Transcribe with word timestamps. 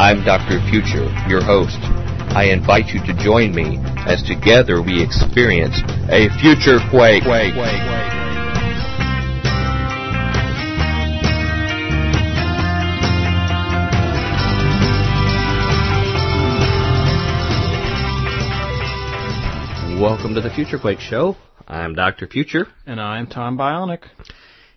I'm 0.00 0.24
Dr. 0.24 0.60
Future, 0.70 1.04
your 1.28 1.44
host. 1.44 1.76
I 2.32 2.44
invite 2.50 2.86
you 2.86 3.04
to 3.04 3.12
join 3.22 3.54
me 3.54 3.76
as 4.08 4.22
together 4.22 4.80
we 4.80 5.02
experience 5.02 5.76
a 6.08 6.30
future 6.40 6.78
quake. 6.88 7.24
quake. 7.24 7.54
Welcome 20.00 20.34
to 20.34 20.40
the 20.40 20.50
Future 20.54 20.78
Quake 20.78 21.00
Show. 21.00 21.36
I'm 21.68 21.94
Dr. 21.94 22.26
Future. 22.26 22.68
And 22.86 22.98
I'm 22.98 23.26
Tom 23.26 23.58
Bionic. 23.58 24.04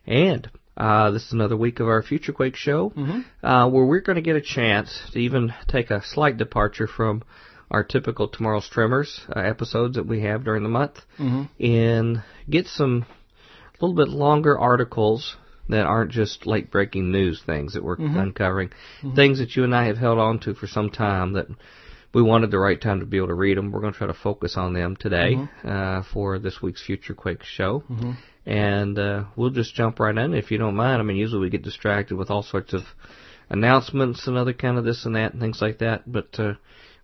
And 0.05 0.49
uh, 0.75 1.11
this 1.11 1.25
is 1.27 1.33
another 1.33 1.57
week 1.57 1.79
of 1.79 1.87
our 1.87 2.01
Future 2.01 2.33
Quake 2.33 2.55
show, 2.55 2.89
mm-hmm. 2.89 3.45
uh, 3.45 3.67
where 3.69 3.85
we're 3.85 4.01
going 4.01 4.15
to 4.15 4.21
get 4.21 4.35
a 4.35 4.41
chance 4.41 5.01
to 5.11 5.19
even 5.19 5.53
take 5.67 5.91
a 5.91 6.01
slight 6.03 6.37
departure 6.37 6.87
from 6.87 7.23
our 7.69 7.83
typical 7.83 8.27
Tomorrow's 8.27 8.67
Tremors 8.69 9.21
uh, 9.35 9.39
episodes 9.39 9.95
that 9.95 10.07
we 10.07 10.21
have 10.21 10.43
during 10.43 10.63
the 10.63 10.69
month, 10.69 10.99
mm-hmm. 11.19 11.43
and 11.63 12.23
get 12.49 12.67
some 12.67 13.05
a 13.79 13.85
little 13.85 13.95
bit 13.95 14.09
longer 14.09 14.57
articles 14.57 15.35
that 15.69 15.85
aren't 15.85 16.11
just 16.11 16.45
late 16.45 16.71
breaking 16.71 17.11
news 17.11 17.41
things 17.45 17.73
that 17.73 17.83
we're 17.83 17.97
mm-hmm. 17.97 18.17
uncovering, 18.17 18.69
things 19.15 19.39
that 19.39 19.55
you 19.55 19.63
and 19.63 19.75
I 19.75 19.85
have 19.85 19.97
held 19.97 20.19
on 20.19 20.39
to 20.39 20.53
for 20.55 20.67
some 20.67 20.89
time 20.89 21.33
that 21.33 21.47
we 22.13 22.21
wanted 22.21 22.51
the 22.51 22.59
right 22.59 22.79
time 22.79 22.99
to 22.99 23.05
be 23.05 23.17
able 23.17 23.27
to 23.27 23.33
read 23.33 23.57
them. 23.57 23.71
We're 23.71 23.79
going 23.79 23.93
to 23.93 23.97
try 23.97 24.07
to 24.07 24.13
focus 24.13 24.55
on 24.57 24.73
them 24.73 24.95
today 24.95 25.35
uh, 25.63 26.03
for 26.13 26.37
this 26.39 26.61
week's 26.61 26.85
Future 26.85 27.13
Quake 27.13 27.43
show 27.43 27.83
and 28.45 28.97
uh, 28.99 29.23
we'll 29.35 29.49
just 29.49 29.73
jump 29.75 29.99
right 29.99 30.17
in 30.17 30.33
if 30.33 30.51
you 30.51 30.57
don't 30.57 30.75
mind. 30.75 30.99
I 30.99 31.03
mean, 31.03 31.17
usually 31.17 31.41
we 31.41 31.49
get 31.49 31.61
distracted 31.63 32.15
with 32.15 32.29
all 32.29 32.43
sorts 32.43 32.73
of 32.73 32.81
announcements 33.49 34.27
and 34.27 34.37
other 34.37 34.53
kind 34.53 34.77
of 34.77 34.83
this 34.85 35.05
and 35.05 35.15
that 35.15 35.33
and 35.33 35.41
things 35.41 35.61
like 35.61 35.79
that. 35.79 36.11
But 36.11 36.39
uh, 36.39 36.53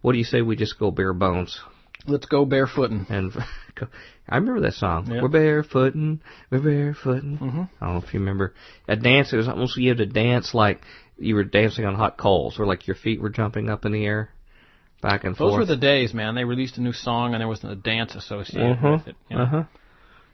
what 0.01 0.13
do 0.13 0.17
you 0.17 0.23
say 0.23 0.41
we 0.41 0.55
just 0.55 0.79
go 0.79 0.91
bare 0.91 1.13
bones? 1.13 1.59
Let's 2.07 2.25
go 2.25 2.45
barefooting. 2.45 3.09
And 3.09 3.31
I 4.29 4.35
remember 4.37 4.61
that 4.61 4.73
song. 4.73 5.11
Yep. 5.11 5.21
We're 5.23 5.29
barefooting, 5.29 6.19
we're 6.49 6.59
barefooting. 6.59 7.39
Mm-hmm. 7.39 7.61
I 7.81 7.85
don't 7.85 7.95
know 7.95 8.03
if 8.05 8.13
you 8.13 8.19
remember. 8.19 8.53
A 8.87 8.95
dance. 8.95 9.33
It 9.33 9.37
was 9.37 9.47
almost 9.47 9.77
you 9.77 9.89
had 9.89 9.97
to 9.99 10.05
dance 10.05 10.53
like 10.53 10.81
you 11.17 11.35
were 11.35 11.43
dancing 11.43 11.85
on 11.85 11.95
hot 11.95 12.17
coals, 12.17 12.59
or 12.59 12.65
like 12.65 12.87
your 12.87 12.95
feet 12.95 13.21
were 13.21 13.29
jumping 13.29 13.69
up 13.69 13.83
in 13.85 13.91
the 13.91 14.05
air, 14.05 14.29
back 15.01 15.25
and 15.25 15.33
Those 15.33 15.37
forth. 15.39 15.51
Those 15.51 15.59
were 15.69 15.75
the 15.75 15.81
days, 15.81 16.13
man. 16.13 16.35
They 16.35 16.45
released 16.45 16.77
a 16.77 16.81
new 16.81 16.93
song 16.93 17.33
and 17.33 17.41
there 17.41 17.47
wasn't 17.47 17.73
a 17.73 17.75
dance 17.75 18.15
associated 18.15 18.71
Uh-huh. 18.77 18.91
with 18.99 19.07
it. 19.09 19.15
You 19.29 19.37
know? 19.37 19.43
Uh-huh. 19.43 19.63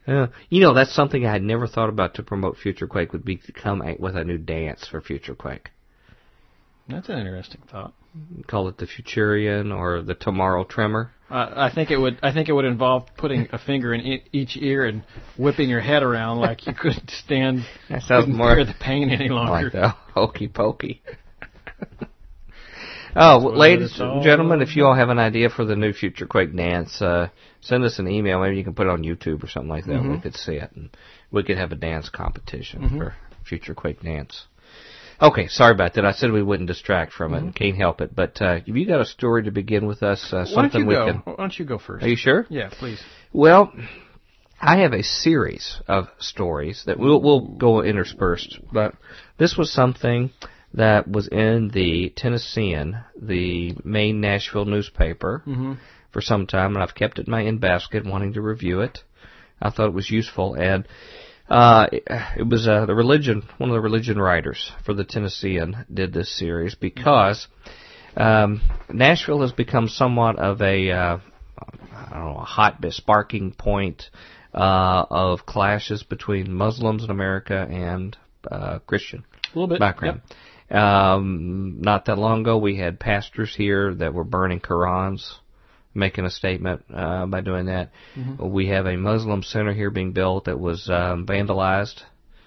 Yeah, 0.08 0.28
you 0.50 0.62
know 0.62 0.74
that's 0.74 0.94
something 0.94 1.26
I 1.26 1.32
had 1.32 1.42
never 1.44 1.66
thought 1.68 1.90
about 1.90 2.14
to 2.16 2.24
promote 2.24 2.58
Future 2.58 2.88
Quake 2.88 3.12
would 3.12 3.26
be 3.26 3.38
to 3.38 3.52
come 3.52 3.82
a- 3.82 3.98
with 4.00 4.16
a 4.16 4.24
new 4.24 4.38
dance 4.38 4.88
for 4.88 5.02
Future 5.02 5.34
Quake. 5.36 5.72
That's 6.88 7.10
an 7.10 7.18
interesting 7.18 7.62
thought. 7.72 7.94
Call 8.48 8.68
it 8.68 8.78
the 8.78 8.86
Futurian 8.86 9.76
or 9.76 10.02
the 10.04 10.14
Tomorrow 10.14 10.64
Tremor. 10.66 11.12
Uh, 11.30 11.52
I 11.56 11.72
think 11.74 11.90
it 11.90 11.98
would. 11.98 12.20
I 12.22 12.32
think 12.32 12.48
it 12.50 12.54
would 12.54 12.66
involve 12.66 13.08
putting 13.18 13.48
a 13.52 13.58
finger 13.58 13.94
in 13.96 14.22
each 14.32 14.56
ear 14.58 14.86
and 14.86 15.04
whipping 15.38 15.68
your 15.70 15.82
head 15.82 16.04
around 16.04 16.40
like 16.40 16.68
you 16.68 16.74
couldn't 16.74 17.10
stand. 17.10 17.66
That 17.90 18.04
sounds 18.04 18.28
more 18.28 18.64
the 18.64 18.76
pain 18.80 19.10
any 19.10 19.30
longer. 19.30 19.64
like 19.64 19.72
the 19.72 19.90
hokey 20.14 20.48
pokey. 20.48 21.02
oh, 23.16 23.44
well, 23.44 23.58
ladies 23.58 24.00
and 24.00 24.24
gentlemen, 24.24 24.62
if 24.62 24.76
you 24.76 24.86
all 24.86 24.96
have 24.96 25.10
an 25.10 25.20
idea 25.20 25.50
for 25.50 25.66
the 25.66 25.76
new 25.76 25.94
Future 25.94 26.26
Quake 26.26 26.56
dance, 26.56 27.02
uh, 27.02 27.30
send 27.62 27.84
us 27.84 28.00
an 28.00 28.08
email. 28.08 28.42
Maybe 28.42 28.58
you 28.58 28.64
can 28.64 28.74
put 28.74 28.88
it 28.88 28.92
on 28.92 29.04
YouTube 29.04 29.44
or 29.44 29.48
something 29.48 29.70
like 29.70 29.86
that. 29.86 30.04
We 30.04 30.20
could 30.20 30.36
see 30.36 30.54
it, 30.54 30.72
and 30.76 30.90
we 31.32 31.44
could 31.44 31.58
have 31.58 31.72
a 31.72 31.76
dance 31.76 32.10
competition 32.10 32.98
for 32.98 33.16
Future 33.48 33.74
Quake 33.74 34.02
dance. 34.02 34.46
Okay, 35.22 35.48
sorry 35.48 35.74
about 35.74 35.94
that. 35.94 36.06
I 36.06 36.12
said 36.12 36.32
we 36.32 36.44
wouldn't 36.44 36.68
distract 36.68 37.14
from 37.14 37.34
it, 37.34 37.38
and 37.38 37.56
can't 37.56 37.78
help 37.78 38.02
it. 38.02 38.14
But 38.14 38.42
uh, 38.42 38.56
have 38.56 38.68
you 38.68 38.86
got 38.86 39.00
a 39.00 39.06
story 39.06 39.44
to 39.44 39.52
begin 39.52 39.88
with 39.88 40.04
us? 40.04 40.34
Uh, 40.34 40.46
something 40.46 40.82
you 40.82 40.88
we 40.88 40.96
go? 40.96 41.06
can. 41.06 41.18
Why 41.20 41.36
don't 41.38 41.58
you 41.58 41.66
go 41.66 41.78
first? 41.78 42.04
Are 42.04 42.10
you 42.10 42.18
sure? 42.18 42.46
Yeah, 42.50 42.70
please. 42.70 43.02
Well, 43.32 43.72
I 44.60 44.80
have 44.80 44.94
a 44.94 45.04
series 45.04 45.80
of 45.88 46.08
stories 46.20 46.84
that 46.86 47.00
we'll, 47.00 47.22
we'll 47.22 47.42
go 47.42 47.82
interspersed, 47.82 48.60
but 48.72 48.96
this 49.38 49.56
was 49.58 49.72
something 49.72 50.32
that 50.76 51.08
was 51.08 51.28
in 51.28 51.70
the 51.74 52.10
Tennessean, 52.16 52.98
the 53.20 53.76
main 53.84 54.22
Nashville 54.22 54.66
newspaper, 54.66 55.42
Mhm. 55.48 55.78
for 56.12 56.22
some 56.22 56.46
time, 56.48 56.76
and 56.76 56.84
I've 56.84 56.96
kept 56.96 57.20
it 57.20 57.28
in 57.28 57.32
my 57.32 57.42
in 57.42 57.58
basket, 57.58 58.06
wanting 58.06 58.34
to 58.34 58.42
review 58.42 58.82
it. 58.82 59.04
I 59.62 59.70
thought 59.70 59.88
it 59.88 59.94
was 59.94 60.10
useful, 60.12 60.54
and 60.56 60.88
uh, 61.50 61.88
it, 61.92 62.04
it 62.38 62.48
was 62.48 62.68
uh, 62.68 62.86
the 62.86 62.96
religion, 62.96 63.44
one 63.58 63.70
of 63.70 63.74
the 63.74 63.82
religion 63.82 64.18
writers 64.20 64.72
for 64.86 64.94
the 64.94 65.04
Tennessean 65.04 65.86
did 65.94 66.12
this 66.14 66.30
series 66.38 66.76
because 66.76 67.48
um, 68.18 68.62
Nashville 68.92 69.42
has 69.42 69.52
become 69.52 69.88
somewhat 69.88 70.38
of 70.40 70.62
a 70.62 70.92
uh, 70.92 71.18
I 71.94 72.10
don't 72.14 72.26
know, 72.34 72.38
a 72.40 72.44
hotbed, 72.46 72.94
sparking 72.94 73.52
point 73.52 74.10
uh, 74.54 75.06
of 75.10 75.46
clashes 75.46 76.04
between 76.04 76.54
Muslims 76.54 77.04
in 77.04 77.10
America 77.12 77.68
and 77.70 78.18
uh, 78.50 78.80
Christian 78.80 79.24
A 79.54 79.60
little 79.60 79.68
bit. 79.68 79.80
background. 79.80 80.22
Um, 80.70 81.78
not 81.82 82.06
that 82.06 82.18
long 82.18 82.42
ago, 82.42 82.58
we 82.58 82.78
had 82.78 83.00
pastors 83.00 83.54
here 83.56 83.94
that 83.96 84.14
were 84.14 84.24
burning 84.24 84.60
Qurans, 84.60 85.24
making 85.94 86.26
a 86.26 86.30
statement 86.32 86.84
uh, 86.94 87.26
by 87.28 87.42
doing 87.42 87.68
that. 87.68 87.92
We 88.40 88.68
have 88.70 88.86
a 88.88 88.98
Muslim 88.98 89.44
center 89.44 89.74
here 89.74 89.92
being 89.92 90.12
built 90.12 90.46
that 90.46 90.60
was 90.60 90.90
um, 90.90 91.26
vandalized 91.26 92.02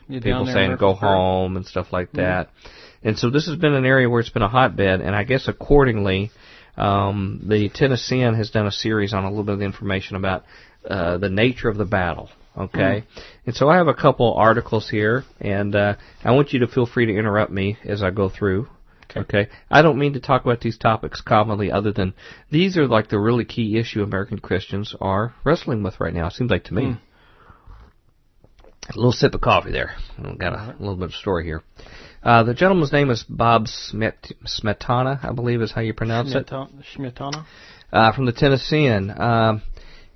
people 0.09 0.47
saying 0.55 0.71
go 0.79 0.95
home 0.95 1.57
and 1.57 1.67
stuff 1.67 1.93
like 1.93 2.13
that. 2.13 2.49
And 3.03 3.19
so 3.19 3.31
this 3.31 3.47
has 3.47 3.57
been 3.57 3.75
an 3.75 3.85
area 3.85 4.09
where 4.09 4.21
it's 4.21 4.31
been 4.31 4.43
a 4.43 4.49
hotbed, 4.49 5.01
and 5.01 5.15
I 5.15 5.25
guess 5.25 5.47
accordingly, 5.49 6.31
um, 6.77 7.45
the 7.49 7.69
Tennessean 7.69 8.35
has 8.35 8.51
done 8.51 8.67
a 8.67 8.73
series 8.73 9.13
on 9.13 9.25
a 9.25 9.29
little 9.29 9.45
bit 9.45 9.55
of 9.55 9.63
information 9.63 10.17
about 10.17 10.45
uh, 10.89 11.19
the 11.19 11.29
nature 11.29 11.69
of 11.69 11.77
the 11.77 11.85
battle. 11.85 12.31
Okay, 12.59 13.05
and 13.47 13.55
so 13.55 13.69
I 13.69 13.77
have 13.77 13.89
a 13.89 13.95
couple 13.95 14.35
articles 14.35 14.89
here, 14.91 15.25
and 15.41 15.75
uh, 15.77 15.95
I 16.25 16.33
want 16.33 16.53
you 16.53 16.61
to 16.61 16.67
feel 16.67 16.87
free 16.87 17.07
to 17.07 17.17
interrupt 17.17 17.53
me 17.53 17.79
as 17.85 18.03
I 18.03 18.11
go 18.11 18.29
through. 18.29 18.69
Okay. 19.17 19.49
I 19.71 19.81
don't 19.83 19.99
mean 19.99 20.13
to 20.15 20.21
talk 20.21 20.45
about 20.45 20.61
these 20.61 20.77
topics 20.77 21.21
commonly, 21.21 21.71
other 21.73 21.93
than 21.93 22.15
these 22.51 22.77
are 22.77 22.87
like 22.87 23.09
the 23.09 23.19
really 23.19 23.45
key 23.45 23.79
issue 23.79 24.03
American 24.03 24.39
Christians 24.39 24.95
are 25.01 25.35
wrestling 25.45 25.83
with 25.83 25.99
right 26.01 26.13
now. 26.13 26.27
It 26.27 26.35
seems 26.35 26.51
like 26.51 26.65
to 26.65 26.75
me. 26.75 26.97
A 28.91 28.97
little 28.97 29.13
sip 29.13 29.35
of 29.35 29.41
coffee 29.41 29.71
there. 29.71 29.95
Got 30.39 30.53
a 30.55 30.77
little 30.79 30.97
bit 30.97 31.07
of 31.07 31.15
story 31.15 31.45
here. 31.45 31.63
Uh, 32.23 32.43
the 32.43 32.55
gentleman's 32.55 32.93
name 32.93 33.11
is 33.11 33.25
Bob 33.29 33.69
Smet- 33.69 34.33
Smetana, 34.45 35.25
I 35.25 35.33
believe 35.33 35.63
is 35.63 35.73
how 35.73 35.83
you 35.83 35.95
pronounce 35.95 36.35
it, 36.35 36.49
Schmietana? 36.49 37.45
uh, 37.93 38.13
from 38.13 38.27
the 38.27 38.33
Tennessean. 38.33 39.11
Um, 39.17 39.63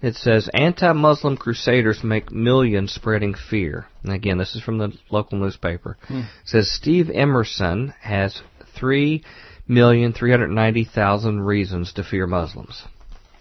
it 0.03 0.17
says 0.17 0.51
anti-Muslim 0.53 1.37
crusaders 1.37 2.03
make 2.03 2.31
millions 2.33 2.93
spreading 2.93 3.35
fear. 3.35 3.87
And 4.03 4.13
again, 4.13 4.37
this 4.37 4.55
is 4.55 4.63
from 4.63 4.79
the 4.79 4.93
local 5.11 5.39
newspaper. 5.39 5.97
It 6.19 6.27
says 6.45 6.71
Steve 6.71 7.09
Emerson 7.09 7.95
has 8.01 8.43
three 8.79 9.25
million 9.69 10.13
three 10.13 10.31
hundred 10.31 10.49
ninety 10.51 10.85
thousand 10.85 11.41
reasons 11.41 11.93
to 11.95 12.05
fear 12.05 12.27
Muslims. 12.27 12.83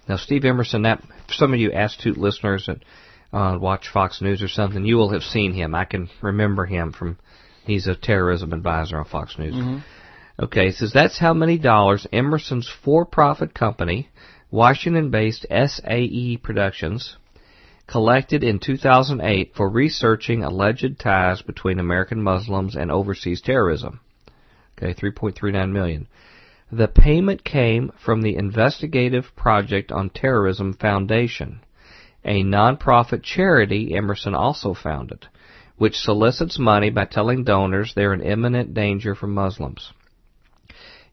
Now, 0.08 0.18
Steve 0.18 0.46
Emerson, 0.46 0.84
that 0.84 1.04
some 1.30 1.54
of 1.54 1.60
you 1.60 1.72
astute 1.74 2.18
listeners 2.18 2.68
that 2.68 2.78
uh, 3.36 3.58
watch 3.58 3.90
Fox 3.92 4.22
News 4.22 4.42
or 4.42 4.48
something, 4.48 4.86
you 4.86 4.98
will 4.98 5.12
have 5.12 5.24
seen 5.24 5.54
him. 5.54 5.74
I 5.74 5.86
can 5.86 6.10
remember 6.22 6.66
him 6.66 6.92
from. 6.94 7.18
He's 7.64 7.86
a 7.88 7.96
terrorism 7.96 8.54
advisor 8.54 8.98
on 8.98 9.06
Fox 9.06 9.38
News. 9.38 9.54
Okay, 10.40 10.70
it 10.70 10.76
says 10.76 10.92
that's 10.92 11.20
how 11.20 11.34
many 11.36 11.60
dollars 11.60 12.08
Emerson's 12.12 12.68
for-profit 12.84 13.54
company, 13.54 14.10
Washington-based 14.52 15.46
SAE 15.50 16.38
Productions, 16.44 17.16
collected 17.88 18.44
in 18.44 18.60
2008 18.60 19.54
for 19.56 19.70
researching 19.70 20.44
alleged 20.44 21.00
ties 21.00 21.42
between 21.42 21.80
American 21.80 22.22
Muslims 22.22 22.76
and 22.76 22.92
overseas 22.92 23.42
terrorism. 23.42 24.02
Okay, 24.78 24.94
3.39 24.94 25.72
million. 25.72 26.08
The 26.70 26.90
payment 26.90 27.46
came 27.46 27.92
from 27.98 28.22
the 28.22 28.36
Investigative 28.36 29.36
Project 29.36 29.92
on 29.92 30.10
Terrorism 30.10 30.74
Foundation, 30.74 31.62
a 32.24 32.44
nonprofit 32.44 33.24
charity 33.24 33.96
Emerson 33.96 34.36
also 34.36 34.74
founded, 34.74 35.28
which 35.78 35.98
solicits 35.98 36.60
money 36.60 36.90
by 36.90 37.06
telling 37.06 37.44
donors 37.44 37.94
they're 37.94 38.14
in 38.14 38.22
imminent 38.22 38.74
danger 38.74 39.16
from 39.16 39.34
Muslims. 39.34 39.92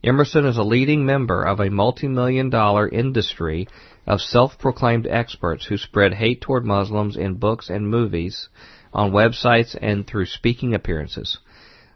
Emerson 0.05 0.47
is 0.47 0.57
a 0.57 0.63
leading 0.63 1.05
member 1.05 1.43
of 1.43 1.59
a 1.59 1.71
multi-million 1.71 2.51
dollar 2.51 2.89
industry 2.89 3.67
of 4.07 4.21
self-proclaimed 4.21 5.09
experts 5.09 5.67
who 5.67 5.77
spread 5.77 6.15
hate 6.15 6.41
toward 6.41 6.65
Muslims 6.65 7.17
in 7.17 7.35
books 7.35 7.69
and 7.69 7.91
movies, 7.91 8.49
on 8.93 9.11
websites 9.11 9.77
and 9.83 10.07
through 10.07 10.25
speaking 10.25 10.73
appearances. 10.73 11.39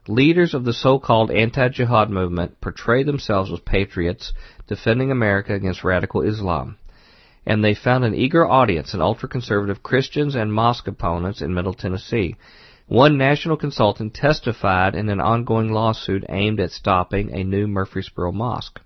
Leaders 0.09 0.53
of 0.53 0.65
the 0.65 0.73
so-called 0.73 1.31
anti-jihad 1.31 2.11
movement 2.11 2.61
portray 2.61 3.05
themselves 3.05 3.53
as 3.53 3.61
patriots 3.61 4.33
defending 4.67 5.13
America 5.13 5.55
against 5.55 5.85
radical 5.85 6.23
Islam. 6.23 6.77
And 7.47 7.65
they 7.65 7.75
found 7.75 8.05
an 8.05 8.17
eager 8.17 8.45
audience 8.45 8.95
in 8.95 9.01
ultra-conservative 9.01 9.83
Christians 9.83 10.35
and 10.35 10.53
mosque 10.53 10.89
opponents 10.89 11.41
in 11.41 11.55
Middle 11.55 11.75
Tennessee. 11.75 12.35
One 12.87 13.17
national 13.17 13.57
consultant 13.57 14.15
testified 14.15 14.95
in 14.95 15.09
an 15.09 15.21
ongoing 15.21 15.73
lawsuit 15.73 16.25
aimed 16.29 16.61
at 16.61 16.73
stopping 16.73 17.33
a 17.33 17.45
new 17.45 17.67
Murfreesboro 17.67 18.33
mosque. 18.33 18.81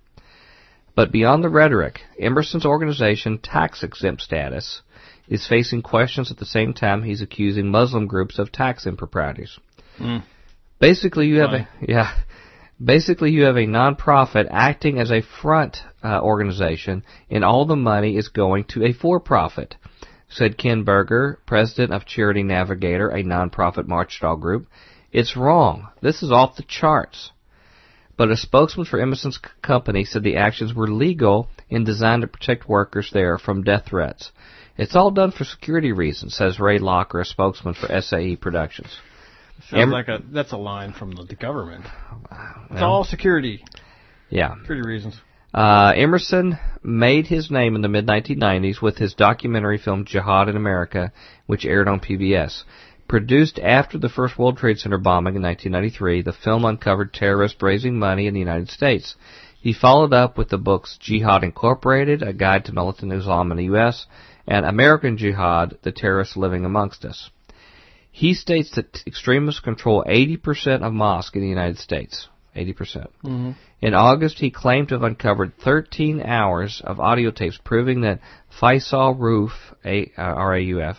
But 0.94 1.12
beyond 1.12 1.44
the 1.44 1.48
rhetoric, 1.48 2.00
Emerson's 2.19 2.64
organization, 2.64 3.38
tax 3.38 3.82
exempt 3.82 4.22
status, 4.22 4.82
is 5.28 5.46
facing 5.46 5.82
questions 5.82 6.31
at 6.31 6.38
the 6.38 6.46
same 6.46 6.72
time 6.72 7.02
he's 7.02 7.20
accusing 7.20 7.70
Muslim 7.70 8.06
groups 8.06 8.38
of 8.38 8.52
tax 8.52 8.87
improprieties. 8.87 9.58
Mm. 9.99 10.22
Basically, 10.78 11.26
you 11.26 11.40
have 11.40 11.52
a 11.52 11.69
yeah. 11.81 12.14
Basically, 12.82 13.31
you 13.31 13.44
have 13.44 13.56
a 13.56 13.66
nonprofit 13.66 14.49
acting 14.50 14.99
as 14.99 15.10
a 15.10 15.22
front 15.22 15.78
uh, 16.04 16.20
organization, 16.20 17.04
and 17.31 17.42
all 17.42 17.64
the 17.64 17.76
money 17.76 18.16
is 18.16 18.28
going 18.28 18.64
to 18.64 18.84
a 18.84 18.92
for-profit, 18.92 19.76
said 20.28 20.58
Ken 20.58 20.82
Berger, 20.82 21.38
president 21.46 21.93
of 21.93 22.06
Charity 22.06 22.43
Navigator, 22.43 23.08
a 23.08 23.23
nonprofit 23.23 23.87
marchdog 23.87 24.40
group. 24.40 24.67
It's 25.12 25.37
wrong. 25.37 25.88
This 26.02 26.23
is 26.23 26.32
off 26.32 26.56
the 26.56 26.62
charts. 26.62 27.31
But 28.17 28.31
a 28.31 28.37
spokesman 28.37 28.87
for 28.87 28.99
Emerson's 28.99 29.38
company 29.62 30.05
said 30.05 30.23
the 30.23 30.37
actions 30.37 30.75
were 30.75 30.88
legal 30.88 31.49
and 31.70 31.84
designed 31.84 32.23
to 32.23 32.28
protect 32.28 32.69
workers 32.69 33.11
there 33.12 33.38
from 33.38 33.62
death 33.62 33.87
threats. 33.87 34.32
It's 34.78 34.96
all 34.96 35.11
done 35.11 35.32
for 35.32 35.44
security 35.44 35.93
reasons, 35.93 36.34
says 36.34 36.58
Ray 36.61 36.78
Locker, 36.78 37.20
a 37.20 37.25
spokesman 37.25 37.75
for 37.75 37.88
SAE 38.00 38.37
Productions. 38.37 38.99
Sounds 39.70 39.82
em- 39.82 39.90
like 39.90 40.08
a 40.08 40.23
that's 40.31 40.52
a 40.52 40.56
line 40.56 40.93
from 40.93 41.12
the, 41.12 41.25
the 41.25 41.34
government. 41.34 41.84
It's 42.69 42.81
well, 42.81 42.90
all 42.90 43.05
security. 43.05 43.64
Yeah. 44.28 44.56
Security 44.58 44.87
reasons. 44.87 45.20
Uh, 45.56 45.94
Emerson 45.97 46.58
made 46.82 47.29
his 47.29 47.50
name 47.50 47.76
in 47.76 47.81
the 47.81 47.88
mid 47.88 48.06
1990s 48.06 48.82
with 48.82 48.99
his 48.99 49.14
documentary 49.14 49.79
film 49.79 50.05
Jihad 50.05 50.50
in 50.50 50.56
America, 50.56 51.12
which 51.47 51.64
aired 51.64 51.88
on 51.88 51.99
PBS. 51.99 52.64
Produced 53.08 53.58
after 53.61 53.97
the 53.97 54.11
first 54.11 54.38
World 54.38 54.58
Trade 54.58 54.79
Center 54.79 54.99
bombing 54.99 55.35
in 55.35 55.41
1993, 55.41 56.20
the 56.20 56.35
film 56.35 56.67
uncovered 56.67 57.14
terrorists 57.14 57.62
raising 57.62 57.99
money 57.99 58.26
in 58.26 58.35
the 58.35 58.41
United 58.41 58.69
States. 58.69 59.17
He 59.58 59.73
followed 59.73 60.12
up 60.12 60.37
with 60.37 60.50
the 60.50 60.58
books 60.58 60.99
Jihad 61.00 61.43
Incorporated, 61.43 62.23
A 62.23 62.35
Guide 62.35 62.67
to 62.67 62.75
Militant 62.75 63.14
Islam 63.14 63.50
in 63.50 63.56
the 63.56 63.64
U.S., 63.64 64.05
and 64.47 64.67
American 64.67 65.17
Jihad, 65.17 65.79
The 65.81 65.91
Terrorists 65.91 66.37
Living 66.37 66.67
Amongst 66.67 67.06
Us. 67.06 67.31
He 68.12 68.35
states 68.35 68.73
that 68.73 69.02
extremists 69.06 69.61
control 69.61 70.05
80% 70.06 70.82
of 70.82 70.93
mosques 70.93 71.35
in 71.35 71.41
the 71.41 71.49
United 71.49 71.79
States. 71.79 72.29
80%. 72.56 72.76
percent 72.76 73.11
mm 73.25 73.31
hmm 73.31 73.50
In 73.81 73.94
August, 73.94 74.38
he 74.38 74.50
claimed 74.50 74.88
to 74.88 74.94
have 74.94 75.03
uncovered 75.03 75.53
13 75.58 76.23
hours 76.23 76.81
of 76.82 76.99
audio 76.99 77.31
tapes 77.31 77.58
proving 77.62 78.00
that 78.00 78.20
Faisal 78.61 79.17
Rauf, 79.19 79.53
A, 79.85 80.11
uh, 80.17 80.23
R-A-U-F, 80.23 80.97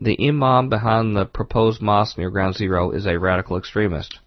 the 0.00 0.16
imam 0.28 0.68
behind 0.68 1.16
the 1.16 1.24
proposed 1.24 1.80
mosque 1.80 2.18
near 2.18 2.30
Ground 2.30 2.54
Zero, 2.56 2.90
is 2.90 3.06
a 3.06 3.18
radical 3.18 3.56
extremist. 3.56 4.18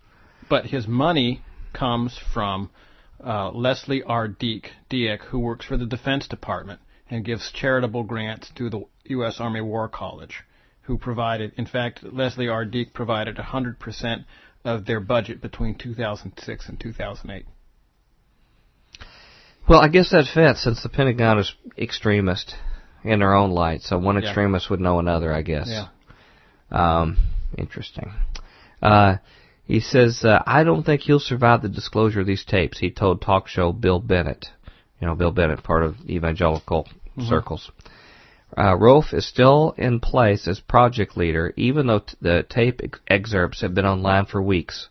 But 0.50 0.65
his 0.65 0.88
money 0.88 1.42
comes 1.74 2.18
from 2.33 2.71
uh, 3.24 3.51
Leslie 3.51 4.03
R. 4.03 4.27
Dieck, 4.27 4.71
Dieck, 4.89 5.21
who 5.25 5.39
works 5.39 5.65
for 5.65 5.77
the 5.77 5.86
Defense 5.86 6.27
Department 6.27 6.80
and 7.10 7.24
gives 7.24 7.51
charitable 7.51 8.03
grants 8.03 8.50
to 8.56 8.69
the 8.69 8.81
U.S. 9.06 9.39
Army 9.39 9.62
War 9.62 9.88
College 9.88 10.44
who 10.88 10.98
provided, 10.98 11.51
in 11.57 11.65
fact, 11.65 12.01
Leslie 12.01 12.48
R. 12.48 12.65
Dieck 12.65 12.94
provided 12.94 13.36
100% 13.36 14.25
of 14.67 14.85
their 14.85 14.99
budget 14.99 15.41
between 15.41 15.75
2006 15.75 16.69
and 16.69 16.79
2008. 16.79 17.45
Well, 19.67 19.79
I 19.79 19.87
guess 19.87 20.11
that 20.11 20.25
fits 20.33 20.63
since 20.63 20.83
the 20.83 20.89
Pentagon 20.89 21.39
is 21.39 21.53
extremist 21.77 22.55
in 23.03 23.19
their 23.19 23.33
own 23.33 23.51
light, 23.51 23.81
so 23.81 23.97
one 23.97 24.15
yeah. 24.15 24.27
extremist 24.27 24.69
would 24.69 24.79
know 24.79 24.99
another, 24.99 25.33
I 25.33 25.41
guess. 25.41 25.69
Yeah. 25.69 25.87
Um, 26.71 27.17
interesting. 27.57 28.11
Uh, 28.81 29.17
he 29.65 29.79
says, 29.79 30.23
uh, 30.23 30.41
I 30.45 30.63
don't 30.63 30.83
think 30.83 31.01
he'll 31.01 31.19
survive 31.19 31.61
the 31.61 31.69
disclosure 31.69 32.21
of 32.21 32.27
these 32.27 32.45
tapes, 32.45 32.79
he 32.79 32.91
told 32.91 33.21
talk 33.21 33.47
show 33.47 33.71
Bill 33.71 33.99
Bennett. 33.99 34.47
You 35.01 35.07
know, 35.07 35.15
Bill 35.15 35.31
Bennett, 35.31 35.63
part 35.63 35.83
of 35.83 35.95
evangelical 36.09 36.85
mm-hmm. 36.85 37.27
circles. 37.27 37.71
Uh, 38.55 38.75
Rauf 38.75 39.13
is 39.13 39.25
still 39.25 39.75
in 39.77 39.99
place 39.99 40.47
as 40.47 40.59
project 40.61 41.17
leader, 41.17 41.53
even 41.57 41.88
though 41.88 41.99
t- 41.99 42.15
the 42.21 42.44
tape 42.47 42.79
ex- 42.81 42.99
excerpts 43.07 43.61
have 43.61 43.73
been 43.73 43.85
online 43.85 44.25
for 44.25 44.41
weeks. 44.41 44.88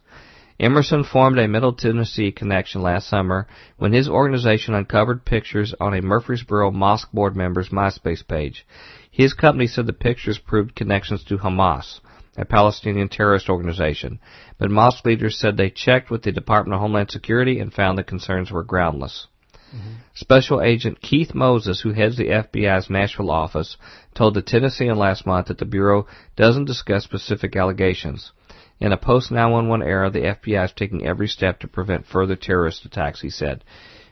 Emerson 0.60 1.04
formed 1.04 1.38
a 1.38 1.48
Middle 1.48 1.72
Tennessee 1.72 2.32
connection 2.32 2.82
last 2.82 3.08
summer 3.08 3.46
when 3.76 3.92
his 3.92 4.08
organization 4.08 4.74
uncovered 4.74 5.24
pictures 5.24 5.74
on 5.80 5.94
a 5.94 6.02
Murfreesboro 6.02 6.70
Mosque 6.70 7.10
Board 7.12 7.36
member's 7.36 7.70
MySpace 7.70 8.26
page. 8.26 8.66
His 9.10 9.32
company 9.32 9.66
said 9.66 9.86
the 9.86 9.92
pictures 9.92 10.38
proved 10.38 10.74
connections 10.74 11.24
to 11.24 11.38
Hamas, 11.38 12.00
a 12.36 12.44
Palestinian 12.44 13.08
terrorist 13.08 13.48
organization, 13.48 14.18
but 14.58 14.70
mosque 14.70 15.04
leaders 15.06 15.38
said 15.38 15.56
they 15.56 15.70
checked 15.70 16.10
with 16.10 16.22
the 16.22 16.32
Department 16.32 16.74
of 16.74 16.80
Homeland 16.80 17.10
Security 17.10 17.58
and 17.58 17.72
found 17.72 17.96
the 17.96 18.04
concerns 18.04 18.50
were 18.50 18.62
groundless. 18.62 19.26
Mm-hmm. 19.76 19.92
Special 20.14 20.62
Agent 20.62 21.00
Keith 21.00 21.34
Moses, 21.34 21.80
who 21.80 21.92
heads 21.92 22.16
the 22.16 22.28
FBI's 22.28 22.88
Nashville 22.88 23.30
office, 23.30 23.76
told 24.14 24.34
the 24.34 24.42
Tennessean 24.42 24.96
last 24.96 25.26
month 25.26 25.48
that 25.48 25.58
the 25.58 25.64
Bureau 25.64 26.06
doesn't 26.36 26.64
discuss 26.64 27.04
specific 27.04 27.54
allegations. 27.54 28.32
In 28.80 28.92
a 28.92 28.96
post 28.96 29.30
911 29.30 29.86
era, 29.86 30.10
the 30.10 30.20
FBI 30.20 30.64
is 30.64 30.72
taking 30.72 31.06
every 31.06 31.28
step 31.28 31.60
to 31.60 31.68
prevent 31.68 32.06
further 32.06 32.36
terrorist 32.36 32.84
attacks, 32.84 33.20
he 33.20 33.30
said. 33.30 33.64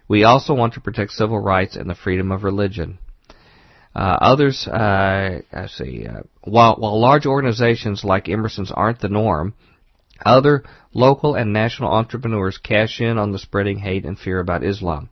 We 0.07 0.25
also 0.25 0.55
want 0.55 0.75
to 0.75 0.81
protect 0.81 1.13
civil 1.13 1.39
rights 1.39 1.77
and 1.77 1.89
the 1.89 1.95
freedom 1.95 2.31
of 2.31 2.45
religion. 2.45 2.99
Uh, 3.95 4.19
others, 4.21 4.67
uh, 4.67 5.41
I 5.53 5.67
see, 5.67 6.07
uh, 6.07 6.23
while, 6.43 6.77
while 6.77 7.01
large 7.01 7.27
organizations 7.27 8.05
like 8.05 8.29
Emerson's 8.29 8.73
aren't 8.73 9.01
the 9.01 9.09
norm, 9.09 9.55
other 10.25 10.65
local 10.93 11.35
and 11.35 11.53
national 11.53 11.91
entrepreneurs 11.91 12.59
cash 12.59 13.01
in 13.01 13.19
on 13.19 13.33
the 13.33 13.39
spreading 13.39 13.79
hate 13.79 14.05
and 14.05 14.19
fear 14.19 14.41
about 14.41 14.65
Islam. 14.65 15.09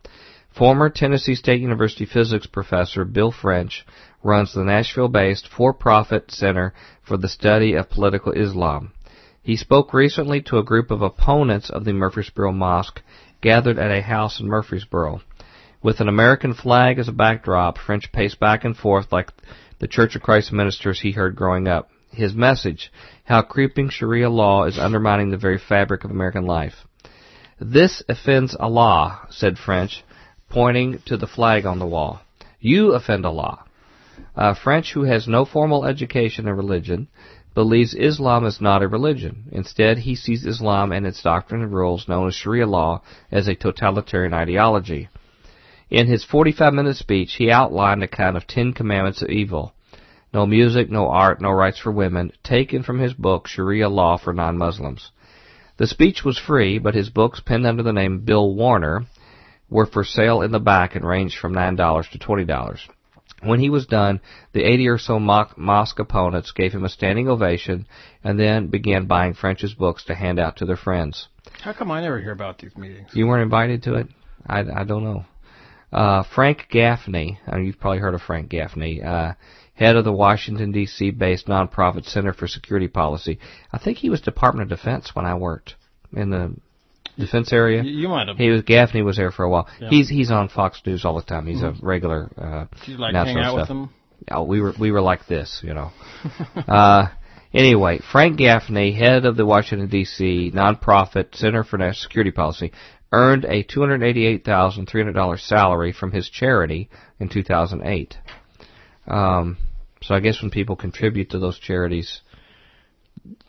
Former 0.56 0.90
Tennessee 0.90 1.34
State 1.34 1.62
University 1.62 2.04
physics 2.04 2.46
professor 2.46 3.06
Bill 3.06 3.32
French 3.32 3.86
runs 4.22 4.52
the 4.52 4.62
Nashville-based 4.62 5.48
for-profit 5.48 6.30
Center 6.30 6.74
for 7.02 7.16
the 7.16 7.28
Study 7.28 7.72
of 7.72 7.88
Political 7.88 8.32
Islam. 8.32 8.92
He 9.42 9.56
spoke 9.56 9.94
recently 9.94 10.42
to 10.42 10.58
a 10.58 10.62
group 10.62 10.90
of 10.90 11.00
opponents 11.00 11.70
of 11.70 11.86
the 11.86 11.94
Murfreesboro 11.94 12.52
Mosque 12.52 13.00
gathered 13.40 13.78
at 13.78 13.90
a 13.90 14.02
house 14.02 14.40
in 14.40 14.46
Murfreesboro. 14.46 15.22
With 15.82 16.00
an 16.00 16.08
American 16.08 16.52
flag 16.52 16.98
as 16.98 17.08
a 17.08 17.12
backdrop, 17.12 17.78
French 17.78 18.12
paced 18.12 18.38
back 18.38 18.64
and 18.64 18.76
forth 18.76 19.10
like 19.10 19.30
the 19.78 19.88
Church 19.88 20.14
of 20.16 20.22
Christ 20.22 20.52
ministers 20.52 21.00
he 21.00 21.12
heard 21.12 21.34
growing 21.34 21.66
up. 21.66 21.88
His 22.10 22.34
message, 22.34 22.92
how 23.24 23.40
creeping 23.40 23.88
Sharia 23.88 24.28
law 24.28 24.64
is 24.64 24.78
undermining 24.78 25.30
the 25.30 25.38
very 25.38 25.58
fabric 25.58 26.04
of 26.04 26.10
American 26.10 26.44
life. 26.44 26.74
This 27.58 28.02
offends 28.06 28.54
Allah, 28.54 29.26
said 29.30 29.56
French, 29.56 30.04
pointing 30.52 30.98
to 31.06 31.16
the 31.16 31.26
flag 31.26 31.64
on 31.64 31.78
the 31.78 31.86
wall. 31.86 32.20
You 32.60 32.92
offend 32.92 33.24
Allah. 33.24 33.64
Uh, 34.36 34.54
French, 34.54 34.92
who 34.92 35.04
has 35.04 35.26
no 35.26 35.46
formal 35.46 35.86
education 35.86 36.46
in 36.46 36.54
religion, 36.54 37.08
believes 37.54 37.94
Islam 37.94 38.44
is 38.44 38.60
not 38.60 38.82
a 38.82 38.88
religion. 38.88 39.44
Instead, 39.50 39.98
he 39.98 40.14
sees 40.14 40.44
Islam 40.44 40.92
and 40.92 41.06
its 41.06 41.22
doctrine 41.22 41.62
and 41.62 41.72
rules, 41.72 42.06
known 42.06 42.28
as 42.28 42.34
Sharia 42.34 42.66
law, 42.66 43.00
as 43.30 43.48
a 43.48 43.54
totalitarian 43.54 44.34
ideology. 44.34 45.08
In 45.88 46.06
his 46.06 46.22
45 46.22 46.74
minute 46.74 46.96
speech, 46.96 47.34
he 47.34 47.50
outlined 47.50 48.02
a 48.02 48.08
kind 48.08 48.36
of 48.36 48.46
Ten 48.46 48.74
Commandments 48.74 49.22
of 49.22 49.30
evil. 49.30 49.72
No 50.34 50.44
music, 50.44 50.90
no 50.90 51.08
art, 51.08 51.40
no 51.40 51.50
rights 51.50 51.78
for 51.78 51.92
women, 51.92 52.30
taken 52.42 52.82
from 52.82 52.98
his 52.98 53.14
book, 53.14 53.48
Sharia 53.48 53.88
Law 53.88 54.18
for 54.18 54.34
Non-Muslims. 54.34 55.10
The 55.78 55.86
speech 55.86 56.24
was 56.24 56.38
free, 56.38 56.78
but 56.78 56.94
his 56.94 57.08
books, 57.08 57.40
penned 57.40 57.66
under 57.66 57.82
the 57.82 57.92
name 57.92 58.20
Bill 58.20 58.54
Warner, 58.54 59.06
were 59.72 59.86
for 59.86 60.04
sale 60.04 60.42
in 60.42 60.52
the 60.52 60.60
back 60.60 60.94
and 60.94 61.04
ranged 61.04 61.38
from 61.38 61.54
$9 61.54 62.10
to 62.10 62.18
$20. 62.18 62.78
When 63.42 63.58
he 63.58 63.70
was 63.70 63.86
done, 63.86 64.20
the 64.52 64.62
80 64.62 64.88
or 64.88 64.98
so 64.98 65.18
mosque 65.18 65.98
opponents 65.98 66.52
gave 66.52 66.72
him 66.72 66.84
a 66.84 66.88
standing 66.88 67.28
ovation 67.28 67.86
and 68.22 68.38
then 68.38 68.68
began 68.68 69.06
buying 69.06 69.34
French's 69.34 69.74
books 69.74 70.04
to 70.04 70.14
hand 70.14 70.38
out 70.38 70.58
to 70.58 70.64
their 70.64 70.76
friends. 70.76 71.28
How 71.60 71.72
come 71.72 71.90
I 71.90 72.00
never 72.00 72.20
hear 72.20 72.32
about 72.32 72.58
these 72.58 72.76
meetings? 72.76 73.10
You 73.14 73.26
weren't 73.26 73.42
invited 73.42 73.82
to 73.84 73.94
it? 73.94 74.08
I, 74.46 74.60
I 74.60 74.84
don't 74.84 75.04
know. 75.04 75.24
Uh, 75.92 76.22
Frank 76.34 76.68
Gaffney, 76.70 77.38
uh, 77.52 77.58
you've 77.58 77.80
probably 77.80 77.98
heard 77.98 78.14
of 78.14 78.22
Frank 78.22 78.48
Gaffney, 78.48 79.02
uh, 79.02 79.32
head 79.74 79.96
of 79.96 80.04
the 80.04 80.12
Washington, 80.12 80.72
D.C. 80.72 81.10
based 81.10 81.48
nonprofit 81.48 82.06
Center 82.06 82.32
for 82.32 82.46
Security 82.46 82.88
Policy. 82.88 83.38
I 83.72 83.78
think 83.78 83.98
he 83.98 84.08
was 84.08 84.20
Department 84.20 84.70
of 84.70 84.78
Defense 84.78 85.14
when 85.14 85.26
I 85.26 85.34
worked 85.34 85.74
in 86.12 86.30
the 86.30 86.54
defense 87.18 87.52
area. 87.52 87.82
You 87.82 88.08
might 88.08 88.28
have. 88.28 88.36
He 88.36 88.48
was 88.48 88.62
Gaffney 88.62 89.02
was 89.02 89.16
there 89.16 89.30
for 89.30 89.44
a 89.44 89.50
while. 89.50 89.68
Yeah. 89.80 89.90
He's 89.90 90.08
he's 90.08 90.30
on 90.30 90.48
Fox 90.48 90.80
News 90.84 91.04
all 91.04 91.16
the 91.16 91.22
time. 91.22 91.46
He's 91.46 91.62
mm-hmm. 91.62 91.84
a 91.84 91.86
regular. 91.86 92.30
Uh, 92.36 92.66
Did 92.80 92.88
you 92.92 92.96
like 92.98 93.14
hang 93.14 93.36
out 93.38 93.52
stuff. 93.52 93.56
with 93.56 93.68
him? 93.68 93.90
Oh, 94.30 94.44
we 94.44 94.60
were 94.60 94.72
we 94.78 94.90
were 94.90 95.00
like 95.00 95.26
this, 95.26 95.60
you 95.62 95.74
know. 95.74 95.90
uh, 96.68 97.08
anyway, 97.52 98.00
Frank 98.10 98.38
Gaffney, 98.38 98.92
head 98.92 99.24
of 99.24 99.36
the 99.36 99.46
Washington 99.46 99.88
D.C. 99.88 100.52
nonprofit 100.54 101.34
Center 101.34 101.64
for 101.64 101.78
National 101.78 102.02
Security 102.02 102.30
Policy, 102.30 102.72
earned 103.10 103.44
a 103.44 103.62
two 103.62 103.80
hundred 103.80 104.02
eighty-eight 104.02 104.44
thousand 104.44 104.86
three 104.86 105.00
hundred 105.00 105.14
dollars 105.14 105.42
salary 105.42 105.92
from 105.92 106.12
his 106.12 106.28
charity 106.28 106.88
in 107.18 107.28
two 107.28 107.42
thousand 107.42 107.82
eight. 107.84 108.16
Um, 109.06 109.56
so 110.02 110.14
I 110.14 110.20
guess 110.20 110.42
when 110.42 110.50
people 110.50 110.76
contribute 110.76 111.30
to 111.30 111.38
those 111.38 111.58
charities, 111.58 112.22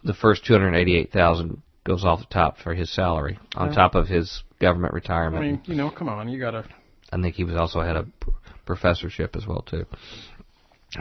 the 0.03 0.13
first 0.13 0.45
288,000 0.45 1.61
goes 1.83 2.03
off 2.05 2.19
the 2.19 2.25
top 2.33 2.57
for 2.57 2.73
his 2.73 2.89
salary 2.91 3.39
on 3.55 3.69
Yeah. 3.69 3.75
top 3.75 3.95
of 3.95 4.07
his 4.07 4.43
government 4.59 4.93
retirement. 4.93 5.43
I 5.43 5.47
mean, 5.47 5.61
you 5.65 5.75
know, 5.75 5.89
come 5.89 6.09
on, 6.09 6.29
you 6.29 6.39
gotta. 6.39 6.63
I 7.11 7.21
think 7.21 7.35
he 7.35 7.43
was 7.43 7.55
also 7.55 7.81
had 7.81 7.95
a 7.95 8.05
professorship 8.65 9.35
as 9.35 9.45
well 9.45 9.61
too. 9.61 9.85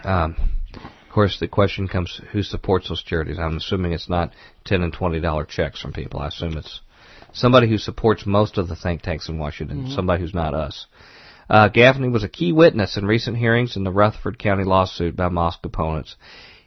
Um, 0.05 0.37
of 0.75 1.13
course, 1.13 1.39
the 1.39 1.49
question 1.49 1.89
comes: 1.89 2.21
Who 2.33 2.43
supports 2.43 2.89
those 2.89 3.03
charities? 3.03 3.39
I'm 3.39 3.57
assuming 3.57 3.93
it's 3.93 4.09
not 4.09 4.33
ten 4.65 4.83
and 4.83 4.93
twenty 4.93 5.21
dollar 5.21 5.45
checks 5.45 5.81
from 5.81 5.93
people. 5.93 6.21
I 6.21 6.29
assume 6.29 6.57
it's 6.57 6.81
somebody 7.33 7.69
who 7.69 7.79
supports 7.79 8.27
most 8.27 8.59
of 8.59 8.69
the 8.69 8.77
think 8.77 9.03
tanks 9.03 9.29
in 9.29 9.39
Washington. 9.39 9.91
Somebody 9.91 10.23
who's 10.23 10.35
not 10.35 10.55
us. 10.55 10.87
Uh, 11.51 11.69
Gaffney 11.69 12.09
was 12.09 12.25
a 12.25 12.29
key 12.29 12.53
witness 12.53 12.97
in 12.97 13.05
recent 13.05 13.37
hearings 13.37 13.77
in 13.77 13.85
the 13.85 13.91
Rutherford 13.91 14.39
County 14.39 14.65
lawsuit 14.65 15.15
by 15.17 15.29
mosque 15.29 15.61
opponents. 15.65 16.17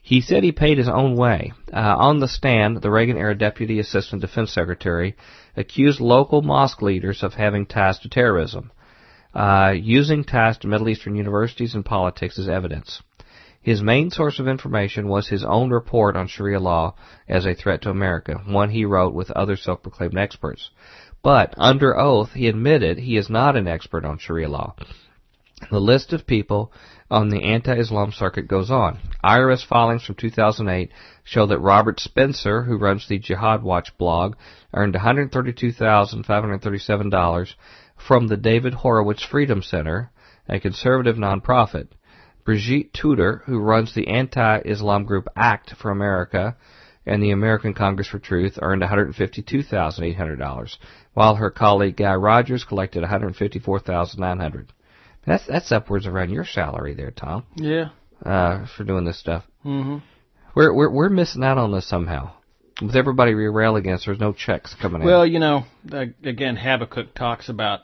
He 0.06 0.22
said 0.22 0.44
he 0.44 0.52
paid 0.52 0.78
his 0.78 0.88
own 0.88 1.16
way. 1.16 1.52
Uh, 1.74 1.96
on 1.98 2.20
the 2.20 2.28
stand, 2.28 2.82
the 2.82 2.92
Reagan-era 2.92 3.36
Deputy 3.36 3.80
Assistant 3.80 4.22
Defense 4.22 4.54
Secretary 4.54 5.16
accused 5.58 6.00
local 6.00 6.44
mosque 6.44 6.82
leaders 6.82 7.24
of 7.24 7.34
having 7.34 7.66
ties 7.66 7.98
to 8.00 8.10
terrorism 8.10 8.72
uh, 9.36 9.74
using 9.76 10.24
ties 10.24 10.58
to 10.60 10.68
Middle 10.68 10.90
Eastern 10.90 11.16
universities 11.16 11.76
and 11.76 11.84
politics 11.84 12.40
as 12.40 12.48
evidence. 12.48 13.02
His 13.62 13.82
main 13.82 14.12
source 14.12 14.40
of 14.40 14.48
information 14.48 15.08
was 15.08 15.28
his 15.28 15.44
own 15.44 15.72
report 15.72 16.16
on 16.16 16.28
Sharia 16.28 16.60
law 16.60 16.96
as 17.28 17.46
a 17.46 17.56
threat 17.56 17.82
to 17.82 17.90
America, 17.90 18.42
one 18.46 18.70
he 18.70 18.86
wrote 18.86 19.14
with 19.14 19.32
other 19.32 19.58
self-proclaimed 19.58 20.18
experts. 20.18 20.70
But 21.24 21.56
under 21.58 22.00
oath, 22.00 22.34
he 22.34 22.48
admitted 22.48 23.00
he 23.00 23.18
is 23.18 23.30
not 23.30 23.56
an 23.56 23.68
expert 23.68 24.06
on 24.06 24.20
Sharia 24.20 24.48
law. 24.48 24.76
The 25.72 25.80
list 25.80 26.14
of 26.14 26.28
people 26.28 26.72
on 27.10 27.30
the 27.30 27.44
anti-Islam 27.44 28.12
circuit 28.12 28.48
goes 28.48 28.70
on. 28.72 29.00
IRS 29.24 29.66
filings 29.66 30.04
from 30.04 30.16
2008 30.16 30.92
show 31.24 31.46
that 31.46 31.60
Robert 31.60 32.00
Spencer, 32.00 32.64
who 32.64 32.78
runs 32.78 33.08
the 33.08 33.20
Jihad 33.20 33.62
Watch 33.64 33.96
blog, 33.98 34.36
earned 34.74 34.96
$132,537 34.96 37.54
from 37.96 38.28
the 38.28 38.38
David 38.38 38.74
Horowitz 38.74 39.24
Freedom 39.24 39.62
Center, 39.62 40.12
a 40.50 40.60
conservative 40.60 41.16
nonprofit. 41.16 41.88
Brigitte 42.44 42.92
Tudor, 42.94 43.44
who 43.46 43.60
runs 43.60 43.94
the 43.94 44.08
anti-Islam 44.08 45.06
group 45.06 45.28
ACT 45.36 45.76
for 45.76 45.92
America 45.92 46.56
and 47.06 47.22
the 47.22 47.30
American 47.32 47.74
Congress 47.74 48.08
for 48.08 48.20
Truth, 48.20 48.58
earned 48.62 48.84
$152,800, 48.84 50.78
while 51.14 51.36
her 51.36 51.52
colleague 51.52 51.98
Guy 51.98 52.16
Rogers 52.16 52.64
collected 52.64 53.04
$154,900. 53.04 54.68
That's 55.26 55.46
that's 55.48 55.72
upwards 55.72 56.06
around 56.08 56.30
your 56.32 56.46
salary 56.46 56.94
there, 56.94 57.12
Tom, 57.12 57.46
Yeah. 57.56 57.90
uh, 58.26 58.68
for 58.78 58.84
doing 58.84 59.06
this 59.06 59.20
stuff. 59.20 59.44
Mm-hmm. 59.66 59.98
We're 60.56 60.74
we're 60.74 60.90
we're 60.90 61.10
missing 61.10 61.44
out 61.44 61.58
on 61.58 61.72
this 61.72 61.88
somehow. 61.88 62.32
With 62.82 62.96
everybody 62.96 63.34
we 63.34 63.46
rail 63.48 63.78
against, 63.78 64.06
there's 64.06 64.20
no 64.20 64.34
checks 64.34 64.76
coming 64.82 65.02
in. 65.02 65.08
Well, 65.08 65.26
you 65.26 65.40
know, 65.40 65.64
again, 66.24 66.58
Habakkuk 66.58 67.14
talks 67.14 67.48
about 67.48 67.82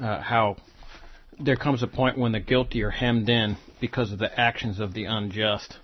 uh, 0.00 0.20
how 0.20 0.56
there 1.40 1.56
comes 1.56 1.82
a 1.82 1.88
point 1.88 2.16
when 2.16 2.32
the 2.32 2.40
guilty 2.40 2.82
are 2.82 2.90
hemmed 2.90 3.28
in 3.28 3.56
because 3.80 4.12
of 4.12 4.18
the 4.18 4.40
actions 4.40 4.78
of 4.78 4.94
the 4.94 5.04
unjust, 5.04 5.78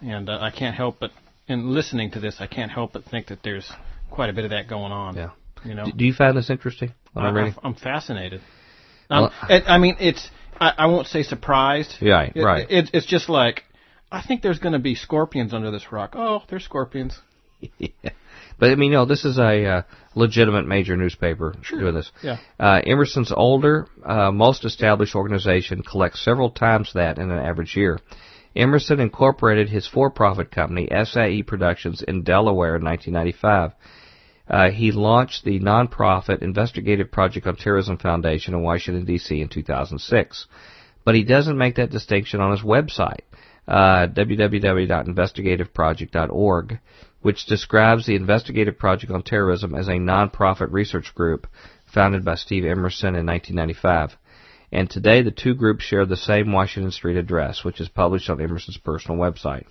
and 0.00 0.28
uh, 0.28 0.38
I 0.40 0.50
can't 0.50 0.76
help 0.76 1.00
but, 1.00 1.10
in 1.48 1.74
listening 1.74 2.12
to 2.12 2.20
this, 2.20 2.36
I 2.38 2.46
can't 2.46 2.70
help 2.70 2.92
but 2.92 3.04
think 3.04 3.26
that 3.26 3.42
there's 3.42 3.72
quite 4.08 4.30
a 4.30 4.32
bit 4.32 4.44
of 4.44 4.50
that 4.50 4.68
going 4.68 4.92
on. 4.92 5.16
Yeah. 5.16 5.30
You 5.64 5.74
know, 5.74 5.86
do, 5.86 5.92
do 5.92 6.04
you 6.04 6.12
find 6.12 6.36
this 6.36 6.48
interesting? 6.48 6.94
I'm, 7.16 7.54
I'm 7.64 7.74
fascinated. 7.74 8.40
Um, 9.10 9.30
Well- 9.48 9.62
I 9.66 9.78
mean, 9.78 9.96
it's 10.00 10.28
I, 10.60 10.72
I 10.78 10.86
won't 10.86 11.06
say 11.06 11.22
surprised. 11.22 11.94
Yeah, 12.00 12.30
It- 12.34 12.42
right. 12.42 12.66
It, 12.70 12.90
it's 12.92 13.06
just 13.06 13.28
like 13.28 13.64
I 14.10 14.22
think 14.22 14.42
there's 14.42 14.58
going 14.58 14.72
to 14.72 14.78
be 14.78 14.94
scorpions 14.94 15.52
under 15.54 15.70
this 15.70 15.92
rock. 15.92 16.14
Oh, 16.16 16.42
there's 16.48 16.64
scorpions. 16.64 17.18
But 18.58 18.72
I 18.72 18.74
mean, 18.74 18.92
no, 18.92 19.06
this 19.06 19.24
is 19.24 19.38
a 19.38 19.64
uh, 19.64 19.82
legitimate 20.14 20.66
major 20.66 20.94
newspaper 20.94 21.54
doing 21.70 21.94
this. 21.94 22.12
Yeah. 22.22 22.36
Uh, 22.58 22.82
Emerson's 22.84 23.32
older, 23.34 23.86
uh, 24.04 24.30
most 24.30 24.66
established 24.66 25.14
organization 25.14 25.82
collects 25.82 26.22
several 26.22 26.50
times 26.50 26.92
that 26.92 27.18
in 27.18 27.30
an 27.30 27.38
average 27.38 27.74
year. 27.74 27.98
Emerson 28.54 29.00
incorporated 29.00 29.70
his 29.70 29.86
for-profit 29.88 30.50
company, 30.50 30.88
SAE 31.04 31.42
Productions, 31.44 32.02
in 32.02 32.22
Delaware 32.22 32.76
in 32.76 32.84
1995. 32.84 33.72
Uh, 34.50 34.70
he 34.70 34.90
launched 34.90 35.44
the 35.44 35.60
nonprofit 35.60 36.42
Investigative 36.42 37.12
Project 37.12 37.46
on 37.46 37.54
Terrorism 37.54 37.98
Foundation 37.98 38.52
in 38.52 38.62
Washington, 38.62 39.04
D.C. 39.04 39.40
in 39.40 39.48
2006. 39.48 40.48
But 41.04 41.14
he 41.14 41.22
doesn't 41.22 41.56
make 41.56 41.76
that 41.76 41.90
distinction 41.90 42.40
on 42.40 42.50
his 42.50 42.62
website, 42.62 43.20
uh, 43.68 44.08
www.investigativeproject.org, 44.08 46.80
which 47.22 47.46
describes 47.46 48.06
the 48.06 48.16
Investigative 48.16 48.76
Project 48.76 49.12
on 49.12 49.22
Terrorism 49.22 49.76
as 49.76 49.86
a 49.86 49.92
nonprofit 49.92 50.72
research 50.72 51.14
group 51.14 51.46
founded 51.86 52.24
by 52.24 52.34
Steve 52.34 52.64
Emerson 52.64 53.14
in 53.14 53.26
1995. 53.26 54.16
And 54.72 54.90
today 54.90 55.22
the 55.22 55.30
two 55.30 55.54
groups 55.54 55.84
share 55.84 56.06
the 56.06 56.16
same 56.16 56.50
Washington 56.50 56.90
Street 56.90 57.16
address, 57.16 57.62
which 57.62 57.80
is 57.80 57.88
published 57.88 58.28
on 58.28 58.40
Emerson's 58.40 58.78
personal 58.78 59.20
website. 59.20 59.66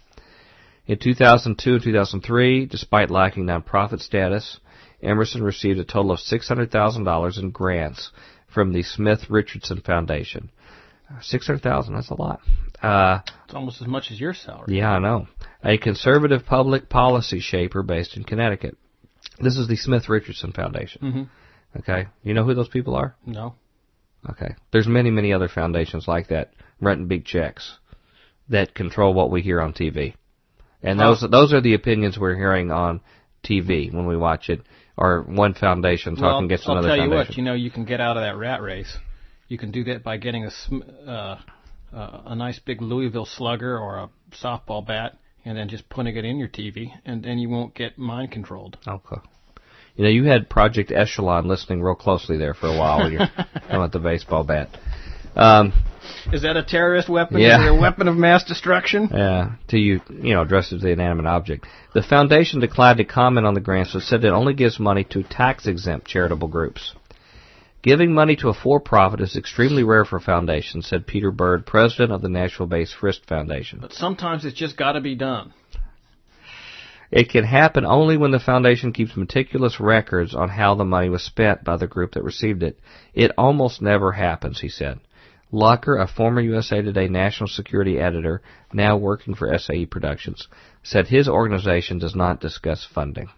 In 0.88 0.98
2002 0.98 1.74
and 1.74 1.84
2003, 1.84 2.66
despite 2.66 3.12
lacking 3.12 3.44
nonprofit 3.46 4.00
status, 4.02 4.60
Emerson 5.02 5.44
received 5.44 5.80
a 5.80 5.86
total 5.86 6.12
of 6.12 6.20
$600,000 6.20 7.40
in 7.40 7.52
grants 7.52 8.12
from 8.54 8.74
the 8.74 8.84
Smith 8.84 9.30
Richardson 9.30 9.82
Foundation. 9.82 10.50
Uh, 11.10 11.20
600,000, 11.22 11.94
that's 11.96 12.10
a 12.10 12.16
lot. 12.16 12.40
Uh, 12.82 13.20
It's 13.46 13.54
almost 13.54 13.82
as 13.82 13.88
much 13.88 14.12
as 14.12 14.20
your 14.20 14.34
salary. 14.34 14.78
yeah, 14.78 14.92
I 14.92 15.00
know. 15.00 15.28
A 15.64 15.78
conservative 15.78 16.46
public 16.46 16.90
policy 16.90 17.40
shaper 17.40 17.82
based 17.84 18.16
in 18.18 18.24
Connecticut. 18.24 18.78
This 19.42 19.58
is 19.58 19.68
the 19.68 19.76
Smith 19.76 20.10
Richardson 20.10 20.52
Foundation. 20.52 21.02
hmm 21.02 21.24
Okay. 21.80 22.08
You 22.24 22.34
know 22.34 22.44
who 22.44 22.56
those 22.56 22.68
people 22.68 22.96
are? 22.96 23.16
No. 23.26 23.54
Okay. 24.30 24.56
There's 24.72 24.88
many, 24.88 25.12
many 25.12 25.34
other 25.34 25.48
foundations 25.48 26.08
like 26.08 26.30
that, 26.30 26.52
renting 26.82 27.08
big 27.08 27.26
checks, 27.26 27.78
that 28.50 28.74
control 28.74 29.14
what 29.14 29.30
we 29.32 29.42
hear 29.44 29.62
on 29.62 29.74
TV. 29.74 30.16
And 30.82 31.00
Huh. 31.00 31.10
those 31.10 31.30
those 31.30 31.54
are 31.54 31.62
the 31.62 31.76
opinions 31.76 32.18
we're 32.18 32.36
hearing 32.36 32.72
on 32.72 33.02
TV 33.44 33.94
when 33.94 34.08
we 34.08 34.18
watch 34.18 34.50
it, 34.50 34.62
or 35.00 35.24
one 35.24 35.54
foundation 35.54 36.16
talking 36.16 36.26
well, 36.26 36.46
against 36.46 36.68
I'll 36.68 36.74
another 36.74 36.90
tell 36.90 36.98
you 36.98 37.04
foundation. 37.04 37.30
what. 37.30 37.38
You 37.38 37.44
know, 37.44 37.54
you 37.54 37.72
can 37.72 37.86
get 37.86 38.02
out 38.02 38.18
of 38.18 38.24
that 38.24 38.36
rat 38.36 38.62
race. 38.62 38.98
You 39.48 39.58
can 39.58 39.72
do 39.72 39.86
that 39.86 40.04
by 40.04 40.18
getting 40.18 40.44
a 40.46 40.52
sm- 40.52 40.82
uh, 41.08 41.38
uh, 41.94 42.22
a 42.26 42.36
nice 42.36 42.60
big 42.60 42.82
Louisville 42.82 43.26
Slugger 43.26 43.80
or 43.80 43.98
a 43.98 44.10
softball 44.36 44.86
bat, 44.86 45.18
and 45.46 45.58
then 45.58 45.70
just 45.70 45.88
putting 45.90 46.18
it 46.18 46.26
in 46.26 46.38
your 46.38 46.50
TV, 46.50 46.92
and 47.06 47.24
then 47.24 47.40
you 47.40 47.50
won't 47.50 47.74
get 47.74 47.98
mind 47.98 48.32
controlled. 48.32 48.78
Okay. 48.86 49.22
You 49.96 50.04
know, 50.04 50.10
you 50.10 50.26
had 50.26 50.50
Project 50.50 50.92
Echelon 50.92 51.48
listening 51.48 51.82
real 51.82 51.96
closely 51.96 52.38
there 52.38 52.54
for 52.54 52.68
a 52.68 52.78
while 52.78 53.00
when 53.00 53.14
you're 53.14 53.28
talking 53.38 53.70
about 53.70 53.94
the 53.94 54.00
baseball 54.00 54.44
bat. 54.44 54.70
Um, 55.40 55.74
Is 56.34 56.42
that 56.42 56.58
a 56.58 56.64
terrorist 56.64 57.08
weapon? 57.08 57.40
Yeah. 57.40 57.62
Is 57.62 57.68
it 57.68 57.78
a 57.78 57.82
weapon 57.82 58.08
of 58.08 58.18
mass 58.18 58.44
destruction? 58.44 59.10
Yeah, 59.20 59.56
to 59.70 59.78
you, 59.78 60.02
you 60.10 60.34
know, 60.34 60.42
addressed 60.42 60.74
as 60.74 60.82
the 60.82 60.90
inanimate 60.90 61.26
object. 61.26 61.66
The 61.94 62.04
foundation 62.04 62.60
declined 62.60 62.98
to 62.98 63.06
comment 63.06 63.48
on 63.48 63.54
the 63.54 63.62
grants, 63.62 63.94
but 63.94 64.04
said 64.04 64.24
it 64.24 64.30
only 64.30 64.54
gives 64.54 64.80
money 64.80 65.06
to 65.06 65.24
tax-exempt 65.24 66.08
charitable 66.08 66.48
groups. 66.50 66.94
Giving 67.82 68.14
money 68.14 68.36
to 68.38 68.50
a 68.50 68.54
for-profit 68.54 69.22
is 69.22 69.38
extremely 69.38 69.84
rare 69.84 70.04
for 70.04 70.20
foundations, 70.20 70.88
said 70.88 71.08
Peter 71.08 71.32
Bird, 71.32 71.66
president 71.66 72.12
of 72.12 72.22
the 72.22 72.28
Nashville-based 72.28 72.96
Frist 73.00 73.26
Foundation. 73.26 73.80
But 73.80 73.94
sometimes 73.94 74.44
it's 74.44 74.58
just 74.58 74.76
got 74.76 74.94
to 74.94 75.02
be 75.02 75.16
done. 75.16 75.54
It 77.12 77.30
can 77.30 77.44
happen 77.44 77.86
only 77.86 78.18
when 78.18 78.32
the 78.32 78.40
foundation 78.40 78.94
keeps 78.94 79.16
meticulous 79.18 79.80
records 79.80 80.36
on 80.36 80.50
how 80.50 80.76
the 80.76 80.86
money 80.86 81.10
was 81.10 81.24
spent 81.24 81.64
by 81.64 81.78
the 81.78 81.88
group 81.88 82.14
that 82.14 82.24
received 82.24 82.62
it. 82.62 82.80
It 83.14 83.32
almost 83.38 83.82
never 83.82 84.12
happens, 84.12 84.60
he 84.60 84.70
said. 84.70 85.00
Locker, 85.52 85.98
a 85.98 86.08
former 86.08 86.42
USA 86.42 86.82
Today 86.82 87.08
national 87.08 87.48
security 87.48 88.00
editor, 88.00 88.42
now 88.72 88.98
working 88.98 89.34
for 89.34 89.58
SAE 89.58 89.88
Productions, 89.88 90.48
said 90.84 91.08
his 91.08 91.28
organization 91.28 91.98
does 91.98 92.16
not 92.16 92.40
discuss 92.40 92.86
funding. 92.86 93.30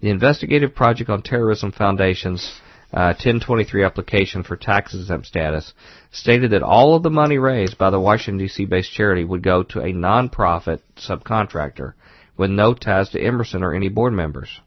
The 0.00 0.10
Investigative 0.10 0.74
Project 0.74 1.10
on 1.10 1.22
Terrorism 1.22 1.72
Foundation's 1.72 2.60
uh, 2.92 3.14
1023 3.14 3.84
application 3.84 4.42
for 4.42 4.56
tax 4.56 4.94
exempt 4.94 5.26
status 5.26 5.72
stated 6.10 6.50
that 6.50 6.62
all 6.62 6.96
of 6.96 7.04
the 7.04 7.10
money 7.10 7.38
raised 7.38 7.78
by 7.78 7.90
the 7.90 8.00
Washington 8.00 8.38
D.C. 8.38 8.64
based 8.64 8.90
charity 8.92 9.22
would 9.22 9.42
go 9.42 9.62
to 9.62 9.80
a 9.80 9.92
non-profit 9.92 10.82
subcontractor 10.96 11.92
with 12.36 12.50
no 12.50 12.74
ties 12.74 13.10
to 13.10 13.22
Emerson 13.22 13.62
or 13.62 13.74
any 13.74 13.88
board 13.88 14.12
members. 14.12 14.60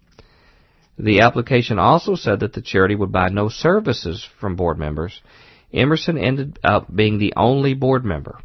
The 0.97 1.21
application 1.21 1.79
also 1.79 2.15
said 2.15 2.39
that 2.41 2.53
the 2.53 2.61
charity 2.61 2.95
would 2.95 3.11
buy 3.11 3.29
no 3.29 3.49
services 3.49 4.25
from 4.39 4.55
board 4.55 4.77
members. 4.77 5.21
Emerson 5.73 6.17
ended 6.17 6.59
up 6.63 6.93
being 6.93 7.17
the 7.17 7.33
only 7.35 7.73
board 7.73 8.05
member. 8.05 8.39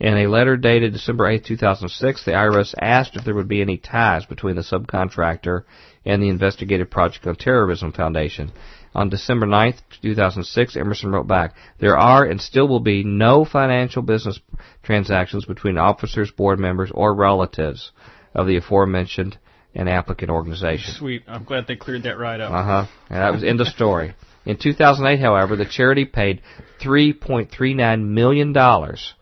In 0.00 0.16
a 0.16 0.28
letter 0.28 0.56
dated 0.56 0.92
December 0.92 1.26
8, 1.26 1.44
2006, 1.44 2.24
the 2.24 2.30
IRS 2.30 2.72
asked 2.80 3.16
if 3.16 3.24
there 3.24 3.34
would 3.34 3.48
be 3.48 3.60
any 3.60 3.78
ties 3.78 4.24
between 4.26 4.54
the 4.54 4.62
subcontractor 4.62 5.64
and 6.04 6.22
the 6.22 6.28
Investigative 6.28 6.88
Project 6.88 7.26
on 7.26 7.34
Terrorism 7.34 7.92
Foundation. 7.92 8.52
On 8.94 9.08
December 9.08 9.46
9, 9.46 9.74
2006, 10.00 10.76
Emerson 10.76 11.10
wrote 11.10 11.26
back, 11.26 11.54
There 11.80 11.98
are 11.98 12.24
and 12.24 12.40
still 12.40 12.68
will 12.68 12.80
be 12.80 13.02
no 13.02 13.44
financial 13.44 14.02
business 14.02 14.40
transactions 14.84 15.44
between 15.44 15.78
officers, 15.78 16.30
board 16.30 16.60
members, 16.60 16.90
or 16.94 17.12
relatives 17.12 17.90
of 18.34 18.46
the 18.46 18.56
aforementioned 18.56 19.36
and 19.74 19.88
applicant 19.88 20.30
organization. 20.30 20.94
Sweet. 20.94 21.24
I'm 21.26 21.44
glad 21.44 21.66
they 21.66 21.76
cleared 21.76 22.04
that 22.04 22.18
right 22.18 22.40
up. 22.40 22.52
Uh 22.52 22.62
huh. 22.62 22.86
And 23.10 23.22
that 23.22 23.32
was 23.32 23.44
end 23.44 23.60
of 23.60 23.66
story. 23.66 24.14
In 24.48 24.56
2008, 24.56 25.20
however, 25.20 25.56
the 25.56 25.66
charity 25.66 26.04
paid 26.06 26.40
3.39 26.80 28.04
million 28.08 28.52
dollars 28.52 29.14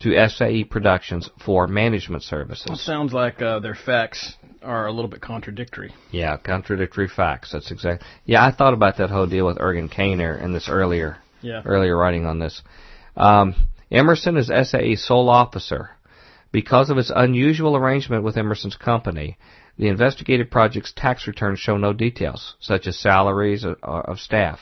to 0.00 0.28
SAE 0.28 0.62
Productions 0.64 1.28
for 1.44 1.66
management 1.66 2.22
It 2.22 2.26
services. 2.26 2.80
sounds 2.84 3.12
like 3.12 3.42
uh, 3.42 3.58
their 3.58 3.74
facts 3.74 4.36
are 4.62 4.86
a 4.86 4.92
little 4.92 5.10
bit 5.10 5.20
contradictory. 5.20 5.92
Yeah, 6.12 6.36
contradictory 6.36 7.08
facts. 7.08 7.50
That's 7.52 7.72
exactly. 7.72 8.06
Yeah, 8.24 8.44
I 8.46 8.52
thought 8.52 8.72
about 8.74 8.98
that 8.98 9.10
whole 9.10 9.26
deal 9.26 9.46
with 9.46 9.58
Ergun 9.58 9.92
Caner 9.92 10.40
in 10.40 10.52
this 10.52 10.68
earlier 10.68 11.16
Yeah. 11.42 11.62
earlier 11.64 11.96
writing 11.96 12.26
on 12.26 12.38
this. 12.38 12.62
Um, 13.16 13.56
Emerson 13.90 14.36
is 14.36 14.46
SAE's 14.48 15.04
sole 15.04 15.28
officer. 15.28 15.90
Because 16.52 16.88
of 16.88 16.96
its 16.96 17.12
unusual 17.14 17.76
arrangement 17.76 18.22
with 18.22 18.36
Emerson's 18.38 18.76
company, 18.76 19.36
the 19.78 19.88
investigative 19.88 20.50
project's 20.50 20.92
tax 20.92 21.26
returns 21.26 21.60
show 21.60 21.76
no 21.76 21.92
details, 21.92 22.56
such 22.58 22.86
as 22.86 22.98
salaries 22.98 23.64
of, 23.64 24.18
staff. 24.18 24.58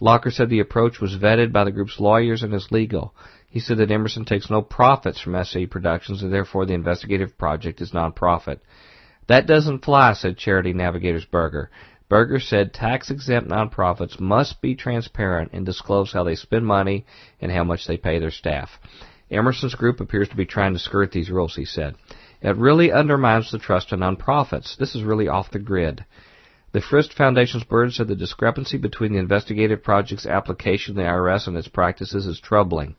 Locker 0.00 0.30
said 0.30 0.50
the 0.50 0.60
approach 0.60 1.00
was 1.00 1.16
vetted 1.16 1.52
by 1.52 1.64
the 1.64 1.72
group's 1.72 1.98
lawyers 1.98 2.42
and 2.42 2.54
is 2.54 2.70
legal. 2.70 3.14
He 3.48 3.60
said 3.60 3.78
that 3.78 3.90
Emerson 3.90 4.24
takes 4.24 4.50
no 4.50 4.62
profits 4.62 5.20
from 5.20 5.42
SAE 5.42 5.66
Productions 5.66 6.22
and 6.22 6.32
therefore 6.32 6.66
the 6.66 6.74
investigative 6.74 7.36
project 7.36 7.80
is 7.80 7.94
non-profit. 7.94 8.60
That 9.26 9.46
doesn't 9.46 9.84
fly, 9.84 10.12
said 10.12 10.36
Charity 10.36 10.72
Navigators 10.72 11.24
Berger. 11.24 11.70
Berger 12.08 12.38
said 12.38 12.72
tax 12.72 13.10
exempt 13.10 13.50
nonprofits 13.50 14.20
must 14.20 14.60
be 14.60 14.76
transparent 14.76 15.50
and 15.52 15.66
disclose 15.66 16.12
how 16.12 16.22
they 16.22 16.36
spend 16.36 16.64
money 16.64 17.04
and 17.40 17.50
how 17.50 17.64
much 17.64 17.86
they 17.86 17.96
pay 17.96 18.20
their 18.20 18.30
staff. 18.30 18.70
Emerson's 19.28 19.74
group 19.74 19.98
appears 20.00 20.28
to 20.28 20.36
be 20.36 20.46
trying 20.46 20.72
to 20.72 20.78
skirt 20.78 21.10
these 21.10 21.30
rules, 21.30 21.56
he 21.56 21.64
said. 21.64 21.96
It 22.42 22.56
really 22.56 22.92
undermines 22.92 23.50
the 23.50 23.58
trust 23.58 23.92
in 23.92 24.00
nonprofits. 24.00 24.76
This 24.76 24.94
is 24.94 25.02
really 25.02 25.28
off 25.28 25.50
the 25.50 25.58
grid. 25.58 26.04
The 26.72 26.80
Frist 26.80 27.14
Foundation's 27.14 27.64
board 27.64 27.94
said 27.94 28.08
the 28.08 28.14
discrepancy 28.14 28.76
between 28.76 29.12
the 29.12 29.18
investigative 29.18 29.82
project's 29.82 30.26
application 30.26 30.94
to 30.94 31.00
the 31.00 31.06
IRS 31.08 31.46
and 31.46 31.56
its 31.56 31.68
practices 31.68 32.26
is 32.26 32.38
troubling. 32.38 32.96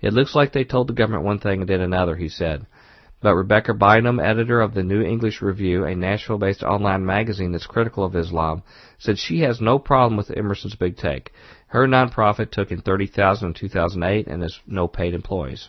It 0.00 0.14
looks 0.14 0.34
like 0.34 0.52
they 0.52 0.64
told 0.64 0.86
the 0.88 0.94
government 0.94 1.24
one 1.24 1.38
thing 1.38 1.60
and 1.60 1.66
did 1.66 1.80
another, 1.80 2.16
he 2.16 2.28
said. 2.28 2.66
But 3.20 3.34
Rebecca 3.34 3.74
Bynum, 3.74 4.20
editor 4.20 4.60
of 4.60 4.74
the 4.74 4.84
New 4.84 5.02
English 5.02 5.42
Review, 5.42 5.84
a 5.84 5.94
Nashville-based 5.94 6.62
online 6.62 7.04
magazine 7.04 7.50
that's 7.50 7.66
critical 7.66 8.04
of 8.04 8.14
Islam, 8.14 8.62
said 8.96 9.18
she 9.18 9.40
has 9.40 9.60
no 9.60 9.78
problem 9.78 10.16
with 10.16 10.30
Emerson's 10.30 10.76
big 10.76 10.96
take. 10.96 11.32
Her 11.66 11.86
nonprofit 11.88 12.52
took 12.52 12.70
in 12.70 12.80
30,000 12.80 13.48
in 13.48 13.54
2008 13.54 14.28
and 14.28 14.42
has 14.42 14.60
no 14.66 14.86
paid 14.86 15.14
employees. 15.14 15.68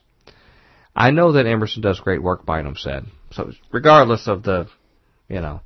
I 0.96 1.12
know 1.12 1.34
that 1.34 1.46
Emerson 1.46 1.81
does 1.81 2.00
great 2.00 2.22
work, 2.22 2.46
Bynum 2.46 2.75
said. 2.75 3.05
So 3.31 3.51
regardless 3.72 4.27
of 4.27 4.43
the, 4.43 4.67
you 5.27 5.39
know, 5.39 5.62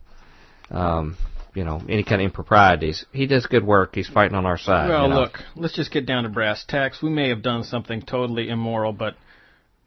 um, 0.70 1.18
you 1.56 1.64
know, 1.64 1.82
any 1.88 2.04
kind 2.04 2.22
of 2.22 2.26
improprieties, 2.26 3.06
he 3.12 3.28
does 3.28 3.46
good 3.46 3.64
work. 3.66 3.96
He's 3.96 4.08
fighting 4.10 4.36
on 4.36 4.46
our 4.46 4.58
side. 4.58 4.90
Well, 4.90 5.04
you 5.04 5.10
know. 5.10 5.20
look, 5.22 5.40
let's 5.56 5.76
just 5.76 5.92
get 5.92 6.06
down 6.06 6.24
to 6.24 6.30
brass 6.30 6.66
tacks. 6.68 7.02
We 7.02 7.10
may 7.10 7.30
have 7.30 7.42
done 7.44 7.64
something 7.64 8.02
totally 8.02 8.50
immoral, 8.50 8.92
but 8.92 9.16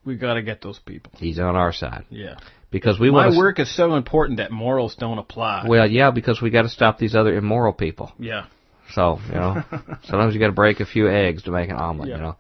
we 0.04 0.16
got 0.16 0.34
to 0.34 0.42
get 0.42 0.62
those 0.62 0.78
people. 0.78 1.12
he's 1.16 1.38
on 1.40 1.56
our 1.56 1.72
side 1.72 2.04
Yeah. 2.10 2.36
because 2.70 3.00
we 3.00 3.10
want 3.10 3.32
to. 3.32 3.38
work 3.38 3.58
is 3.58 3.74
so 3.74 3.96
important 3.96 4.38
that 4.38 4.52
morals 4.52 4.94
don't 4.94 5.18
apply. 5.18 5.64
Well, 5.68 5.90
yeah, 5.90 6.12
because 6.12 6.40
we 6.40 6.50
got 6.50 6.62
to 6.62 6.68
stop 6.68 6.98
these 6.98 7.14
other 7.16 7.34
immoral 7.36 7.72
people. 7.72 8.12
yeah. 8.18 8.46
So, 8.92 9.18
you 9.28 9.34
know, 9.34 9.64
sometimes 10.04 10.32
you 10.32 10.38
got 10.38 10.46
to 10.46 10.52
break 10.52 10.78
a 10.78 10.86
few 10.86 11.10
eggs 11.10 11.42
to 11.42 11.50
make 11.50 11.70
an 11.70 11.74
omelet, 11.76 12.08
Yeah. 12.10 12.16
you 12.16 12.22
know. 12.22 12.36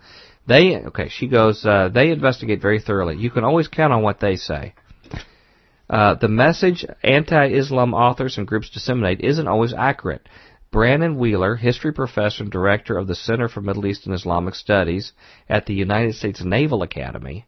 They, 0.46 0.76
okay, 0.76 1.08
she 1.08 1.26
goes, 1.26 1.64
uh, 1.64 1.88
they 1.92 2.10
investigate 2.10 2.62
very 2.62 2.80
thoroughly. 2.80 3.16
You 3.16 3.30
can 3.30 3.44
always 3.44 3.68
count 3.68 3.92
on 3.92 4.02
what 4.02 4.20
they 4.20 4.36
say. 4.36 4.74
Uh, 5.88 6.14
the 6.14 6.28
message 6.28 6.84
anti-Islam 7.02 7.94
authors 7.94 8.38
and 8.38 8.46
groups 8.46 8.70
disseminate 8.70 9.20
isn't 9.20 9.48
always 9.48 9.72
accurate. 9.72 10.28
Brannon 10.72 11.16
Wheeler, 11.16 11.56
history 11.56 11.92
professor 11.92 12.42
and 12.42 12.52
director 12.52 12.98
of 12.98 13.06
the 13.06 13.14
Center 13.14 13.48
for 13.48 13.60
Middle 13.60 13.86
East 13.86 14.06
and 14.06 14.14
Islamic 14.14 14.54
Studies 14.54 15.12
at 15.48 15.66
the 15.66 15.74
United 15.74 16.14
States 16.14 16.42
Naval 16.44 16.82
Academy, 16.82 17.46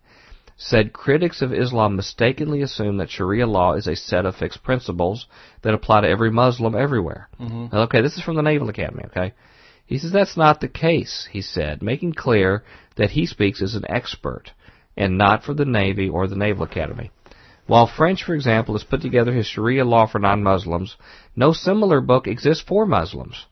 said 0.56 0.92
critics 0.92 1.42
of 1.42 1.52
Islam 1.52 1.94
mistakenly 1.96 2.62
assume 2.62 2.96
that 2.98 3.10
Sharia 3.10 3.46
law 3.46 3.74
is 3.74 3.86
a 3.86 3.96
set 3.96 4.24
of 4.26 4.36
fixed 4.36 4.62
principles 4.62 5.26
that 5.62 5.74
apply 5.74 6.00
to 6.02 6.08
every 6.08 6.30
Muslim 6.30 6.74
everywhere. 6.74 7.28
Okay, 7.72 8.02
this 8.02 8.16
is 8.16 8.22
from 8.22 8.36
the 8.36 8.42
Naval 8.42 8.68
Academy, 8.68 9.04
okay? 9.06 9.34
He 9.86 9.98
says 9.98 10.12
that's 10.12 10.36
not 10.36 10.60
the 10.60 10.68
case, 10.68 11.28
he 11.30 11.42
said, 11.42 11.82
making 11.82 12.12
clear 12.12 12.62
that 12.98 13.10
he 13.10 13.26
speaks 13.26 13.62
as 13.62 13.74
an 13.74 13.84
expert 13.88 14.52
and 14.96 15.16
not 15.16 15.44
for 15.44 15.54
the 15.54 15.64
Navy 15.64 16.08
or 16.08 16.26
the 16.26 16.36
Naval 16.36 16.64
Academy. 16.64 17.10
While 17.66 17.86
French, 17.86 18.24
for 18.24 18.34
example, 18.34 18.74
has 18.74 18.84
put 18.84 19.02
together 19.02 19.32
his 19.32 19.46
Sharia 19.46 19.84
law 19.84 20.06
for 20.06 20.18
non-Muslims, 20.18 20.96
no 21.36 21.52
similar 21.52 22.00
book 22.00 22.26
exists 22.26 22.64
for 22.66 22.86
Muslims. 22.86 23.46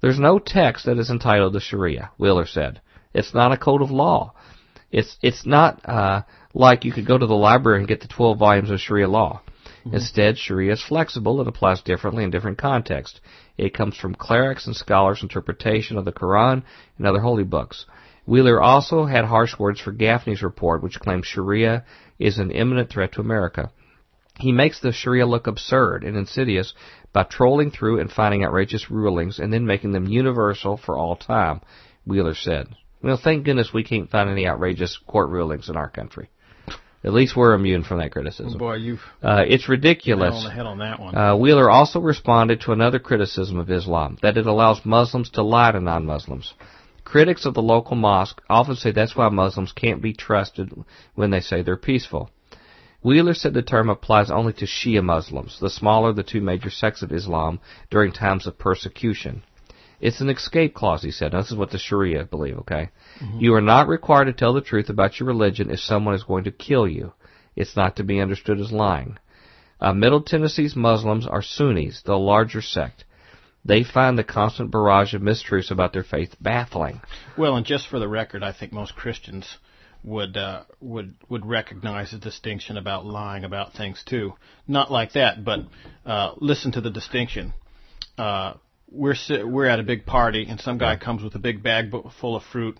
There's 0.00 0.18
no 0.18 0.38
text 0.38 0.86
that 0.86 0.98
is 0.98 1.10
entitled 1.10 1.54
the 1.54 1.60
Sharia, 1.60 2.10
Wheeler 2.18 2.46
said. 2.46 2.80
It's 3.14 3.34
not 3.34 3.52
a 3.52 3.56
code 3.56 3.82
of 3.82 3.90
law. 3.90 4.34
It's 4.92 5.16
it's 5.22 5.46
not 5.46 5.80
uh, 5.88 6.22
like 6.54 6.84
you 6.84 6.92
could 6.92 7.06
go 7.06 7.18
to 7.18 7.26
the 7.26 7.34
library 7.34 7.78
and 7.78 7.88
get 7.88 8.02
the 8.02 8.08
12 8.08 8.38
volumes 8.38 8.70
of 8.70 8.80
Sharia 8.80 9.08
law. 9.08 9.40
Instead, 9.90 10.36
Sharia 10.36 10.72
is 10.72 10.82
flexible 10.82 11.38
and 11.38 11.48
applies 11.48 11.80
differently 11.80 12.24
in 12.24 12.30
different 12.30 12.58
contexts. 12.58 13.20
It 13.56 13.72
comes 13.72 13.96
from 13.96 14.14
clerics 14.14 14.66
and 14.66 14.74
scholars' 14.74 15.22
interpretation 15.22 15.96
of 15.96 16.04
the 16.04 16.12
Quran 16.12 16.62
and 16.98 17.06
other 17.06 17.20
holy 17.20 17.44
books. 17.44 17.86
Wheeler 18.26 18.60
also 18.60 19.04
had 19.04 19.24
harsh 19.24 19.58
words 19.58 19.80
for 19.80 19.92
Gaffney's 19.92 20.42
report, 20.42 20.82
which 20.82 21.00
claims 21.00 21.26
Sharia 21.26 21.84
is 22.18 22.38
an 22.38 22.50
imminent 22.50 22.90
threat 22.90 23.12
to 23.12 23.20
America. 23.20 23.70
He 24.38 24.52
makes 24.52 24.80
the 24.80 24.92
Sharia 24.92 25.26
look 25.26 25.46
absurd 25.46 26.04
and 26.04 26.16
insidious 26.16 26.74
by 27.12 27.22
trolling 27.22 27.70
through 27.70 28.00
and 28.00 28.10
finding 28.10 28.44
outrageous 28.44 28.90
rulings 28.90 29.38
and 29.38 29.52
then 29.52 29.64
making 29.64 29.92
them 29.92 30.06
universal 30.06 30.76
for 30.76 30.98
all 30.98 31.16
time, 31.16 31.60
Wheeler 32.04 32.34
said. 32.34 32.68
Well, 33.02 33.16
thank 33.22 33.44
goodness 33.44 33.72
we 33.72 33.84
can't 33.84 34.10
find 34.10 34.28
any 34.28 34.46
outrageous 34.46 34.98
court 35.06 35.30
rulings 35.30 35.68
in 35.68 35.76
our 35.76 35.88
country. 35.88 36.28
At 37.04 37.12
least 37.12 37.36
we're 37.36 37.54
immune 37.54 37.84
from 37.84 37.98
that 37.98 38.10
criticism. 38.10 38.58
Boy, 38.58 38.74
you've 38.76 39.00
Uh, 39.22 39.44
it's 39.46 39.62
hit 39.62 39.68
on 39.68 39.72
ridiculous. 39.72 40.42
the 40.44 40.50
head 40.50 40.66
on 40.66 40.78
that 40.78 40.98
one. 40.98 41.16
Uh, 41.16 41.36
Wheeler 41.36 41.70
also 41.70 42.00
responded 42.00 42.62
to 42.62 42.72
another 42.72 42.98
criticism 42.98 43.58
of 43.60 43.70
Islam, 43.70 44.18
that 44.22 44.36
it 44.36 44.46
allows 44.46 44.84
Muslims 44.84 45.30
to 45.30 45.42
lie 45.42 45.70
to 45.70 45.80
non-Muslims. 45.80 46.52
Critics 47.06 47.46
of 47.46 47.54
the 47.54 47.62
local 47.62 47.94
mosque 47.94 48.42
often 48.50 48.74
say 48.74 48.90
that's 48.90 49.14
why 49.14 49.28
Muslims 49.28 49.70
can't 49.70 50.02
be 50.02 50.12
trusted 50.12 50.72
when 51.14 51.30
they 51.30 51.38
say 51.38 51.62
they're 51.62 51.76
peaceful. 51.76 52.30
Wheeler 53.00 53.32
said 53.32 53.54
the 53.54 53.62
term 53.62 53.88
applies 53.88 54.28
only 54.28 54.52
to 54.54 54.66
Shia 54.66 55.04
Muslims, 55.04 55.60
the 55.60 55.70
smaller 55.70 56.08
of 56.10 56.16
the 56.16 56.24
two 56.24 56.40
major 56.40 56.68
sects 56.68 57.02
of 57.02 57.12
Islam, 57.12 57.60
during 57.90 58.10
times 58.10 58.48
of 58.48 58.58
persecution. 58.58 59.44
It's 60.00 60.20
an 60.20 60.28
escape 60.28 60.74
clause, 60.74 61.04
he 61.04 61.12
said. 61.12 61.32
Now, 61.32 61.42
this 61.42 61.52
is 61.52 61.56
what 61.56 61.70
the 61.70 61.78
Sharia 61.78 62.24
believe, 62.24 62.58
okay? 62.58 62.90
You 63.38 63.54
are 63.54 63.60
not 63.60 63.86
required 63.86 64.24
to 64.24 64.32
tell 64.32 64.52
the 64.52 64.60
truth 64.60 64.88
about 64.88 65.20
your 65.20 65.28
religion 65.28 65.70
if 65.70 65.78
someone 65.78 66.16
is 66.16 66.24
going 66.24 66.42
to 66.44 66.50
kill 66.50 66.88
you. 66.88 67.12
It's 67.54 67.76
not 67.76 67.94
to 67.96 68.02
be 68.02 68.18
understood 68.18 68.58
as 68.58 68.72
lying. 68.72 69.16
Uh, 69.80 69.92
Middle 69.92 70.22
Tennessee's 70.22 70.74
Muslims 70.74 71.24
are 71.24 71.40
Sunnis, 71.40 72.02
the 72.02 72.18
larger 72.18 72.60
sect. 72.60 73.04
They 73.66 73.82
find 73.82 74.16
the 74.16 74.24
constant 74.24 74.70
barrage 74.70 75.14
of 75.14 75.22
mistruths 75.22 75.70
about 75.70 75.92
their 75.92 76.04
faith 76.04 76.36
baffling. 76.40 77.00
Well, 77.36 77.56
and 77.56 77.66
just 77.66 77.88
for 77.88 77.98
the 77.98 78.08
record, 78.08 78.42
I 78.44 78.52
think 78.52 78.72
most 78.72 78.94
Christians 78.94 79.58
would 80.04 80.36
uh, 80.36 80.62
would 80.80 81.14
would 81.28 81.44
recognize 81.44 82.12
the 82.12 82.18
distinction 82.18 82.76
about 82.76 83.04
lying 83.04 83.44
about 83.44 83.72
things 83.72 84.02
too. 84.06 84.34
Not 84.68 84.92
like 84.92 85.12
that, 85.14 85.44
but 85.44 85.60
uh, 86.04 86.34
listen 86.38 86.72
to 86.72 86.80
the 86.80 86.90
distinction. 86.90 87.54
Uh, 88.16 88.54
we're 88.88 89.16
we're 89.28 89.66
at 89.66 89.80
a 89.80 89.82
big 89.82 90.06
party, 90.06 90.46
and 90.48 90.60
some 90.60 90.78
guy 90.78 90.96
comes 90.96 91.22
with 91.22 91.34
a 91.34 91.40
big 91.40 91.62
bag 91.62 91.92
full 92.20 92.36
of 92.36 92.44
fruit, 92.44 92.78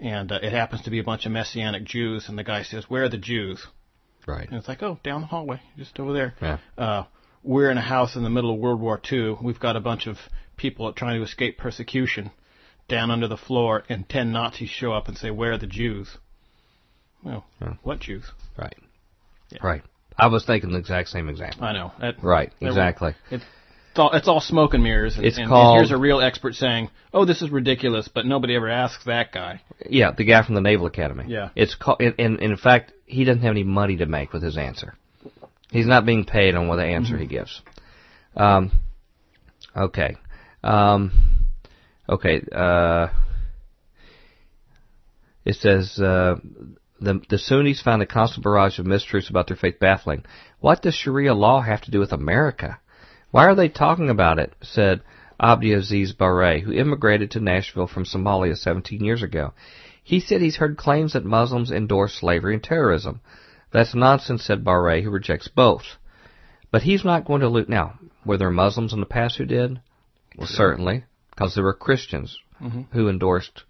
and 0.00 0.32
uh, 0.32 0.38
it 0.42 0.52
happens 0.52 0.82
to 0.82 0.90
be 0.90 0.98
a 0.98 1.04
bunch 1.04 1.26
of 1.26 1.32
messianic 1.32 1.84
Jews, 1.84 2.28
and 2.28 2.38
the 2.38 2.44
guy 2.44 2.62
says, 2.62 2.88
"Where 2.88 3.04
are 3.04 3.10
the 3.10 3.18
Jews?" 3.18 3.66
Right. 4.26 4.48
And 4.48 4.56
it's 4.56 4.68
like, 4.68 4.82
"Oh, 4.82 4.98
down 5.04 5.20
the 5.20 5.26
hallway, 5.26 5.60
just 5.76 6.00
over 6.00 6.14
there." 6.14 6.34
Yeah. 6.40 6.58
We're 7.42 7.70
in 7.70 7.78
a 7.78 7.82
house 7.82 8.14
in 8.16 8.22
the 8.22 8.30
middle 8.30 8.52
of 8.54 8.58
World 8.60 8.80
War 8.80 9.00
II. 9.10 9.36
We've 9.42 9.58
got 9.58 9.76
a 9.76 9.80
bunch 9.80 10.06
of 10.06 10.18
people 10.56 10.92
trying 10.92 11.18
to 11.18 11.24
escape 11.24 11.58
persecution 11.58 12.30
down 12.88 13.10
under 13.10 13.26
the 13.28 13.36
floor, 13.36 13.84
and 13.88 14.08
ten 14.08 14.32
Nazis 14.32 14.68
show 14.68 14.92
up 14.92 15.08
and 15.08 15.16
say, 15.16 15.30
"Where 15.30 15.52
are 15.52 15.58
the 15.58 15.66
Jews?" 15.66 16.18
Well, 17.22 17.44
what 17.82 18.00
Jews? 18.00 18.30
Right. 18.56 18.76
Yeah. 19.50 19.58
Right. 19.62 19.82
I 20.18 20.26
was 20.26 20.44
thinking 20.44 20.70
the 20.72 20.78
exact 20.78 21.08
same 21.08 21.28
example. 21.28 21.64
I 21.64 21.72
know. 21.72 21.92
That, 22.00 22.22
Right. 22.22 22.52
Exactly. 22.60 23.14
It's 23.30 23.44
all, 23.96 24.12
it's 24.12 24.28
all 24.28 24.40
smoke 24.40 24.74
and 24.74 24.82
mirrors. 24.82 25.16
And, 25.16 25.24
It's 25.26 25.38
and, 25.38 25.48
called- 25.48 25.78
and 25.78 25.86
here's 25.86 25.96
a 25.96 26.00
real 26.00 26.20
expert 26.20 26.54
saying, 26.54 26.90
"Oh, 27.12 27.24
this 27.24 27.42
is 27.42 27.50
ridiculous," 27.50 28.08
but 28.08 28.24
nobody 28.26 28.56
ever 28.56 28.68
asks 28.68 29.04
that 29.04 29.32
guy. 29.32 29.60
Yeah, 29.88 30.12
the 30.12 30.24
guy 30.24 30.42
from 30.42 30.54
the 30.54 30.60
Naval 30.60 30.86
Academy. 30.86 31.24
Yeah. 31.28 31.50
It's 31.54 31.74
called, 31.74 32.00
and, 32.00 32.14
and 32.18 32.40
in 32.40 32.56
fact, 32.56 32.92
he 33.06 33.24
doesn't 33.24 33.42
have 33.42 33.50
any 33.50 33.64
money 33.64 33.96
to 33.98 34.06
make 34.06 34.32
with 34.32 34.42
his 34.42 34.56
answer. 34.56 34.94
He's 35.72 35.86
not 35.86 36.04
being 36.04 36.26
paid 36.26 36.54
on 36.54 36.68
what 36.68 36.76
the 36.76 36.84
answer 36.84 37.16
he 37.16 37.26
gives. 37.26 37.62
Um, 38.36 38.72
okay. 39.74 40.18
Um, 40.62 41.46
okay. 42.06 42.42
Uh, 42.54 43.08
it 45.46 45.56
says 45.56 45.98
uh, 45.98 46.36
the, 47.00 47.22
the 47.30 47.38
Sunnis 47.38 47.80
find 47.80 48.02
the 48.02 48.06
constant 48.06 48.44
barrage 48.44 48.78
of 48.78 48.84
mistruths 48.84 49.30
about 49.30 49.48
their 49.48 49.56
faith 49.56 49.78
baffling. 49.80 50.26
What 50.60 50.82
does 50.82 50.94
Sharia 50.94 51.32
law 51.32 51.62
have 51.62 51.80
to 51.82 51.90
do 51.90 52.00
with 52.00 52.12
America? 52.12 52.78
Why 53.30 53.46
are 53.46 53.54
they 53.54 53.70
talking 53.70 54.10
about 54.10 54.38
it? 54.38 54.52
said 54.60 55.00
Abdi 55.40 55.72
Aziz 55.72 56.12
Barre, 56.12 56.60
who 56.60 56.72
immigrated 56.74 57.30
to 57.30 57.40
Nashville 57.40 57.86
from 57.86 58.04
Somalia 58.04 58.58
17 58.58 59.02
years 59.02 59.22
ago. 59.22 59.54
He 60.04 60.20
said 60.20 60.42
he's 60.42 60.56
heard 60.56 60.76
claims 60.76 61.14
that 61.14 61.24
Muslims 61.24 61.70
endorse 61.70 62.12
slavery 62.12 62.52
and 62.52 62.62
terrorism. 62.62 63.22
That's 63.72 63.94
nonsense, 63.94 64.44
said 64.44 64.64
Barre, 64.64 65.02
who 65.02 65.10
rejects 65.10 65.48
both. 65.48 65.84
But 66.70 66.82
he's 66.82 67.04
not 67.04 67.24
going 67.24 67.40
to 67.40 67.48
loot. 67.48 67.68
Now, 67.68 67.98
were 68.24 68.38
there 68.38 68.50
Muslims 68.50 68.92
in 68.92 69.00
the 69.00 69.06
past 69.06 69.36
who 69.36 69.44
did? 69.44 69.80
Well, 70.36 70.46
certainly, 70.46 71.04
because 71.30 71.54
there 71.54 71.64
were 71.64 71.74
Christians 71.74 72.38
mm-hmm. 72.60 72.82
who 72.92 73.08
endorsed 73.08 73.64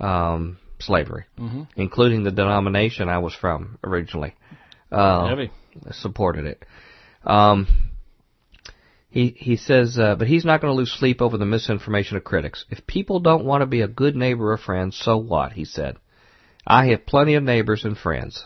um, 0.00 0.58
slavery, 0.80 1.26
mm-hmm. 1.38 1.62
including 1.76 2.24
the 2.24 2.32
denomination 2.32 3.08
I 3.08 3.18
was 3.18 3.34
from 3.34 3.78
originally. 3.84 4.34
Uh, 4.90 5.28
Heavy. 5.28 5.50
Supported 5.92 6.46
it. 6.46 6.64
Um, 7.24 7.68
he 9.10 9.28
he 9.36 9.56
says, 9.56 9.98
uh, 9.98 10.16
but 10.16 10.26
he's 10.26 10.44
not 10.44 10.60
going 10.60 10.72
to 10.72 10.76
lose 10.76 10.92
sleep 10.92 11.20
over 11.20 11.36
the 11.36 11.46
misinformation 11.46 12.16
of 12.16 12.24
critics. 12.24 12.64
If 12.70 12.86
people 12.86 13.20
don't 13.20 13.44
want 13.44 13.62
to 13.62 13.66
be 13.66 13.82
a 13.82 13.88
good 13.88 14.16
neighbor 14.16 14.52
or 14.52 14.56
friend, 14.56 14.92
so 14.92 15.16
what? 15.16 15.52
He 15.52 15.64
said. 15.64 15.96
I 16.66 16.86
have 16.86 17.06
plenty 17.06 17.34
of 17.34 17.42
neighbors 17.42 17.84
and 17.84 17.96
friends. 17.96 18.44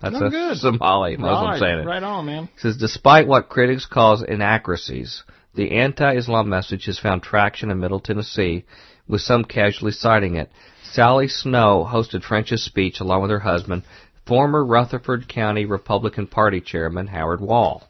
That's 0.00 0.18
no 0.18 0.26
a 0.26 0.30
good. 0.30 0.56
Somali 0.56 1.16
Muslim 1.16 1.50
right, 1.50 1.60
saying 1.60 1.78
it. 1.80 1.86
Right 1.86 2.02
on, 2.02 2.26
man. 2.26 2.48
Says, 2.58 2.76
despite 2.76 3.26
what 3.26 3.48
critics 3.48 3.86
call 3.86 4.22
inaccuracies, 4.22 5.22
the 5.54 5.72
anti-Islam 5.78 6.48
message 6.48 6.86
has 6.86 6.98
found 6.98 7.22
traction 7.22 7.70
in 7.70 7.80
Middle 7.80 8.00
Tennessee, 8.00 8.64
with 9.08 9.20
some 9.20 9.44
casually 9.44 9.92
citing 9.92 10.36
it. 10.36 10.50
Sally 10.92 11.28
Snow 11.28 11.86
hosted 11.88 12.22
French's 12.22 12.64
speech 12.64 13.00
along 13.00 13.22
with 13.22 13.30
her 13.30 13.40
husband, 13.40 13.82
former 14.26 14.64
Rutherford 14.64 15.28
County 15.28 15.64
Republican 15.64 16.26
Party 16.26 16.60
Chairman 16.60 17.08
Howard 17.08 17.40
Wall, 17.40 17.82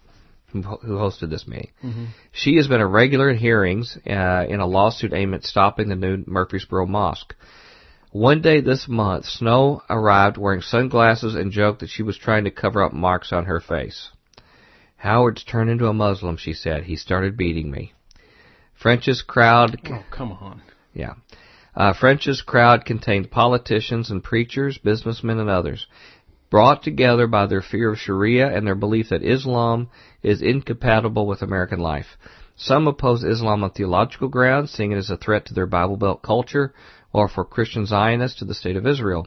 who, 0.52 0.62
hosted 0.62 1.30
this 1.30 1.46
meeting. 1.46 1.70
Mm-hmm. 1.84 2.04
She 2.32 2.56
has 2.56 2.66
been 2.66 2.80
a 2.80 2.86
regular 2.86 3.30
in 3.30 3.38
hearings 3.38 3.96
uh, 4.06 4.46
in 4.48 4.60
a 4.60 4.66
lawsuit 4.66 5.12
aimed 5.12 5.34
at 5.34 5.44
stopping 5.44 5.88
the 5.88 5.96
new 5.96 6.24
Murfreesboro 6.26 6.86
Mosque. 6.86 7.34
One 8.12 8.42
day 8.42 8.60
this 8.60 8.88
month, 8.88 9.26
Snow 9.26 9.82
arrived 9.88 10.36
wearing 10.36 10.62
sunglasses 10.62 11.36
and 11.36 11.52
joked 11.52 11.78
that 11.80 11.90
she 11.90 12.02
was 12.02 12.18
trying 12.18 12.42
to 12.44 12.50
cover 12.50 12.82
up 12.82 12.92
marks 12.92 13.32
on 13.32 13.44
her 13.44 13.60
face. 13.60 14.10
Howard's 14.96 15.44
turned 15.44 15.70
into 15.70 15.86
a 15.86 15.94
Muslim, 15.94 16.36
she 16.36 16.52
said. 16.52 16.84
He 16.84 16.96
started 16.96 17.36
beating 17.36 17.70
me. 17.70 17.94
French's 18.74 19.22
crowd. 19.22 19.80
Oh, 19.88 20.04
come 20.10 20.32
on. 20.32 20.60
Yeah. 20.92 21.14
Uh, 21.74 21.92
French's 21.92 22.42
crowd 22.42 22.84
contained 22.84 23.30
politicians 23.30 24.10
and 24.10 24.24
preachers, 24.24 24.76
businessmen, 24.78 25.38
and 25.38 25.48
others, 25.48 25.86
brought 26.50 26.82
together 26.82 27.28
by 27.28 27.46
their 27.46 27.62
fear 27.62 27.92
of 27.92 27.98
Sharia 27.98 28.48
and 28.52 28.66
their 28.66 28.74
belief 28.74 29.10
that 29.10 29.22
Islam 29.22 29.88
is 30.20 30.42
incompatible 30.42 31.28
with 31.28 31.42
American 31.42 31.78
life. 31.78 32.18
Some 32.56 32.88
oppose 32.88 33.22
Islam 33.22 33.62
on 33.62 33.70
theological 33.70 34.28
grounds, 34.28 34.72
seeing 34.72 34.92
it 34.92 34.96
as 34.96 35.10
a 35.10 35.16
threat 35.16 35.46
to 35.46 35.54
their 35.54 35.66
Bible 35.66 35.96
Belt 35.96 36.20
culture, 36.22 36.74
or 37.12 37.28
for 37.28 37.44
Christian 37.44 37.86
Zionists 37.86 38.38
to 38.38 38.44
the 38.44 38.54
state 38.54 38.76
of 38.76 38.86
Israel. 38.86 39.26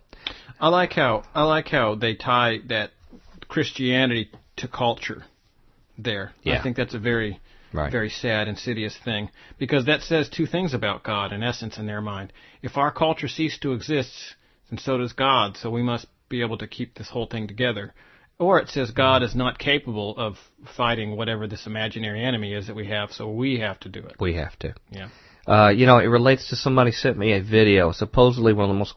I 0.59 0.69
like 0.69 0.93
how 0.93 1.23
I 1.33 1.43
like 1.43 1.67
how 1.67 1.95
they 1.95 2.15
tie 2.15 2.59
that 2.69 2.91
Christianity 3.47 4.29
to 4.57 4.67
culture 4.67 5.25
there. 5.97 6.33
Yeah. 6.43 6.59
I 6.59 6.63
think 6.63 6.77
that's 6.77 6.93
a 6.93 6.99
very 6.99 7.39
right. 7.73 7.91
very 7.91 8.09
sad, 8.09 8.47
insidious 8.47 8.97
thing 9.03 9.29
because 9.57 9.85
that 9.85 10.01
says 10.01 10.29
two 10.29 10.45
things 10.45 10.73
about 10.73 11.03
God 11.03 11.33
in 11.33 11.43
essence 11.43 11.77
in 11.77 11.85
their 11.85 12.01
mind. 12.01 12.31
If 12.61 12.77
our 12.77 12.91
culture 12.91 13.27
ceased 13.27 13.61
to 13.63 13.73
exist, 13.73 14.11
then 14.69 14.79
so 14.79 14.97
does 14.97 15.13
God. 15.13 15.57
So 15.57 15.69
we 15.69 15.83
must 15.83 16.07
be 16.29 16.41
able 16.41 16.57
to 16.59 16.67
keep 16.67 16.95
this 16.95 17.09
whole 17.09 17.27
thing 17.27 17.47
together. 17.47 17.93
Or 18.39 18.59
it 18.59 18.69
says 18.69 18.91
God 18.91 19.21
is 19.21 19.35
not 19.35 19.59
capable 19.59 20.17
of 20.17 20.37
fighting 20.75 21.15
whatever 21.15 21.47
this 21.47 21.67
imaginary 21.67 22.23
enemy 22.23 22.53
is 22.53 22.67
that 22.67 22.75
we 22.75 22.87
have, 22.87 23.11
so 23.11 23.29
we 23.29 23.59
have 23.59 23.79
to 23.81 23.89
do 23.89 23.99
it. 23.99 24.15
We 24.19 24.35
have 24.35 24.57
to. 24.59 24.73
Yeah. 24.89 25.09
Uh, 25.47 25.69
you 25.69 25.85
know, 25.85 25.99
it 25.99 26.05
relates 26.05 26.49
to 26.49 26.55
somebody 26.55 26.91
sent 26.91 27.17
me 27.17 27.33
a 27.33 27.41
video, 27.41 27.91
supposedly 27.91 28.53
one 28.53 28.69
of 28.69 28.73
the 28.73 28.79
most 28.79 28.95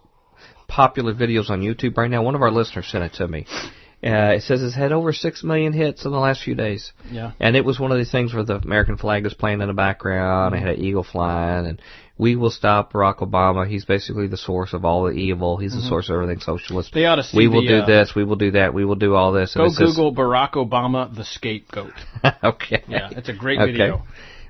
popular 0.68 1.14
videos 1.14 1.50
on 1.50 1.60
YouTube 1.60 1.96
right 1.96 2.10
now. 2.10 2.22
One 2.22 2.34
of 2.34 2.42
our 2.42 2.50
listeners 2.50 2.86
sent 2.86 3.04
it 3.04 3.14
to 3.14 3.26
me. 3.26 3.46
Uh, 4.04 4.34
it 4.36 4.42
says 4.42 4.62
it's 4.62 4.76
had 4.76 4.92
over 4.92 5.12
six 5.12 5.42
million 5.42 5.72
hits 5.72 6.04
in 6.04 6.12
the 6.12 6.18
last 6.18 6.42
few 6.42 6.54
days. 6.54 6.92
Yeah. 7.10 7.32
And 7.40 7.56
it 7.56 7.64
was 7.64 7.80
one 7.80 7.90
of 7.90 7.98
these 7.98 8.12
things 8.12 8.34
where 8.34 8.44
the 8.44 8.56
American 8.56 8.98
flag 8.98 9.24
was 9.24 9.34
playing 9.34 9.62
in 9.62 9.68
the 9.68 9.74
background. 9.74 10.54
It 10.54 10.58
had 10.58 10.78
an 10.78 10.84
eagle 10.84 11.02
flying, 11.02 11.66
and 11.66 11.82
we 12.18 12.36
will 12.36 12.50
stop 12.50 12.92
Barack 12.92 13.18
Obama. 13.18 13.66
He's 13.66 13.84
basically 13.84 14.26
the 14.26 14.36
source 14.36 14.74
of 14.74 14.84
all 14.84 15.04
the 15.04 15.12
evil. 15.12 15.56
He's 15.56 15.72
mm-hmm. 15.72 15.80
the 15.80 15.88
source 15.88 16.08
of 16.10 16.14
everything 16.14 16.40
socialist. 16.40 16.92
They 16.92 17.06
ought 17.06 17.16
to 17.16 17.24
see 17.24 17.38
We 17.38 17.48
will 17.48 17.62
the, 17.62 17.68
do 17.68 17.78
uh, 17.78 17.86
this. 17.86 18.12
We 18.14 18.24
will 18.24 18.36
do 18.36 18.52
that. 18.52 18.74
We 18.74 18.84
will 18.84 18.96
do 18.96 19.14
all 19.14 19.32
this. 19.32 19.54
Go 19.54 19.68
Google 19.70 20.14
Barack 20.14 20.52
Obama, 20.52 21.12
the 21.12 21.24
scapegoat. 21.24 21.92
okay. 22.44 22.84
Yeah, 22.86 23.08
it's 23.10 23.30
a 23.30 23.34
great 23.34 23.58
okay. 23.58 23.72
video. 23.72 24.02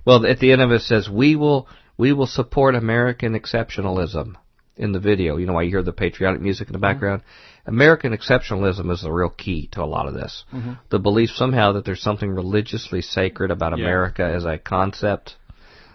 Well, 0.05 0.27
at 0.27 0.39
the 0.39 0.53
end 0.53 0.61
of 0.61 0.71
it 0.73 0.83
says 0.83 1.09
we 1.09 1.35
will 1.37 1.69
we 1.97 2.13
will 2.13 2.27
support 2.27 2.75
American 2.75 3.39
exceptionalism 3.39 4.35
in 4.77 4.93
the 4.93 5.01
video. 5.01 5.37
You 5.37 5.47
know 5.47 5.55
why 5.55 5.63
you 5.63 5.71
hear 5.71 5.83
the 5.83 5.93
patriotic 5.93 6.41
music 6.41 6.69
in 6.69 6.73
the 6.73 6.79
background? 6.79 7.23
Mm-hmm. 7.23 7.71
American 7.75 8.13
exceptionalism 8.17 8.93
is 8.93 9.03
the 9.03 9.11
real 9.11 9.31
key 9.31 9.69
to 9.73 9.83
a 9.83 9.85
lot 9.87 10.07
of 10.07 10.15
this. 10.15 10.45
Mm-hmm. 10.53 10.75
The 10.91 10.99
belief 10.99 11.31
somehow 11.31 11.73
that 11.73 11.85
there's 11.85 12.03
something 12.03 12.31
religiously 12.31 13.03
sacred 13.03 13.51
about 13.51 13.77
Yeah. 13.77 13.85
America 13.85 14.23
as 14.25 14.45
a 14.45 14.59
concept, 14.59 15.35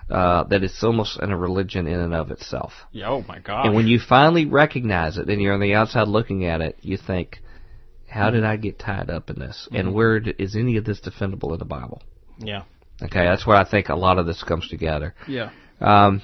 uh, 0.10 0.44
that 0.46 0.64
it's 0.64 0.84
almost 0.84 1.20
in 1.22 1.32
a 1.32 1.38
religion 1.38 1.88
in 1.88 2.00
and 2.00 2.14
of 2.14 2.32
itself. 2.32 2.74
Yeah, 2.92 3.10
oh 3.10 3.24
my 3.28 3.40
God. 3.40 3.66
And 3.68 3.76
when 3.76 3.88
you 3.88 4.00
finally 4.00 4.46
recognize 4.46 5.18
it 5.18 5.30
and 5.30 5.42
you're 5.42 5.54
on 5.54 5.62
the 5.62 5.76
outside 5.76 6.08
looking 6.10 6.46
at 6.46 6.60
it, 6.62 6.78
you 6.82 6.98
think, 6.98 7.40
how 8.10 8.30
did 8.30 8.44
I 8.44 8.58
get 8.58 8.78
tied 8.78 9.10
up 9.10 9.30
in 9.30 9.40
this? 9.40 9.68
Mm-hmm. 9.68 9.76
And 9.78 9.94
where 9.94 10.20
d- 10.20 10.34
is 10.38 10.58
any 10.58 10.76
of 10.76 10.84
this 10.84 11.00
defendable 11.00 11.54
in 11.54 11.60
the 11.60 11.66
Bible? 11.66 12.02
yeah, 12.40 12.64
Okay, 13.02 13.24
that's 13.24 13.48
where 13.48 13.56
I 13.56 13.64
think 13.64 13.88
a 13.90 13.96
lot 13.96 14.18
of 14.20 14.26
this 14.26 14.44
comes 14.44 14.68
together. 14.68 15.16
yeah, 15.28 15.52
Um, 15.82 16.22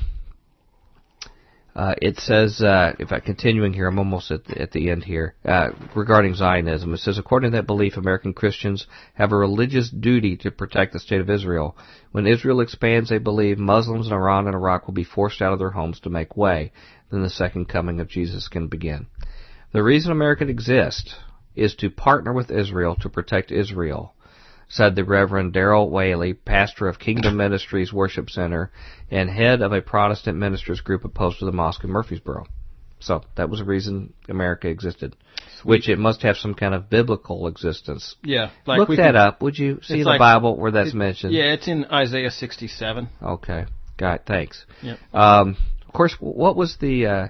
uh, 1.78 1.94
it 2.02 2.18
says, 2.18 2.60
uh, 2.60 2.94
if 2.98 3.12
I 3.12 3.20
continuing 3.20 3.72
here, 3.72 3.88
I'm 3.88 4.00
almost 4.00 4.32
at 4.32 4.46
the, 4.46 4.60
at 4.60 4.72
the 4.72 4.90
end 4.90 5.04
here, 5.04 5.36
uh, 5.46 5.70
regarding 5.96 6.34
Zionism. 6.34 6.92
It 6.96 6.98
says, 6.98 7.20
according 7.20 7.52
to 7.52 7.58
that 7.58 7.68
belief, 7.68 7.98
American 7.98 8.34
Christians 8.34 8.88
have 9.14 9.32
a 9.32 9.38
religious 9.38 9.92
duty 9.92 10.38
to 10.38 10.50
protect 10.50 10.94
the 10.94 11.00
state 11.00 11.22
of 11.22 11.30
Israel. 11.30 11.78
When 12.12 12.26
Israel 12.26 12.62
expands, 12.62 13.10
they 13.10 13.20
believe 13.20 13.60
Muslims 13.60 14.08
in 14.08 14.14
Iran 14.14 14.48
and 14.48 14.56
Iraq 14.56 14.88
will 14.88 14.96
be 14.96 15.04
forced 15.04 15.40
out 15.40 15.54
of 15.54 15.60
their 15.60 15.70
homes 15.70 16.00
to 16.00 16.10
make 16.10 16.36
way. 16.36 16.72
Then 17.12 17.22
the 17.22 17.30
second 17.30 17.66
coming 17.66 18.00
of 18.00 18.10
Jesus 18.10 18.48
can 18.48 18.68
begin. 18.68 19.06
The 19.72 19.84
reason 19.84 20.12
America 20.12 20.48
exists 20.48 21.16
is 21.56 21.76
to 21.76 21.92
partner 21.92 22.34
with 22.34 22.50
Israel 22.50 22.96
to 23.02 23.10
protect 23.10 23.52
Israel 23.52 24.16
said 24.70 24.96
the 24.96 25.04
Reverend 25.04 25.54
Darrell 25.54 25.90
Whaley, 25.90 26.34
pastor 26.34 26.88
of 26.88 27.00
Kingdom 27.00 27.38
Ministries 27.38 27.94
Worship 27.94 28.30
Center 28.30 28.72
and 29.10 29.30
head 29.30 29.62
of 29.62 29.72
a 29.72 29.82
Protestant 29.82 30.38
ministers 30.38 30.82
group 30.82 31.06
opposed 31.06 31.40
to 31.40 31.46
the 31.46 31.52
mosque 31.52 31.84
in 31.84 31.90
Murfreesboro. 31.90 32.46
So 33.00 33.22
that 33.36 33.50
was 33.50 33.60
the 33.60 33.66
reason 33.66 34.14
America 34.28 34.68
existed, 34.68 35.16
which 35.64 35.88
it 35.88 36.00
must 36.00 36.24
have 36.24 36.36
some 36.36 36.56
kind 36.56 36.74
of 36.74 36.90
biblical 36.90 37.48
existence. 37.48 38.16
yeah. 38.24 38.50
Like 38.66 38.80
Look 38.80 38.90
that 38.90 38.98
can- 38.98 39.16
up, 39.16 39.42
would 39.42 39.58
you? 39.58 39.80
See 39.84 40.00
the 40.00 40.04
like- 40.10 40.20
Bible 40.20 40.58
where 40.58 40.72
that's 40.72 40.90
it- 40.90 40.96
mentioned. 40.96 41.32
Yeah, 41.34 41.54
it's 41.54 41.68
in 41.68 41.86
Isaiah 41.86 42.32
67. 42.32 43.08
Okay. 43.22 43.66
Got 43.98 44.14
it. 44.16 44.22
Thanks. 44.26 44.66
Yep. 44.82 44.98
Um, 45.14 45.58
of 45.88 45.94
course, 45.94 46.16
what 46.20 46.56
was 46.56 46.78
the? 46.78 47.06
Uh, 47.06 47.28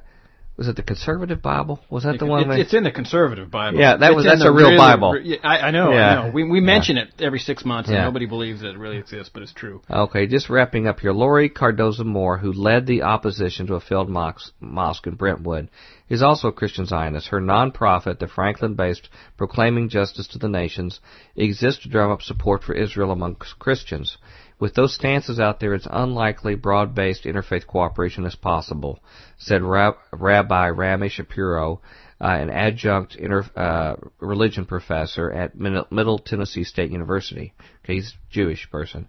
was 0.58 0.68
it 0.68 0.76
the 0.76 0.82
conservative 0.82 1.42
Bible? 1.42 1.80
Was 1.90 2.04
that 2.04 2.18
the 2.18 2.26
one? 2.26 2.50
It's, 2.52 2.62
it's 2.68 2.74
in 2.74 2.84
the 2.84 2.92
conservative 2.92 3.52
Bible. 3.52 3.80
Yeah, 3.80 3.98
that 3.98 4.08
It's 4.12 4.16
was- 4.16 4.26
that's 4.26 4.44
a 4.44 4.52
real 4.52 4.68
really- 4.72 4.78
Bible. 4.78 5.20
yeah, 5.22 5.38
I, 5.44 5.68
I 5.68 5.72
know. 5.72 5.92
Yeah. 5.92 6.08
I 6.08 6.28
know. 6.28 6.32
We 6.34 6.44
we 6.50 6.60
mention 6.60 6.98
it 6.98 7.10
every 7.20 7.38
six 7.40 7.64
months, 7.64 7.90
Yeah. 7.90 7.98
and 7.98 8.06
nobody 8.06 8.26
believes 8.26 8.62
that 8.62 8.72
it 8.72 8.78
really 8.80 8.98
exists, 8.98 9.30
but 9.32 9.44
it's 9.44 9.54
true. 9.54 9.82
Okay, 9.90 10.26
just 10.26 10.50
wrapping 10.50 10.88
up 10.88 11.00
here. 11.00 11.12
Lori 11.14 11.50
Cardoza 11.50 12.04
Moore, 12.04 12.40
who 12.40 12.52
led 12.52 12.88
the 12.88 13.04
opposition 13.04 13.68
to 13.68 13.76
a 13.76 13.80
failed 13.80 14.10
mosque, 14.10 14.52
mosque 14.60 15.06
in 15.06 15.14
Brentwood, 15.14 15.70
is 16.10 16.24
also 16.24 16.48
a 16.48 16.54
Christian 16.54 16.86
Zionist. 16.88 17.28
Her 17.28 17.42
nonprofit, 17.42 18.18
the 18.20 18.28
Franklin-based 18.28 19.10
Proclaiming 19.38 19.90
Justice 19.90 20.28
to 20.30 20.40
the 20.40 20.48
Nations, 20.50 21.00
exists 21.36 21.84
to 21.84 21.90
drum 21.90 22.12
up 22.12 22.22
support 22.24 22.64
for 22.64 22.74
Israel 22.74 23.12
amongst 23.12 23.60
Christians. 23.60 24.18
With 24.60 24.74
those 24.74 24.96
stances 24.96 25.40
out 25.40 25.60
there, 25.60 25.76
it's 25.76 25.88
unlikely 25.90 26.56
broad-based 26.56 27.26
interfaith 27.26 27.68
cooperation 27.68 28.26
is 28.26 28.36
possible, 28.36 29.00
said 29.38 29.62
Rab- 29.62 29.98
Rabbi 30.12 30.70
Rami 30.70 31.10
Shapiro, 31.10 31.82
uh, 32.20 32.26
an 32.26 32.50
adjunct 32.50 33.16
inter- 33.16 33.46
uh, 33.56 33.96
religion 34.20 34.66
professor 34.66 35.32
at 35.32 35.56
Middle 35.56 36.18
Tennessee 36.18 36.64
State 36.64 36.90
University. 36.90 37.54
Okay, 37.84 37.96
he's 37.96 38.10
a 38.14 38.34
Jewish 38.34 38.68
person. 38.72 39.08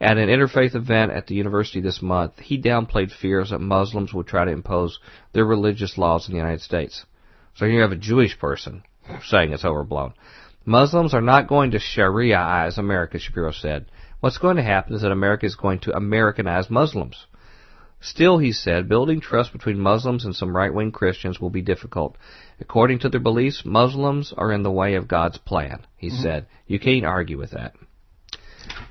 At 0.00 0.18
an 0.18 0.28
interfaith 0.28 0.74
event 0.74 1.12
at 1.12 1.28
the 1.28 1.36
university 1.36 1.80
this 1.80 2.02
month, 2.02 2.40
he 2.40 2.60
downplayed 2.60 3.12
fears 3.12 3.50
that 3.50 3.60
Muslims 3.60 4.12
would 4.12 4.26
try 4.26 4.44
to 4.44 4.50
impose 4.50 4.98
their 5.32 5.44
religious 5.44 5.96
laws 5.96 6.26
in 6.26 6.32
the 6.34 6.40
United 6.40 6.62
States. 6.62 7.04
So 7.54 7.66
here 7.66 7.74
you 7.76 7.82
have 7.82 7.92
a 7.92 7.96
Jewish 7.96 8.36
person 8.36 8.82
saying 9.24 9.52
it's 9.52 9.64
overblown. 9.64 10.14
Muslims 10.64 11.14
are 11.14 11.20
not 11.20 11.46
going 11.46 11.70
to 11.70 11.78
Sharia-ize 11.78 12.76
America, 12.78 13.20
Shapiro 13.20 13.52
said. 13.52 13.86
What's 14.20 14.38
going 14.38 14.56
to 14.56 14.62
happen 14.62 14.94
is 14.94 15.02
that 15.02 15.12
America 15.12 15.46
is 15.46 15.54
going 15.54 15.80
to 15.80 15.96
Americanize 15.96 16.70
Muslims. 16.70 17.26
Still, 18.00 18.38
he 18.38 18.52
said, 18.52 18.88
building 18.88 19.20
trust 19.20 19.52
between 19.52 19.80
Muslims 19.80 20.24
and 20.24 20.34
some 20.34 20.56
right 20.56 20.72
wing 20.72 20.92
Christians 20.92 21.40
will 21.40 21.50
be 21.50 21.62
difficult. 21.62 22.16
According 22.60 23.00
to 23.00 23.08
their 23.08 23.20
beliefs, 23.20 23.62
Muslims 23.64 24.32
are 24.36 24.52
in 24.52 24.62
the 24.62 24.70
way 24.70 24.94
of 24.94 25.08
God's 25.08 25.38
plan, 25.38 25.84
he 25.96 26.08
mm-hmm. 26.08 26.22
said. 26.22 26.46
You 26.66 26.78
can't 26.78 27.04
argue 27.04 27.38
with 27.38 27.52
that. 27.52 27.74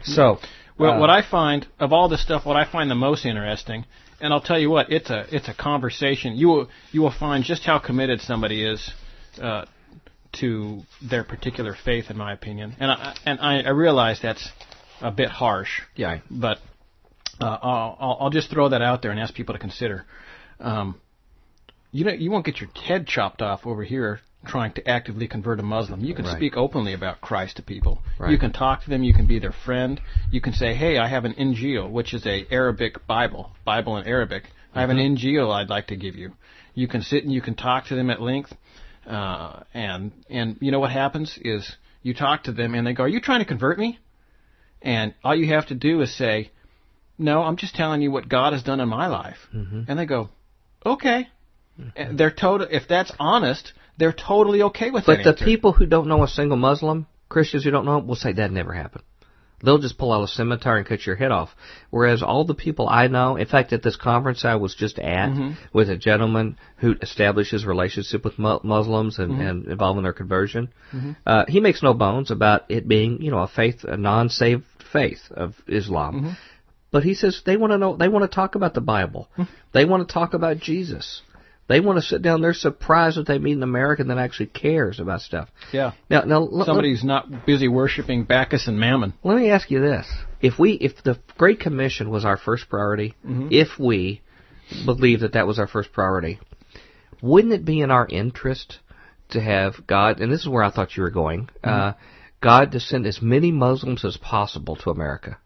So, 0.03 0.39
well, 0.77 0.93
uh, 0.93 0.99
what 0.99 1.09
I 1.09 1.21
find 1.21 1.67
of 1.79 1.93
all 1.93 2.09
this 2.09 2.21
stuff, 2.21 2.45
what 2.45 2.57
I 2.57 2.69
find 2.69 2.91
the 2.91 2.95
most 2.95 3.25
interesting, 3.25 3.85
and 4.19 4.33
I'll 4.33 4.41
tell 4.41 4.59
you 4.59 4.69
what, 4.69 4.91
it's 4.91 5.09
a 5.09 5.25
it's 5.33 5.47
a 5.47 5.53
conversation. 5.53 6.35
You 6.35 6.47
will 6.47 6.69
you 6.91 7.01
will 7.01 7.13
find 7.17 7.43
just 7.43 7.63
how 7.63 7.79
committed 7.79 8.21
somebody 8.21 8.65
is 8.65 8.91
uh, 9.41 9.65
to 10.39 10.81
their 11.01 11.23
particular 11.23 11.75
faith, 11.85 12.09
in 12.09 12.17
my 12.17 12.33
opinion. 12.33 12.75
And 12.79 12.91
I 12.91 13.15
and 13.25 13.39
I, 13.39 13.61
I 13.61 13.69
realize 13.69 14.19
that's 14.21 14.49
a 15.01 15.11
bit 15.11 15.29
harsh. 15.29 15.81
Yeah. 15.95 16.19
But 16.29 16.59
uh, 17.39 17.57
I'll, 17.61 18.17
I'll 18.21 18.29
just 18.29 18.49
throw 18.49 18.69
that 18.69 18.81
out 18.81 19.01
there 19.01 19.11
and 19.11 19.19
ask 19.19 19.33
people 19.33 19.53
to 19.53 19.59
consider. 19.59 20.05
Um, 20.59 20.99
you 21.91 22.05
know, 22.05 22.11
you 22.11 22.31
won't 22.31 22.45
get 22.45 22.59
your 22.59 22.69
head 22.71 23.07
chopped 23.07 23.41
off 23.41 23.65
over 23.65 23.83
here 23.83 24.21
trying 24.45 24.71
to 24.73 24.87
actively 24.87 25.27
convert 25.27 25.59
a 25.59 25.63
Muslim. 25.63 26.01
You 26.01 26.13
can 26.13 26.25
right. 26.25 26.35
speak 26.35 26.55
openly 26.55 26.93
about 26.93 27.21
Christ 27.21 27.57
to 27.57 27.63
people. 27.63 28.01
Right. 28.19 28.31
You 28.31 28.37
can 28.37 28.53
talk 28.53 28.83
to 28.83 28.89
them. 28.89 29.03
You 29.03 29.13
can 29.13 29.27
be 29.27 29.39
their 29.39 29.51
friend. 29.51 29.99
You 30.31 30.41
can 30.41 30.53
say, 30.53 30.73
"Hey, 30.73 30.97
I 30.97 31.07
have 31.07 31.25
an 31.25 31.33
Injil, 31.33 31.89
which 31.89 32.13
is 32.13 32.25
a 32.25 32.45
Arabic 32.51 33.05
Bible, 33.07 33.51
Bible 33.65 33.97
in 33.97 34.07
Arabic. 34.07 34.43
I 34.73 34.81
have 34.81 34.89
mm-hmm. 34.89 34.99
an 34.99 35.17
Injil 35.17 35.53
I'd 35.53 35.69
like 35.69 35.87
to 35.87 35.95
give 35.95 36.15
you." 36.15 36.33
You 36.73 36.87
can 36.87 37.01
sit 37.01 37.23
and 37.23 37.33
you 37.33 37.41
can 37.41 37.55
talk 37.55 37.87
to 37.87 37.95
them 37.95 38.09
at 38.09 38.21
length. 38.21 38.53
Uh, 39.05 39.63
and 39.73 40.11
and 40.29 40.57
you 40.59 40.71
know 40.71 40.79
what 40.79 40.91
happens 40.91 41.37
is 41.41 41.75
you 42.03 42.13
talk 42.13 42.43
to 42.43 42.51
them 42.51 42.75
and 42.75 42.85
they 42.85 42.93
go, 42.93 43.03
"Are 43.03 43.07
you 43.07 43.21
trying 43.21 43.39
to 43.39 43.45
convert 43.45 43.79
me?" 43.79 43.99
And 44.81 45.13
all 45.23 45.35
you 45.35 45.47
have 45.53 45.67
to 45.67 45.75
do 45.75 46.01
is 46.01 46.15
say, 46.15 46.51
"No, 47.17 47.41
I'm 47.41 47.57
just 47.57 47.75
telling 47.75 48.01
you 48.01 48.11
what 48.11 48.29
God 48.29 48.53
has 48.53 48.63
done 48.63 48.79
in 48.79 48.89
my 48.89 49.07
life." 49.07 49.37
Mm-hmm. 49.53 49.83
And 49.87 49.99
they 49.99 50.05
go, 50.05 50.29
"Okay." 50.85 51.27
Mm-hmm. 51.79 52.15
They're 52.17 52.31
total. 52.31 52.67
If 52.69 52.87
that's 52.87 53.11
honest, 53.19 53.73
they're 53.97 54.13
totally 54.13 54.61
okay 54.63 54.89
with 54.91 55.05
but 55.05 55.17
that. 55.17 55.17
But 55.19 55.23
the 55.23 55.29
answer. 55.31 55.45
people 55.45 55.73
who 55.73 55.85
don't 55.85 56.07
know 56.07 56.23
a 56.23 56.27
single 56.27 56.57
Muslim, 56.57 57.07
Christians 57.29 57.63
who 57.63 57.71
don't 57.71 57.85
know, 57.85 57.99
will 57.99 58.15
say 58.15 58.33
that 58.33 58.51
never 58.51 58.73
happened. 58.73 59.03
They'll 59.63 59.79
just 59.79 59.97
pull 59.97 60.13
out 60.13 60.23
a 60.23 60.27
scimitar 60.27 60.77
and 60.77 60.85
cut 60.85 61.05
your 61.05 61.15
head 61.15 61.31
off. 61.31 61.49
Whereas 61.89 62.21
all 62.21 62.45
the 62.45 62.53
people 62.53 62.87
I 62.87 63.07
know, 63.07 63.37
in 63.37 63.47
fact, 63.47 63.73
at 63.73 63.81
this 63.81 63.95
conference 63.95 64.45
I 64.45 64.55
was 64.55 64.75
just 64.75 64.99
at 64.99 65.29
mm-hmm. 65.29 65.53
with 65.73 65.89
a 65.89 65.97
gentleman 65.97 66.57
who 66.77 66.93
establishes 67.01 67.65
relationship 67.65 68.23
with 68.23 68.37
Muslims 68.37 69.17
and, 69.17 69.31
mm-hmm. 69.31 69.41
and 69.41 69.67
involving 69.67 70.03
their 70.03 70.13
conversion, 70.13 70.71
mm-hmm. 70.93 71.13
uh, 71.25 71.45
he 71.47 71.59
makes 71.59 71.81
no 71.81 71.95
bones 71.95 72.29
about 72.29 72.69
it 72.69 72.87
being, 72.87 73.21
you 73.21 73.31
know, 73.31 73.39
a 73.39 73.47
faith, 73.47 73.83
a 73.83 73.97
non-saved 73.97 74.63
faith 74.91 75.31
of 75.31 75.55
Islam. 75.67 76.15
Mm-hmm. 76.15 76.31
But 76.91 77.03
he 77.03 77.15
says 77.15 77.41
they 77.45 77.57
want 77.57 77.71
to 77.71 77.77
know, 77.77 77.97
they 77.97 78.07
want 78.07 78.29
to 78.29 78.33
talk 78.33 78.55
about 78.55 78.73
the 78.73 78.81
Bible. 78.81 79.27
Mm-hmm. 79.37 79.51
They 79.73 79.85
want 79.85 80.07
to 80.07 80.13
talk 80.13 80.33
about 80.33 80.57
Jesus. 80.57 81.21
They 81.67 81.81
want 81.81 81.97
to 81.97 82.01
sit 82.01 82.21
down. 82.21 82.41
They're 82.41 82.53
surprised 82.53 83.17
that 83.17 83.27
they 83.27 83.39
meet 83.39 83.57
an 83.57 83.63
American 83.63 84.07
that 84.07 84.17
actually 84.17 84.47
cares 84.47 84.99
about 84.99 85.21
stuff. 85.21 85.49
Yeah. 85.73 85.91
Now, 86.09 86.21
now 86.21 86.47
somebody 86.63 86.91
who's 86.91 87.03
not 87.03 87.45
busy 87.45 87.67
worshiping 87.67 88.23
Bacchus 88.23 88.67
and 88.67 88.79
Mammon. 88.79 89.13
Let 89.23 89.37
me 89.37 89.49
ask 89.49 89.69
you 89.69 89.81
this: 89.81 90.07
If 90.41 90.57
we, 90.57 90.73
if 90.73 91.03
the 91.03 91.19
Great 91.37 91.59
Commission 91.59 92.09
was 92.09 92.23
our 92.23 92.37
first 92.37 92.69
priority, 92.69 93.15
mm-hmm. 93.25 93.49
if 93.51 93.77
we 93.77 94.21
believe 94.85 95.21
that 95.21 95.33
that 95.33 95.45
was 95.45 95.59
our 95.59 95.67
first 95.67 95.91
priority, 95.91 96.39
wouldn't 97.21 97.53
it 97.53 97.65
be 97.65 97.81
in 97.81 97.91
our 97.91 98.07
interest 98.07 98.79
to 99.29 99.41
have 99.41 99.85
God? 99.85 100.21
And 100.21 100.31
this 100.31 100.41
is 100.41 100.47
where 100.47 100.63
I 100.63 100.71
thought 100.71 100.95
you 100.95 101.03
were 101.03 101.09
going. 101.09 101.49
Mm-hmm. 101.63 101.69
Uh, 101.69 101.93
God 102.39 102.71
to 102.73 102.79
send 102.79 103.05
as 103.05 103.21
many 103.21 103.51
Muslims 103.51 104.05
as 104.05 104.15
possible 104.15 104.77
to 104.77 104.91
America. 104.91 105.37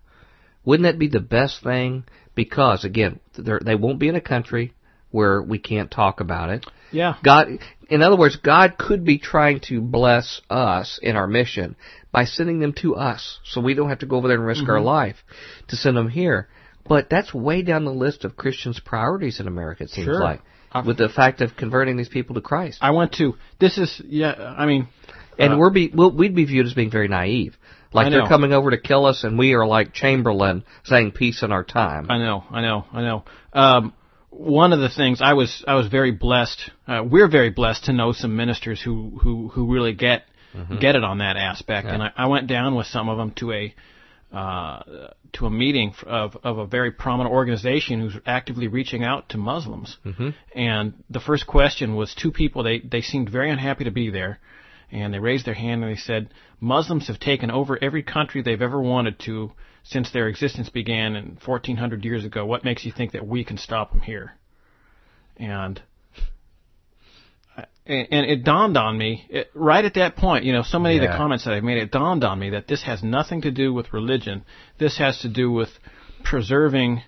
Wouldn't 0.66 0.84
that 0.84 1.00
be 1.00 1.08
the 1.08 1.20
best 1.20 1.64
thing? 1.64 2.04
Because 2.36 2.86
again, 2.86 3.20
they 3.36 3.76
won't 3.76 3.98
be 3.98 4.08
in 4.08 4.16
a 4.16 4.22
country 4.22 4.74
where 5.12 5.42
we 5.42 5.60
can't 5.60 5.92
talk 5.92 6.20
about 6.20 6.50
it. 6.50 6.66
Yeah. 6.92 7.16
God, 7.24 7.48
in 7.90 8.02
other 8.02 8.18
words, 8.18 8.36
God 8.36 8.78
could 8.78 9.06
be 9.06 9.18
trying 9.18 9.62
to 9.68 9.82
bless 9.82 10.42
us 10.50 11.00
in 11.02 11.16
our 11.16 11.28
mission 11.28 11.76
by 12.12 12.26
sending 12.26 12.60
them 12.60 12.74
to 12.82 12.96
us, 12.96 13.40
so 13.46 13.62
we 13.62 13.74
don't 13.74 13.90
have 13.90 14.00
to 14.00 14.06
go 14.06 14.18
over 14.18 14.28
there 14.28 14.38
and 14.38 14.46
risk 14.46 14.64
mm-hmm. 14.64 14.72
our 14.72 14.82
life 14.82 15.18
to 15.70 15.76
send 15.76 15.96
them 15.96 16.10
here. 16.10 16.50
But 16.88 17.10
that's 17.10 17.34
way 17.34 17.62
down 17.62 17.86
the 17.86 17.94
list 17.94 18.26
of 18.26 18.36
Christians' 18.36 18.80
priorities 18.80 19.40
in 19.40 19.48
America. 19.48 19.84
It 19.84 19.92
seems 19.92 20.06
sure. 20.06 20.20
like 20.20 20.42
with 20.86 20.98
the 20.98 21.10
fact 21.10 21.42
of 21.42 21.56
converting 21.56 21.96
these 21.96 22.10
people 22.10 22.36
to 22.36 22.42
Christ. 22.42 22.80
I 22.82 22.92
want 22.92 23.14
to. 23.14 23.36
This 23.60 23.78
is 23.78 24.02
yeah. 24.06 24.34
I 24.34 24.66
mean, 24.66 24.88
and 25.38 25.54
uh, 25.54 25.58
we're 25.58 25.70
be 25.70 25.92
we'll, 25.94 26.12
we'd 26.12 26.36
be 26.36 26.46
viewed 26.46 26.66
as 26.66 26.74
being 26.74 26.92
very 26.92 27.08
naive. 27.08 27.56
Like 27.94 28.10
they're 28.10 28.28
coming 28.28 28.54
over 28.54 28.72
to 28.72 28.78
kill 28.78 29.06
us, 29.06 29.26
and 29.26 29.38
we 29.38 29.54
are 29.54 29.66
like 29.66 29.94
Chamberlain 29.94 30.64
saying 30.86 31.12
peace 31.12 31.44
in 31.44 31.52
our 31.52 31.66
time. 31.66 32.10
I 32.10 32.20
know, 32.20 32.44
I 32.50 32.62
know, 32.62 32.86
I 32.94 33.02
know. 33.02 33.24
Um, 33.52 33.94
one 34.32 34.74
of 34.74 34.80
the 34.80 34.90
things 34.90 35.22
I 35.22 35.34
was 35.34 35.64
I 35.68 35.76
was 35.76 35.88
very 35.88 36.12
blessed. 36.12 36.72
Uh, 36.88 37.04
we're 37.08 37.30
very 37.30 37.50
blessed 37.50 37.86
to 37.86 37.94
know 37.94 38.14
some 38.14 38.36
ministers 38.36 38.82
who 38.82 39.20
who 39.22 39.50
who 39.50 39.72
really 39.72 39.94
get 39.94 40.24
mm-hmm. 40.56 40.80
get 40.80 40.96
it 40.96 41.04
on 41.04 41.20
that 41.20 41.38
aspect. 41.38 41.86
Yeah. 41.86 41.94
And 41.94 42.04
I, 42.04 42.12
I 42.18 42.28
went 42.28 42.48
down 42.48 42.76
with 42.76 42.88
some 42.88 43.10
of 43.10 43.18
them 43.18 43.32
to 43.36 43.52
a 43.52 43.76
uh, 44.34 45.10
to 45.34 45.46
a 45.46 45.50
meeting 45.50 45.94
of 46.08 46.38
of 46.44 46.58
a 46.58 46.66
very 46.66 46.92
prominent 46.92 47.34
organization 47.34 48.00
who's 48.00 48.16
actively 48.26 48.68
reaching 48.68 49.04
out 49.04 49.30
to 49.30 49.38
Muslims. 49.38 49.98
Mm-hmm. 50.06 50.30
And 50.56 50.94
the 51.10 51.20
first 51.20 51.46
question 51.46 51.96
was 51.96 52.16
two 52.16 52.32
people. 52.32 52.64
They 52.64 52.80
they 52.80 53.02
seemed 53.02 53.30
very 53.30 53.52
unhappy 53.52 53.84
to 53.84 53.92
be 53.92 54.10
there, 54.10 54.40
and 54.90 55.14
they 55.14 55.20
raised 55.20 55.46
their 55.46 55.54
hand 55.54 55.84
and 55.84 55.92
they 55.92 56.00
said 56.00 56.34
Muslims 56.62 57.08
have 57.08 57.20
taken 57.20 57.52
over 57.52 57.78
every 57.82 58.04
country 58.04 58.42
they've 58.42 58.62
ever 58.62 58.82
wanted 58.82 59.20
to 59.20 59.52
since 59.84 60.12
their 60.12 60.28
existence 60.28 60.70
began 60.70 61.16
in 61.16 61.38
1400 61.44 62.06
years 62.06 62.26
ago. 62.26 62.46
What 62.46 62.64
makes 62.64 62.86
you 62.86 62.92
think 62.92 63.14
that 63.14 63.26
we 63.26 63.44
can 63.44 63.58
stop 63.58 63.92
them 63.92 64.02
here? 64.02 64.34
And 65.38 65.82
and 67.86 68.26
it 68.26 68.44
dawned 68.44 68.78
on 68.78 68.98
me 68.98 69.26
it, 69.30 69.50
right 69.54 69.84
at 69.84 69.96
that 69.96 70.16
point. 70.16 70.46
You 70.46 70.54
know, 70.54 70.64
so 70.64 70.80
many 70.80 70.96
yeah. 70.96 71.04
of 71.04 71.12
the 71.12 71.18
comments 71.18 71.46
that 71.46 71.54
I've 71.54 71.64
made, 71.64 71.78
it 71.78 71.92
dawned 71.92 72.24
on 72.24 72.40
me 72.40 72.52
that 72.52 72.68
this 72.68 72.84
has 72.84 73.04
nothing 73.04 73.42
to 73.42 73.52
do 73.52 73.74
with 73.74 73.92
religion. 73.92 74.46
This 74.80 74.98
has 75.00 75.20
to 75.22 75.30
do 75.30 75.52
with 75.52 75.70
preserving 76.24 77.02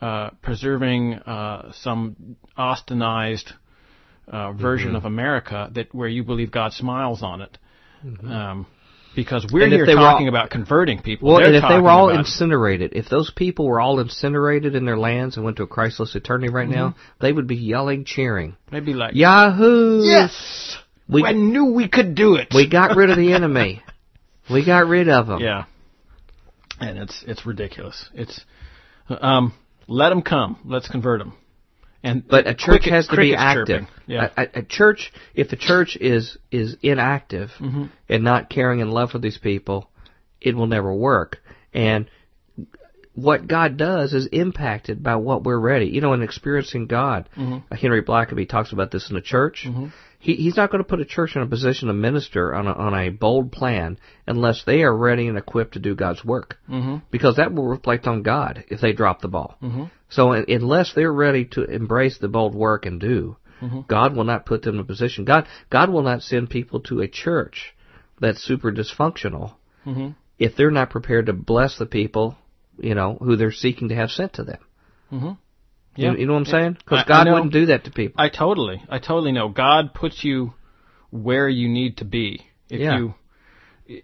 uh, 0.00 0.30
preserving 0.42 1.14
uh, 1.14 1.72
some 1.72 2.36
Austinized 2.56 3.52
uh, 4.28 4.52
version 4.52 4.88
mm-hmm. 4.88 4.96
of 4.96 5.04
America 5.04 5.70
that 5.74 5.94
where 5.94 6.08
you 6.08 6.24
believe 6.24 6.50
God 6.50 6.72
smiles 6.72 7.22
on 7.22 7.42
it. 7.42 7.58
Mm-hmm. 8.04 8.30
Um, 8.30 8.66
because 9.14 9.46
we're 9.50 9.64
and 9.64 9.72
here 9.72 9.86
talking 9.86 10.26
all, 10.26 10.34
about 10.34 10.50
converting 10.50 11.02
people. 11.02 11.28
Well, 11.28 11.38
They're 11.38 11.48
and 11.48 11.56
if 11.56 11.64
they 11.68 11.80
were 11.80 11.90
all 11.90 12.10
incinerated, 12.10 12.92
if 12.94 13.08
those 13.08 13.30
people 13.30 13.66
were 13.66 13.80
all 13.80 14.00
incinerated 14.00 14.74
in 14.74 14.84
their 14.84 14.98
lands 14.98 15.36
and 15.36 15.44
went 15.44 15.56
to 15.58 15.64
a 15.64 15.66
Christless 15.66 16.14
eternity 16.14 16.52
right 16.52 16.68
mm-hmm. 16.68 16.78
now, 16.78 16.94
they 17.20 17.32
would 17.32 17.46
be 17.46 17.56
yelling, 17.56 18.04
cheering. 18.04 18.56
They'd 18.70 18.84
be 18.84 18.94
like, 18.94 19.14
Yahoo! 19.14 20.02
Yes! 20.04 20.76
We, 21.08 21.24
I 21.24 21.32
knew 21.32 21.72
we 21.72 21.88
could 21.88 22.14
do 22.14 22.36
it. 22.36 22.48
We 22.54 22.68
got 22.68 22.96
rid 22.96 23.10
of 23.10 23.16
the 23.16 23.32
enemy. 23.32 23.82
we 24.50 24.64
got 24.64 24.86
rid 24.86 25.08
of 25.08 25.26
them. 25.26 25.40
Yeah. 25.40 25.64
And 26.78 26.98
it's 26.98 27.24
it's 27.26 27.44
ridiculous. 27.44 28.08
It's 28.14 28.40
um, 29.08 29.52
let 29.86 30.10
them 30.10 30.22
come. 30.22 30.58
Let's 30.64 30.88
convert 30.88 31.18
them. 31.18 31.34
And 32.02 32.26
but 32.26 32.46
a 32.46 32.54
church 32.54 32.82
cricket, 32.82 32.92
has 32.92 33.08
to 33.08 33.16
be 33.16 33.34
active. 33.34 33.86
Yeah. 34.06 34.30
A, 34.36 34.60
a, 34.60 34.62
church, 34.62 35.12
if 35.34 35.50
the 35.50 35.56
church 35.56 35.96
is 36.00 36.38
is 36.50 36.76
inactive 36.82 37.50
mm-hmm. 37.58 37.86
and 38.08 38.24
not 38.24 38.48
caring 38.48 38.80
and 38.80 38.90
love 38.92 39.10
for 39.10 39.18
these 39.18 39.36
people, 39.36 39.90
it 40.40 40.56
will 40.56 40.66
never 40.66 40.92
work. 40.94 41.38
And 41.74 42.10
what 43.22 43.46
God 43.46 43.76
does 43.76 44.12
is 44.12 44.26
impacted 44.26 45.02
by 45.02 45.16
what 45.16 45.44
we're 45.44 45.58
ready. 45.58 45.86
You 45.86 46.00
know, 46.00 46.12
in 46.12 46.22
experiencing 46.22 46.86
God, 46.86 47.28
mm-hmm. 47.36 47.74
Henry 47.74 48.02
Blackaby 48.02 48.48
talks 48.48 48.72
about 48.72 48.90
this 48.90 49.08
in 49.10 49.14
the 49.14 49.22
church. 49.22 49.64
Mm-hmm. 49.66 49.86
He, 50.18 50.34
he's 50.34 50.56
not 50.56 50.70
going 50.70 50.82
to 50.82 50.88
put 50.88 51.00
a 51.00 51.06
church 51.06 51.34
in 51.34 51.42
a 51.42 51.46
position 51.46 51.88
to 51.88 51.94
minister 51.94 52.54
on 52.54 52.66
a, 52.66 52.72
on 52.72 52.94
a 52.94 53.08
bold 53.08 53.52
plan 53.52 53.98
unless 54.26 54.64
they 54.64 54.82
are 54.82 54.94
ready 54.94 55.28
and 55.28 55.38
equipped 55.38 55.74
to 55.74 55.78
do 55.80 55.94
God's 55.94 56.24
work. 56.24 56.58
Mm-hmm. 56.68 56.96
Because 57.10 57.36
that 57.36 57.54
will 57.54 57.66
reflect 57.66 58.06
on 58.06 58.22
God 58.22 58.64
if 58.68 58.80
they 58.80 58.92
drop 58.92 59.22
the 59.22 59.28
ball. 59.28 59.56
Mm-hmm. 59.62 59.84
So 60.10 60.32
unless 60.32 60.92
they're 60.92 61.12
ready 61.12 61.46
to 61.52 61.64
embrace 61.64 62.18
the 62.18 62.28
bold 62.28 62.54
work 62.54 62.84
and 62.84 63.00
do, 63.00 63.36
mm-hmm. 63.62 63.80
God 63.88 64.14
will 64.14 64.24
not 64.24 64.44
put 64.44 64.62
them 64.62 64.74
in 64.74 64.80
a 64.82 64.84
position. 64.84 65.24
God 65.24 65.46
God 65.70 65.88
will 65.88 66.02
not 66.02 66.22
send 66.22 66.50
people 66.50 66.80
to 66.80 67.00
a 67.00 67.08
church 67.08 67.74
that's 68.20 68.42
super 68.42 68.70
dysfunctional 68.70 69.54
mm-hmm. 69.86 70.10
if 70.38 70.54
they're 70.56 70.70
not 70.70 70.90
prepared 70.90 71.26
to 71.26 71.32
bless 71.32 71.78
the 71.78 71.86
people, 71.86 72.36
you 72.80 72.94
know, 72.94 73.16
who 73.20 73.36
they're 73.36 73.52
seeking 73.52 73.88
to 73.88 73.94
have 73.94 74.10
sent 74.10 74.34
to 74.34 74.44
them. 74.44 74.58
Mm-hmm. 75.12 75.32
Yeah. 75.96 76.12
You, 76.12 76.18
you, 76.18 76.26
know 76.26 76.34
what 76.34 76.40
I'm 76.40 76.44
saying? 76.46 76.72
Because 76.74 77.04
God 77.06 77.28
wouldn't 77.28 77.52
do 77.52 77.66
that 77.66 77.84
to 77.84 77.90
people. 77.90 78.20
I 78.20 78.28
totally, 78.28 78.82
I 78.88 78.98
totally 78.98 79.32
know. 79.32 79.48
God 79.48 79.92
puts 79.92 80.22
you 80.24 80.54
where 81.10 81.48
you 81.48 81.68
need 81.68 81.98
to 81.98 82.04
be. 82.04 82.46
If 82.68 82.80
yeah. 82.80 82.98
you 82.98 83.14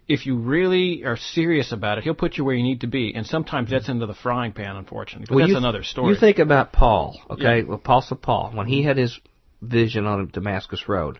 if 0.07 0.25
you 0.25 0.37
really 0.37 1.05
are 1.05 1.15
serious 1.15 1.71
about 1.71 1.97
it, 1.97 2.03
he'll 2.03 2.13
put 2.13 2.37
you 2.37 2.43
where 2.43 2.55
you 2.55 2.63
need 2.63 2.81
to 2.81 2.87
be, 2.87 3.13
and 3.15 3.25
sometimes 3.25 3.69
that's 3.69 3.87
into 3.87 4.05
the 4.05 4.13
frying 4.13 4.51
pan, 4.51 4.75
unfortunately. 4.75 5.27
But 5.29 5.35
well, 5.35 5.45
that's 5.45 5.53
th- 5.53 5.57
another 5.57 5.83
story. 5.83 6.13
You 6.13 6.19
think 6.19 6.39
about 6.39 6.73
Paul, 6.73 7.19
okay? 7.29 7.63
Yeah. 7.65 7.75
Apostle 7.75 8.17
Paul, 8.17 8.51
when 8.53 8.67
he 8.67 8.83
had 8.83 8.97
his 8.97 9.17
vision 9.61 10.05
on 10.05 10.29
Damascus 10.33 10.89
Road, 10.89 11.19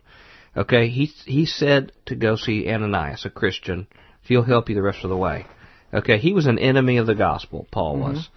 okay, 0.56 0.90
he 0.90 1.06
he 1.26 1.46
said 1.46 1.94
to 2.08 2.16
go 2.16 2.36
see 2.36 2.70
Ananias, 2.70 3.26
a 3.26 3.30
Christian. 3.30 3.88
He'll 4.24 4.44
help 4.44 4.68
you 4.68 4.76
the 4.76 4.82
rest 4.82 5.06
of 5.06 5.10
the 5.10 5.18
way. 5.18 5.46
Okay, 5.94 6.18
he 6.18 6.34
was 6.34 6.46
an 6.46 6.60
enemy 6.60 6.98
of 6.98 7.08
the 7.08 7.16
gospel. 7.16 7.68
Paul 7.72 7.98
mm-hmm. 7.98 8.14
was. 8.14 8.30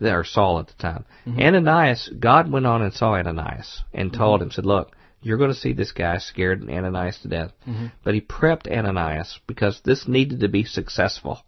or 0.00 0.24
Saul 0.24 0.60
at 0.60 0.68
the 0.68 0.74
time. 0.74 1.04
Mm-hmm. 1.26 1.40
Ananias, 1.40 2.10
God 2.18 2.50
went 2.50 2.66
on 2.66 2.82
and 2.82 2.92
saw 2.92 3.14
Ananias 3.14 3.82
and 3.92 4.10
mm-hmm. 4.10 4.20
told 4.20 4.42
him, 4.42 4.50
said, 4.50 4.66
"Look, 4.66 4.94
you're 5.22 5.38
going 5.38 5.52
to 5.52 5.56
see 5.56 5.72
this 5.72 5.92
guy 5.92 6.18
scared 6.18 6.62
Ananias 6.68 7.18
to 7.22 7.28
death." 7.28 7.52
Mm-hmm. 7.66 7.86
But 8.04 8.14
he 8.14 8.20
prepped 8.20 8.70
Ananias 8.70 9.40
because 9.46 9.80
this 9.84 10.06
needed 10.06 10.40
to 10.40 10.48
be 10.48 10.64
successful. 10.64 11.42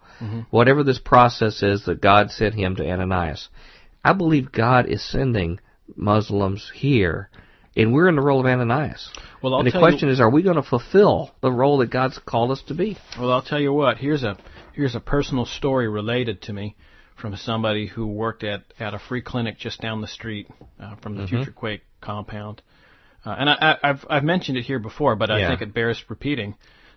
Whatever 0.50 0.82
this 0.82 0.98
process 0.98 1.62
is 1.62 1.86
that 1.86 2.02
God 2.02 2.30
sent 2.30 2.54
him 2.54 2.76
to 2.76 2.86
Ananias, 2.86 3.48
I 4.04 4.12
believe 4.12 4.52
God 4.52 4.86
is 4.86 5.02
sending 5.02 5.60
Muslims 5.96 6.70
here, 6.74 7.30
and 7.76 7.92
we're 7.92 8.08
in 8.08 8.16
the 8.16 8.22
role 8.22 8.40
of 8.40 8.46
Ananias. 8.46 9.10
Well, 9.42 9.54
I'll 9.54 9.60
and 9.60 9.72
the 9.72 9.78
question 9.78 10.08
you, 10.08 10.14
is, 10.14 10.20
are 10.20 10.30
we 10.30 10.42
going 10.42 10.56
to 10.56 10.62
fulfill 10.62 11.30
the 11.40 11.52
role 11.52 11.78
that 11.78 11.90
God's 11.90 12.18
called 12.18 12.50
us 12.50 12.62
to 12.68 12.74
be? 12.74 12.98
Well, 13.18 13.32
I'll 13.32 13.42
tell 13.42 13.60
you 13.60 13.72
what. 13.72 13.98
Here's 13.98 14.22
a 14.22 14.36
here's 14.74 14.94
a 14.94 15.00
personal 15.00 15.46
story 15.46 15.88
related 15.88 16.42
to 16.42 16.52
me 16.52 16.76
from 17.16 17.36
somebody 17.36 17.86
who 17.86 18.06
worked 18.06 18.44
at 18.44 18.62
at 18.78 18.94
a 18.94 18.98
free 18.98 19.22
clinic 19.22 19.58
just 19.58 19.80
down 19.80 20.00
the 20.00 20.08
street 20.08 20.48
uh, 20.80 20.96
from 20.96 21.16
the 21.16 21.26
Future 21.26 21.52
Quake 21.52 21.82
compound. 22.00 22.62
Uh, 23.24 23.36
and 23.38 23.50
I, 23.50 23.54
I, 23.60 23.90
I've 23.90 24.06
I've 24.08 24.24
mentioned 24.24 24.58
it 24.58 24.62
here 24.64 24.78
before, 24.78 25.16
but 25.16 25.30
I 25.30 25.40
Yeah. 25.40 25.48
think 25.48 25.62
it 25.62 25.74
bears 25.74 26.02
repeating 26.08 26.56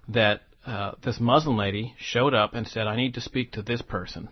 that 0.09 0.41
uh, 0.65 0.93
this 1.03 1.19
Muslim 1.19 1.57
lady 1.57 1.93
showed 1.99 2.33
up 2.33 2.53
and 2.53 2.67
said, 2.67 2.87
"I 2.87 2.95
need 2.95 3.15
to 3.15 3.21
speak 3.21 3.53
to 3.53 3.61
this 3.61 3.81
person." 3.81 4.29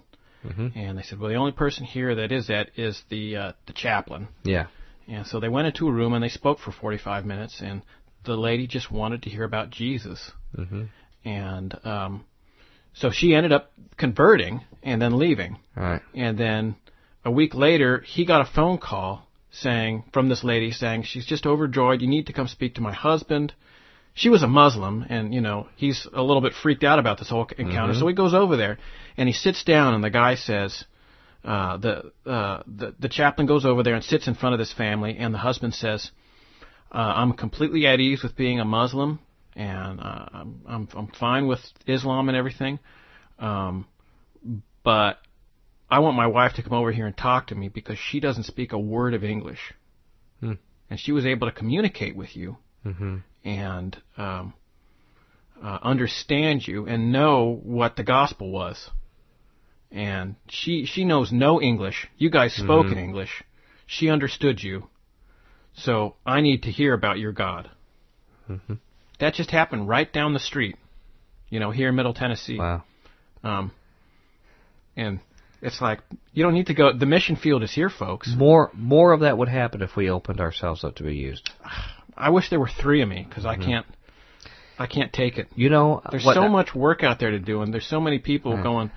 And 0.76 0.98
they 0.98 1.04
said, 1.04 1.20
"Well, 1.20 1.30
the 1.30 1.36
only 1.36 1.52
person 1.52 1.86
here 1.86 2.16
that 2.16 2.32
is 2.32 2.48
that 2.48 2.72
is 2.76 3.04
the 3.10 3.36
uh, 3.36 3.52
the 3.68 3.74
chaplain." 3.74 4.30
Yeah. 4.44 4.68
And 5.12 5.28
so 5.28 5.40
they 5.40 5.50
went 5.50 5.68
into 5.68 5.90
a 5.90 5.92
room 5.92 6.14
and 6.14 6.24
they 6.24 6.30
spoke 6.30 6.60
for 6.60 6.72
45 6.72 7.26
minutes, 7.26 7.62
and 7.62 7.82
the 8.24 8.38
lady 8.38 8.66
just 8.66 8.90
wanted 8.92 9.24
to 9.24 9.30
hear 9.30 9.44
about 9.44 9.70
Jesus. 9.70 10.32
Mm-hmm. 10.58 10.84
And 11.26 11.86
um, 11.86 12.26
so 12.94 13.12
she 13.12 13.36
ended 13.36 13.52
up 13.52 13.74
converting 13.98 14.62
and 14.82 15.02
then 15.02 15.18
leaving. 15.18 15.58
All 15.76 15.84
right. 15.84 16.02
And 16.16 16.38
then 16.38 16.76
a 17.26 17.32
week 17.32 17.54
later, 17.54 18.00
he 18.00 18.26
got 18.26 18.42
a 18.42 18.52
phone 18.52 18.78
call 18.78 19.28
saying 19.52 20.06
from 20.14 20.30
this 20.30 20.46
lady 20.46 20.72
saying 20.72 21.04
she's 21.04 21.26
just 21.26 21.46
overjoyed. 21.46 22.02
You 22.02 22.08
need 22.08 22.28
to 22.28 22.34
come 22.34 22.48
speak 22.48 22.76
to 22.76 22.82
my 22.82 22.94
husband. 22.94 23.54
She 24.14 24.30
was 24.30 24.44
a 24.44 24.48
Muslim, 24.48 25.06
and 25.10 25.34
you 25.34 25.42
know 25.42 25.68
he's 25.76 26.08
a 26.14 26.22
little 26.22 26.42
bit 26.42 26.54
freaked 26.54 26.84
out 26.84 27.00
about 27.00 27.18
this 27.18 27.30
whole 27.30 27.48
encounter. 27.58 27.94
So 27.94 28.08
he 28.08 28.14
goes 28.14 28.34
over 28.34 28.58
there, 28.58 28.78
and 29.16 29.28
he 29.28 29.34
sits 29.34 29.64
down, 29.64 29.94
and 29.94 30.04
the 30.04 30.10
guy 30.10 30.36
says, 30.36 30.84
uh, 31.44 31.78
the 31.78 32.12
uh, 32.26 32.64
the 32.68 32.94
the 33.00 33.10
chaplain 33.10 33.48
goes 33.48 33.66
over 33.66 33.84
there 33.84 33.96
and 33.96 34.04
sits 34.04 34.28
in 34.28 34.36
front 34.36 34.54
of 34.54 34.60
this 34.60 34.74
family, 34.74 35.18
and 35.18 35.34
the 35.34 35.40
husband 35.40 35.74
says, 35.74 36.12
uh, 36.92 36.98
"I'm 36.98 37.34
completely 37.34 37.88
at 37.88 38.00
ease 38.00 38.22
with 38.24 38.36
being 38.36 38.60
a 38.60 38.66
Muslim, 38.66 39.20
and 39.56 40.00
uh, 40.00 40.26
I'm 40.34 40.62
I'm 40.68 40.88
I'm 40.96 41.08
fine 41.08 41.48
with 41.48 41.60
Islam 41.88 42.30
and 42.30 42.38
everything, 42.38 42.80
um, 43.40 43.88
but 44.84 45.18
I 45.90 46.00
want 46.00 46.16
my 46.16 46.28
wife 46.28 46.54
to 46.56 46.64
come 46.64 46.74
over 46.74 46.92
here 46.92 47.06
and 47.08 47.18
talk 47.18 47.48
to 47.48 47.56
me 47.56 47.70
because 47.70 47.98
she 47.98 48.20
doesn't 48.20 48.44
speak 48.44 48.72
a 48.72 48.80
word 48.80 49.14
of 49.14 49.24
English, 49.24 49.74
Hmm. 50.40 50.54
and 50.90 51.00
she 51.00 51.12
was 51.12 51.26
able 51.26 51.48
to 51.48 51.54
communicate 51.54 52.16
with 52.16 52.36
you 52.36 52.58
Mm-hmm. 52.86 53.18
and 53.44 53.96
um, 54.18 54.54
uh, 55.64 55.78
understand 55.84 56.68
you 56.68 56.88
and 56.88 57.12
know 57.12 57.60
what 57.64 57.96
the 57.96 58.04
gospel 58.04 58.50
was. 58.52 58.90
And 59.92 60.36
she 60.50 60.86
she 60.86 61.04
knows 61.04 61.32
no 61.32 61.62
English. 61.62 62.08
You 62.18 62.30
guys 62.30 62.54
spoke 62.56 62.88
in 62.88 62.98
English. 62.98 63.44
She 63.88 64.10
understood 64.10 64.64
you. 64.64 64.88
So 65.74 66.16
I 66.26 66.42
need 66.42 66.64
to 66.64 66.72
hear 66.72 66.94
about 66.94 67.20
your 67.20 67.34
God. 67.34 67.70
Mhm. 68.50 68.80
That 69.20 69.34
just 69.34 69.52
happened 69.52 69.88
right 69.90 70.12
down 70.12 70.34
the 70.34 70.40
street. 70.40 70.78
You 71.50 71.60
know, 71.60 71.72
here 71.72 71.90
in 71.90 71.96
Middle 71.96 72.14
Tennessee. 72.14 72.58
Wow. 72.58 72.84
Um, 73.44 73.72
and 74.96 75.20
it's 75.62 75.82
like 75.82 76.00
you 76.34 76.44
don't 76.44 76.54
need 76.54 76.68
to 76.68 76.74
go. 76.74 76.94
The 76.94 77.06
mission 77.06 77.36
field 77.36 77.62
is 77.64 77.74
here, 77.74 77.90
folks. 77.90 78.34
More 78.36 78.72
more 78.74 79.12
of 79.12 79.22
that 79.22 79.38
would 79.38 79.50
happen 79.50 79.82
if 79.82 79.96
we 79.96 80.10
opened 80.10 80.40
ourselves 80.40 80.84
up 80.84 80.96
to 80.96 81.04
be 81.04 81.16
used. 81.16 81.50
I 82.16 82.30
wish 82.30 82.50
there 82.50 82.60
were 82.60 82.70
three 82.70 83.02
of 83.02 83.10
me 83.10 83.26
because 83.28 83.46
I 83.46 83.58
can't. 83.58 83.86
I 84.80 84.88
can't 84.88 85.14
take 85.14 85.38
it. 85.38 85.48
You 85.56 85.70
know, 85.70 86.02
There's 86.10 86.26
what, 86.26 86.34
so 86.34 86.48
much 86.48 86.74
work 86.74 87.04
out 87.04 87.20
there 87.20 87.32
to 87.32 87.40
do, 87.40 87.62
and 87.62 87.72
there's 87.72 87.86
so 87.86 88.02
many 88.02 88.18
people 88.18 88.62
going. 88.64 88.90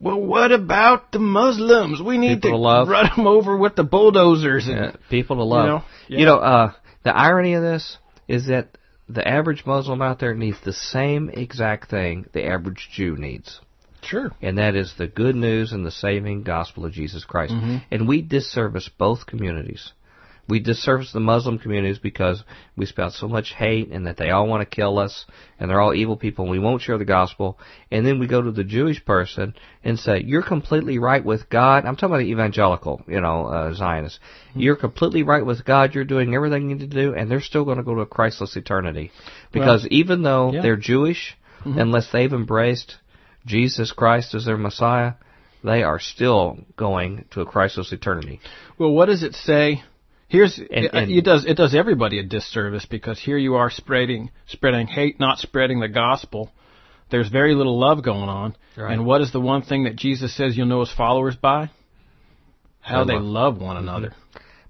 Well, 0.00 0.20
what 0.20 0.52
about 0.52 1.10
the 1.12 1.18
Muslims? 1.18 2.00
We 2.00 2.18
need 2.18 2.36
People 2.42 2.50
to 2.50 2.56
to 2.56 2.56
love. 2.58 2.88
run 2.88 3.10
them 3.16 3.26
over 3.26 3.56
with 3.56 3.74
the 3.76 3.84
bulldozers. 3.84 4.66
And 4.68 4.76
Yeah, 4.76 4.92
people 5.10 5.36
to 5.36 5.42
love. 5.44 5.64
You 5.64 5.70
know? 5.70 5.84
Yeah. 6.08 6.18
You 6.20 6.26
know, 6.26 6.36
uh, 6.38 6.72
the 7.04 7.16
irony 7.16 7.54
of 7.54 7.62
this 7.62 7.96
is 8.28 8.46
that 8.46 8.78
the 9.08 9.26
average 9.26 9.64
Muslim 9.66 10.00
out 10.02 10.18
there 10.20 10.34
needs 10.34 10.58
the 10.64 10.72
same 10.72 11.30
exact 11.30 11.90
thing 11.90 12.26
the 12.32 12.46
average 12.46 12.88
Jew 12.92 13.16
needs. 13.16 13.60
sure, 14.02 14.30
And 14.40 14.58
that 14.58 14.76
is 14.76 14.94
the 14.96 15.08
good 15.08 15.34
news 15.34 15.72
and 15.72 15.84
the 15.84 15.90
saving 15.90 16.42
gospel 16.44 16.84
of 16.84 16.92
Jesus 16.92 17.24
Christ. 17.24 17.52
Mhm. 17.52 17.82
And 17.90 18.06
we 18.06 18.22
disservice 18.22 18.88
both 18.96 19.26
communities. 19.26 19.92
We 20.48 20.60
disservice 20.60 21.12
the 21.12 21.20
Muslim 21.20 21.58
communities 21.58 21.98
because 21.98 22.42
we 22.74 22.86
spout 22.86 23.12
so 23.12 23.28
much 23.28 23.52
hate 23.52 23.90
and 23.90 24.06
that 24.06 24.16
they 24.16 24.30
all 24.30 24.46
want 24.46 24.62
to 24.62 24.76
kill 24.76 24.98
us 24.98 25.26
and 25.58 25.68
they're 25.68 25.80
all 25.80 25.94
evil 25.94 26.16
people 26.16 26.44
and 26.44 26.50
we 26.50 26.58
won't 26.58 26.80
share 26.80 26.96
the 26.96 27.04
gospel. 27.04 27.58
And 27.90 28.06
then 28.06 28.18
we 28.18 28.26
go 28.26 28.40
to 28.40 28.50
the 28.50 28.64
Jewish 28.64 29.04
person 29.04 29.54
and 29.84 29.98
say, 29.98 30.22
you're 30.24 30.42
completely 30.42 30.98
right 30.98 31.22
with 31.22 31.50
God. 31.50 31.84
I'm 31.84 31.96
talking 31.96 32.14
about 32.14 32.24
the 32.24 32.30
evangelical, 32.30 33.02
you 33.06 33.20
know, 33.20 33.46
uh, 33.46 33.74
Zionists. 33.74 34.20
You're 34.54 34.76
completely 34.76 35.22
right 35.22 35.44
with 35.44 35.66
God. 35.66 35.94
You're 35.94 36.04
doing 36.04 36.34
everything 36.34 36.70
you 36.70 36.76
need 36.76 36.90
to 36.90 37.02
do 37.02 37.14
and 37.14 37.30
they're 37.30 37.40
still 37.40 37.66
going 37.66 37.78
to 37.78 37.84
go 37.84 37.94
to 37.96 38.00
a 38.00 38.06
Christless 38.06 38.56
eternity. 38.56 39.10
Because 39.52 39.86
even 39.90 40.22
though 40.22 40.52
yeah. 40.52 40.62
they're 40.62 40.76
Jewish, 40.76 41.36
unless 41.64 42.10
they've 42.10 42.32
embraced 42.32 42.96
Jesus 43.44 43.92
Christ 43.92 44.34
as 44.34 44.46
their 44.46 44.56
Messiah, 44.56 45.14
they 45.62 45.82
are 45.82 45.98
still 45.98 46.58
going 46.76 47.26
to 47.32 47.40
a 47.40 47.46
Christless 47.46 47.92
eternity. 47.92 48.40
Well, 48.78 48.92
what 48.92 49.06
does 49.06 49.22
it 49.22 49.34
say? 49.34 49.82
Here's 50.28 50.58
And- 50.58 50.68
it, 50.70 50.94
uh, 50.94 50.98
and- 50.98 51.10
it 51.10 51.24
does 51.24 51.44
it 51.46 51.56
does 51.56 51.74
everybody 51.74 52.18
a 52.18 52.22
disservice 52.22 52.86
because 52.86 53.18
here 53.18 53.38
you 53.38 53.56
are 53.56 53.70
spreading 53.70 54.30
spreading 54.46 54.86
hate, 54.86 55.18
not 55.18 55.38
spreading 55.38 55.80
the 55.80 55.88
gospel. 55.88 56.52
There's 57.10 57.28
very 57.28 57.54
little 57.54 57.78
love 57.78 58.02
going 58.02 58.28
on. 58.28 58.54
Right. 58.76 58.92
And 58.92 59.06
what 59.06 59.22
is 59.22 59.32
the 59.32 59.40
one 59.40 59.62
thing 59.62 59.84
that 59.84 59.96
Jesus 59.96 60.34
says 60.36 60.56
you'll 60.56 60.66
know 60.66 60.80
his 60.80 60.92
followers 60.92 61.34
by? 61.34 61.70
How 62.80 63.04
they 63.04 63.14
love. 63.14 63.54
love 63.54 63.60
one 63.60 63.76
mm-hmm. 63.76 63.88
another. 63.88 64.14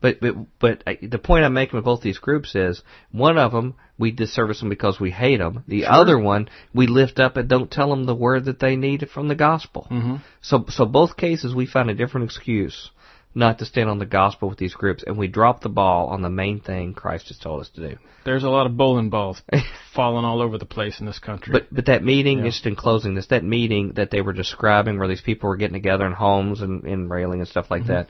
But 0.00 0.20
but 0.20 0.34
but 0.60 0.82
uh, 0.86 0.92
the 1.02 1.18
point 1.18 1.44
I'm 1.44 1.54
making 1.54 1.76
with 1.76 1.84
both 1.84 2.02
these 2.02 2.18
groups 2.18 2.54
is 2.54 2.80
one 3.10 3.36
of 3.36 3.50
them 3.50 3.74
we 3.98 4.12
disservice 4.12 4.60
them 4.60 4.68
because 4.68 5.00
we 5.00 5.10
hate 5.10 5.38
them. 5.38 5.64
The 5.66 5.86
other 5.86 6.16
one 6.16 6.48
we 6.72 6.86
lift 6.86 7.18
up 7.18 7.36
and 7.36 7.48
don't 7.48 7.70
tell 7.70 7.90
them 7.90 8.04
the 8.04 8.14
word 8.14 8.44
that 8.44 8.60
they 8.60 8.76
need 8.76 9.08
from 9.12 9.26
the 9.26 9.34
gospel. 9.34 9.88
Mm-hmm. 9.90 10.16
So 10.40 10.66
so 10.68 10.86
both 10.86 11.16
cases 11.16 11.52
we 11.52 11.66
find 11.66 11.90
a 11.90 11.94
different 11.94 12.26
excuse 12.26 12.90
not 13.38 13.58
to 13.60 13.64
stand 13.64 13.88
on 13.88 13.98
the 13.98 14.06
gospel 14.06 14.48
with 14.48 14.58
these 14.58 14.74
groups, 14.74 15.02
and 15.06 15.16
we 15.16 15.28
drop 15.28 15.62
the 15.62 15.68
ball 15.68 16.08
on 16.08 16.20
the 16.22 16.28
main 16.28 16.60
thing 16.60 16.92
Christ 16.92 17.28
has 17.28 17.38
told 17.38 17.60
us 17.62 17.70
to 17.76 17.90
do. 17.90 17.96
There's 18.24 18.44
a 18.44 18.50
lot 18.50 18.66
of 18.66 18.76
bowling 18.76 19.08
balls 19.10 19.40
falling 19.94 20.24
all 20.26 20.42
over 20.42 20.58
the 20.58 20.66
place 20.66 21.00
in 21.00 21.06
this 21.06 21.18
country. 21.18 21.52
But 21.52 21.68
but 21.72 21.86
that 21.86 22.04
meeting, 22.04 22.38
Yeah. 22.40 22.46
just 22.46 22.66
in 22.66 22.76
closing 22.76 23.14
this, 23.14 23.28
that 23.28 23.44
meeting 23.44 23.92
that 23.94 24.10
they 24.10 24.20
were 24.20 24.32
describing 24.34 24.98
where 24.98 25.08
these 25.08 25.22
people 25.22 25.48
were 25.48 25.56
getting 25.56 25.74
together 25.74 26.04
in 26.06 26.12
homes 26.12 26.60
and 26.60 26.84
in 26.84 27.08
railing 27.08 27.40
and 27.40 27.48
stuff 27.48 27.70
like 27.70 27.82
Mm-hmm. 27.82 27.92
that, 27.92 28.08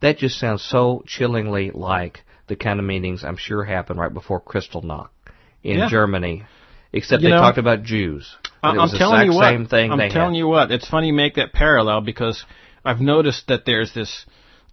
that 0.00 0.18
just 0.18 0.38
sounds 0.38 0.62
so 0.62 1.02
chillingly 1.06 1.70
like 1.72 2.22
the 2.46 2.56
kind 2.56 2.78
of 2.78 2.86
meetings 2.86 3.24
I'm 3.24 3.36
sure 3.36 3.64
happened 3.64 3.98
right 4.00 4.14
before 4.14 4.40
Kristallnacht 4.40 5.08
in 5.62 5.78
Yeah. 5.78 5.88
Germany. 5.90 6.44
Except 6.92 7.20
You 7.22 7.28
they 7.28 7.34
know, 7.34 7.42
talked 7.42 7.58
about 7.58 7.82
Jews. 7.82 8.34
I- 8.62 8.70
And 8.70 8.78
it 8.78 8.82
I'm 8.82 8.88
telling 8.98 9.26
you 9.26 9.34
what. 9.34 9.44
I'm 9.44 9.66
telling 9.66 10.00
had. 10.00 10.34
you 10.34 10.46
what. 10.48 10.70
It's 10.70 10.88
funny 10.88 11.08
you 11.08 11.12
make 11.12 11.34
that 11.34 11.52
parallel 11.52 12.00
because 12.00 12.42
I've 12.84 13.00
noticed 13.00 13.48
that 13.48 13.66
there's 13.66 13.92
this 13.92 14.24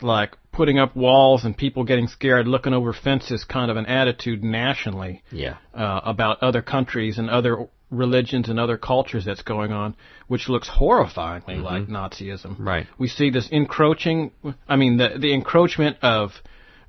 like 0.01 0.37
putting 0.51 0.79
up 0.79 0.95
walls 0.95 1.43
and 1.45 1.55
people 1.57 1.83
getting 1.83 2.07
scared, 2.07 2.47
looking 2.47 2.73
over 2.73 2.93
fences, 2.93 3.43
kind 3.43 3.69
of 3.71 3.77
an 3.77 3.85
attitude 3.85 4.43
nationally 4.43 5.23
Yeah. 5.31 5.55
uh, 5.73 6.01
about 6.03 6.41
other 6.43 6.61
countries 6.61 7.17
and 7.17 7.29
other 7.29 7.67
religions 7.91 8.49
and 8.49 8.59
other 8.59 8.77
cultures 8.77 9.25
that's 9.25 9.41
going 9.43 9.71
on, 9.71 9.95
which 10.27 10.49
looks 10.49 10.69
horrifyingly 10.69 11.61
like 11.61 11.87
Nazism. 11.87 12.55
Right. 12.59 12.87
We 12.97 13.07
see 13.07 13.29
this 13.29 13.47
encroaching. 13.51 14.31
I 14.67 14.75
mean, 14.75 14.97
the 14.97 15.17
the 15.19 15.33
encroachment 15.33 15.97
of 16.01 16.31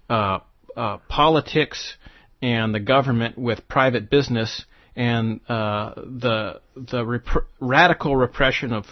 uh, 0.08 0.38
uh, 0.76 0.98
politics 1.08 1.96
and 2.42 2.74
the 2.74 2.80
government 2.80 3.36
with 3.38 3.66
private 3.68 4.10
business 4.10 4.64
and 4.94 5.40
uh, 5.48 5.92
the 5.96 6.60
the 6.76 7.04
rep- 7.04 7.46
radical 7.60 8.16
repression 8.16 8.72
of 8.72 8.86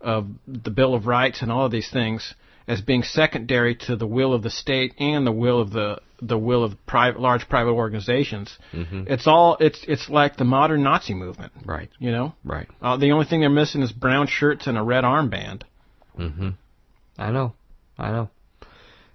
of 0.00 0.28
the 0.46 0.70
Bill 0.70 0.94
of 0.94 1.06
Rights 1.06 1.42
and 1.42 1.52
all 1.52 1.66
of 1.66 1.72
these 1.72 1.90
things 1.90 2.34
as 2.70 2.80
being 2.80 3.02
secondary 3.02 3.74
to 3.86 3.96
the 3.96 4.06
will 4.06 4.32
of 4.32 4.42
the 4.42 4.50
state 4.50 4.92
and 4.98 5.26
the 5.26 5.32
will 5.44 5.60
of 5.60 5.70
the 5.72 5.88
the 6.22 6.38
will 6.38 6.62
of 6.64 6.72
private 6.86 7.20
large 7.20 7.48
private 7.48 7.72
organizations. 7.72 8.48
Mhm. 8.72 9.08
It's 9.14 9.26
all 9.26 9.56
it's 9.58 9.82
it's 9.88 10.08
like 10.10 10.36
the 10.36 10.44
modern 10.44 10.82
Nazi 10.82 11.14
movement. 11.14 11.52
Right. 11.64 11.90
You 11.98 12.12
know, 12.12 12.34
Right. 12.44 12.68
uh, 12.82 12.96
the 12.98 13.12
only 13.12 13.26
thing 13.26 13.40
they're 13.40 13.50
missing 13.64 13.82
is 13.82 13.90
brown 13.92 14.26
shirts 14.26 14.66
and 14.66 14.76
a 14.78 14.82
red 14.82 15.04
armband. 15.04 15.62
hmm 16.16 16.50
I 17.18 17.30
know. 17.30 17.54
I 17.98 18.10
know. 18.12 18.28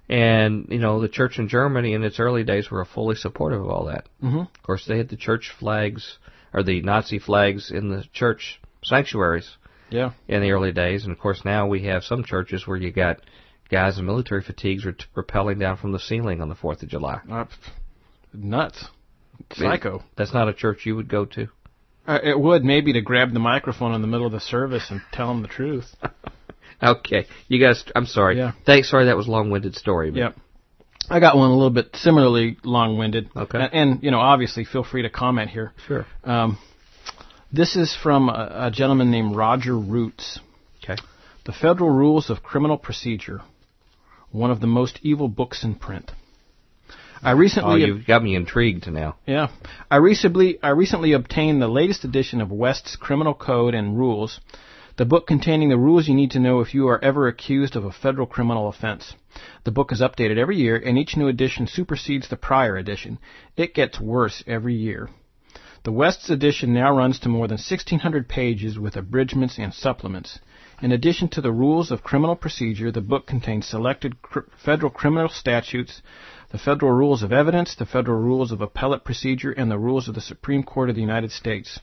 And, 0.08 0.66
you 0.70 0.78
know, 0.78 1.00
the 1.00 1.08
church 1.08 1.38
in 1.38 1.48
Germany 1.48 1.92
in 1.94 2.04
its 2.04 2.20
early 2.20 2.44
days 2.44 2.70
were 2.70 2.84
fully 2.84 3.16
supportive 3.16 3.60
of 3.60 3.68
all 3.68 3.86
that. 3.86 4.04
Mm-hmm. 4.22 4.38
Of 4.40 4.62
course, 4.62 4.84
they 4.86 4.98
had 4.98 5.08
the 5.08 5.16
church 5.16 5.50
flags, 5.58 6.18
or 6.54 6.62
the 6.62 6.80
Nazi 6.82 7.18
flags 7.18 7.70
in 7.72 7.88
the 7.88 8.04
church 8.12 8.60
sanctuaries 8.84 9.56
Yeah. 9.90 10.10
in 10.28 10.42
the 10.42 10.52
early 10.52 10.70
days. 10.72 11.02
And 11.04 11.12
of 11.12 11.18
course, 11.18 11.44
now 11.44 11.66
we 11.66 11.84
have 11.86 12.04
some 12.04 12.22
churches 12.22 12.66
where 12.66 12.76
you 12.76 12.92
got, 12.92 13.16
guys 13.70 13.98
in 13.98 14.06
military 14.06 14.42
fatigues 14.42 14.84
were 14.84 14.92
t- 14.92 15.04
rappelling 15.16 15.58
down 15.58 15.76
from 15.76 15.92
the 15.92 15.98
ceiling 15.98 16.40
on 16.40 16.48
the 16.48 16.54
Fourth 16.54 16.82
of 16.82 16.88
July. 16.88 17.20
Uh, 17.30 17.44
nuts, 18.32 18.86
psycho. 19.54 20.02
That's 20.16 20.32
not 20.34 20.48
a 20.48 20.54
church 20.54 20.86
you 20.86 20.96
would 20.96 21.08
go 21.08 21.24
to. 21.26 21.48
Uh, 22.06 22.18
it 22.22 22.38
would 22.38 22.64
maybe 22.64 22.92
to 22.92 23.00
grab 23.00 23.32
the 23.32 23.40
microphone 23.40 23.92
in 23.94 24.00
the 24.00 24.06
middle 24.06 24.26
of 24.26 24.32
the 24.32 24.40
service 24.40 24.86
and 24.90 25.00
tell 25.12 25.28
them 25.28 25.42
the 25.42 25.48
truth. 25.48 25.86
Okay, 26.82 27.24
you 27.48 27.58
guys. 27.58 27.82
I'm 27.94 28.04
sorry. 28.04 28.36
Yeah. 28.36 28.52
Thanks. 28.66 28.90
Sorry, 28.90 29.06
that 29.06 29.16
was 29.16 29.28
a 29.28 29.30
long-winded 29.30 29.74
story. 29.76 30.10
but- 30.10 30.18
Yep. 30.18 30.36
I 31.08 31.20
got 31.20 31.34
one 31.34 31.48
a 31.48 31.54
little 31.54 31.70
bit 31.70 31.88
similarly 31.94 32.58
long-winded. 32.64 33.30
Okay. 33.34 33.58
And, 33.58 33.72
and 33.72 34.02
you 34.02 34.10
know, 34.10 34.18
obviously, 34.20 34.66
feel 34.66 34.84
free 34.84 35.00
to 35.00 35.08
comment 35.08 35.48
here. 35.48 35.72
Sure. 35.86 36.04
Um, 36.24 36.58
this 37.50 37.76
is 37.76 37.96
from 38.02 38.28
a, 38.28 38.66
a 38.66 38.70
gentleman 38.70 39.10
named 39.10 39.34
Roger 39.34 39.78
Roots. 39.78 40.38
Okay. 40.84 41.00
The 41.46 41.52
Federal 41.52 41.88
Rules 41.88 42.28
of 42.28 42.42
Criminal 42.42 42.76
Procedure, 42.76 43.40
one 44.36 44.50
of 44.50 44.60
the 44.60 44.66
most 44.66 45.00
evil 45.02 45.28
books 45.28 45.64
in 45.64 45.74
print. 45.74 46.12
I 47.22 47.30
recently, 47.32 47.82
Oh, 47.82 47.86
you've 47.86 48.06
got 48.06 48.22
me 48.22 48.34
intrigued 48.36 48.90
now. 48.90 49.16
yeah, 49.26 49.48
I 49.90 49.96
recently, 49.96 50.58
I 50.62 50.68
recently 50.68 51.12
obtained 51.12 51.60
the 51.60 51.68
latest 51.68 52.04
edition 52.04 52.40
of 52.40 52.52
West's 52.52 52.94
Criminal 52.96 53.34
Code 53.34 53.74
and 53.74 53.98
Rules, 53.98 54.38
the 54.96 55.06
book 55.06 55.26
containing 55.26 55.70
the 55.70 55.78
rules 55.78 56.06
you 56.08 56.14
need 56.14 56.30
to 56.32 56.38
know 56.38 56.60
if 56.60 56.74
you 56.74 56.86
are 56.88 57.02
ever 57.02 57.26
accused 57.26 57.74
of 57.76 57.84
a 57.84 57.90
federal 57.92 58.26
criminal 58.26 58.68
offense. 58.68 59.14
The 59.64 59.72
book 59.72 59.92
is 59.92 60.00
updated 60.00 60.38
every 60.38 60.56
year, 60.56 60.76
and 60.76 60.96
each 60.98 61.16
new 61.16 61.28
edition 61.28 61.66
supersedes 61.66 62.28
the 62.28 62.36
prior 62.36 62.76
edition. 62.76 63.18
It 63.56 63.74
gets 63.74 64.00
worse 64.00 64.44
every 64.46 64.74
year. 64.74 65.08
The 65.84 65.92
West's 65.92 66.30
edition 66.30 66.72
now 66.72 66.96
runs 66.96 67.18
to 67.20 67.28
more 67.28 67.46
than 67.46 67.58
1,600 67.58 68.28
pages 68.28 68.78
with 68.78 68.96
abridgments 68.96 69.58
and 69.58 69.72
supplements. 69.72 70.38
In 70.82 70.92
addition 70.92 71.28
to 71.28 71.40
the 71.40 71.52
rules 71.52 71.90
of 71.90 72.02
criminal 72.02 72.36
procedure, 72.36 72.92
the 72.92 73.00
book 73.00 73.26
contains 73.26 73.66
selected 73.66 74.20
cr- 74.20 74.40
federal 74.62 74.90
criminal 74.90 75.30
statutes, 75.30 76.02
the 76.50 76.58
federal 76.58 76.92
rules 76.92 77.22
of 77.22 77.32
evidence, 77.32 77.74
the 77.74 77.86
federal 77.86 78.20
rules 78.20 78.52
of 78.52 78.60
appellate 78.60 79.02
procedure, 79.02 79.50
and 79.52 79.70
the 79.70 79.78
rules 79.78 80.06
of 80.06 80.14
the 80.14 80.20
Supreme 80.20 80.62
Court 80.62 80.90
of 80.90 80.94
the 80.94 81.00
United 81.00 81.32
States. 81.32 81.80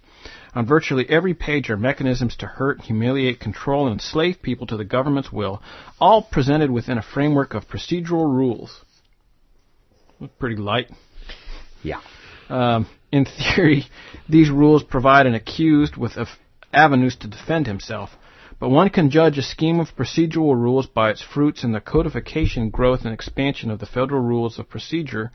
On 0.53 0.67
virtually 0.67 1.09
every 1.09 1.33
page 1.33 1.71
are 1.71 1.77
mechanisms 1.77 2.35
to 2.37 2.45
hurt, 2.45 2.81
humiliate, 2.81 3.39
control, 3.39 3.87
and 3.87 3.93
enslave 3.93 4.43
people 4.43 4.67
to 4.67 4.77
the 4.77 4.85
government's 4.85 5.31
will, 5.33 5.61
all 5.99 6.21
presented 6.21 6.69
within 6.69 6.99
a 6.99 7.03
framework 7.03 7.55
of 7.55 7.67
procedural 7.67 8.27
rules. 8.31 8.79
Pretty 10.37 10.55
light. 10.55 10.91
Yeah. 11.81 11.99
Um, 12.47 12.87
in 13.11 13.25
theory, 13.25 13.85
these 14.29 14.51
rules 14.51 14.83
provide 14.83 15.25
an 15.25 15.33
accused 15.33 15.97
with 15.97 16.13
avenues 16.71 17.15
to 17.17 17.27
defend 17.27 17.67
himself, 17.67 18.11
but 18.63 18.69
one 18.69 18.89
can 18.89 19.09
judge 19.09 19.37
a 19.37 19.41
scheme 19.41 19.81
of 19.81 19.93
procedural 19.93 20.55
rules 20.55 20.87
by 20.87 21.09
its 21.09 21.21
fruits, 21.21 21.65
and 21.65 21.75
the 21.75 21.81
codification, 21.81 22.69
growth, 22.69 23.01
and 23.03 23.13
expansion 23.13 23.69
of 23.69 23.79
the 23.79 23.85
federal 23.85 24.21
rules 24.21 24.57
of 24.57 24.69
procedure 24.69 25.33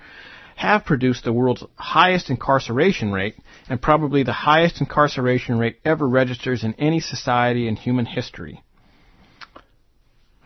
have 0.57 0.87
produced 0.87 1.24
the 1.24 1.33
world's 1.35 1.62
highest 1.74 2.31
incarceration 2.31 3.12
rate, 3.12 3.37
and 3.68 3.83
probably 3.83 4.22
the 4.22 4.33
highest 4.33 4.81
incarceration 4.81 5.59
rate 5.59 5.76
ever 5.85 6.09
registers 6.09 6.64
in 6.64 6.72
any 6.79 7.01
society 7.01 7.68
in 7.68 7.76
human 7.76 8.07
history. 8.07 8.62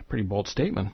Pretty 0.08 0.24
bold 0.24 0.48
statement. 0.48 0.88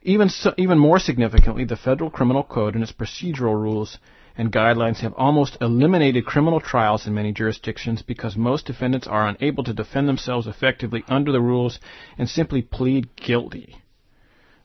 Even 0.00 0.30
so, 0.30 0.54
even 0.56 0.78
more 0.78 0.98
significantly, 0.98 1.66
the 1.66 1.76
Federal 1.76 2.08
Criminal 2.08 2.42
Code 2.42 2.74
and 2.74 2.82
its 2.82 2.90
procedural 2.90 3.52
rules 3.52 3.98
and 4.36 4.52
guidelines 4.52 4.98
have 4.98 5.14
almost 5.14 5.56
eliminated 5.60 6.26
criminal 6.26 6.60
trials 6.60 7.06
in 7.06 7.14
many 7.14 7.32
jurisdictions 7.32 8.02
because 8.02 8.36
most 8.36 8.66
defendants 8.66 9.06
are 9.06 9.28
unable 9.28 9.62
to 9.64 9.72
defend 9.72 10.08
themselves 10.08 10.46
effectively 10.46 11.04
under 11.08 11.30
the 11.30 11.40
rules 11.40 11.78
and 12.18 12.28
simply 12.28 12.60
plead 12.60 13.14
guilty. 13.16 13.76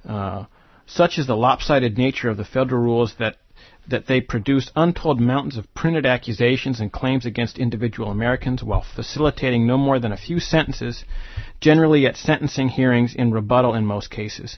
Uh, 0.07 0.45
such 0.85 1.19
is 1.19 1.27
the 1.27 1.35
lopsided 1.35 1.97
nature 1.97 2.29
of 2.29 2.37
the 2.37 2.45
federal 2.45 2.81
rules 2.81 3.13
that 3.19 3.37
that 3.89 4.07
they 4.07 4.21
produce 4.21 4.71
untold 4.75 5.19
mountains 5.19 5.57
of 5.57 5.73
printed 5.73 6.05
accusations 6.05 6.79
and 6.79 6.91
claims 6.91 7.25
against 7.25 7.57
individual 7.57 8.09
Americans 8.09 8.63
while 8.63 8.85
facilitating 8.95 9.65
no 9.67 9.77
more 9.77 9.99
than 9.99 10.11
a 10.11 10.17
few 10.17 10.39
sentences, 10.39 11.03
generally 11.59 12.05
at 12.05 12.17
sentencing 12.17 12.69
hearings 12.69 13.15
in 13.15 13.31
rebuttal 13.31 13.73
in 13.73 13.85
most 13.85 14.09
cases. 14.09 14.57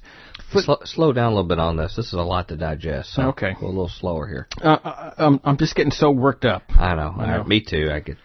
Slow, 0.52 0.78
slow 0.84 1.14
down 1.14 1.32
a 1.32 1.36
little 1.36 1.48
bit 1.48 1.60
on 1.60 1.78
this. 1.78 1.96
This 1.96 2.08
is 2.08 2.14
a 2.14 2.22
lot 2.22 2.50
to 2.50 2.58
digest. 2.58 3.14
So 3.14 3.30
Okay. 3.30 3.56
Go 3.60 3.68
a 3.68 3.70
little 3.70 3.90
slower 3.90 4.28
here. 4.28 4.48
Uh, 4.62 4.78
uh, 4.84 5.14
um, 5.18 5.42
I'm 5.44 5.58
just 5.58 5.76
getting 5.76 5.92
so 5.92 6.12
worked 6.12 6.46
up. 6.46 6.64
I 6.70 6.96
know. 6.96 7.16
I 7.18 7.38
know. 7.38 7.44
me 7.44 7.62
too. 7.62 7.90
I 7.92 8.00
get. 8.00 8.18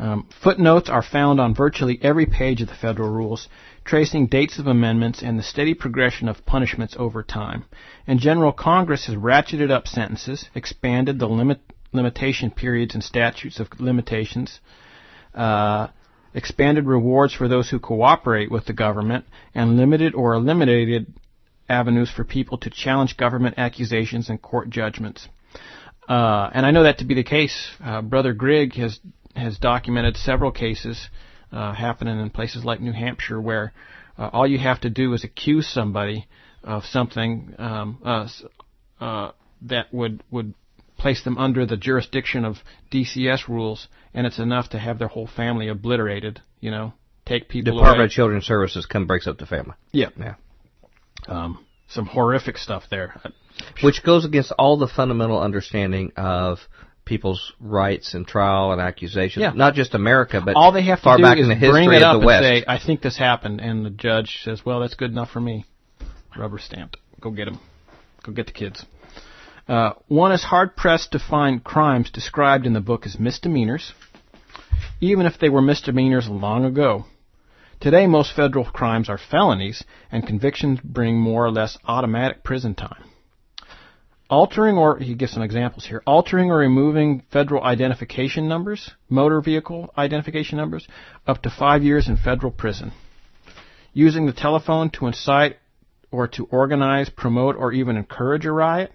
Um, 0.00 0.26
footnotes 0.42 0.88
are 0.88 1.02
found 1.02 1.40
on 1.40 1.54
virtually 1.54 1.98
every 2.00 2.24
page 2.24 2.62
of 2.62 2.68
the 2.68 2.74
federal 2.74 3.10
rules, 3.10 3.48
tracing 3.84 4.28
dates 4.28 4.58
of 4.58 4.66
amendments 4.66 5.22
and 5.22 5.38
the 5.38 5.42
steady 5.42 5.74
progression 5.74 6.26
of 6.26 6.46
punishments 6.46 6.96
over 6.98 7.22
time. 7.22 7.66
In 8.06 8.18
general, 8.18 8.50
Congress 8.50 9.06
has 9.06 9.14
ratcheted 9.14 9.70
up 9.70 9.86
sentences, 9.86 10.48
expanded 10.54 11.18
the 11.18 11.28
limit, 11.28 11.60
limitation 11.92 12.50
periods 12.50 12.94
and 12.94 13.04
statutes 13.04 13.60
of 13.60 13.68
limitations, 13.78 14.60
uh, 15.34 15.88
expanded 16.32 16.86
rewards 16.86 17.34
for 17.34 17.46
those 17.46 17.68
who 17.68 17.78
cooperate 17.78 18.50
with 18.50 18.64
the 18.64 18.72
government, 18.72 19.26
and 19.54 19.76
limited 19.76 20.14
or 20.14 20.32
eliminated 20.32 21.12
avenues 21.68 22.10
for 22.10 22.24
people 22.24 22.56
to 22.56 22.70
challenge 22.70 23.18
government 23.18 23.56
accusations 23.58 24.30
and 24.30 24.40
court 24.40 24.70
judgments. 24.70 25.28
Uh, 26.08 26.48
and 26.54 26.64
I 26.64 26.70
know 26.70 26.84
that 26.84 26.98
to 26.98 27.04
be 27.04 27.14
the 27.14 27.22
case. 27.22 27.68
Uh, 27.84 28.00
Brother 28.00 28.32
Grigg 28.32 28.74
has 28.74 28.98
has 29.36 29.58
documented 29.58 30.16
several 30.16 30.50
cases 30.52 31.08
uh, 31.52 31.72
happening 31.72 32.18
in 32.20 32.30
places 32.30 32.64
like 32.64 32.80
New 32.80 32.92
Hampshire 32.92 33.40
where 33.40 33.72
uh, 34.18 34.28
all 34.32 34.46
you 34.46 34.58
have 34.58 34.80
to 34.82 34.90
do 34.90 35.12
is 35.14 35.24
accuse 35.24 35.68
somebody 35.68 36.26
of 36.62 36.84
something 36.84 37.54
um, 37.58 37.98
uh, 38.04 38.28
uh, 39.00 39.32
that 39.62 39.92
would 39.92 40.22
would 40.30 40.54
place 40.98 41.24
them 41.24 41.38
under 41.38 41.64
the 41.64 41.76
jurisdiction 41.78 42.44
of 42.44 42.56
DCS 42.92 43.48
rules, 43.48 43.88
and 44.12 44.26
it's 44.26 44.38
enough 44.38 44.68
to 44.70 44.78
have 44.78 44.98
their 44.98 45.08
whole 45.08 45.26
family 45.26 45.68
obliterated. 45.68 46.42
You 46.60 46.70
know, 46.70 46.92
take 47.24 47.48
people 47.48 47.72
Department 47.72 47.98
away. 48.00 48.04
of 48.04 48.10
Children's 48.10 48.44
Services 48.44 48.84
come 48.84 49.06
breaks 49.06 49.26
up 49.26 49.38
the 49.38 49.46
family. 49.46 49.74
Yeah, 49.92 50.08
Yeah. 50.18 50.34
um, 51.26 51.64
some 51.88 52.04
horrific 52.06 52.58
stuff 52.58 52.84
there. 52.90 53.18
Which 53.82 54.02
goes 54.04 54.24
against 54.24 54.52
all 54.58 54.76
the 54.76 54.86
fundamental 54.88 55.40
understanding 55.40 56.12
of 56.16 56.58
people's 57.10 57.52
rights 57.58 58.14
and 58.14 58.24
trial 58.24 58.70
and 58.70 58.80
accusation. 58.80 59.42
Yeah. 59.42 59.50
Not 59.52 59.74
just 59.74 59.96
America, 59.96 60.40
but 60.40 60.54
All 60.54 60.70
they 60.70 60.84
have 60.84 61.00
to 61.00 61.02
far 61.02 61.16
do 61.16 61.24
back 61.24 61.38
is 61.38 61.42
in 61.42 61.48
the 61.48 61.56
history 61.56 61.86
bring 61.86 61.92
it 61.92 62.04
up 62.04 62.14
of 62.14 62.20
the 62.20 62.26
West. 62.26 62.44
and 62.44 62.60
say, 62.60 62.64
"I 62.68 62.78
think 62.78 63.02
this 63.02 63.16
happened," 63.16 63.60
and 63.60 63.84
the 63.84 63.90
judge 63.90 64.42
says, 64.44 64.64
"Well, 64.64 64.78
that's 64.78 64.94
good 64.94 65.10
enough 65.10 65.28
for 65.28 65.40
me." 65.40 65.64
Rubber 66.38 66.58
stamped. 66.58 66.98
Go 67.20 67.30
get 67.32 67.46
them. 67.46 67.58
Go 68.22 68.30
get 68.32 68.46
the 68.46 68.52
kids. 68.52 68.86
Uh, 69.68 69.94
one 70.06 70.30
is 70.30 70.44
hard 70.44 70.76
pressed 70.76 71.10
to 71.12 71.18
find 71.18 71.64
crimes 71.64 72.10
described 72.10 72.64
in 72.64 72.74
the 72.74 72.80
book 72.80 73.04
as 73.06 73.18
misdemeanors, 73.18 73.92
even 75.00 75.26
if 75.26 75.36
they 75.36 75.48
were 75.48 75.62
misdemeanors 75.62 76.28
long 76.28 76.64
ago. 76.64 77.06
Today, 77.80 78.06
most 78.06 78.32
federal 78.36 78.66
crimes 78.66 79.08
are 79.08 79.18
felonies, 79.18 79.82
and 80.12 80.24
convictions 80.24 80.78
bring 80.84 81.18
more 81.18 81.44
or 81.44 81.50
less 81.50 81.76
automatic 81.86 82.44
prison 82.44 82.76
time. 82.76 83.02
Altering 84.30 84.78
or, 84.78 84.96
he 84.98 85.14
gives 85.14 85.32
some 85.32 85.42
examples 85.42 85.84
here, 85.84 86.04
altering 86.06 86.52
or 86.52 86.58
removing 86.58 87.24
federal 87.32 87.64
identification 87.64 88.46
numbers, 88.46 88.92
motor 89.08 89.40
vehicle 89.40 89.92
identification 89.98 90.56
numbers, 90.56 90.86
up 91.26 91.42
to 91.42 91.50
five 91.50 91.82
years 91.82 92.06
in 92.06 92.16
federal 92.16 92.52
prison. 92.52 92.92
Using 93.92 94.26
the 94.26 94.32
telephone 94.32 94.88
to 94.90 95.08
incite 95.08 95.56
or 96.12 96.28
to 96.28 96.44
organize, 96.52 97.10
promote, 97.10 97.56
or 97.56 97.72
even 97.72 97.96
encourage 97.96 98.46
a 98.46 98.52
riot, 98.52 98.92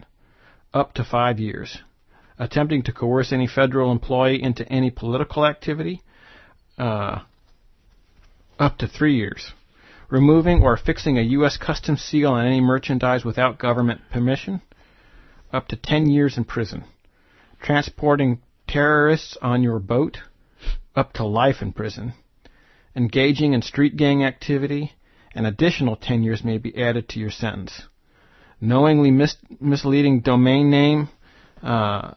up 0.74 0.94
to 0.94 1.04
five 1.04 1.38
years. 1.38 1.80
Attempting 2.40 2.84
to 2.84 2.94
coerce 2.94 3.34
any 3.34 3.48
federal 3.48 3.92
employee 3.92 4.42
into 4.42 4.66
any 4.72 4.90
political 4.90 5.46
activity, 5.46 6.02
uh, 6.78 7.20
up 8.58 8.78
to 8.78 8.88
three 8.88 9.18
years. 9.18 9.52
Removing 10.10 10.62
or 10.64 10.78
fixing 10.78 11.18
a 11.18 11.22
U.S. 11.22 11.58
Customs 11.58 12.02
seal 12.02 12.32
on 12.32 12.46
any 12.46 12.62
merchandise 12.62 13.26
without 13.26 13.60
government 13.60 14.00
permission, 14.14 14.62
up 15.56 15.70
to 15.70 15.78
10 15.78 16.10
years 16.10 16.38
in 16.38 16.44
prison. 16.44 16.84
Transporting 17.62 18.42
terrorists 18.68 19.38
on 19.42 19.64
your 19.64 19.80
boat, 19.80 20.18
up 20.96 21.14
to 21.14 21.26
life 21.26 21.62
in 21.62 21.72
prison. 21.72 22.14
Engaging 22.94 23.54
in 23.54 23.62
street 23.62 23.96
gang 23.96 24.24
activity, 24.24 24.94
an 25.34 25.46
additional 25.46 25.96
10 25.96 26.24
years 26.24 26.44
may 26.44 26.58
be 26.58 26.78
added 26.78 27.08
to 27.08 27.20
your 27.20 27.32
sentence. 27.32 27.84
Knowingly 28.60 29.12
mis- 29.12 29.38
misleading 29.62 30.20
domain 30.20 30.70
name, 30.70 31.08
uh, 31.64 32.12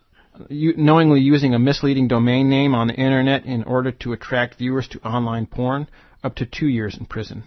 knowingly 0.51 1.21
using 1.21 1.55
a 1.55 1.59
misleading 1.59 2.09
domain 2.09 2.49
name 2.49 2.75
on 2.75 2.89
the 2.89 2.95
internet 2.95 3.45
in 3.45 3.63
order 3.65 3.93
to 3.93 4.13
attract 4.13 4.59
viewers 4.59 4.89
to 4.89 5.01
online 5.07 5.47
porn, 5.47 5.87
up 6.25 6.35
to 6.35 6.45
two 6.45 6.69
years 6.69 6.97
in 6.99 7.07
prison. 7.07 7.45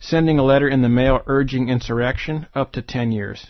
Sending 0.00 0.38
a 0.38 0.44
letter 0.44 0.68
in 0.68 0.82
the 0.82 0.88
mail 0.88 1.20
urging 1.26 1.68
insurrection, 1.68 2.46
up 2.54 2.72
to 2.72 2.82
10 2.82 3.12
years. 3.12 3.46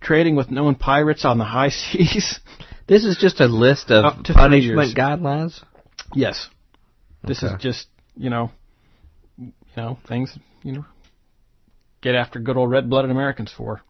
Trading 0.00 0.36
with 0.36 0.50
known 0.50 0.74
pirates 0.74 1.24
on 1.24 1.38
the 1.38 1.44
high 1.44 1.68
seas, 1.70 2.40
This 2.86 3.04
is 3.04 3.16
just 3.18 3.40
a 3.40 3.46
list 3.46 3.90
of 3.90 4.22
punishment 4.24 4.94
guidelines. 4.96 5.62
yes. 6.14 6.48
This 7.24 7.42
Okay. 7.42 7.54
is 7.54 7.60
just, 7.62 7.88
you 8.16 8.30
know, 8.30 8.50
you 9.38 9.52
know, 9.76 9.98
things, 10.06 10.38
you 10.62 10.72
know, 10.72 10.84
get 12.00 12.14
after 12.14 12.38
good 12.38 12.56
old 12.56 12.70
red-blooded 12.70 13.10
Americans 13.10 13.52
for. 13.56 13.80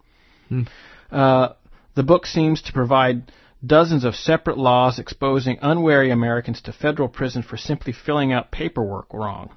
Uh, 1.11 1.49
the 1.93 2.03
book 2.03 2.25
seems 2.25 2.61
to 2.63 2.73
provide 2.73 3.31
dozens 3.65 4.03
of 4.05 4.15
separate 4.15 4.57
laws 4.57 4.97
exposing 4.99 5.57
unwary 5.61 6.09
Americans 6.09 6.61
to 6.61 6.73
federal 6.73 7.09
prison 7.09 7.43
for 7.43 7.57
simply 7.57 7.93
filling 7.93 8.31
out 8.31 8.49
paperwork 8.51 9.13
wrong. 9.13 9.49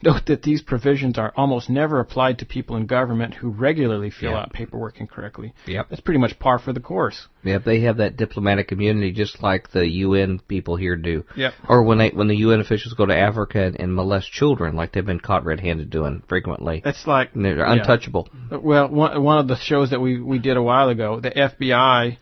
Note 0.00 0.26
that 0.26 0.42
these 0.42 0.62
provisions 0.62 1.18
are 1.18 1.32
almost 1.36 1.68
never 1.68 1.98
applied 1.98 2.38
to 2.38 2.46
people 2.46 2.76
in 2.76 2.86
government 2.86 3.34
who 3.34 3.48
regularly 3.50 4.10
fill 4.10 4.30
Yeah. 4.32 4.38
out 4.42 4.52
paperwork 4.52 5.00
incorrectly. 5.00 5.52
Yep. 5.66 5.88
That's 5.90 6.00
pretty 6.00 6.20
much 6.20 6.38
par 6.38 6.58
for 6.60 6.72
the 6.72 6.80
course. 6.80 7.26
Yep, 7.42 7.64
they 7.64 7.80
have 7.80 7.96
that 7.96 8.16
diplomatic 8.16 8.70
immunity 8.70 9.10
just 9.10 9.42
like 9.42 9.70
the 9.72 9.88
UN 9.88 10.38
people 10.46 10.76
here 10.76 10.94
do. 10.96 11.24
Yep. 11.36 11.52
Or 11.68 11.82
when 11.82 11.98
they 11.98 12.10
when 12.10 12.28
the 12.28 12.36
UN 12.36 12.60
officials 12.60 12.94
go 12.94 13.06
to 13.06 13.16
Africa 13.16 13.60
and, 13.64 13.80
and 13.80 13.94
molest 13.94 14.30
children, 14.30 14.76
like 14.76 14.92
they've 14.92 15.04
been 15.04 15.18
caught 15.20 15.44
red-handed 15.44 15.90
doing 15.90 16.22
frequently. 16.28 16.80
That's 16.84 17.06
like 17.06 17.34
And 17.34 17.44
they're 17.44 17.58
yeah. 17.58 17.72
untouchable. 17.72 18.28
Well, 18.50 18.88
one 18.88 19.22
one 19.22 19.38
of 19.38 19.48
the 19.48 19.56
shows 19.56 19.90
that 19.90 20.00
we 20.00 20.20
we 20.20 20.38
did 20.38 20.56
a 20.56 20.62
while 20.62 20.88
ago, 20.90 21.18
the 21.20 21.30
FBI 21.30 22.18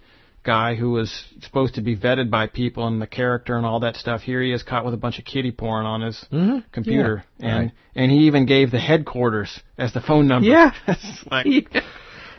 guy 0.47 0.75
who 0.77 0.91
was 0.93 1.25
supposed 1.43 1.75
to 1.75 1.83
be 1.83 1.97
vetted 1.97 2.31
by 2.31 2.47
people 2.47 2.87
and 2.87 3.03
the 3.03 3.07
character 3.07 3.57
and 3.57 3.67
all 3.67 3.81
that 3.81 3.97
stuff. 3.97 4.23
Here 4.23 4.41
he 4.41 4.53
is 4.53 4.63
caught 4.63 4.85
with 4.85 4.95
a 4.95 4.97
bunch 4.97 5.19
of 5.19 5.25
kitty 5.27 5.51
porn 5.53 5.85
on 5.85 6.01
his 6.01 6.25
Mhm. 6.33 6.63
computer, 6.73 7.25
Yeah, 7.39 7.47
and 7.49 7.59
right. 7.65 7.73
and 7.95 8.11
he 8.11 8.19
even 8.29 8.47
gave 8.47 8.71
the 8.71 8.79
headquarters 8.79 9.61
as 9.77 9.93
the 9.93 10.01
phone 10.01 10.27
number. 10.29 10.49
Yeah. 10.49 10.73
it's 10.87 11.25
like 11.31 11.47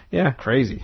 yeah. 0.09 0.31
crazy. 0.31 0.83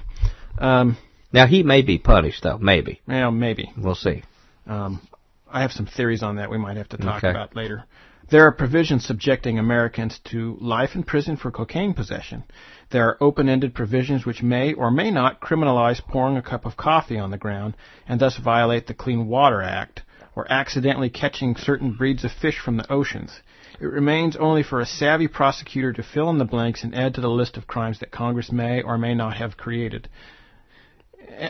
Um, 0.60 0.98
Now 1.32 1.48
he 1.48 1.64
may 1.64 1.82
be 1.82 1.98
punished 1.98 2.44
though, 2.44 2.60
maybe. 2.60 3.02
well, 3.08 3.32
maybe. 3.32 3.72
We'll 3.78 3.96
see. 3.96 4.22
Um, 4.68 5.02
I 5.52 5.62
have 5.62 5.72
some 5.72 5.86
theories 5.88 6.22
on 6.24 6.36
that 6.36 6.50
we 6.52 6.58
might 6.58 6.78
have 6.78 6.90
to 6.90 6.98
talk 6.98 7.18
Okay. 7.24 7.30
about 7.32 7.56
later. 7.56 7.86
There 8.30 8.48
are 8.48 8.52
provisions 8.52 9.06
subjecting 9.06 9.60
Americans 9.60 10.20
to 10.26 10.58
life 10.62 10.96
in 10.96 11.04
prison 11.04 11.36
for 11.36 11.52
cocaine 11.52 11.94
possession. 11.94 12.44
There 12.90 13.08
are 13.08 13.22
open-ended 13.22 13.76
provisions 13.76 14.26
which 14.26 14.42
may 14.42 14.74
or 14.74 14.90
may 14.92 15.12
not 15.12 15.42
criminalize 15.42 16.02
pouring 16.02 16.38
a 16.38 16.42
cup 16.42 16.66
of 16.66 16.78
coffee 16.78 17.20
on 17.20 17.32
the 17.32 17.38
ground 17.38 17.76
and 18.08 18.20
thus 18.20 18.38
violate 18.38 18.88
the 18.88 18.94
Clean 18.94 19.28
Water 19.28 19.62
Act 19.62 20.04
or 20.36 20.52
accidentally 20.52 21.10
catching 21.10 21.56
certain 21.56 21.92
breeds 21.92 22.24
of 22.24 22.32
fish 22.32 22.60
from 22.60 22.78
the 22.78 22.92
oceans. 22.92 23.42
It 23.80 23.86
remains 23.86 24.36
only 24.36 24.64
for 24.64 24.80
a 24.80 24.86
savvy 24.86 25.28
prosecutor 25.28 25.94
to 25.94 26.04
fill 26.04 26.30
in 26.30 26.38
the 26.38 26.46
blanks 26.46 26.84
and 26.84 26.96
add 26.96 27.16
to 27.16 27.22
the 27.22 27.30
list 27.30 27.58
of 27.58 27.68
crimes 27.68 28.00
that 28.00 28.12
Congress 28.12 28.52
may 28.52 28.82
or 28.82 28.98
may 28.98 29.14
not 29.14 29.38
have 29.38 29.58
created. 29.58 30.08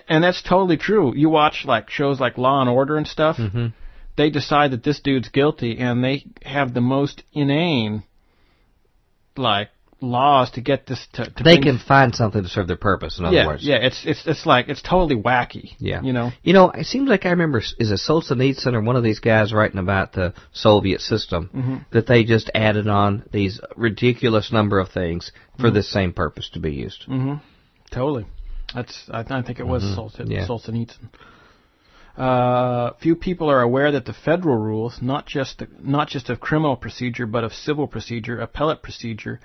And 0.10 0.24
that's 0.24 0.42
totally 0.42 0.78
true. 0.78 1.14
You 1.16 1.30
watch 1.30 1.66
like 1.66 1.90
shows 1.90 2.20
like 2.20 2.38
Law 2.38 2.62
and 2.62 2.70
Order 2.70 2.98
and 2.98 3.08
stuff 3.08 3.38
hmm 3.38 3.68
they 4.16 4.30
decide 4.30 4.72
that 4.72 4.84
this 4.84 5.00
dude's 5.00 5.30
guilty 5.30 5.78
and 5.80 6.04
they 6.04 6.26
have 6.44 6.74
the 6.74 6.82
most 6.82 7.24
inane 7.34 8.04
like 9.38 9.70
laws 10.02 10.52
to 10.52 10.62
get 10.62 10.86
this 10.86 11.08
to, 11.14 11.24
to 11.30 11.44
They 11.44 11.58
can 11.60 11.80
find 11.80 12.14
something 12.14 12.44
to 12.44 12.50
serve 12.50 12.68
their 12.68 12.76
purpose. 12.76 13.20
In 13.20 13.26
other 13.26 13.36
yeah 13.38 13.48
words. 13.48 13.64
yeah 13.64 13.78
it's 13.78 14.04
it's 14.06 14.28
it's 14.28 14.46
like 14.46 14.68
it's 14.68 14.82
totally 14.82 15.16
wacky 15.16 15.76
Yeah. 15.80 16.02
you 16.02 16.12
know 16.12 16.32
You 16.44 16.52
know, 16.54 16.72
it 16.72 16.86
seems 16.88 17.08
like 17.08 17.26
I 17.26 17.30
remember, 17.30 17.60
is 17.60 17.90
it 17.92 18.02
Solzhenitsyn 18.06 18.74
or 18.74 18.82
one 18.82 18.98
of 18.98 19.04
these 19.04 19.20
guys 19.20 19.54
writing 19.54 19.80
about 19.80 20.12
the 20.12 20.34
Soviet 20.52 21.00
system 21.00 21.50
Mm-hmm. 21.56 21.76
that 21.92 22.06
they 22.06 22.26
just 22.26 22.52
added 22.54 22.88
on 22.90 23.24
these 23.32 23.62
ridiculous 23.78 24.52
number 24.52 24.80
of 24.80 24.90
things 24.90 25.32
for 25.58 25.68
Mm-hmm. 25.68 25.76
this 25.76 25.90
same 25.90 26.12
purpose 26.14 26.50
to 26.54 26.60
be 26.60 26.74
used. 26.74 27.06
mm-hmm. 27.08 27.36
Totally 27.92 28.26
that's 28.76 29.04
I, 29.10 29.20
I 29.30 29.42
think 29.42 29.60
it 29.60 29.68
was 29.68 29.84
Mm-hmm. 29.84 30.32
Yeah. 30.32 30.48
Solzhenitsyn 30.48 31.10
uh, 32.18 32.94
few 33.02 33.16
people 33.16 33.50
are 33.50 33.62
aware 33.62 33.92
that 33.92 34.06
the 34.06 34.14
federal 34.14 34.58
rules, 34.58 35.00
not 35.02 35.26
just 35.26 35.60
the, 35.60 35.68
not 35.80 36.08
just 36.08 36.30
of 36.30 36.40
criminal 36.40 36.76
procedure, 36.76 37.26
but 37.26 37.44
of 37.44 37.54
civil 37.54 37.88
procedure, 37.88 38.40
appellate 38.40 38.84
procedure, 38.84 39.40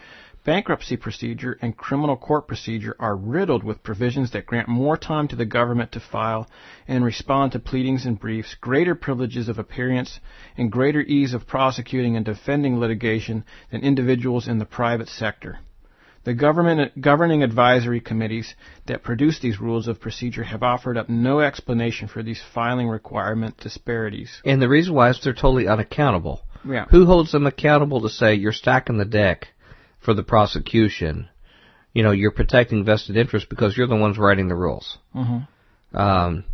bankruptcy 0.44 0.96
procedure, 0.96 1.58
and 1.62 1.76
criminal 1.76 2.16
court 2.16 2.46
procedure, 2.46 2.94
are 2.98 3.16
riddled 3.16 3.64
with 3.64 3.82
provisions 3.82 4.32
that 4.32 4.44
grant 4.44 4.68
more 4.68 4.98
time 4.98 5.28
to 5.28 5.36
the 5.36 5.46
government 5.46 5.92
to 5.92 6.00
file 6.00 6.46
and 6.86 7.04
respond 7.04 7.52
to 7.52 7.58
pleadings 7.58 8.04
and 8.04 8.20
briefs, 8.20 8.54
greater 8.60 8.94
privileges 8.94 9.48
of 9.48 9.58
appearance, 9.58 10.20
and 10.56 10.70
greater 10.70 11.00
ease 11.00 11.32
of 11.32 11.46
prosecuting 11.46 12.16
and 12.16 12.26
defending 12.26 12.78
litigation 12.78 13.44
than 13.70 13.80
individuals 13.80 14.46
in 14.46 14.58
the 14.58 14.66
private 14.66 15.08
sector. 15.08 15.58
The 16.24 16.34
government 16.34 17.00
governing 17.00 17.42
advisory 17.42 18.00
committees 18.00 18.54
that 18.86 19.02
produce 19.02 19.38
these 19.40 19.60
rules 19.60 19.88
of 19.88 20.00
procedure 20.00 20.42
have 20.42 20.62
offered 20.62 20.98
up 20.98 21.08
no 21.08 21.40
explanation 21.40 22.08
for 22.08 22.22
these 22.22 22.42
filing 22.54 22.88
requirement 22.88 23.56
disparities. 23.58 24.42
And 24.44 24.60
the 24.60 24.68
reason 24.68 24.94
why 24.94 25.10
is 25.10 25.20
they're 25.22 25.32
totally 25.32 25.68
unaccountable. 25.68 26.42
Yeah. 26.68 26.86
Who 26.90 27.06
holds 27.06 27.32
them 27.32 27.46
accountable 27.46 28.02
to 28.02 28.08
say 28.08 28.34
you're 28.34 28.52
stacking 28.52 28.98
the 28.98 29.04
deck 29.04 29.48
for 30.00 30.12
the 30.12 30.22
prosecution? 30.22 31.28
You 31.94 32.02
know, 32.02 32.10
you're 32.10 32.32
protecting 32.32 32.84
vested 32.84 33.16
interests 33.16 33.48
because 33.48 33.76
you're 33.76 33.86
the 33.86 33.96
ones 33.96 34.18
writing 34.18 34.48
the 34.48 34.54
rules. 34.54 34.98
Mm-hmm. 35.14 35.96
Um, 35.96 36.44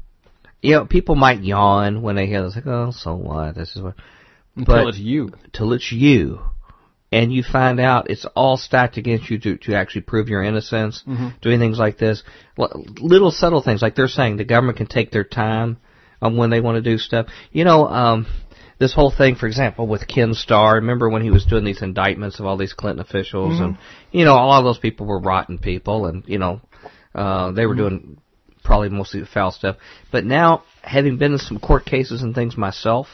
you 0.62 0.72
know, 0.76 0.86
people 0.86 1.16
might 1.16 1.42
yawn 1.42 2.00
when 2.02 2.16
they 2.16 2.26
hear 2.26 2.42
this, 2.44 2.54
like, 2.54 2.66
oh, 2.66 2.90
so 2.92 3.14
what? 3.14 3.54
This 3.54 3.74
is 3.74 3.82
what. 3.82 3.94
Until 4.56 4.74
But- 4.74 4.88
it's 4.88 4.98
you. 4.98 5.32
till 5.52 5.72
it's 5.72 5.90
you, 5.90 6.40
and 7.14 7.32
you 7.32 7.44
find 7.44 7.78
out 7.78 8.10
it's 8.10 8.26
all 8.34 8.56
stacked 8.56 8.96
against 8.96 9.30
you 9.30 9.38
to, 9.38 9.56
to 9.56 9.74
actually 9.76 10.00
prove 10.00 10.28
your 10.28 10.42
innocence, 10.42 11.04
doing 11.40 11.60
things 11.60 11.78
like 11.78 11.96
this. 11.96 12.24
Little 12.58 13.30
subtle 13.30 13.62
things, 13.62 13.82
like 13.82 13.94
they're 13.94 14.08
saying 14.08 14.36
the 14.36 14.44
government 14.44 14.78
can 14.78 14.88
take 14.88 15.12
their 15.12 15.22
time 15.22 15.76
on 16.20 16.36
when 16.36 16.50
they 16.50 16.60
want 16.60 16.74
to 16.82 16.90
do 16.90 16.98
stuff. 16.98 17.28
You 17.52 17.64
know, 17.64 17.86
um, 17.86 18.26
this 18.80 18.92
whole 18.92 19.12
thing, 19.16 19.36
for 19.36 19.46
example, 19.46 19.86
with 19.86 20.08
Ken 20.08 20.34
Starr, 20.34 20.74
remember 20.74 21.08
when 21.08 21.22
he 21.22 21.30
was 21.30 21.46
doing 21.46 21.64
these 21.64 21.82
indictments 21.82 22.40
of 22.40 22.46
all 22.46 22.56
these 22.56 22.72
Clinton 22.72 23.00
officials, 23.00 23.60
and, 23.60 23.78
you 24.10 24.24
know, 24.24 24.34
a 24.34 24.46
lot 24.46 24.58
of 24.58 24.64
those 24.64 24.78
people 24.78 25.06
were 25.06 25.20
rotten 25.20 25.58
people, 25.58 26.06
and, 26.06 26.24
you 26.26 26.38
know, 26.38 26.60
uh, 27.14 27.52
they 27.52 27.64
were 27.64 27.76
doing 27.76 28.18
probably 28.64 28.88
mostly 28.88 29.22
foul 29.24 29.52
stuff. 29.52 29.76
But 30.10 30.24
now, 30.24 30.64
having 30.82 31.16
been 31.18 31.34
in 31.34 31.38
some 31.38 31.60
court 31.60 31.84
cases 31.86 32.22
and 32.22 32.34
things 32.34 32.56
myself, 32.56 33.06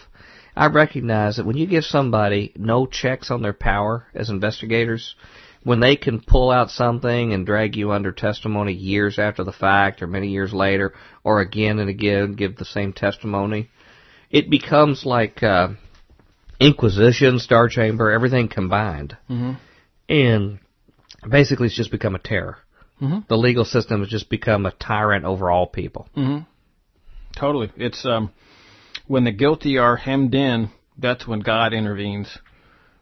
I 0.60 0.66
recognize 0.66 1.36
that 1.36 1.46
when 1.46 1.56
you 1.56 1.66
give 1.66 1.84
somebody 1.84 2.52
no 2.54 2.84
checks 2.84 3.30
on 3.30 3.40
their 3.40 3.54
power 3.54 4.04
as 4.14 4.28
investigators, 4.28 5.14
when 5.64 5.80
they 5.80 5.96
can 5.96 6.20
pull 6.20 6.50
out 6.50 6.70
something 6.70 7.32
and 7.32 7.46
drag 7.46 7.76
you 7.76 7.92
under 7.92 8.12
testimony 8.12 8.74
years 8.74 9.18
after 9.18 9.42
the 9.42 9.52
fact 9.52 10.02
or 10.02 10.06
many 10.06 10.28
years 10.28 10.52
later, 10.52 10.92
or 11.24 11.40
again 11.40 11.78
and 11.78 11.88
again 11.88 12.34
give 12.34 12.56
the 12.56 12.66
same 12.66 12.92
testimony, 12.92 13.70
it 14.30 14.50
becomes 14.50 15.06
like 15.06 15.42
uh, 15.42 15.68
Inquisition, 16.60 17.38
Star 17.38 17.68
Chamber, 17.70 18.10
everything 18.10 18.46
combined. 18.48 19.16
Mhm. 19.30 19.56
And 20.10 20.58
basically 21.26 21.68
it's 21.68 21.76
just 21.76 21.90
become 21.90 22.14
a 22.14 22.18
terror. 22.18 22.58
Mhm. 23.00 23.26
The 23.28 23.38
legal 23.38 23.64
system 23.64 24.00
has 24.00 24.10
just 24.10 24.28
become 24.28 24.66
a 24.66 24.72
tyrant 24.72 25.24
over 25.24 25.50
all 25.50 25.66
people. 25.66 26.06
Mm-hmm. 26.14 26.40
Totally. 27.34 27.70
It's 27.76 28.04
um, 28.04 28.30
when 29.10 29.24
the 29.24 29.32
guilty 29.32 29.76
are 29.76 29.96
hemmed 29.96 30.36
in, 30.36 30.70
that's 30.96 31.26
when 31.26 31.40
God 31.40 31.72
intervenes 31.72 32.38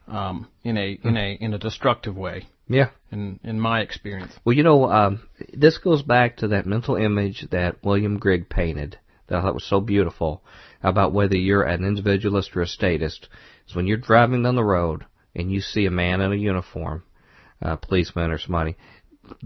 um, 0.07 0.49
in 0.65 0.79
a 0.79 0.99
in 1.05 1.19
a 1.19 1.37
in 1.39 1.53
a 1.53 1.59
destructive 1.59 2.17
way. 2.17 2.47
Yeah. 2.67 2.89
In 3.13 3.39
in 3.45 3.61
my 3.61 3.83
experience. 3.83 4.33
Well, 4.43 4.57
you 4.57 4.63
know, 4.63 4.91
um, 4.91 5.29
this 5.53 5.77
goes 5.77 6.01
back 6.01 6.39
to 6.39 6.49
that 6.49 6.65
mental 6.65 6.97
image 6.97 7.47
that 7.51 7.85
William 7.85 8.19
Grigg 8.19 8.49
painted 8.49 8.99
that 9.27 9.37
I 9.37 9.43
thought 9.43 9.53
was 9.53 9.69
so 9.69 9.83
beautiful 9.83 10.43
about 10.83 11.13
whether 11.13 11.37
you're 11.37 11.65
an 11.65 11.85
individualist 11.85 12.57
or 12.57 12.63
a 12.63 12.67
statist. 12.67 13.29
Is 13.69 13.77
when 13.77 13.87
you're 13.87 13.99
driving 13.99 14.45
down 14.45 14.57
the 14.57 14.65
road 14.65 15.05
and 15.35 15.53
you 15.53 15.61
see 15.61 15.85
a 15.85 15.91
man 15.91 16.23
in 16.23 16.33
a 16.33 16.37
uniform, 16.37 17.03
a 17.61 17.77
policeman 17.77 18.31
or 18.31 18.39
somebody, 18.39 18.79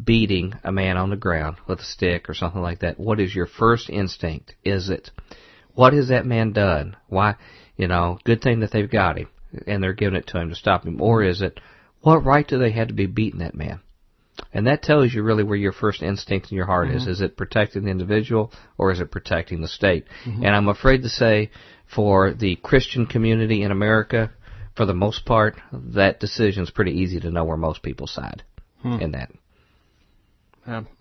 beating 0.00 0.54
a 0.62 0.70
man 0.70 0.96
on 0.96 1.10
the 1.10 1.16
ground 1.16 1.56
with 1.66 1.80
a 1.80 1.84
stick 1.84 2.30
or 2.30 2.34
something 2.34 2.62
like 2.62 2.78
that. 2.80 3.00
What 3.00 3.18
is 3.18 3.34
your 3.34 3.46
first 3.46 3.90
instinct? 3.90 4.54
Is 4.64 4.90
it, 4.90 5.10
what 5.74 5.92
has 5.92 6.08
that 6.08 6.26
man 6.26 6.52
done? 6.52 6.96
Why, 7.08 7.36
you 7.76 7.88
know, 7.88 8.18
good 8.24 8.42
thing 8.42 8.60
that 8.60 8.70
they've 8.72 8.90
got 8.90 9.18
him 9.18 9.28
and 9.66 9.82
they're 9.82 9.92
giving 9.92 10.18
it 10.18 10.26
to 10.28 10.38
him 10.38 10.48
to 10.48 10.54
stop 10.54 10.84
him. 10.84 11.00
Or 11.00 11.22
is 11.22 11.42
it, 11.42 11.60
what 12.00 12.24
right 12.24 12.46
do 12.46 12.58
they 12.58 12.72
have 12.72 12.88
to 12.88 12.94
be 12.94 13.06
beating 13.06 13.40
that 13.40 13.54
man? 13.54 13.80
And 14.52 14.66
that 14.66 14.82
tells 14.82 15.12
you 15.12 15.22
really 15.22 15.44
where 15.44 15.56
your 15.56 15.72
first 15.72 16.02
instinct 16.02 16.50
in 16.50 16.56
your 16.56 16.66
heart 16.66 16.90
is. 16.90 17.02
Mm-hmm. 17.02 17.10
Is 17.10 17.20
it 17.20 17.36
protecting 17.36 17.84
the 17.84 17.90
individual 17.90 18.52
or 18.78 18.90
is 18.90 19.00
it 19.00 19.10
protecting 19.10 19.60
the 19.60 19.68
state? 19.68 20.06
Mm-hmm. 20.24 20.44
And 20.44 20.56
I'm 20.56 20.68
afraid 20.68 21.02
to 21.02 21.08
say 21.08 21.50
for 21.94 22.32
the 22.32 22.56
Christian 22.56 23.06
community 23.06 23.62
in 23.62 23.70
America, 23.70 24.32
for 24.74 24.86
the 24.86 24.94
most 24.94 25.24
part, 25.24 25.56
that 25.72 26.20
decision's 26.20 26.70
pretty 26.70 26.92
easy 26.92 27.20
to 27.20 27.30
know 27.30 27.44
where 27.44 27.56
most 27.56 27.82
people 27.82 28.06
side 28.06 28.42
hmm. 28.80 29.00
in 29.00 29.12
that. 29.12 29.30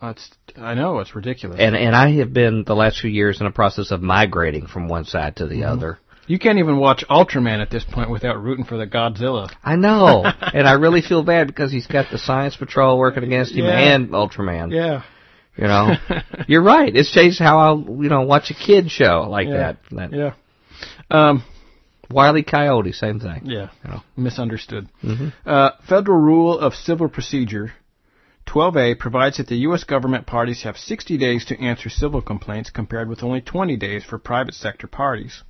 That's 0.02 0.30
I 0.58 0.74
know 0.74 1.00
it's 1.00 1.16
ridiculous. 1.16 1.58
And 1.60 1.76
and 1.76 1.96
I 1.96 2.12
have 2.18 2.34
been 2.34 2.64
the 2.66 2.76
last 2.76 3.00
few 3.00 3.10
years 3.10 3.40
in 3.40 3.48
a 3.48 3.52
process 3.52 3.92
of 3.92 4.02
migrating 4.02 4.68
from 4.68 4.88
one 4.88 5.06
side 5.06 5.36
to 5.38 5.48
the 5.48 5.66
other. 5.66 6.00
you 6.28 6.40
can't 6.40 6.60
even 6.60 6.78
watch 6.78 7.04
Ultraman 7.10 7.62
at 7.62 7.70
this 7.70 7.84
point 7.84 8.10
without 8.10 8.42
rooting 8.42 8.66
for 8.66 8.78
the 8.78 8.88
Godzilla. 8.88 9.52
I 9.64 9.76
know, 9.76 10.24
and 10.42 10.68
I 10.68 10.74
really 10.74 11.02
feel 11.02 11.24
bad 11.24 11.48
because 11.48 11.72
he's 11.72 11.88
got 11.88 12.10
the 12.12 12.18
Science 12.18 12.56
Patrol 12.56 12.98
working 12.98 13.24
against 13.24 13.54
him 13.54 13.66
Yeah. 13.66 13.94
and 13.96 14.10
Ultraman. 14.10 14.72
Yeah. 14.74 15.04
You 15.58 15.66
know, 15.68 15.96
you're 16.48 16.64
right. 16.64 16.96
It's 16.96 17.12
changed 17.12 17.38
how 17.40 17.58
I 17.60 17.74
you 17.76 18.10
know 18.10 18.22
watch 18.22 18.50
a 18.52 18.54
kid 18.56 18.90
show 18.90 19.28
like 19.30 19.48
Yeah. 19.48 19.58
that. 19.58 19.78
That 19.92 20.14
Yeah. 20.14 20.34
Um, 21.12 21.44
Wile 22.10 22.38
E. 22.38 22.44
Coyote, 22.44 22.92
same 22.94 23.20
thing. 23.20 23.42
yeah. 23.46 23.70
You 23.86 23.92
know. 23.92 24.02
Misunderstood. 24.18 24.88
Mhm. 25.04 25.32
Uh, 25.46 25.72
Federal 25.88 26.18
Rule 26.20 26.58
of 26.60 26.74
Civil 26.74 27.08
Procedure 27.10 27.72
12A 28.52 29.00
provides 29.00 29.38
that 29.38 29.48
the 29.48 29.64
U.S. 29.68 29.86
government 29.86 30.28
parties 30.28 30.64
have 30.64 30.76
60 30.76 31.18
days 31.18 31.46
to 31.46 31.60
answer 31.60 31.90
civil 31.90 32.22
complaints 32.22 32.70
compared 32.70 33.08
with 33.08 33.24
only 33.24 33.40
20 33.40 33.78
days 33.78 34.04
for 34.04 34.20
private 34.20 34.54
sector 34.54 34.88
parties. 34.88 35.44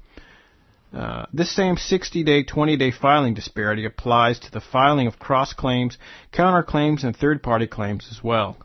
Uh, 0.94 1.26
this 1.34 1.56
same 1.56 1.78
60 1.78 2.24
day, 2.24 2.44
20 2.44 2.78
day 2.78 2.92
filing 2.92 3.34
disparity 3.34 3.86
applies 3.86 4.40
to 4.40 4.52
the 4.52 4.62
filing 4.62 5.08
of 5.08 5.18
cross 5.18 5.54
claims, 5.54 5.98
counterclaims, 6.32 7.04
and 7.04 7.16
third 7.16 7.42
party 7.42 7.66
claims 7.66 8.08
as 8.12 8.24
well. 8.24 8.58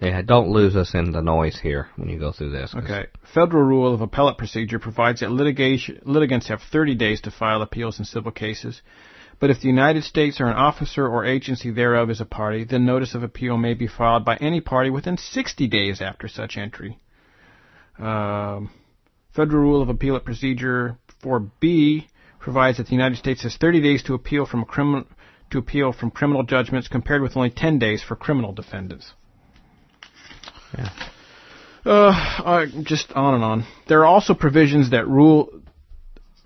Yeah, 0.00 0.22
don't 0.22 0.50
lose 0.50 0.76
us 0.76 0.94
in 0.94 1.10
the 1.10 1.20
noise 1.20 1.58
here 1.60 1.88
when 1.96 2.08
you 2.08 2.18
go 2.18 2.32
through 2.32 2.50
this. 2.50 2.74
Okay. 2.74 3.06
Federal 3.34 3.64
Rule 3.64 3.92
of 3.92 4.00
Appellate 4.00 4.38
Procedure 4.38 4.78
provides 4.78 5.20
that 5.20 5.30
litigation, 5.30 6.00
litigants 6.04 6.48
have 6.48 6.60
30 6.70 6.94
days 6.94 7.20
to 7.22 7.30
file 7.30 7.60
appeals 7.60 7.98
in 7.98 8.04
civil 8.04 8.30
cases. 8.30 8.82
But 9.40 9.50
if 9.50 9.60
the 9.60 9.68
United 9.68 10.04
States 10.04 10.40
or 10.40 10.46
an 10.46 10.56
officer 10.56 11.06
or 11.06 11.24
agency 11.24 11.70
thereof 11.70 12.10
is 12.10 12.20
a 12.20 12.26
party, 12.26 12.64
then 12.64 12.84
notice 12.84 13.14
of 13.14 13.22
appeal 13.22 13.56
may 13.56 13.72
be 13.72 13.86
filed 13.86 14.24
by 14.24 14.36
any 14.36 14.60
party 14.60 14.90
within 14.90 15.16
60 15.16 15.66
days 15.66 16.02
after 16.02 16.28
such 16.28 16.58
entry. 16.58 16.98
Um, 17.98 18.70
Federal 19.34 19.62
Rule 19.62 19.82
of 19.82 19.88
Appellate 19.88 20.24
Procedure 20.24 20.98
4B 21.22 22.06
provides 22.38 22.76
that 22.76 22.86
the 22.86 22.94
United 22.94 23.16
States 23.16 23.42
has 23.42 23.56
30 23.56 23.80
days 23.80 24.02
to 24.04 24.14
appeal 24.14 24.44
from 24.46 24.64
criminal 24.64 25.04
to 25.50 25.58
appeal 25.58 25.92
from 25.92 26.10
criminal 26.12 26.44
judgments, 26.44 26.86
compared 26.86 27.22
with 27.22 27.36
only 27.36 27.50
10 27.50 27.78
days 27.80 28.04
for 28.04 28.14
criminal 28.14 28.52
defendants. 28.52 29.12
Yeah. 30.78 30.90
Uh, 31.84 32.66
just 32.82 33.10
on 33.12 33.34
and 33.34 33.42
on. 33.42 33.66
There 33.88 34.00
are 34.00 34.06
also 34.06 34.34
provisions 34.34 34.90
that 34.90 35.08
rule. 35.08 35.59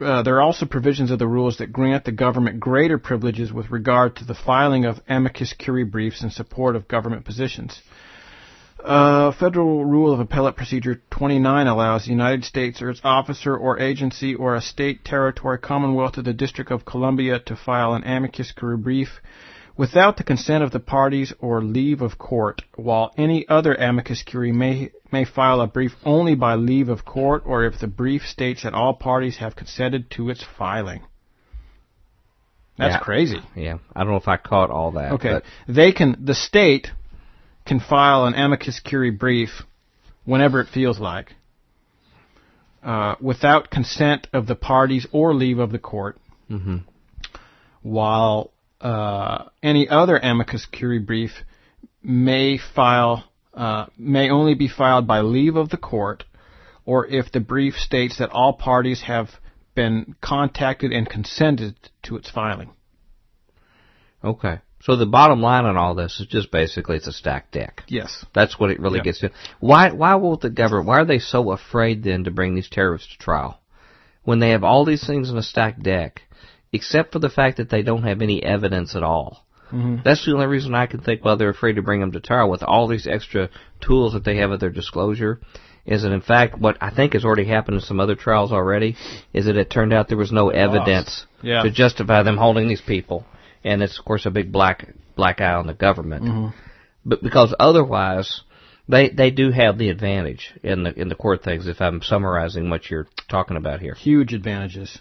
Uh, 0.01 0.22
there 0.22 0.36
are 0.36 0.42
also 0.42 0.66
provisions 0.66 1.11
of 1.11 1.18
the 1.18 1.26
rules 1.26 1.59
that 1.59 1.72
grant 1.72 2.05
the 2.05 2.12
government 2.12 2.59
greater 2.59 2.99
privileges 2.99 3.53
with 3.53 3.70
regard 3.70 4.16
to 4.16 4.24
the 4.24 4.34
filing 4.34 4.84
of 4.84 5.01
amicus 5.09 5.53
curiae 5.53 5.84
briefs 5.84 6.22
in 6.22 6.30
support 6.30 6.74
of 6.74 6.88
government 6.88 7.24
positions. 7.24 7.80
Uh, 8.84 9.32
Federal 9.32 9.84
Rule 9.84 10.12
of 10.12 10.20
Appellate 10.20 10.57
Procedure 10.57 11.01
29 11.11 11.66
allows 11.66 12.05
the 12.05 12.11
United 12.11 12.45
States 12.45 12.82
or 12.82 12.90
its 12.90 13.01
officer 13.03 13.57
or 13.57 13.78
agency 13.78 14.34
or 14.34 14.55
a 14.55 14.61
state, 14.61 15.05
territory, 15.05 15.59
commonwealth, 15.59 16.18
or 16.18 16.22
the 16.22 16.34
District 16.34 16.70
of 16.70 16.84
Columbia 16.84 17.38
to 17.38 17.57
file 17.57 17.95
an 17.95 18.05
amicus 18.05 18.53
curiae 18.53 18.76
brief 18.76 19.20
without 19.77 20.16
the 20.16 20.25
consent 20.25 20.62
of 20.62 20.70
the 20.70 20.81
parties 20.81 21.33
or 21.41 21.62
leave 21.62 22.01
of 22.01 22.18
court, 22.18 22.62
while 22.77 23.12
any 23.16 23.47
other 23.49 23.75
amicus 23.75 24.22
curiae 24.22 24.53
may, 24.53 24.91
may 25.11 25.25
file 25.25 25.61
a 25.61 25.66
brief 25.66 25.93
only 26.05 26.35
by 26.35 26.55
leave 26.55 26.89
of 26.89 27.05
court 27.05 27.43
or 27.45 27.64
if 27.64 27.79
the 27.81 27.87
brief 27.87 28.22
states 28.22 28.62
that 28.62 28.75
all 28.75 28.95
parties 28.95 29.39
have 29.39 29.57
consented 29.57 30.11
to 30.11 30.31
its 30.31 30.45
filing. 30.57 31.01
That's 32.77 32.95
Yeah. 32.95 32.99
crazy. 33.01 33.41
Yeah, 33.55 33.79
I 33.95 34.01
don't 34.01 34.11
know 34.12 34.16
if 34.18 34.29
I 34.29 34.37
caught 34.37 34.70
all 34.70 34.93
that. 34.93 35.12
Okay. 35.12 35.31
but- 35.35 35.45
They 35.68 35.93
can, 35.93 36.16
the 36.25 36.35
state 36.35 36.91
can 37.64 37.81
file 37.81 38.27
an 38.27 38.35
amicus 38.35 38.81
curiae 38.81 39.11
brief 39.11 39.62
whenever 40.25 40.61
it 40.61 40.68
feels 40.68 40.99
like, 40.99 41.35
uh, 42.83 43.14
without 43.20 43.70
consent 43.70 44.27
of 44.33 44.47
the 44.47 44.55
parties 44.55 45.07
or 45.12 45.35
leave 45.35 45.59
of 45.59 45.70
the 45.72 45.79
court, 45.79 46.18
Mhm. 46.51 46.83
while 47.83 48.51
uh, 48.85 49.49
any 49.62 49.89
other 49.89 50.16
amicus 50.18 50.66
curiae 50.66 50.99
brief 50.99 51.32
may 52.03 52.59
file 52.59 53.24
uh, 53.55 53.87
may 53.97 54.30
only 54.30 54.55
be 54.55 54.68
filed 54.68 55.07
by 55.07 55.20
leave 55.20 55.57
of 55.57 55.70
the 55.70 55.76
court, 55.76 56.24
or 56.85 57.07
if 57.07 57.32
the 57.32 57.41
brief 57.41 57.74
states 57.74 58.18
that 58.18 58.30
all 58.30 58.53
parties 58.53 59.03
have 59.03 59.30
been 59.74 60.14
contacted 60.20 60.93
and 60.93 61.09
consented 61.09 61.74
to 62.03 62.16
its 62.16 62.30
filing. 62.30 62.70
Okay. 64.22 64.59
So 64.80 64.97
the 64.97 65.07
bottom 65.07 65.41
line 65.41 65.64
on 65.64 65.78
all 65.78 65.95
this 65.95 66.20
is 66.20 66.26
just 66.26 66.51
basically 66.51 66.97
it's 66.97 67.07
a 67.07 67.12
stacked 67.12 67.53
deck. 67.53 67.85
Yes. 67.89 68.26
That's 68.35 68.61
what 68.61 68.70
it 68.70 68.80
really 68.80 69.01
gets 69.01 69.20
to. 69.20 69.30
Why 69.61 69.93
why 69.93 70.16
will 70.16 70.37
the 70.37 70.51
government 70.51 70.89
why 70.89 71.01
are 71.01 71.07
they 71.07 71.20
so 71.20 71.53
afraid 71.53 72.03
then 72.03 72.24
to 72.24 72.30
bring 72.30 72.55
these 72.55 72.68
terrorists 72.68 73.11
to 73.12 73.18
trial? 73.18 73.61
When 74.24 74.41
they 74.41 74.51
have 74.51 74.62
all 74.62 74.85
these 74.85 75.07
things 75.07 75.30
in 75.30 75.39
a 75.39 75.43
stacked 75.43 75.82
deck, 75.82 76.22
except 76.75 77.12
for 77.12 77.20
the 77.20 77.31
fact 77.31 77.57
that 77.57 77.70
they 77.70 77.83
don't 77.83 78.03
have 78.03 78.20
any 78.20 78.43
evidence 78.43 78.95
at 78.97 79.03
all. 79.03 79.45
Mhm. 79.72 80.03
That's 80.03 80.25
the 80.25 80.33
only 80.35 80.47
reason 80.47 80.75
I 80.75 80.87
can 80.87 81.01
think 81.01 81.25
why 81.25 81.35
they're 81.37 81.49
afraid 81.49 81.77
to 81.77 81.83
bring 81.83 82.01
them 82.01 82.12
to 82.12 82.20
trial 82.20 82.51
with 82.51 82.62
all 82.62 82.87
these 82.87 83.07
extra 83.07 83.49
tools 83.81 84.12
that 84.12 84.25
they 84.25 84.37
have 84.37 84.53
at 84.53 84.61
their 84.61 84.70
disclosure. 84.70 85.41
Is 85.87 86.03
that 86.03 86.12
in 86.12 86.20
fact 86.20 86.59
what 86.59 86.77
I 86.81 86.91
think 86.91 87.12
has 87.12 87.25
already 87.25 87.45
happened 87.45 87.77
in 87.77 87.81
some 87.81 88.01
other 88.01 88.14
trials 88.14 88.53
already? 88.53 88.97
Is 89.33 89.47
that 89.47 89.57
it 89.57 89.70
turned 89.70 89.93
out 89.93 90.09
there 90.09 90.16
was 90.18 90.33
no 90.33 90.49
evidence 90.51 91.27
Yeah. 91.43 91.62
to 91.62 91.70
justify 91.70 92.22
them 92.22 92.37
holding 92.37 92.68
these 92.68 92.81
people, 92.81 93.27
and 93.62 93.83
it's 93.83 93.99
of 93.99 94.05
course 94.05 94.27
a 94.27 94.31
big 94.31 94.51
black 94.51 94.89
black 95.16 95.41
eye 95.41 95.55
on 95.55 95.66
the 95.66 95.75
government. 95.75 96.25
Mhm. 96.25 96.53
But 97.05 97.22
because 97.22 97.55
otherwise, 97.61 98.43
they 98.89 99.09
they 99.11 99.31
do 99.31 99.51
have 99.51 99.79
the 99.79 99.91
advantage 99.91 100.53
in 100.62 100.85
the 100.85 100.99
in 100.99 101.09
the 101.09 101.14
court 101.14 101.43
things. 101.43 101.66
If 101.66 101.81
I'm 101.81 102.03
summarizing 102.03 102.70
what 102.70 102.91
you're 102.91 103.07
talking 103.29 103.57
about 103.57 103.81
here. 103.81 103.95
Huge 103.95 104.33
advantages. 104.35 104.99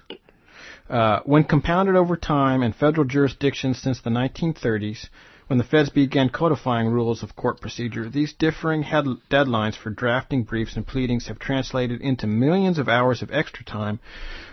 Uh, 0.94 1.22
when 1.26 1.44
compounded 1.44 1.96
over 1.96 2.16
time 2.16 2.62
in 2.62 2.72
federal 2.72 3.04
jurisdictions 3.04 3.82
since 3.82 4.00
the 4.02 4.12
1930s, 4.12 5.10
when 5.48 5.58
the 5.58 5.64
feds 5.64 5.90
began 5.90 6.30
codifying 6.30 6.88
rules 6.88 7.24
of 7.24 7.36
court 7.36 7.60
procedure, 7.60 8.08
these 8.08 8.34
differing 8.34 8.84
head- 8.84 9.08
deadlines 9.28 9.76
for 9.76 9.90
drafting 9.90 10.44
briefs 10.44 10.76
and 10.76 10.86
pleadings 10.86 11.26
have 11.26 11.40
translated 11.40 12.00
into 12.00 12.28
millions 12.28 12.78
of 12.78 12.88
hours 12.88 13.24
of 13.24 13.32
extra 13.32 13.66
time 13.66 14.00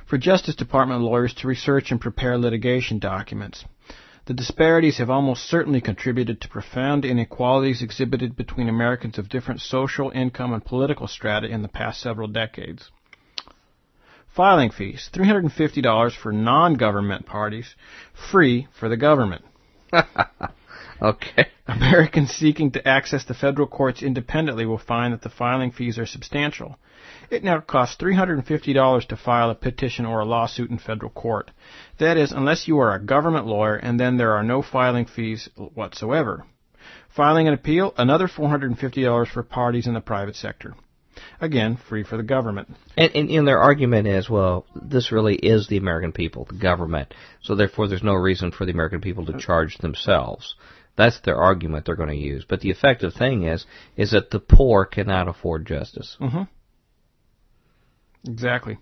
for 0.07 0.17
Justice 0.17 0.55
Department 0.55 1.03
lawyers 1.03 1.35
to 1.35 1.47
research 1.47 1.91
and 1.91 2.01
prepare 2.01 2.39
litigation 2.39 2.99
documents. 2.99 3.67
The 4.25 4.33
disparities 4.33 4.97
have 4.97 5.11
almost 5.11 5.45
certainly 5.47 5.83
contributed 5.83 6.41
to 6.41 6.49
profound 6.49 7.05
inequalities 7.05 7.83
exhibited 7.83 8.35
between 8.35 8.71
Americans 8.71 9.19
of 9.19 9.29
different 9.29 9.61
social, 9.61 10.09
income, 10.09 10.55
and 10.55 10.65
political 10.65 11.07
strata 11.07 11.49
in 11.49 11.61
the 11.61 11.69
past 11.69 12.01
several 12.01 12.29
decades. 12.29 12.91
Filing 14.41 14.71
fees 14.71 15.11
$350 15.13 16.17
for 16.17 16.33
non 16.33 16.73
government 16.73 17.27
parties, 17.27 17.75
free 18.31 18.69
for 18.73 18.89
the 18.89 18.97
government. 18.97 19.45
Okay. 21.03 21.47
Americans 21.67 22.31
seeking 22.31 22.71
to 22.73 22.87
access 22.87 23.25
the 23.25 23.35
federal 23.35 23.67
courts 23.67 24.03
independently 24.03 24.67
will 24.67 24.79
find 24.79 25.15
that 25.15 25.23
the 25.23 25.31
filing 25.31 25.71
fees 25.71 25.99
are 25.99 26.07
substantial. 26.07 26.79
It 27.31 27.43
now 27.43 27.61
costs 27.61 27.97
$350 28.03 29.07
to 29.09 29.17
file 29.17 29.51
a 29.51 29.55
petition 29.55 30.05
or 30.05 30.21
a 30.21 30.27
lawsuit 30.27 30.71
in 30.71 30.79
federal 30.79 31.11
court. 31.11 31.51
That 31.99 32.19
is, 32.19 32.33
unless 32.33 32.69
you 32.69 32.79
are 32.79 32.95
a 32.95 33.03
government 33.03 33.47
lawyer, 33.47 33.77
and 33.77 33.99
then 33.99 34.19
there 34.19 34.35
are 34.35 34.43
no 34.43 34.61
filing 34.61 35.07
fees 35.07 35.49
whatsoever. 35.57 36.45
Filing 37.09 37.49
an 37.49 37.55
appeal, 37.55 37.95
another 37.97 38.29
$450 38.29 39.27
for 39.27 39.43
parties 39.43 39.87
in 39.87 39.95
the 39.95 40.01
private 40.03 40.37
sector. 40.37 40.75
Again, 41.41 41.79
free 41.89 42.05
for 42.05 42.17
the 42.17 42.23
government. 42.23 42.69
And, 42.97 43.15
and, 43.15 43.31
and 43.31 43.49
their 43.49 43.61
argument 43.61 44.07
is, 44.09 44.29
well, 44.29 44.67
this 44.75 45.13
really 45.13 45.37
is 45.37 45.69
the 45.69 45.77
American 45.77 46.13
people, 46.13 46.45
the 46.45 46.59
government. 46.59 47.15
So 47.43 47.55
therefore, 47.55 47.89
there's 47.89 48.03
no 48.03 48.15
reason 48.15 48.53
for 48.53 48.65
the 48.65 48.73
American 48.73 49.01
people 49.01 49.27
to 49.27 49.39
charge 49.39 49.79
themselves. 49.79 50.55
That's 50.97 51.21
their 51.21 51.37
argument 51.37 51.87
they're 51.87 51.97
going 51.97 52.11
to 52.11 52.15
use. 52.15 52.45
But 52.49 52.61
the 52.61 52.71
effective 52.71 53.15
thing 53.15 53.45
is, 53.45 53.65
is 53.97 54.11
that 54.11 54.31
the 54.31 54.41
poor 54.41 54.85
cannot 54.85 55.29
afford 55.29 55.67
justice. 55.67 56.17
Mm-hmm. 56.21 56.43
Exactly. 58.31 58.79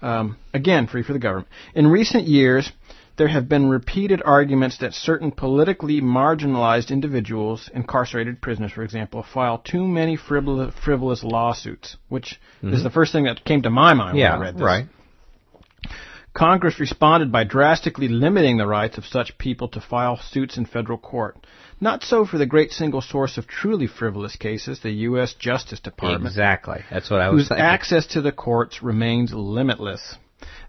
Um, 0.00 0.36
again, 0.52 0.86
free 0.86 1.02
for 1.02 1.12
the 1.12 1.18
government. 1.18 1.48
In 1.74 1.86
recent 1.88 2.26
years, 2.26 2.70
there 3.16 3.28
have 3.28 3.48
been 3.48 3.68
repeated 3.68 4.22
arguments 4.24 4.78
that 4.78 4.94
certain 4.94 5.30
politically 5.30 6.00
marginalized 6.00 6.90
individuals, 6.90 7.68
incarcerated 7.74 8.40
prisoners, 8.40 8.72
for 8.72 8.82
example, 8.82 9.22
file 9.22 9.58
too 9.58 9.86
many 9.86 10.16
frivolous, 10.16 10.74
frivolous 10.82 11.22
lawsuits, 11.22 11.96
which 12.08 12.40
is 12.62 12.74
mm-hmm. 12.74 12.82
the 12.82 12.90
first 12.90 13.12
thing 13.12 13.24
that 13.24 13.44
came 13.44 13.62
to 13.62 13.70
my 13.70 13.94
mind 13.94 14.16
when 14.16 14.26
I 14.26 14.38
read 14.38 14.54
this. 14.56 14.62
right. 14.62 14.86
Congress 16.34 16.80
responded 16.80 17.30
by 17.30 17.44
drastically 17.44 18.08
limiting 18.08 18.56
the 18.56 18.66
rights 18.66 18.96
of 18.96 19.04
such 19.04 19.36
people 19.36 19.68
to 19.68 19.80
file 19.80 20.16
suits 20.16 20.56
in 20.56 20.64
federal 20.64 20.96
court. 20.96 21.36
Not 21.78 22.02
so 22.02 22.24
for 22.24 22.38
the 22.38 22.46
great 22.46 22.72
single 22.72 23.02
source 23.02 23.36
of 23.36 23.46
truly 23.46 23.86
frivolous 23.86 24.36
cases, 24.36 24.80
the 24.80 24.92
U.S. 25.10 25.34
Justice 25.34 25.80
Department 25.80 26.24
Exactly. 26.24 26.84
That's 26.90 27.10
what 27.10 27.20
I 27.20 27.28
was 27.28 27.42
whose 27.42 27.48
thinking. 27.48 27.66
access 27.66 28.06
to 28.08 28.22
the 28.22 28.32
courts 28.32 28.82
remains 28.82 29.34
limitless. 29.34 30.16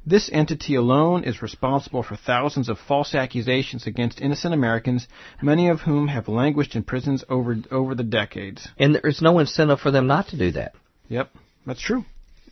This 0.05 0.29
entity 0.33 0.75
alone 0.75 1.23
is 1.23 1.41
responsible 1.41 2.03
for 2.03 2.15
thousands 2.15 2.69
of 2.69 2.77
false 2.77 3.15
accusations 3.15 3.87
against 3.87 4.21
innocent 4.21 4.53
Americans, 4.53 5.07
many 5.41 5.69
of 5.69 5.81
whom 5.81 6.07
have 6.09 6.27
languished 6.27 6.75
in 6.75 6.83
prisons 6.83 7.23
over 7.29 7.55
over 7.71 7.95
the 7.95 8.03
decades. 8.03 8.67
and 8.77 8.93
there 8.95 9.09
is 9.09 9.21
no 9.21 9.39
incentive 9.39 9.79
for 9.79 9.91
them 9.91 10.07
not 10.07 10.27
to 10.29 10.37
do 10.37 10.51
that. 10.51 10.73
Yep, 11.09 11.29
that's 11.65 11.81
true. 11.81 12.05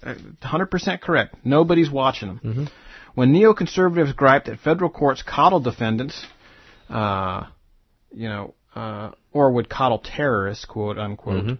Uh, 0.03 0.15
100% 0.41 1.01
correct. 1.01 1.35
Nobody's 1.43 1.89
watching 1.91 2.27
them. 2.29 2.39
Mm-hmm. 2.43 2.65
When 3.13 3.33
neoconservatives 3.33 4.15
gripe 4.15 4.45
that 4.45 4.59
federal 4.59 4.89
courts 4.89 5.21
coddle 5.21 5.59
defendants, 5.59 6.25
uh, 6.89 7.45
you 8.11 8.27
know, 8.29 8.53
uh, 8.75 9.11
or 9.31 9.51
would 9.51 9.69
coddle 9.69 9.99
terrorists, 9.99 10.65
quote 10.65 10.97
unquote, 10.97 11.43
Mm-hmm. 11.43 11.53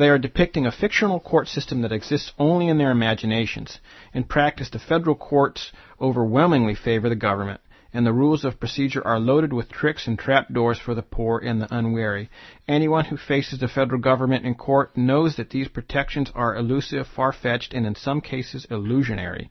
They 0.00 0.08
are 0.08 0.18
depicting 0.18 0.66
a 0.66 0.72
fictional 0.72 1.20
court 1.20 1.46
system 1.46 1.82
that 1.82 1.92
exists 1.92 2.32
only 2.38 2.68
in 2.68 2.78
their 2.78 2.90
imaginations. 2.90 3.78
In 4.14 4.24
practice, 4.24 4.70
the 4.70 4.78
federal 4.78 5.14
courts 5.14 5.72
overwhelmingly 6.00 6.74
favor 6.74 7.08
the 7.10 7.14
government. 7.14 7.60
and 7.92 8.06
the 8.06 8.12
rules 8.12 8.44
of 8.44 8.60
procedure 8.60 9.04
are 9.06 9.18
loaded 9.18 9.52
with 9.52 9.68
tricks 9.68 10.06
and 10.06 10.18
trapdoors 10.18 10.78
for 10.78 10.94
the 10.94 11.02
poor 11.02 11.40
and 11.40 11.60
the 11.60 11.74
unwary. 11.74 12.30
Anyone 12.68 13.06
who 13.06 13.16
faces 13.16 13.58
the 13.58 13.68
federal 13.68 14.00
government 14.00 14.46
in 14.46 14.54
court 14.54 14.96
knows 14.96 15.36
that 15.36 15.50
these 15.50 15.68
protections 15.68 16.30
are 16.34 16.56
elusive, 16.56 17.06
far-fetched, 17.06 17.74
and 17.74 17.86
in 17.86 17.94
some 17.94 18.20
cases 18.20 18.64
illusionary. 18.70 19.50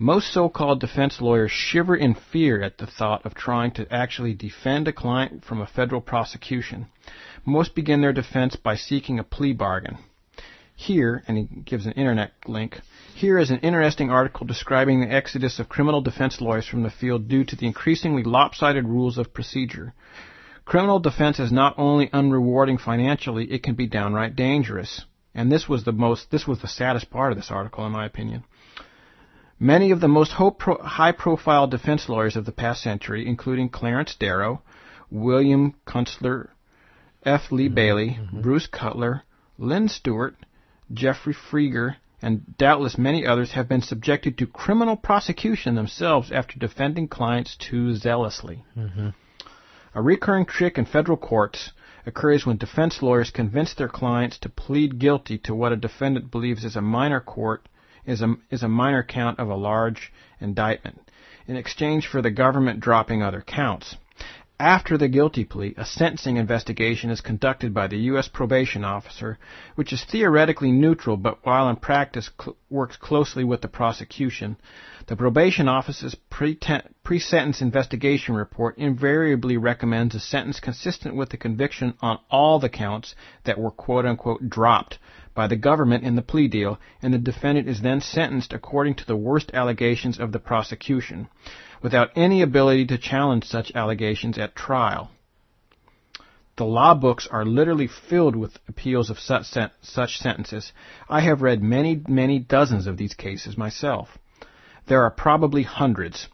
Most 0.00 0.32
so-called 0.32 0.78
defense 0.78 1.20
lawyers 1.20 1.50
shiver 1.50 1.96
in 1.96 2.14
fear 2.14 2.62
at 2.62 2.78
the 2.78 2.86
thought 2.86 3.26
of 3.26 3.34
trying 3.34 3.72
to 3.72 3.92
actually 3.92 4.32
defend 4.32 4.86
a 4.86 4.92
client 4.92 5.44
from 5.44 5.60
a 5.60 5.66
federal 5.66 6.00
prosecution. 6.00 6.86
Most 7.44 7.74
begin 7.74 8.00
their 8.00 8.12
defense 8.12 8.54
by 8.54 8.76
seeking 8.76 9.18
a 9.18 9.24
plea 9.24 9.52
bargain. 9.52 9.98
Here, 10.76 11.24
and 11.26 11.36
he 11.36 11.44
gives 11.64 11.84
an 11.84 11.92
internet 11.92 12.30
link, 12.46 12.80
here 13.16 13.40
is 13.40 13.50
an 13.50 13.58
interesting 13.58 14.08
article 14.08 14.46
describing 14.46 15.00
the 15.00 15.12
exodus 15.12 15.58
of 15.58 15.68
criminal 15.68 16.00
defense 16.00 16.40
lawyers 16.40 16.68
from 16.68 16.84
the 16.84 16.90
field 16.90 17.26
due 17.26 17.42
to 17.42 17.56
the 17.56 17.66
increasingly 17.66 18.22
lopsided 18.22 18.84
rules 18.84 19.18
of 19.18 19.34
procedure. 19.34 19.94
Criminal 20.64 21.00
defense 21.00 21.40
is 21.40 21.50
not 21.50 21.74
only 21.76 22.06
unrewarding 22.10 22.78
financially, 22.80 23.50
it 23.50 23.64
can 23.64 23.74
be 23.74 23.88
downright 23.88 24.36
dangerous. 24.36 25.04
And 25.34 25.50
this 25.50 25.68
was 25.68 25.82
the 25.82 25.90
most, 25.90 26.30
this 26.30 26.46
was 26.46 26.60
the 26.60 26.68
saddest 26.68 27.10
part 27.10 27.32
of 27.32 27.38
this 27.38 27.50
article, 27.50 27.84
in 27.84 27.90
my 27.90 28.06
opinion. 28.06 28.44
Many 29.60 29.90
of 29.90 30.00
the 30.00 30.08
most 30.08 30.32
high 30.32 31.12
profile 31.12 31.66
defense 31.66 32.08
lawyers 32.08 32.36
of 32.36 32.44
the 32.44 32.52
past 32.52 32.82
century, 32.82 33.26
including 33.26 33.68
Clarence 33.68 34.14
Darrow, 34.14 34.62
William 35.10 35.74
Kunstler, 35.84 36.50
F. 37.24 37.50
Lee 37.50 37.66
mm-hmm. 37.66 37.74
Bailey, 37.74 38.10
mm-hmm. 38.10 38.40
Bruce 38.40 38.68
Cutler, 38.68 39.22
Lynne 39.58 39.88
Stewart, 39.88 40.36
Geoffrey 40.92 41.34
Fieger, 41.34 41.96
and 42.22 42.56
doubtless 42.56 42.96
many 42.96 43.26
others 43.26 43.52
have 43.52 43.68
been 43.68 43.82
subjected 43.82 44.38
to 44.38 44.46
criminal 44.46 44.96
prosecution 44.96 45.74
themselves 45.74 46.30
after 46.30 46.58
defending 46.58 47.08
clients 47.08 47.56
too 47.56 47.94
zealously. 47.94 48.64
Mm-hmm. 48.76 49.08
A 49.94 50.02
recurring 50.02 50.46
trick 50.46 50.78
in 50.78 50.84
federal 50.84 51.16
courts 51.16 51.72
occurs 52.06 52.46
when 52.46 52.56
defense 52.56 53.02
lawyers 53.02 53.30
convince 53.30 53.74
their 53.74 53.88
clients 53.88 54.38
to 54.38 54.48
plead 54.48 54.98
guilty 54.98 55.38
to 55.38 55.54
what 55.54 55.72
a 55.72 55.76
defendant 55.76 56.30
believes 56.30 56.64
is 56.64 56.76
a 56.76 56.80
minor 56.80 57.20
court 57.20 57.68
is 58.08 58.22
a, 58.22 58.34
is 58.50 58.62
a 58.62 58.68
minor 58.68 59.02
count 59.02 59.38
of 59.38 59.48
a 59.48 59.54
large 59.54 60.12
indictment 60.40 60.98
in 61.46 61.56
exchange 61.56 62.06
for 62.06 62.22
the 62.22 62.30
government 62.30 62.80
dropping 62.80 63.22
other 63.22 63.40
counts. 63.40 63.96
After 64.60 64.98
the 64.98 65.06
guilty 65.06 65.44
plea, 65.44 65.74
a 65.76 65.86
sentencing 65.86 66.36
investigation 66.36 67.10
is 67.10 67.20
conducted 67.20 67.72
by 67.72 67.86
the 67.86 67.98
U.S. 68.10 68.26
probation 68.26 68.84
officer, 68.84 69.38
which 69.76 69.92
is 69.92 70.04
theoretically 70.04 70.72
neutral 70.72 71.16
but 71.16 71.38
while 71.46 71.68
in 71.68 71.76
practice 71.76 72.28
cl- 72.42 72.56
works 72.68 72.96
closely 72.96 73.44
with 73.44 73.60
the 73.60 73.68
prosecution. 73.68 74.56
The 75.06 75.14
probation 75.14 75.68
officer's 75.68 76.16
pre 76.28 76.58
sentence 77.20 77.62
investigation 77.62 78.34
report 78.34 78.76
invariably 78.78 79.56
recommends 79.56 80.16
a 80.16 80.20
sentence 80.20 80.58
consistent 80.58 81.14
with 81.14 81.30
the 81.30 81.36
conviction 81.36 81.94
on 82.00 82.18
all 82.28 82.58
the 82.58 82.68
counts 82.68 83.14
that 83.44 83.60
were 83.60 83.70
quote 83.70 84.06
unquote 84.06 84.50
dropped 84.50 84.98
by 85.38 85.46
the 85.46 85.54
government 85.54 86.02
in 86.02 86.16
the 86.16 86.20
plea 86.20 86.48
deal, 86.48 86.80
and 87.00 87.14
the 87.14 87.18
defendant 87.18 87.68
is 87.68 87.80
then 87.80 88.00
sentenced 88.00 88.52
according 88.52 88.92
to 88.96 89.06
the 89.06 89.16
worst 89.16 89.52
allegations 89.54 90.18
of 90.18 90.32
the 90.32 90.40
prosecution 90.40 91.28
without 91.80 92.10
any 92.16 92.42
ability 92.42 92.84
to 92.84 92.98
challenge 92.98 93.44
such 93.44 93.70
allegations 93.72 94.36
at 94.36 94.56
trial. 94.56 95.12
The 96.56 96.64
law 96.64 96.92
books 96.94 97.28
are 97.30 97.44
literally 97.44 97.86
filled 97.86 98.34
with 98.34 98.58
appeals 98.66 99.10
of 99.10 99.20
such, 99.20 99.46
such 99.80 100.18
sentences. 100.18 100.72
I 101.08 101.20
have 101.20 101.40
read 101.40 101.62
many, 101.62 102.02
many 102.08 102.40
dozens 102.40 102.88
of 102.88 102.96
these 102.96 103.14
cases 103.14 103.56
myself. 103.56 104.18
There 104.88 105.04
are 105.04 105.10
probably 105.12 105.62
hundreds. 105.62 106.26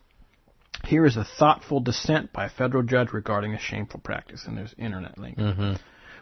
Here 0.86 1.04
is 1.04 1.18
a 1.18 1.26
thoughtful 1.38 1.80
dissent 1.80 2.32
by 2.32 2.46
a 2.46 2.48
federal 2.48 2.82
judge 2.82 3.12
regarding 3.12 3.52
a 3.52 3.58
shameful 3.58 4.00
practice, 4.00 4.46
and 4.46 4.56
there's 4.56 4.74
internet 4.78 5.18
link. 5.18 5.36
Mm-hmm. 5.36 5.74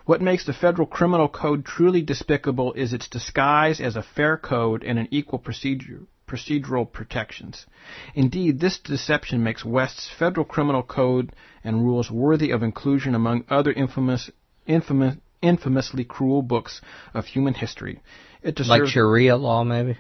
What 0.05 0.21
makes 0.21 0.45
the 0.45 0.53
federal 0.53 0.87
criminal 0.87 1.29
code 1.29 1.65
truly 1.65 2.03
despicable 2.03 2.73
is 2.73 2.93
its 2.93 3.09
disguise 3.09 3.81
as 3.81 3.97
a 3.97 4.03
fair 4.03 4.37
code 4.37 4.83
and 4.83 4.99
an 4.99 5.09
equal 5.11 5.39
procedure, 5.39 6.01
procedural 6.27 6.91
protections. 6.91 7.67
Indeed, 8.15 8.59
this 8.59 8.79
deception 8.79 9.43
makes 9.45 9.65
West's 9.65 10.11
federal 10.19 10.45
criminal 10.45 10.83
code 10.83 11.33
and 11.63 11.85
rules 11.85 12.11
worthy 12.11 12.51
of 12.51 12.63
inclusion 12.63 13.15
among 13.15 13.45
other 13.49 13.73
infamous, 13.73 14.31
infamous, 14.67 15.17
infamously 15.41 16.05
cruel 16.05 16.43
books 16.43 16.81
of 17.15 17.27
human 17.27 17.55
history. 17.55 18.01
It 18.43 18.57
deserves, 18.57 18.81
like 18.81 18.89
Sharia 18.89 19.37
law, 19.37 19.63
maybe. 19.63 19.99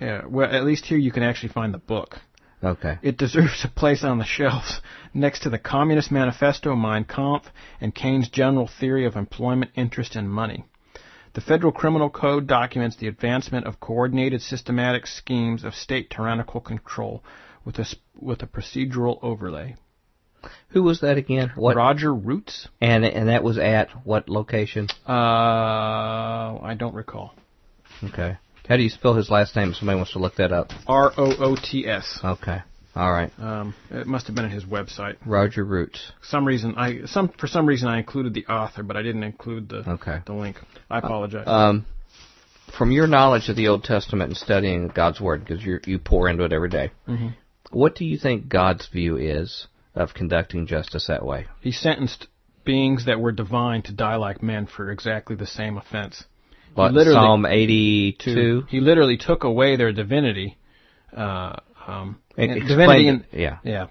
Yeah, 0.00 0.22
well, 0.26 0.50
at 0.50 0.64
least 0.64 0.84
here 0.86 0.98
you 0.98 1.12
can 1.12 1.22
actually 1.22 1.52
find 1.52 1.72
the 1.72 1.78
book. 1.78 2.18
Okay. 2.64 2.98
It 3.02 3.16
deserves 3.16 3.64
a 3.64 3.68
place 3.68 4.04
on 4.04 4.18
the 4.18 4.24
shelves 4.24 4.80
next 5.12 5.40
to 5.40 5.50
the 5.50 5.58
Communist 5.58 6.12
Manifesto, 6.12 6.76
Mein 6.76 7.04
Kampf, 7.04 7.48
and 7.80 7.94
Keynes' 7.94 8.28
general 8.28 8.68
theory 8.68 9.04
of 9.04 9.16
employment, 9.16 9.72
interest, 9.74 10.14
and 10.14 10.30
money. 10.30 10.64
The 11.34 11.40
Federal 11.40 11.72
Criminal 11.72 12.10
Code 12.10 12.46
documents 12.46 12.96
the 12.96 13.08
advancement 13.08 13.66
of 13.66 13.80
coordinated 13.80 14.42
systematic 14.42 15.06
schemes 15.06 15.64
of 15.64 15.74
state 15.74 16.10
tyrannical 16.10 16.60
control 16.60 17.24
with 17.64 17.78
a, 17.78 17.86
with 18.14 18.42
a 18.42 18.46
procedural 18.46 19.18
overlay. 19.22 19.76
Who 20.68 20.82
was 20.82 21.00
that 21.00 21.18
again? 21.18 21.52
What? 21.54 21.76
Roger 21.76 22.12
Roots. 22.12 22.68
And 22.80 23.04
and 23.04 23.28
that 23.28 23.44
was 23.44 23.58
at 23.58 23.90
what 24.04 24.28
location? 24.28 24.88
Uh, 25.08 25.12
I 25.12 26.74
don't 26.76 26.94
recall. 26.94 27.34
Okay. 28.02 28.38
How 28.68 28.76
do 28.76 28.82
you 28.82 28.90
spell 28.90 29.14
his 29.14 29.30
last 29.30 29.56
name? 29.56 29.70
If 29.70 29.76
somebody 29.76 29.96
wants 29.96 30.12
to 30.12 30.18
look 30.18 30.36
that 30.36 30.52
up. 30.52 30.70
R 30.86 31.12
O 31.16 31.34
O 31.38 31.56
T 31.56 31.86
S. 31.86 32.20
Okay. 32.22 32.62
All 32.94 33.10
right. 33.10 33.32
Um, 33.38 33.74
it 33.90 34.06
must 34.06 34.26
have 34.26 34.36
been 34.36 34.44
at 34.44 34.50
his 34.50 34.64
website. 34.64 35.16
Roger 35.24 35.64
Roots. 35.64 36.12
Some 36.22 36.46
reason 36.46 36.74
I 36.76 37.06
some 37.06 37.28
for 37.28 37.46
some 37.46 37.66
reason 37.66 37.88
I 37.88 37.98
included 37.98 38.34
the 38.34 38.46
author, 38.46 38.82
but 38.82 38.96
I 38.96 39.02
didn't 39.02 39.22
include 39.22 39.68
the 39.68 39.90
okay. 39.92 40.18
the 40.26 40.34
link. 40.34 40.56
I 40.90 40.98
apologize. 40.98 41.44
Um, 41.46 41.86
from 42.76 42.90
your 42.90 43.06
knowledge 43.06 43.48
of 43.48 43.56
the 43.56 43.68
Old 43.68 43.84
Testament 43.84 44.28
and 44.28 44.36
studying 44.36 44.88
God's 44.88 45.20
Word, 45.20 45.44
because 45.44 45.64
you 45.64 45.80
you 45.86 45.98
pour 45.98 46.28
into 46.28 46.44
it 46.44 46.52
every 46.52 46.68
day, 46.68 46.92
mm-hmm. 47.08 47.28
what 47.70 47.94
do 47.94 48.04
you 48.04 48.18
think 48.18 48.48
God's 48.48 48.86
view 48.88 49.16
is 49.16 49.66
of 49.94 50.14
conducting 50.14 50.66
justice 50.66 51.06
that 51.08 51.24
way? 51.24 51.46
He 51.60 51.72
sentenced 51.72 52.28
beings 52.64 53.06
that 53.06 53.20
were 53.20 53.32
divine 53.32 53.82
to 53.82 53.92
die 53.92 54.16
like 54.16 54.42
men 54.42 54.66
for 54.66 54.90
exactly 54.90 55.34
the 55.34 55.46
same 55.46 55.76
offense. 55.78 56.24
What, 56.74 56.94
Psalm 56.94 57.46
82? 57.46 58.64
He 58.68 58.80
literally 58.80 59.16
took 59.16 59.44
away 59.44 59.76
their 59.76 59.92
divinity. 59.92 60.56
Uh, 61.14 61.56
um, 61.86 62.20
divinity 62.36 63.08
in, 63.08 63.24
yeah. 63.32 63.58
Yeah. 63.62 63.88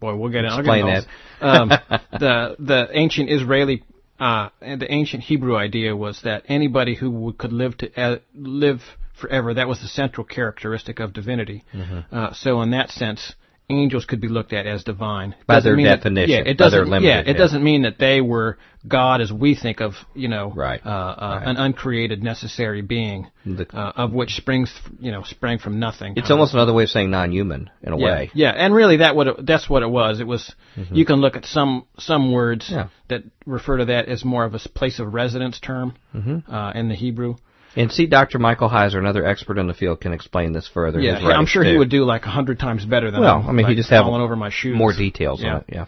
Boy, 0.00 0.16
we'll 0.16 0.32
get. 0.32 0.44
Explain 0.44 0.86
that. 0.86 1.06
um, 1.40 1.68
the, 2.12 2.56
the 2.58 2.88
ancient 2.92 3.30
Israeli, 3.30 3.84
uh, 4.18 4.48
the 4.60 4.86
ancient 4.90 5.22
Hebrew 5.22 5.56
idea 5.56 5.94
was 5.94 6.20
that 6.22 6.44
anybody 6.48 6.94
who 6.94 7.32
could 7.38 7.52
live 7.52 7.76
to, 7.78 8.00
uh, 8.00 8.18
live 8.34 8.82
forever, 9.20 9.54
that 9.54 9.68
was 9.68 9.80
the 9.80 9.88
central 9.88 10.24
characteristic 10.24 11.00
of 11.00 11.12
divinity. 11.12 11.64
Mm-hmm. 11.72 12.14
Uh, 12.14 12.32
so 12.32 12.60
in 12.62 12.70
that 12.70 12.90
sense, 12.90 13.34
angels 13.70 14.04
could 14.04 14.20
be 14.20 14.28
looked 14.28 14.52
at 14.52 14.66
as 14.66 14.84
divine. 14.84 15.34
By 15.46 15.60
their 15.60 15.76
definition. 15.76 16.14
That, 16.14 16.28
yeah, 16.28 16.50
it 16.50 16.58
doesn't. 16.58 16.88
Limited, 16.88 17.06
yeah, 17.06 17.20
it 17.20 17.28
yeah. 17.28 17.32
doesn't 17.32 17.62
mean 17.62 17.82
that 17.82 17.98
they 17.98 18.20
were 18.20 18.58
God 18.86 19.20
as 19.20 19.32
we 19.32 19.54
think 19.54 19.80
of, 19.80 19.94
you 20.14 20.28
know, 20.28 20.52
right. 20.54 20.80
Uh, 20.84 20.88
uh, 20.88 21.38
right. 21.38 21.48
an 21.48 21.56
uncreated 21.56 22.22
necessary 22.22 22.82
being, 22.82 23.28
the, 23.46 23.66
uh, 23.74 23.92
of 23.96 24.12
which 24.12 24.32
springs, 24.32 24.72
you 25.00 25.10
know, 25.10 25.22
sprang 25.22 25.58
from 25.58 25.80
nothing. 25.80 26.14
It's 26.16 26.30
almost 26.30 26.52
another 26.52 26.74
way 26.74 26.82
of 26.82 26.90
saying 26.90 27.10
non-human 27.10 27.70
in 27.82 27.92
a 27.92 27.98
yeah. 27.98 28.04
way. 28.04 28.30
Yeah, 28.34 28.50
and 28.50 28.74
really 28.74 28.98
that 28.98 29.16
what 29.16 29.26
it, 29.28 29.46
that's 29.46 29.68
what 29.68 29.82
it 29.82 29.90
was. 29.90 30.20
It 30.20 30.26
was. 30.26 30.54
Mm-hmm. 30.76 30.94
You 30.94 31.06
can 31.06 31.16
look 31.16 31.36
at 31.36 31.44
some 31.44 31.86
some 31.98 32.32
words 32.32 32.70
that 33.08 33.22
refer 33.46 33.78
to 33.78 33.84
that 33.86 34.08
as 34.08 34.24
more 34.24 34.44
of 34.44 34.54
a 34.54 34.58
place 34.58 34.98
of 34.98 35.14
residence 35.14 35.58
term 35.60 35.94
mm-hmm. 36.14 36.52
Uh, 36.52 36.72
in 36.72 36.88
the 36.88 36.94
Hebrew. 36.94 37.36
And 37.76 37.90
see, 37.90 38.06
Dr. 38.06 38.38
Michael 38.38 38.68
Heiser, 38.68 38.98
another 38.98 39.26
expert 39.26 39.58
in 39.58 39.66
the 39.66 39.74
field, 39.74 40.00
can 40.00 40.12
explain 40.12 40.52
this 40.52 40.68
further. 40.72 41.00
Yeah, 41.00 41.18
yeah 41.18 41.28
I'm 41.30 41.46
sure 41.46 41.64
too. 41.64 41.70
he 41.70 41.76
would 41.76 41.90
do 41.90 42.04
like 42.04 42.24
a 42.24 42.30
hundred 42.30 42.58
times 42.58 42.84
better 42.84 43.10
than 43.10 43.20
well. 43.20 43.44
I 43.46 43.52
mean, 43.52 43.64
like 43.64 43.70
he 43.70 43.76
just 43.76 43.90
have 43.90 44.06
over 44.06 44.36
my 44.36 44.50
shoes. 44.50 44.76
more 44.76 44.92
details 44.92 45.42
yeah. 45.42 45.54
on 45.54 45.56
it. 45.60 45.64
Yeah. 45.68 45.86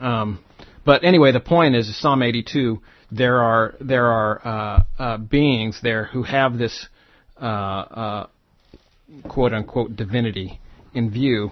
Um, 0.00 0.44
but 0.84 1.04
anyway, 1.04 1.32
the 1.32 1.40
point 1.40 1.74
is, 1.74 1.94
Psalm 2.00 2.22
82. 2.22 2.80
There 3.10 3.42
are 3.42 3.74
there 3.80 4.06
are 4.06 4.46
uh, 4.46 4.82
uh, 4.98 5.16
beings 5.18 5.80
there 5.82 6.04
who 6.06 6.22
have 6.24 6.58
this 6.58 6.88
uh, 7.40 7.44
uh 7.44 8.26
quote 9.28 9.52
unquote 9.52 9.94
divinity 9.94 10.60
in 10.94 11.10
view, 11.10 11.50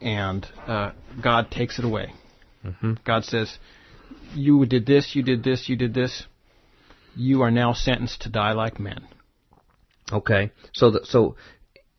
and 0.00 0.46
uh, 0.66 0.92
God 1.22 1.50
takes 1.50 1.78
it 1.78 1.84
away. 1.84 2.12
Mm-hmm. 2.64 2.94
God 3.04 3.24
says, 3.24 3.58
"You 4.34 4.64
did 4.66 4.86
this, 4.86 5.14
you 5.14 5.22
did 5.22 5.42
this, 5.42 5.68
you 5.68 5.76
did 5.76 5.94
this. 5.94 6.26
You 7.16 7.42
are 7.42 7.50
now 7.50 7.72
sentenced 7.72 8.22
to 8.22 8.28
die 8.28 8.52
like 8.52 8.80
men." 8.80 9.06
Okay, 10.12 10.52
so 10.72 10.90
the, 10.90 11.00
so 11.04 11.36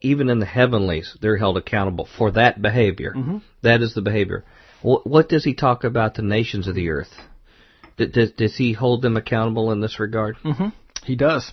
even 0.02 0.30
in 0.30 0.40
the 0.40 0.46
heavenlies, 0.46 1.18
they're 1.22 1.38
held 1.38 1.58
accountable 1.58 2.08
for 2.18 2.32
that 2.32 2.62
behavior. 2.62 3.14
Mm-hmm. 3.16 3.38
That 3.62 3.82
is 3.82 3.94
the 3.94 4.02
behavior. 4.02 4.44
What, 4.82 5.08
what, 5.08 5.30
does 5.30 5.46
he 5.46 5.54
talk 5.54 5.86
about 5.86 6.16
the 6.16 6.22
nations 6.22 6.68
of 6.68 6.76
the 6.76 6.90
earth? 6.90 7.12
Does, 7.98 8.32
does 8.32 8.56
he 8.56 8.74
hold 8.74 9.02
them 9.02 9.16
accountable 9.16 9.72
in 9.72 9.80
this 9.80 10.00
regard? 10.00 10.36
Mm-hmm. 10.44 10.68
He 11.06 11.16
does. 11.16 11.52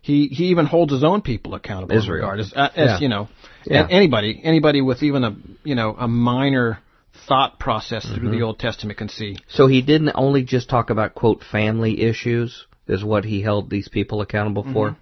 He 0.00 0.26
he 0.26 0.46
even 0.46 0.66
holds 0.66 0.92
his 0.92 1.04
own 1.04 1.22
people 1.22 1.54
accountable. 1.54 1.96
Israel, 1.96 2.32
as, 2.32 2.52
uh, 2.56 2.70
as 2.74 2.74
yeah. 2.76 2.98
you 2.98 3.08
know, 3.08 3.28
yeah. 3.64 3.86
anybody 3.88 4.40
anybody 4.42 4.80
with 4.80 5.00
even 5.04 5.22
a 5.22 5.36
you 5.62 5.76
know 5.76 5.94
a 5.96 6.08
minor 6.08 6.80
thought 7.28 7.60
process 7.60 8.04
through 8.04 8.30
the 8.30 8.42
Old 8.42 8.58
Testament 8.58 8.98
can 8.98 9.08
see. 9.08 9.36
So 9.48 9.68
he 9.68 9.80
didn't 9.80 10.12
only 10.16 10.42
just 10.42 10.68
talk 10.68 10.90
about 10.90 11.14
quote 11.14 11.44
family 11.44 12.00
issues 12.00 12.66
is 12.86 13.04
what 13.04 13.24
he 13.24 13.42
held 13.42 13.70
these 13.70 13.88
people 13.88 14.20
accountable 14.20 14.66
for. 14.72 14.96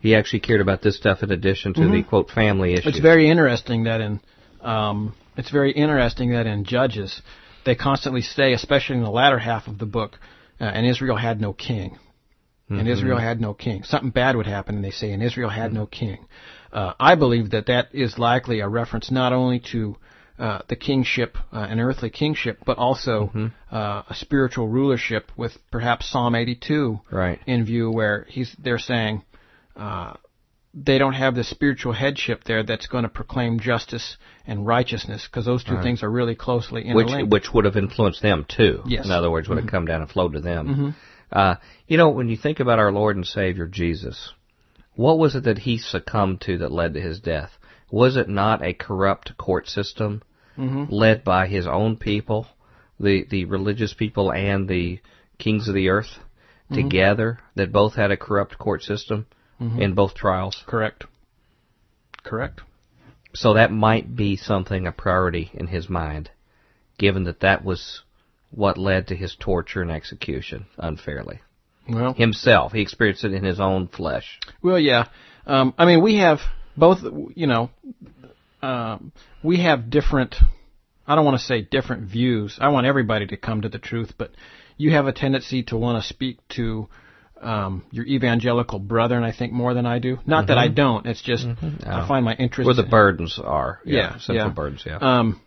He 0.00 0.14
actually 0.14 0.40
cared 0.40 0.60
about 0.60 0.82
this 0.82 0.96
stuff 0.96 1.22
in 1.22 1.32
addition 1.32 1.74
to 1.74 1.88
the 1.88 2.02
quote 2.02 2.30
family 2.30 2.74
issues. 2.74 2.86
It's 2.86 3.00
very 3.00 3.30
interesting 3.30 3.84
that 3.84 4.00
in 4.00 4.20
um, 4.60 5.14
it's 5.36 5.50
very 5.50 5.72
interesting 5.72 6.32
that 6.32 6.46
in 6.46 6.64
Judges 6.64 7.22
they 7.64 7.74
constantly 7.74 8.22
say, 8.22 8.52
especially 8.52 8.96
in 8.96 9.02
the 9.02 9.10
latter 9.10 9.38
half 9.38 9.66
of 9.66 9.78
the 9.78 9.86
book, 9.86 10.18
uh, 10.60 10.64
and 10.64 10.86
Israel 10.86 11.16
had 11.16 11.40
no 11.40 11.52
king. 11.52 11.98
And 12.68 12.88
Israel 12.88 13.18
had 13.18 13.40
no 13.40 13.54
king. 13.54 13.84
Something 13.84 14.10
bad 14.10 14.34
would 14.34 14.46
happen, 14.46 14.74
and 14.74 14.84
they 14.84 14.90
say, 14.90 15.12
and 15.12 15.22
Israel 15.22 15.50
had 15.50 15.72
no 15.72 15.86
king. 15.86 16.26
Uh, 16.72 16.94
I 16.98 17.14
believe 17.14 17.50
that 17.50 17.66
that 17.66 17.90
is 17.92 18.18
likely 18.18 18.58
a 18.58 18.68
reference 18.68 19.08
not 19.08 19.32
only 19.32 19.60
to 19.70 19.96
uh, 20.38 20.60
the 20.68 20.76
kingship, 20.76 21.36
uh, 21.52 21.66
an 21.68 21.80
earthly 21.80 22.10
kingship, 22.10 22.58
but 22.66 22.78
also 22.78 23.30
uh, 23.72 24.02
a 24.08 24.14
spiritual 24.14 24.68
rulership 24.68 25.30
with 25.36 25.52
perhaps 25.70 26.10
Psalm 26.10 26.34
82 26.34 27.00
Right. 27.10 27.40
in 27.46 27.64
view, 27.64 27.90
where 27.90 28.26
he's 28.28 28.54
they're 28.58 28.78
saying 28.78 29.22
uh, 29.76 30.14
they 30.74 30.98
don't 30.98 31.14
have 31.14 31.34
the 31.34 31.44
spiritual 31.44 31.92
headship 31.94 32.44
there 32.44 32.62
that's 32.62 32.86
going 32.86 33.04
to 33.04 33.08
proclaim 33.08 33.58
justice 33.60 34.18
and 34.46 34.66
righteousness, 34.66 35.26
because 35.26 35.46
those 35.46 35.64
two 35.64 35.80
things 35.82 36.02
are 36.02 36.10
really 36.10 36.34
closely 36.34 36.82
which 36.82 37.06
interlinked. 37.06 37.32
which 37.32 37.48
would 37.54 37.64
have 37.64 37.76
influenced 37.76 38.20
them 38.20 38.44
too. 38.46 38.82
Yes. 38.86 39.06
In 39.06 39.10
other 39.10 39.30
words, 39.30 39.48
would 39.48 39.58
have 39.58 39.70
come 39.70 39.86
down 39.86 40.02
and 40.02 40.10
flowed 40.10 40.34
to 40.34 40.40
them. 40.40 40.94
Uh, 41.32 41.56
you 41.88 41.96
know, 41.96 42.10
when 42.10 42.28
you 42.28 42.36
think 42.36 42.60
about 42.60 42.78
our 42.78 42.92
Lord 42.92 43.16
and 43.16 43.26
Savior 43.26 43.66
Jesus, 43.66 44.32
what 44.94 45.18
was 45.18 45.34
it 45.34 45.44
that 45.44 45.58
he 45.58 45.78
succumbed 45.78 46.42
to 46.42 46.58
that 46.58 46.70
led 46.70 46.94
to 46.94 47.00
his 47.00 47.20
death? 47.20 47.50
Was 47.90 48.16
it 48.16 48.28
not 48.28 48.62
a 48.62 48.74
corrupt 48.74 49.36
court 49.36 49.68
system 49.68 50.22
mm-hmm. 50.58 50.92
led 50.92 51.24
by 51.24 51.46
his 51.46 51.66
own 51.66 51.96
people, 51.96 52.46
the 52.98 53.24
the 53.28 53.44
religious 53.44 53.94
people 53.94 54.32
and 54.32 54.68
the 54.68 55.00
kings 55.38 55.68
of 55.68 55.74
the 55.74 55.88
earth 55.88 56.18
mm-hmm. 56.70 56.74
together 56.74 57.38
that 57.54 57.72
both 57.72 57.94
had 57.94 58.10
a 58.10 58.16
corrupt 58.16 58.58
court 58.58 58.82
system 58.82 59.26
mm-hmm. 59.60 59.80
in 59.80 59.94
both 59.94 60.14
trials? 60.14 60.62
Correct. 60.66 61.04
Correct. 62.24 62.60
So 63.34 63.54
that 63.54 63.70
might 63.70 64.16
be 64.16 64.36
something 64.36 64.86
a 64.86 64.92
priority 64.92 65.50
in 65.52 65.66
his 65.66 65.88
mind, 65.88 66.30
given 66.98 67.24
that 67.24 67.40
that 67.40 67.64
was 67.64 68.02
what 68.50 68.78
led 68.78 69.08
to 69.08 69.16
his 69.16 69.36
torture 69.38 69.82
and 69.82 69.90
execution 69.90 70.66
unfairly. 70.78 71.40
Well, 71.88 72.14
Himself, 72.14 72.72
he 72.72 72.80
experienced 72.80 73.24
it 73.24 73.32
in 73.32 73.44
his 73.44 73.60
own 73.60 73.88
flesh. 73.88 74.40
Well, 74.62 74.78
yeah. 74.78 75.06
Um, 75.46 75.74
I 75.78 75.84
mean, 75.84 76.02
we 76.02 76.16
have 76.16 76.40
both. 76.76 76.98
You 77.34 77.46
know, 77.46 77.70
um, 78.62 79.12
we 79.42 79.62
have 79.62 79.90
different. 79.90 80.36
I 81.06 81.14
don't 81.14 81.24
want 81.24 81.38
to 81.38 81.44
say 81.44 81.62
different 81.62 82.08
views. 82.08 82.58
I 82.60 82.68
want 82.68 82.86
everybody 82.86 83.26
to 83.28 83.36
come 83.36 83.62
to 83.62 83.68
the 83.68 83.78
truth, 83.78 84.14
but 84.18 84.32
you 84.76 84.90
have 84.92 85.06
a 85.06 85.12
tendency 85.12 85.62
to 85.64 85.76
want 85.76 86.02
to 86.02 86.08
speak 86.08 86.38
to 86.50 86.88
um, 87.40 87.84
your 87.90 88.04
evangelical 88.06 88.78
brethren. 88.78 89.22
I 89.22 89.32
think 89.32 89.52
more 89.52 89.74
than 89.74 89.86
I 89.86 89.98
do. 89.98 90.18
Not 90.26 90.48
that 90.48 90.58
I 90.58 90.68
don't. 90.68 91.06
It's 91.06 91.22
just 91.22 91.46
I 91.46 92.06
find 92.08 92.24
my 92.24 92.34
interest. 92.34 92.66
Where 92.66 92.74
the 92.74 92.82
burdens 92.82 93.38
are. 93.42 93.80
Yeah, 93.84 94.18
Central 94.18 94.48
yeah. 94.48 94.52
burdens, 94.52 94.82
yeah. 94.86 94.98
um, 95.00 95.40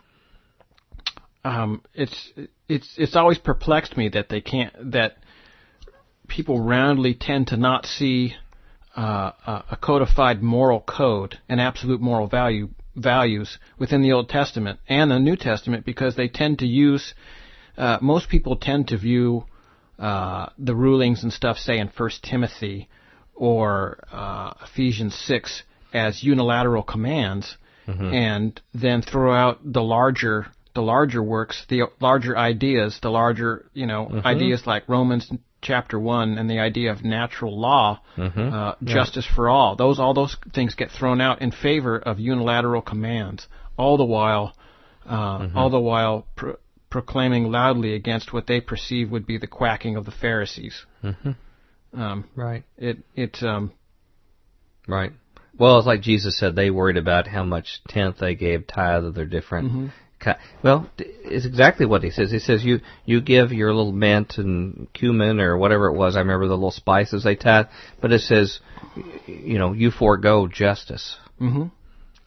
um, 1.44 1.82
it's 1.94 2.32
it's 2.68 2.90
it's 2.98 3.16
always 3.16 3.38
perplexed 3.38 3.98
me 3.98 4.10
that 4.10 4.30
they 4.30 4.42
can't 4.42 4.92
that 4.92 5.18
people 6.28 6.62
roundly 6.62 7.14
tend 7.14 7.48
to 7.48 7.58
not 7.58 7.86
see 7.86 8.36
uh, 9.00 9.32
a 9.48 9.64
a 9.72 9.78
codified 9.78 10.44
moral 10.44 10.82
code 10.82 11.40
and 11.48 11.62
absolute 11.62 12.02
moral 12.02 12.28
value 12.28 12.68
values 12.96 13.58
within 13.78 14.02
the 14.02 14.12
Old 14.12 14.28
Testament 14.28 14.80
and 14.90 15.10
the 15.10 15.20
New 15.20 15.38
Testament 15.38 15.86
because 15.86 16.16
they 16.16 16.28
tend 16.28 16.60
to 16.60 16.68
use 16.68 17.14
uh, 17.78 17.98
most 18.02 18.28
people 18.28 18.58
tend 18.58 18.90
to 18.90 18.98
view 18.98 19.46
uh, 19.98 20.48
the 20.58 20.76
rulings 20.76 21.24
and 21.24 21.32
stuff, 21.32 21.58
say 21.58 21.80
in 21.80 21.88
First 21.88 22.24
Timothy 22.24 22.90
or 23.36 24.00
uh, 24.12 24.54
Ephesians 24.66 25.16
six, 25.16 25.64
as 25.94 26.22
unilateral 26.22 26.84
commands, 26.84 27.56
and 28.14 28.62
then 28.74 29.02
throw 29.02 29.34
out 29.34 29.60
the 29.64 29.82
larger 29.82 30.48
the 30.76 30.82
larger 30.82 31.24
works, 31.24 31.66
the 31.70 31.84
larger 32.02 32.38
ideas, 32.38 33.00
the 33.02 33.10
larger 33.10 33.66
you 33.74 33.86
know 33.86 34.22
ideas 34.26 34.68
like 34.68 34.90
Romans 34.90 35.32
chapter 35.62 36.00
one 36.00 36.38
and 36.38 36.50
the 36.50 36.60
idea 36.60 36.92
of 36.92 37.04
natural 37.04 37.60
law, 37.60 38.02
uh, 38.18 38.76
justice 38.84 39.26
for 39.36 39.50
all. 39.50 39.76
Those 39.76 40.00
all 40.00 40.14
those 40.14 40.36
things 40.54 40.76
get 40.76 40.92
thrown 40.92 41.22
out 41.22 41.42
in 41.42 41.52
favor 41.52 41.98
of 41.98 42.20
unilateral 42.20 42.82
commands. 42.82 43.48
All 43.78 43.98
the 43.98 44.06
while, 44.06 44.56
uh, 45.06 45.50
all 45.56 45.70
the 45.70 45.80
while. 45.80 46.26
Pro- 46.36 46.58
proclaiming 46.90 47.52
loudly 47.52 47.94
against 47.94 48.34
what 48.34 48.48
they 48.48 48.60
perceive 48.60 49.12
would 49.12 49.24
be 49.24 49.38
the 49.38 49.46
quacking 49.46 49.96
of 49.96 50.06
the 50.06 50.12
Pharisees. 50.12 50.88
Um, 51.94 52.26
right. 52.36 52.64
it 52.78 52.98
it 53.16 53.44
um, 53.44 53.72
Right. 54.90 55.14
Well, 55.58 55.78
it's 55.78 55.88
like 55.88 56.02
Jesus 56.02 56.38
said, 56.38 56.56
they 56.56 56.72
worried 56.72 56.98
about 56.98 57.28
how 57.28 57.44
much 57.44 57.82
tenth 57.88 58.18
they 58.20 58.34
gave 58.34 58.66
tithe 58.66 59.06
of 59.06 59.14
their 59.14 59.26
different. 59.26 59.92
Well, 60.64 60.90
it's 60.98 61.46
exactly 61.46 61.86
what 61.86 62.04
he 62.04 62.12
says. 62.12 62.32
He 62.32 62.40
says 62.40 62.64
you 62.64 62.82
you 63.06 63.22
give 63.22 63.52
your 63.52 63.74
little 63.74 63.92
mint 63.92 64.38
and 64.38 64.88
cumin 64.94 65.40
or 65.40 65.58
whatever 65.58 65.88
it 65.88 65.98
was. 65.98 66.16
I 66.16 66.20
remember 66.20 66.48
the 66.48 66.56
little 66.56 66.72
spices 66.72 67.24
they 67.24 67.36
tithe, 67.36 67.68
but 68.02 68.12
it 68.12 68.22
says, 68.22 68.60
you 69.28 69.58
know, 69.60 69.74
you 69.74 69.92
forego 69.92 70.48
justice. 70.48 71.18
mhm 71.40 71.72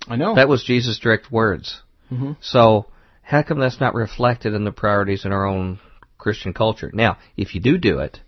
I 0.08 0.16
know. 0.16 0.34
That 0.34 0.48
was 0.48 0.64
Jesus' 0.64 0.98
direct 0.98 1.30
words. 1.30 1.80
Mm-hmm. 2.10 2.32
So 2.40 2.86
how 3.22 3.42
come 3.42 3.60
that's 3.60 3.80
not 3.80 3.94
reflected 3.94 4.52
in 4.52 4.64
the 4.64 4.72
priorities 4.72 5.24
in 5.24 5.32
our 5.32 5.46
own 5.46 5.78
Christian 6.18 6.52
culture? 6.52 6.90
Now, 6.92 7.18
if 7.36 7.54
you 7.54 7.60
do 7.60 7.78
do 7.78 7.98
it, 8.00 8.20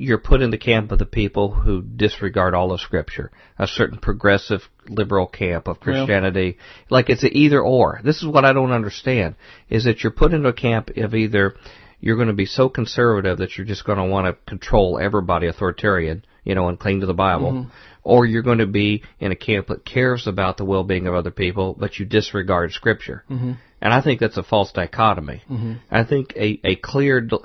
you're 0.00 0.18
put 0.18 0.40
in 0.40 0.50
the 0.50 0.58
camp 0.58 0.92
of 0.92 0.98
the 0.98 1.04
people 1.04 1.52
who 1.52 1.82
disregard 1.82 2.54
all 2.54 2.72
of 2.72 2.80
Scripture, 2.80 3.30
a 3.58 3.66
certain 3.66 3.98
progressive 3.98 4.62
liberal 4.88 5.26
camp 5.26 5.68
of 5.68 5.78
Christianity. 5.78 6.56
like 6.88 7.10
it's 7.10 7.22
an 7.22 7.30
either 7.32 7.60
or. 7.60 8.00
This 8.02 8.22
is 8.22 8.26
what 8.26 8.46
I 8.46 8.52
don't 8.52 8.72
understand: 8.72 9.34
is 9.68 9.84
that 9.84 10.02
you're 10.02 10.10
put 10.10 10.32
into 10.32 10.48
a 10.48 10.54
camp 10.54 10.90
of 10.96 11.14
either 11.14 11.54
you're 12.00 12.16
going 12.16 12.28
to 12.28 12.34
be 12.34 12.46
so 12.46 12.70
conservative 12.70 13.38
that 13.38 13.58
you're 13.58 13.66
just 13.66 13.84
going 13.84 13.98
to 13.98 14.04
want 14.04 14.26
to 14.26 14.50
control 14.50 14.98
everybody, 14.98 15.46
authoritarian, 15.46 16.24
you 16.44 16.54
know, 16.54 16.68
and 16.68 16.80
cling 16.80 17.00
to 17.00 17.06
the 17.06 17.12
Bible, 17.12 17.66
or 18.02 18.24
you're 18.24 18.42
going 18.42 18.58
to 18.58 18.66
be 18.66 19.02
in 19.18 19.32
a 19.32 19.36
camp 19.36 19.66
that 19.66 19.84
cares 19.84 20.26
about 20.26 20.56
the 20.56 20.64
well-being 20.64 21.06
of 21.06 21.14
other 21.14 21.30
people, 21.30 21.76
but 21.78 21.98
you 21.98 22.06
disregard 22.06 22.72
Scripture. 22.72 23.22
Mm-hmm. 23.30 23.52
And 23.80 23.94
I 23.94 24.02
think 24.02 24.20
that's 24.20 24.36
a 24.36 24.42
false 24.42 24.72
dichotomy. 24.72 25.42
Mm-hmm. 25.50 25.74
I 25.90 26.04
think 26.04 26.34
a, 26.36 26.60
a 26.64 26.76
clear 26.76 27.22
d- 27.22 27.38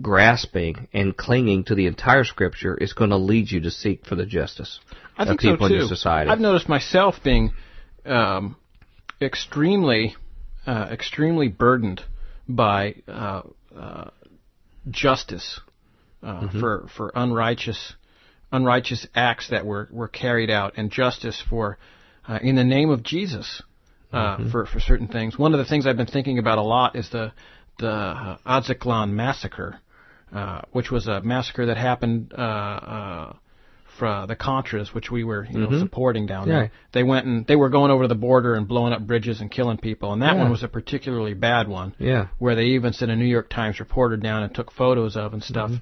grasping 0.00 0.88
and 0.92 1.16
clinging 1.16 1.64
to 1.64 1.74
the 1.74 1.86
entire 1.86 2.24
Scripture 2.24 2.76
is 2.76 2.92
going 2.92 3.10
to 3.10 3.16
lead 3.16 3.50
you 3.50 3.60
to 3.62 3.70
seek 3.70 4.06
for 4.06 4.14
the 4.14 4.26
justice 4.26 4.78
I 5.18 5.22
of 5.22 5.28
think 5.28 5.40
people 5.40 5.66
so 5.66 5.68
too. 5.68 5.74
in 5.74 5.80
your 5.80 5.88
society. 5.88 6.30
I've 6.30 6.40
noticed 6.40 6.68
myself 6.68 7.16
being 7.24 7.52
um, 8.06 8.56
extremely, 9.20 10.14
uh, 10.66 10.88
extremely 10.90 11.48
burdened 11.48 12.02
by 12.48 12.96
uh, 13.08 13.42
uh, 13.76 14.10
justice 14.88 15.60
uh, 16.22 16.48
for 16.60 16.88
for 16.96 17.12
unrighteous 17.14 17.94
unrighteous 18.52 19.06
acts 19.14 19.48
that 19.50 19.64
were 19.64 19.88
were 19.90 20.08
carried 20.08 20.50
out, 20.50 20.74
and 20.76 20.90
justice 20.90 21.42
for 21.48 21.78
uh, 22.28 22.38
in 22.42 22.54
the 22.54 22.64
name 22.64 22.90
of 22.90 23.02
Jesus 23.02 23.62
uh, 24.12 24.50
for 24.50 24.66
for 24.66 24.80
certain 24.80 25.08
things. 25.08 25.38
One 25.38 25.52
of 25.54 25.58
the 25.58 25.64
things 25.64 25.86
I've 25.86 25.96
been 25.96 26.06
thinking 26.06 26.38
about 26.38 26.58
a 26.58 26.62
lot 26.62 26.96
is 26.96 27.08
the 27.10 27.32
the 27.78 27.90
uh, 27.90 28.36
Adziklan 28.46 29.10
massacre, 29.10 29.80
uh, 30.32 30.62
which 30.72 30.90
was 30.90 31.06
a 31.06 31.20
massacre 31.22 31.66
that 31.66 31.76
happened. 31.76 32.32
Uh, 32.36 32.40
uh, 32.40 33.32
from 33.98 34.26
the 34.26 34.34
Contras, 34.34 34.94
which 34.94 35.10
we 35.10 35.22
were 35.22 35.46
you 35.50 35.58
know, 35.58 35.78
supporting 35.78 36.26
down 36.26 36.48
Yeah. 36.48 36.54
there, 36.54 36.70
they 36.92 37.02
went 37.02 37.26
and 37.26 37.46
they 37.46 37.56
were 37.56 37.68
going 37.68 37.90
over 37.90 38.08
the 38.08 38.14
border 38.14 38.54
and 38.54 38.66
blowing 38.66 38.92
up 38.92 39.06
bridges 39.06 39.40
and 39.40 39.50
killing 39.50 39.76
people, 39.76 40.12
and 40.14 40.22
that 40.22 40.34
Yeah. 40.34 40.42
one 40.42 40.50
was 40.50 40.62
a 40.62 40.68
particularly 40.68 41.34
bad 41.34 41.68
one 41.68 41.94
yeah. 41.98 42.28
where 42.38 42.54
they 42.54 42.64
even 42.68 42.94
sent 42.94 43.10
a 43.10 43.16
New 43.16 43.26
York 43.26 43.50
Times 43.50 43.80
reporter 43.80 44.16
down 44.16 44.42
and 44.44 44.54
took 44.54 44.72
photos 44.72 45.14
of 45.16 45.34
and 45.34 45.42
stuff. 45.44 45.72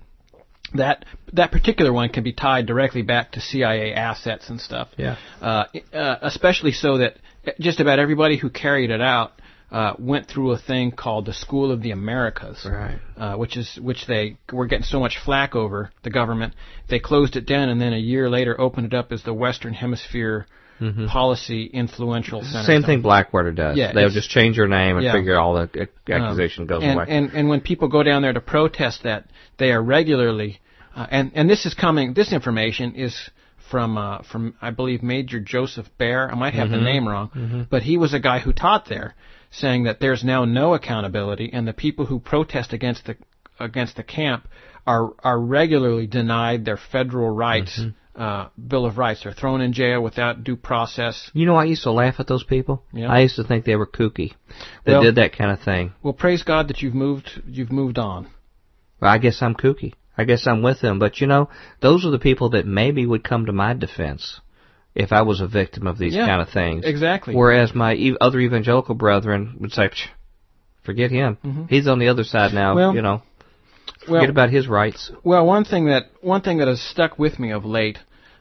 That 0.74 1.05
that 1.33 1.51
particular 1.51 1.93
one 1.93 2.11
can 2.11 2.22
be 2.22 2.33
tied 2.33 2.66
directly 2.66 3.03
back 3.03 3.33
to 3.33 3.41
CIA 3.41 3.95
assets 3.95 4.51
and 4.51 4.61
stuff. 4.61 4.89
Yeah. 4.97 5.16
Uh, 5.41 5.64
uh, 5.93 6.16
especially 6.22 6.72
so 6.72 6.99
that 6.99 7.16
just 7.59 7.80
about 7.80 7.98
everybody 7.98 8.36
who 8.36 8.51
carried 8.51 8.90
it 8.90 9.01
out 9.01 9.32
uh, 9.70 9.94
went 9.98 10.26
through 10.26 10.51
a 10.53 10.59
thing 10.59 10.90
called 10.90 11.26
the 11.26 11.32
School 11.32 11.70
of 11.70 11.80
the 11.82 11.92
Americas, 11.92 12.66
Right. 12.68 12.98
uh, 13.16 13.36
which 13.36 13.57
is 13.57 13.78
which 13.80 14.07
they 14.07 14.36
were 14.53 14.66
getting 14.66 14.84
so 14.84 14.98
much 15.01 15.18
flack 15.24 15.55
over 15.55 15.90
the 16.03 16.11
government. 16.11 16.55
They 16.88 16.98
closed 16.98 17.36
it 17.36 17.46
down 17.46 17.68
and 17.68 17.80
then 17.80 17.92
a 17.92 17.98
year 17.98 18.28
later 18.28 18.61
opened 18.61 18.86
it 18.86 18.94
up 18.94 19.12
as 19.12 19.22
the 19.22 19.32
Western 19.34 19.72
Hemisphere 19.74 20.46
Policy 21.09 21.66
Influential 21.66 22.42
Center. 22.42 22.64
Same 22.64 22.82
thing 22.82 23.03
Blackwater 23.03 23.53
does. 23.53 23.76
Yeah, 23.76 23.92
They'll 23.92 24.09
just 24.09 24.30
change 24.30 24.57
their 24.57 24.66
name 24.66 24.96
and 24.96 25.05
Yeah. 25.05 25.12
figure 25.12 25.38
all 25.38 25.55
the 25.55 25.68
ac- 25.74 25.90
accusation 26.12 26.66
goes 26.66 26.82
and, 26.82 26.94
away. 26.94 27.05
And 27.09 27.30
and 27.34 27.48
when 27.48 27.61
people 27.61 27.88
go 27.88 28.03
down 28.03 28.22
there 28.22 28.32
to 28.32 28.40
protest 28.40 29.03
that, 29.03 29.26
they 29.59 29.72
are 29.72 29.82
regularly, 29.82 30.59
uh, 30.96 31.07
and 31.11 31.32
and 31.34 31.51
this 31.51 31.66
is 31.66 31.74
coming. 31.74 32.14
This 32.14 32.32
information 32.32 32.94
is 32.94 33.14
from 33.71 33.97
uh, 33.99 34.23
from 34.31 34.55
I 34.61 34.71
believe 34.71 35.03
Major 35.03 35.41
Joseph 35.41 35.87
Bear. 35.99 36.31
I 36.31 36.35
might 36.35 36.55
have 36.55 36.68
Mm-hmm. 36.68 36.77
the 36.77 36.91
name 36.93 37.09
wrong, 37.09 37.66
but 37.71 37.83
he 37.83 37.97
was 37.97 38.12
a 38.14 38.21
guy 38.21 38.39
who 38.41 38.53
taught 38.53 38.87
there. 38.89 39.14
saying 39.53 39.85
that 39.85 39.99
there's 40.01 40.23
now 40.23 40.45
no 40.45 40.75
accountability, 40.75 41.51
and 41.53 41.66
the 41.66 41.73
people 41.73 42.07
who 42.07 42.21
protest 42.21 42.73
against 42.73 43.07
the 43.07 43.16
against 43.59 43.97
the 43.97 44.03
camp 44.03 44.47
are 44.87 45.11
are 45.25 45.39
regularly 45.41 46.07
denied 46.07 46.64
their 46.64 46.77
federal 46.93 47.31
rights. 47.31 47.79
Mm-hmm. 47.81 47.97
Uh, 48.16 48.49
Bill 48.73 48.85
of 48.85 48.99
Rights. 48.99 49.23
They're 49.23 49.33
thrown 49.33 49.61
in 49.62 49.73
jail 49.73 50.03
without 50.03 50.45
due 50.45 50.57
process. 50.57 51.31
You 51.33 51.47
know, 51.47 51.55
I 51.55 51.64
used 51.64 51.85
to 51.85 51.93
laugh 51.93 52.16
at 52.18 52.27
those 52.27 52.43
people. 52.45 52.83
Yeah. 52.93 53.09
I 53.11 53.21
used 53.21 53.37
to 53.37 53.45
think 53.45 53.64
they 53.64 53.77
were 53.77 53.87
kooky. 53.87 54.33
They 54.85 54.93
Well- 54.93 55.03
did 55.03 55.14
that 55.14 55.33
kind 55.39 55.51
of 55.53 55.61
thing. 55.61 55.93
Well, 56.03 56.12
praise 56.12 56.43
God 56.43 56.68
that 56.68 56.83
you've 56.83 56.95
moved. 56.95 57.41
You've 57.47 57.73
moved 57.73 57.99
on. 57.99 58.27
Well, 59.01 59.11
I 59.11 59.18
guess 59.18 59.41
I'm 59.41 59.55
kooky. 59.55 59.95
I 60.21 60.25
guess 60.25 60.47
I'm 60.47 60.62
with 60.62 60.81
them. 60.81 60.99
But 60.99 61.21
you 61.21 61.27
know, 61.27 61.49
those 61.81 62.05
are 62.05 62.11
the 62.11 62.18
people 62.18 62.51
that 62.51 62.66
maybe 62.66 63.07
would 63.07 63.25
come 63.25 63.47
to 63.47 63.53
my 63.53 63.75
defense 63.75 64.41
if 64.95 65.12
I 65.12 65.23
was 65.23 65.41
a 65.41 65.47
victim 65.47 65.87
of 65.87 65.99
these 65.99 66.14
Yeah, 66.14 66.27
kind 66.27 66.43
of 66.43 66.51
things. 66.51 66.85
Exactly. 66.85 67.35
Whereas 67.35 67.75
my 67.75 67.97
other 68.21 68.41
evangelical 68.41 68.95
brethren 68.95 69.57
would 69.61 69.73
say, 69.73 69.89
"Psh, 69.89 70.09
forget 70.83 71.11
him. 71.11 71.66
He's 71.68 71.87
on 71.89 71.99
the 71.99 72.09
other 72.09 72.25
side 72.25 72.53
now. 72.53 72.71
Mm-hmm. 72.71 72.77
Well, 72.79 72.95
you 72.95 73.03
know, 73.03 73.23
well, 74.09 74.21
forget 74.21 74.31
about 74.31 74.51
his 74.51 74.66
rights. 74.68 75.11
Well, 75.23 75.47
one 75.47 75.64
thing 75.64 75.87
that 75.87 76.11
one 76.21 76.43
thing 76.43 76.59
that 76.59 76.68
has 76.68 76.81
stuck 76.81 77.18
with 77.18 77.39
me 77.39 77.53
of 77.53 77.64
late, 77.64 77.99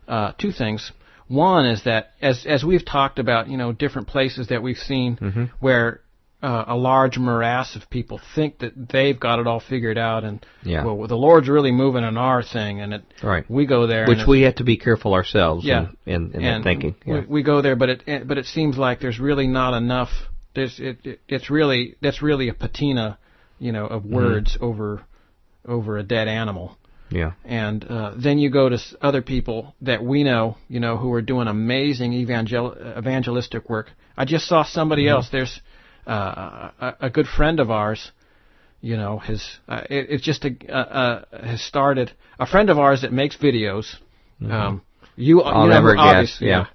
uh, 0.07 0.33
two 0.37 0.51
things. 0.51 0.91
One 1.27 1.65
is 1.67 1.83
that 1.83 2.13
as 2.21 2.45
as 2.47 2.63
we've 2.63 2.85
talked 2.85 3.19
about, 3.19 3.47
you 3.49 3.57
know, 3.57 3.71
different 3.71 4.07
places 4.07 4.47
that 4.47 4.63
we've 4.63 4.77
seen 4.77 5.17
Mm-hmm. 5.17 5.43
where 5.59 6.01
uh, 6.41 6.63
a 6.67 6.75
large 6.75 7.17
morass 7.17 7.75
of 7.75 7.89
people 7.89 8.19
think 8.35 8.59
that 8.59 8.71
they've 8.89 9.19
got 9.19 9.39
it 9.39 9.47
all 9.47 9.59
figured 9.59 9.97
out, 9.97 10.23
and 10.23 10.45
Yeah. 10.63 10.85
well, 10.85 11.05
the 11.07 11.17
Lord's 11.17 11.49
really 11.49 11.71
moving 11.71 12.03
on 12.05 12.17
our 12.17 12.41
thing, 12.43 12.79
and 12.79 12.93
it, 12.93 13.03
Right. 13.21 13.43
we 13.49 13.65
go 13.65 13.87
there, 13.87 14.05
Which 14.07 14.25
we 14.27 14.41
have 14.43 14.55
to 14.55 14.63
be 14.63 14.77
careful 14.77 15.13
ourselves 15.13 15.65
Yeah. 15.65 15.87
in, 16.05 16.31
in, 16.33 16.41
in 16.43 16.63
thinking. 16.63 16.95
we, 17.05 17.13
Yeah. 17.13 17.21
we 17.27 17.43
go 17.43 17.61
there, 17.61 17.75
but 17.75 17.89
it 17.89 18.27
but 18.27 18.37
it 18.37 18.45
seems 18.45 18.77
like 18.77 18.99
there's 19.01 19.19
really 19.19 19.47
not 19.47 19.73
enough. 19.73 20.11
There's 20.55 20.79
it, 20.79 20.97
it 21.05 21.19
it's 21.27 21.49
really 21.49 21.95
that's 22.01 22.21
really 22.21 22.47
a 22.49 22.53
patina, 22.53 23.17
you 23.59 23.71
know, 23.73 23.85
of 23.85 24.05
words 24.05 24.57
over 24.61 25.01
over 25.67 25.97
a 25.97 26.03
dead 26.03 26.27
animal. 26.29 26.77
yeah. 27.11 27.31
And 27.43 27.83
uh, 27.89 28.13
then 28.15 28.37
you 28.39 28.49
go 28.49 28.69
to 28.69 28.75
s- 28.75 28.95
other 29.01 29.21
people 29.21 29.75
that 29.81 30.01
we 30.03 30.23
know, 30.23 30.55
you 30.69 30.79
know, 30.79 30.95
who 30.95 31.11
are 31.13 31.21
doing 31.23 31.47
amazing 31.47 32.13
evangel- 32.13 32.75
evangelistic 32.97 33.69
work. 33.69 33.91
I 34.15 34.25
just 34.25 34.45
saw 34.47 34.63
somebody 34.63 35.07
else. 35.07 35.27
There's 35.29 35.59
uh, 36.09 36.71
a, 36.79 36.95
a 37.01 37.09
good 37.09 37.27
friend 37.27 37.59
of 37.59 37.69
ours, 37.69 38.11
you 38.81 38.97
know, 38.97 39.17
has 39.19 39.43
uh, 39.67 39.81
it, 39.89 40.07
it's 40.09 40.23
just 40.23 40.45
a, 40.45 40.51
uh, 40.69 40.75
uh, 40.75 41.47
has 41.47 41.61
started 41.61 42.11
a 42.39 42.45
friend 42.45 42.69
of 42.69 42.79
ours 42.79 43.01
that 43.01 43.13
makes 43.13 43.37
videos. 43.37 43.95
Um, 44.41 44.81
you, 45.15 45.41
I'll 45.41 45.65
you 45.65 45.69
never 45.69 45.95
guess, 45.95 46.37
yeah. 46.41 46.67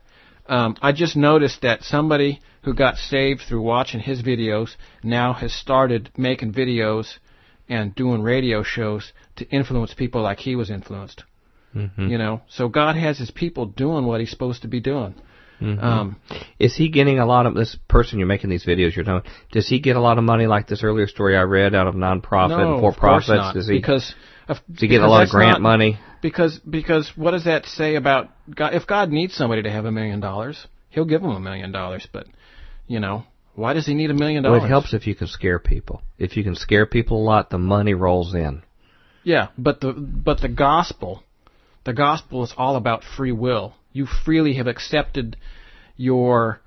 Um, 0.46 0.76
I 0.82 0.92
just 0.92 1.16
noticed 1.16 1.62
that 1.62 1.82
somebody 1.82 2.40
who 2.62 2.74
got 2.74 2.96
saved 2.96 3.42
through 3.48 3.62
watching 3.62 4.00
his 4.00 4.22
videos 4.22 4.76
now 5.02 5.32
has 5.32 5.52
started 5.54 6.10
making 6.16 6.52
videos 6.52 7.18
and 7.68 7.94
doing 7.94 8.22
radio 8.22 8.62
shows 8.62 9.12
to 9.36 9.48
influence 9.48 9.94
people 9.94 10.20
like 10.20 10.40
he 10.40 10.54
was 10.54 10.70
influenced. 10.70 11.24
Mhm. 11.74 12.10
You 12.10 12.18
know, 12.18 12.42
so 12.48 12.68
God 12.68 12.96
has 12.96 13.18
His 13.18 13.30
people 13.30 13.66
doing 13.66 14.04
what 14.06 14.20
He's 14.20 14.30
supposed 14.30 14.62
to 14.62 14.68
be 14.68 14.80
doing. 14.80 15.14
Mhm. 15.64 15.82
Um, 15.82 16.16
Is 16.58 16.76
he 16.76 16.88
getting 16.88 17.18
a 17.18 17.26
lot 17.26 17.46
of 17.46 17.54
this 17.54 17.76
person 17.88 18.18
you're 18.18 18.28
making 18.28 18.50
these 18.50 18.64
videos 18.64 18.94
you're 18.94 19.04
talking? 19.04 19.30
Does 19.52 19.66
he 19.68 19.80
get 19.80 19.96
a 19.96 20.00
lot 20.00 20.18
of 20.18 20.24
money 20.24 20.46
like 20.46 20.66
this 20.66 20.84
earlier 20.84 21.06
story 21.06 21.36
I 21.36 21.42
read 21.42 21.74
out 21.74 21.86
of 21.86 21.94
nonprofit 21.94 22.50
no, 22.50 22.72
and 22.74 22.80
for 22.80 22.92
profits? 22.92 23.54
Does 23.54 23.68
he? 23.68 23.74
because 23.74 24.14
of, 24.48 24.58
does 24.70 24.80
he 24.80 24.88
get 24.88 25.02
a 25.02 25.08
lot 25.08 25.22
of 25.22 25.30
grant 25.30 25.54
not- 25.54 25.62
money? 25.62 25.98
Because 26.20 26.58
because 26.58 27.10
what 27.16 27.32
does 27.32 27.44
that 27.44 27.66
say 27.66 27.96
about 27.96 28.30
God? 28.54 28.74
If 28.74 28.86
God 28.86 29.10
needs 29.10 29.34
somebody 29.34 29.62
to 29.62 29.70
have 29.70 29.84
a 29.84 29.92
million 29.92 30.20
dollars, 30.20 30.66
He'll 30.90 31.04
give 31.04 31.22
them 31.22 31.32
a 31.32 31.40
million 31.40 31.72
dollars. 31.72 32.06
But 32.10 32.26
you 32.86 33.00
know, 33.00 33.24
why 33.54 33.74
does 33.74 33.86
He 33.86 33.94
need 33.94 34.10
a 34.10 34.14
million 34.14 34.42
dollars? 34.42 34.60
Well, 34.60 34.68
dollars? 34.68 34.70
it 34.70 34.90
helps 34.90 34.94
if 34.94 35.06
you 35.06 35.14
can 35.14 35.26
scare 35.26 35.58
people. 35.58 36.02
If 36.18 36.36
you 36.36 36.44
can 36.44 36.54
scare 36.54 36.86
people 36.86 37.18
a 37.18 37.24
lot, 37.24 37.50
the 37.50 37.58
money 37.58 37.92
rolls 37.94 38.34
in. 38.34 38.62
Yeah, 39.22 39.48
but 39.58 39.80
the 39.80 39.92
but 39.92 40.40
the 40.40 40.48
gospel, 40.48 41.22
the 41.84 41.92
gospel 41.92 42.42
is 42.42 42.54
all 42.56 42.76
about 42.76 43.02
free 43.04 43.32
will. 43.32 43.74
You 43.94 44.06
freely 44.06 44.54
have 44.54 44.66
accepted 44.66 45.38
your 45.96 46.60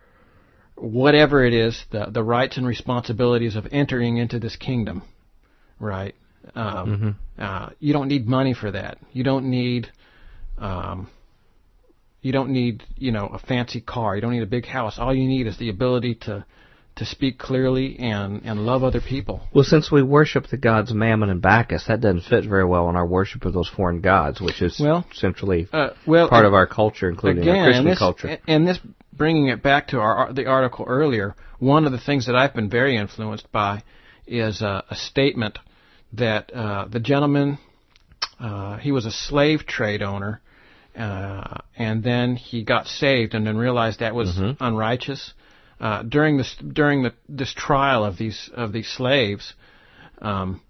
whatever 0.76 1.46
it 1.46 1.54
is, 1.54 1.86
the 1.92 2.08
the 2.10 2.24
rights 2.24 2.58
and 2.58 2.66
responsibilities 2.66 3.56
of 3.56 3.68
entering 3.72 4.18
into 4.18 4.40
this 4.40 4.56
kingdom, 4.56 5.04
right? 5.80 6.16
Um, 6.56 7.18
uh, 7.38 7.70
you 7.80 7.94
don't 7.94 8.08
need 8.08 8.28
money 8.28 8.54
for 8.54 8.72
that. 8.72 8.98
You 9.12 9.24
don't 9.24 9.50
need, 9.50 9.92
um, 10.58 11.10
you 12.22 12.32
don't 12.32 12.52
need 12.52 12.84
you 12.96 13.12
know 13.12 13.28
a 13.28 13.40
fancy 13.40 13.82
car. 13.82 14.16
You 14.16 14.22
don't 14.22 14.32
need 14.32 14.44
a 14.44 14.48
big 14.48 14.66
house. 14.66 14.98
All 14.98 15.14
you 15.14 15.28
need 15.28 15.46
is 15.48 15.58
the 15.58 15.70
ability 15.70 16.16
to 16.22 16.46
to 16.98 17.06
speak 17.06 17.38
clearly 17.38 17.98
and 18.00 18.41
and 18.45 18.66
love 18.66 18.84
other 18.84 19.02
people. 19.02 19.41
Well, 19.54 19.64
since 19.64 19.91
we 19.91 20.04
worship 20.04 20.48
the 20.48 20.58
gods 20.58 20.93
Mammon 20.93 21.30
and 21.30 21.41
Bacchus, 21.41 21.86
that 21.88 22.02
doesn't 22.02 22.22
fit 22.22 22.45
very 22.45 22.66
well 22.66 22.89
in 22.89 22.95
our 22.95 23.06
worship 23.06 23.45
of 23.45 23.54
those 23.54 23.70
foreign 23.70 24.02
gods, 24.02 24.41
which 24.41 24.62
is 24.62 24.80
Well, 24.80 25.06
centrally 25.14 25.68
Uh, 25.72 25.89
well, 26.06 26.30
part 26.30 26.45
of 26.45 26.54
our 26.54 26.68
culture, 26.68 27.10
including 27.10 27.43
again, 27.43 27.58
our 27.58 27.64
Christian 27.66 27.86
and 27.86 27.91
this, 27.91 28.00
culture. 28.00 28.38
And 28.48 28.68
this 28.68 28.80
bringing 29.14 29.48
it 29.48 29.64
back 29.64 29.88
to 29.89 30.00
our 30.00 30.34
the 30.34 30.45
article 30.48 30.86
earlier, 30.88 31.36
one 31.60 31.86
of 31.86 31.91
the 31.91 32.00
things 32.00 32.26
that 32.28 32.36
I've 32.36 32.54
been 32.54 32.70
very 32.70 32.98
influenced 32.98 33.52
by 33.52 33.84
is 34.26 34.62
uh, 34.62 34.82
a 34.89 34.95
statement 34.95 35.60
that 36.14 36.54
uh, 36.54 36.86
the 36.89 37.00
gentleman 37.00 37.58
uh, 38.39 38.78
he 38.78 38.91
was 38.91 39.06
a 39.06 39.12
slave 39.12 39.66
trade 39.66 40.02
owner, 40.02 40.41
uh, 40.95 41.58
and 41.76 42.04
then 42.04 42.36
he 42.36 42.64
got 42.64 42.88
saved, 42.88 43.34
and 43.34 43.45
then 43.45 43.58
realized 43.58 44.00
that 44.00 44.14
was 44.14 44.38
Mhm. 44.38 44.58
unrighteous. 44.60 45.34
Uh, 45.80 46.02
during 46.04 46.38
this 46.38 46.56
during 46.56 47.04
the, 47.04 47.14
this 47.30 47.54
trial 47.54 48.04
of 48.04 48.18
these 48.18 48.50
of 48.54 48.74
these 48.74 48.88
slaves, 48.88 49.54
um, 50.22 50.62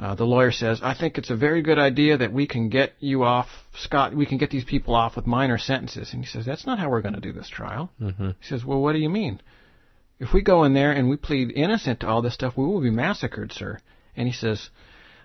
uh, 0.00 0.14
the 0.14 0.24
lawyer 0.24 0.50
says, 0.50 0.80
"I 0.82 0.94
think 0.94 1.18
it's 1.18 1.30
a 1.30 1.36
very 1.36 1.60
good 1.60 1.78
idea 1.78 2.16
that 2.18 2.32
we 2.32 2.46
can 2.46 2.70
get 2.70 2.94
you 2.98 3.24
off, 3.24 3.48
Scott. 3.74 4.14
We 4.14 4.24
can 4.24 4.38
get 4.38 4.50
these 4.50 4.64
people 4.64 4.94
off 4.94 5.16
with 5.16 5.26
minor 5.26 5.58
sentences." 5.58 6.12
And 6.14 6.24
he 6.24 6.28
says, 6.28 6.46
"That's 6.46 6.66
not 6.66 6.78
how 6.78 6.88
we're 6.88 7.02
going 7.02 7.14
to 7.14 7.20
do 7.20 7.32
this 7.32 7.48
trial." 7.48 7.90
hmm 7.98 8.28
He 8.40 8.46
says, 8.46 8.64
"Well, 8.64 8.80
what 8.80 8.92
do 8.92 8.98
you 8.98 9.10
mean? 9.10 9.40
If 10.18 10.32
we 10.32 10.40
go 10.40 10.64
in 10.64 10.72
there 10.72 10.92
and 10.92 11.10
we 11.10 11.16
plead 11.16 11.52
innocent 11.52 12.00
to 12.00 12.08
all 12.08 12.22
this 12.22 12.34
stuff, 12.34 12.56
we 12.56 12.64
will 12.64 12.80
be 12.80 12.90
massacred, 12.90 13.52
sir." 13.52 13.78
And 14.16 14.26
he 14.26 14.32
says, 14.32 14.70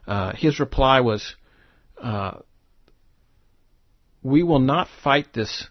uh, 0.07 0.33
his 0.35 0.59
reply 0.59 0.99
was, 0.99 1.35
uh, 2.01 2.39
"We 4.21 4.43
will 4.43 4.59
not 4.59 4.89
fight 5.03 5.31
this. 5.31 5.67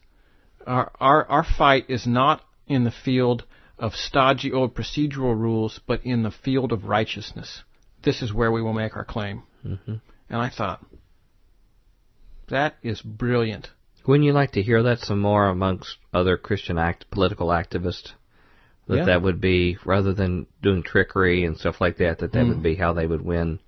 Our, 0.67 0.91
our 0.99 1.27
our 1.27 1.45
fight 1.45 1.87
is 1.89 2.07
not 2.07 2.43
in 2.71 2.85
the 2.85 2.91
field 2.91 3.45
of 3.79 3.95
stodgy 3.95 4.53
old 4.53 4.75
procedural 4.75 5.37
rules, 5.39 5.81
but 5.87 6.01
in 6.05 6.23
the 6.23 6.31
field 6.31 6.71
of 6.73 6.85
righteousness. 6.85 7.65
This 8.03 8.23
is 8.23 8.33
where 8.33 8.53
we 8.53 8.63
will 8.63 8.73
make 8.73 8.97
our 8.97 9.05
claim." 9.05 9.43
hmm 9.63 9.95
And 10.31 10.41
I 10.41 10.49
thought, 10.49 10.81
that 12.49 12.77
is 12.83 13.01
brilliant. 13.03 13.71
Wouldn't 14.07 14.25
you 14.25 14.33
like 14.33 14.53
to 14.53 14.63
hear 14.63 14.83
that 14.85 15.01
some 15.01 15.21
more 15.21 15.49
amongst 15.49 15.97
other 16.15 16.37
Christian 16.37 16.79
act 16.79 17.11
political 17.11 17.49
activists? 17.49 18.13
That 18.87 18.97
Yeah. 18.99 19.05
that 19.07 19.23
would 19.23 19.41
be 19.41 19.77
rather 19.85 20.13
than 20.13 20.47
doing 20.63 20.83
trickery 20.83 21.45
and 21.45 21.57
stuff 21.59 21.81
like 21.81 21.97
that. 21.99 22.19
That 22.19 22.33
that 22.33 22.43
Hmm. 22.45 22.49
would 22.49 22.63
be 22.63 22.77
how 22.77 22.93
they 22.93 23.07
would 23.07 23.23
win. 23.23 23.59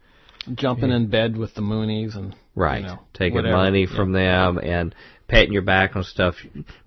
Jumping 0.54 0.90
in 0.90 1.06
bed 1.06 1.36
with 1.36 1.54
the 1.54 1.62
Moonies 1.62 2.16
and 2.16 2.34
Right. 2.56 2.82
you 2.82 2.88
know, 2.88 3.00
Taking 3.12 3.36
whatever. 3.36 3.56
money 3.56 3.82
Yeah. 3.82 3.94
from 3.96 4.12
them 4.12 4.58
and 4.62 4.94
patting 5.32 5.52
your 5.52 5.62
back 5.62 5.96
on 5.96 6.04
stuff. 6.04 6.34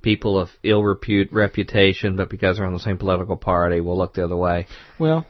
People 0.02 0.40
of 0.40 0.50
ill 0.64 0.84
repute 0.84 1.30
reputation, 1.32 2.16
but 2.16 2.30
because 2.30 2.58
they're 2.58 2.66
on 2.66 2.74
the 2.74 2.80
same 2.80 2.98
political 2.98 3.36
party, 3.36 3.82
will 3.82 3.98
look 3.98 4.14
the 4.14 4.24
other 4.24 4.38
way. 4.38 4.68
Well, 5.00 5.26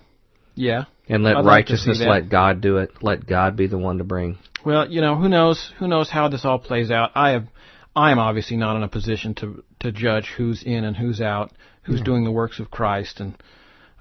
yeah. 0.53 0.85
And 1.07 1.23
let 1.23 1.37
I'd 1.37 1.45
like 1.45 1.69
righteousness, 1.69 1.99
that. 1.99 2.09
let 2.09 2.29
God 2.29 2.61
do 2.61 2.77
it. 2.77 2.91
Let 3.01 3.25
God 3.25 3.55
be 3.55 3.67
the 3.67 3.77
one 3.77 3.99
to 3.99 4.03
bring. 4.03 4.37
Well, 4.65 4.91
you 4.91 5.01
know, 5.01 5.15
who 5.15 5.29
knows? 5.29 5.71
Who 5.79 5.87
knows 5.87 6.09
how 6.09 6.27
this 6.27 6.43
all 6.43 6.59
plays 6.59 6.91
out? 6.91 7.11
I 7.15 7.29
have, 7.31 7.47
I 7.95 8.11
am 8.11 8.19
obviously 8.19 8.57
not 8.57 8.75
in 8.75 8.83
a 8.83 8.87
position 8.87 9.33
to 9.35 9.63
to 9.79 9.91
judge 9.91 10.33
who's 10.35 10.63
in 10.63 10.83
and 10.83 10.97
who's 10.97 11.21
out, 11.21 11.51
who's 11.83 12.01
doing 12.01 12.23
the 12.23 12.31
works 12.31 12.59
of 12.59 12.71
Christ, 12.71 13.19
and 13.19 13.35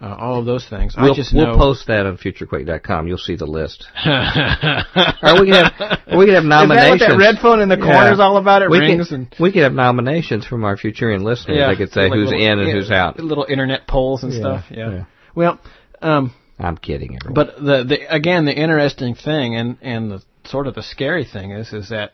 uh, 0.05 0.17
all 0.19 0.39
of 0.39 0.45
those 0.45 0.67
things. 0.69 0.95
We'll, 0.97 1.13
I 1.13 1.17
just 1.17 1.33
we'll 1.35 1.57
post 1.57 1.87
that 1.87 2.05
on 2.05 2.19
futurequake.com. 2.19 3.09
You'll 3.09 3.17
see 3.17 3.37
the 3.37 3.47
list. 3.47 3.87
or 4.05 5.41
we 5.41 5.47
could 5.51 5.65
have 5.65 6.19
we 6.19 6.27
could 6.27 6.35
have 6.35 6.45
nominations. 6.45 7.01
Is 7.01 7.09
that 7.09 7.15
what 7.15 7.19
that 7.19 7.19
red 7.19 7.39
phone 7.41 7.61
in 7.61 7.69
the 7.71 7.79
Yeah. 7.79 7.85
corner 7.93 8.13
is 8.13 8.21
all 8.21 8.37
about? 8.37 8.63
It 8.63 8.71
we 8.71 8.81
rings 8.81 9.09
could, 9.09 9.15
and 9.15 9.35
we 9.41 9.51
could 9.51 9.63
have 9.63 9.73
nominations 9.73 10.47
from 10.47 10.65
our 10.65 10.77
Futurian 10.77 11.23
listeners. 11.23 11.57
they 11.57 11.77
could 11.77 11.93
say 11.93 12.09
like 12.09 12.13
who's 12.19 12.31
little- 12.31 12.47
in 12.47 12.59
and 12.59 12.69
yeah, 12.69 12.75
who's 12.75 12.91
out. 12.91 13.19
Little 13.19 13.47
internet 13.49 13.87
polls 13.87 14.23
and 14.23 14.33
Yeah, 14.33 14.39
stuff. 14.41 14.65
Yeah. 14.71 14.91
yeah. 14.91 15.05
Well, 15.35 15.59
um, 16.03 16.35
I'm 16.59 16.77
kidding, 16.77 17.17
everyone. 17.17 17.35
But 17.35 17.57
the, 17.57 17.85
the 17.85 18.15
again, 18.15 18.45
the 18.45 18.55
interesting 18.55 19.15
thing 19.15 19.57
and 19.57 19.79
and 19.81 20.11
the 20.11 20.23
sort 20.45 20.67
of 20.67 20.75
the 20.75 20.83
scary 20.83 21.25
thing 21.25 21.51
is 21.53 21.73
is 21.73 21.89
that, 21.89 22.13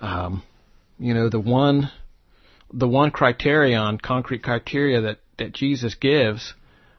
um, 0.00 0.42
you 1.00 1.12
know, 1.12 1.28
the 1.28 1.40
one, 1.40 1.90
the 2.72 2.86
one 2.88 3.10
criterion, 3.10 3.98
concrete 3.98 4.44
criteria 4.44 5.00
that 5.00 5.18
that 5.38 5.52
Jesus 5.52 5.94
gives, 5.96 6.54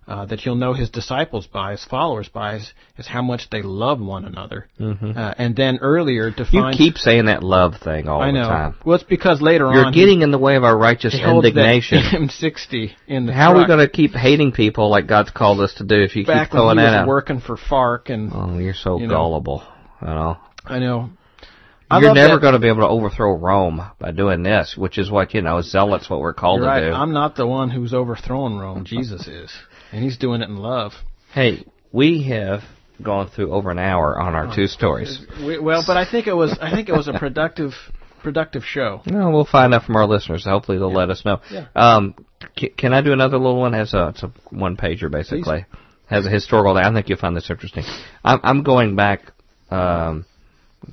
uh, 0.07 0.25
that 0.25 0.45
you'll 0.45 0.55
know 0.55 0.73
his 0.73 0.89
disciples 0.89 1.47
by, 1.47 1.71
his 1.71 1.83
followers 1.83 2.29
by, 2.29 2.55
is, 2.55 2.73
is 2.97 3.07
how 3.07 3.21
much 3.21 3.49
they 3.49 3.61
love 3.61 3.99
one 3.99 4.23
another. 4.23 4.67
Mm-hmm. 4.79 5.17
Uh, 5.17 5.33
and 5.37 5.55
then 5.55 5.79
earlier 5.81 6.33
You 6.51 6.69
keep 6.71 6.97
saying 6.97 7.25
that 7.25 7.43
love 7.43 7.75
thing 7.83 8.07
all 8.07 8.21
I 8.21 8.31
know. 8.31 8.43
the 8.43 8.47
time. 8.47 8.75
Well, 8.85 8.95
it's 8.95 9.03
because 9.03 9.41
later 9.41 9.67
on 9.67 9.73
You're 9.75 9.85
on 9.87 9.93
getting 9.93 10.21
in 10.21 10.31
the 10.31 10.37
way 10.37 10.55
of 10.55 10.63
our 10.63 10.77
righteous 10.77 11.13
he 11.13 11.21
indignation. 11.21 11.97
That 12.11 12.21
M60 12.21 12.91
in 13.07 13.25
the 13.25 13.33
How 13.33 13.53
are 13.53 13.57
we 13.57 13.67
going 13.67 13.79
to 13.79 13.89
keep 13.89 14.11
hating 14.11 14.53
people 14.53 14.89
like 14.89 15.07
God's 15.07 15.31
called 15.31 15.59
us 15.59 15.73
to 15.75 15.83
do 15.83 16.01
if 16.01 16.15
you 16.15 16.25
back 16.25 16.51
keep 16.51 16.59
when 16.59 16.77
he 16.77 16.83
that 16.83 16.91
was 16.91 16.95
out? 17.01 17.07
working 17.07 17.41
for 17.41 17.57
FARC 17.57 18.09
and 18.09 18.31
Oh, 18.33 18.57
you're 18.59 18.73
so 18.73 18.99
you 18.99 19.07
know. 19.07 19.13
gullible. 19.15 19.63
Know. 20.01 20.37
I 20.65 20.79
know. 20.79 21.09
I 21.89 21.99
You're 21.99 22.13
never 22.13 22.39
going 22.39 22.53
to 22.53 22.59
be 22.59 22.67
able 22.67 22.81
to 22.81 22.87
overthrow 22.87 23.33
Rome 23.37 23.81
by 23.99 24.11
doing 24.11 24.43
this, 24.43 24.75
which 24.77 24.97
is 24.97 25.09
what 25.09 25.33
you 25.33 25.41
know 25.41 25.61
zealots 25.61 26.09
what 26.09 26.19
we're 26.19 26.33
called 26.33 26.59
You're 26.59 26.65
to 26.65 26.81
right. 26.81 26.89
do. 26.89 26.93
I'm 26.93 27.13
not 27.13 27.35
the 27.35 27.47
one 27.47 27.69
who's 27.69 27.93
overthrowing 27.93 28.57
Rome. 28.57 28.83
Jesus 28.83 29.25
is, 29.27 29.51
and 29.91 30.03
he's 30.03 30.17
doing 30.17 30.41
it 30.41 30.49
in 30.49 30.57
love. 30.57 30.93
Hey, 31.33 31.65
we 31.91 32.23
have 32.29 32.61
gone 33.01 33.29
through 33.29 33.51
over 33.53 33.69
an 33.71 33.79
hour 33.79 34.19
on 34.19 34.33
Oh, 34.33 34.37
our 34.37 34.55
two 34.55 34.67
stories. 34.67 35.25
We, 35.45 35.59
well, 35.59 35.83
but 35.85 35.97
I 35.97 36.09
think 36.09 36.27
it 36.27 36.33
was 36.33 36.57
I 36.61 36.71
think 36.71 36.89
it 36.89 36.93
was 36.93 37.07
a 37.07 37.13
productive 37.13 37.71
productive 38.23 38.63
show. 38.63 39.01
No, 39.07 39.29
we'll 39.31 39.45
find 39.45 39.73
out 39.73 39.83
from 39.85 39.95
our 39.95 40.07
listeners. 40.07 40.45
Hopefully, 40.45 40.77
they'll 40.77 40.91
let 40.93 41.09
us 41.09 41.23
know. 41.23 41.39
Yeah. 41.51 41.67
Um, 41.75 42.15
c- 42.57 42.69
can 42.69 42.93
I 42.93 43.01
do 43.01 43.13
another 43.13 43.37
little 43.37 43.59
one? 43.59 43.73
Has 43.73 43.93
a 43.93 44.09
it's 44.09 44.23
a 44.23 44.31
one 44.49 44.75
pager 44.77 45.09
basically. 45.11 45.65
Has 46.07 46.25
a 46.25 46.29
historical. 46.29 46.75
I 46.77 46.91
think 46.93 47.09
you'll 47.09 47.17
find 47.19 47.35
this 47.35 47.49
interesting. 47.49 47.83
I'm 48.23 48.39
I'm 48.43 48.63
going 48.63 48.95
back. 48.95 49.31
Um, 49.69 50.25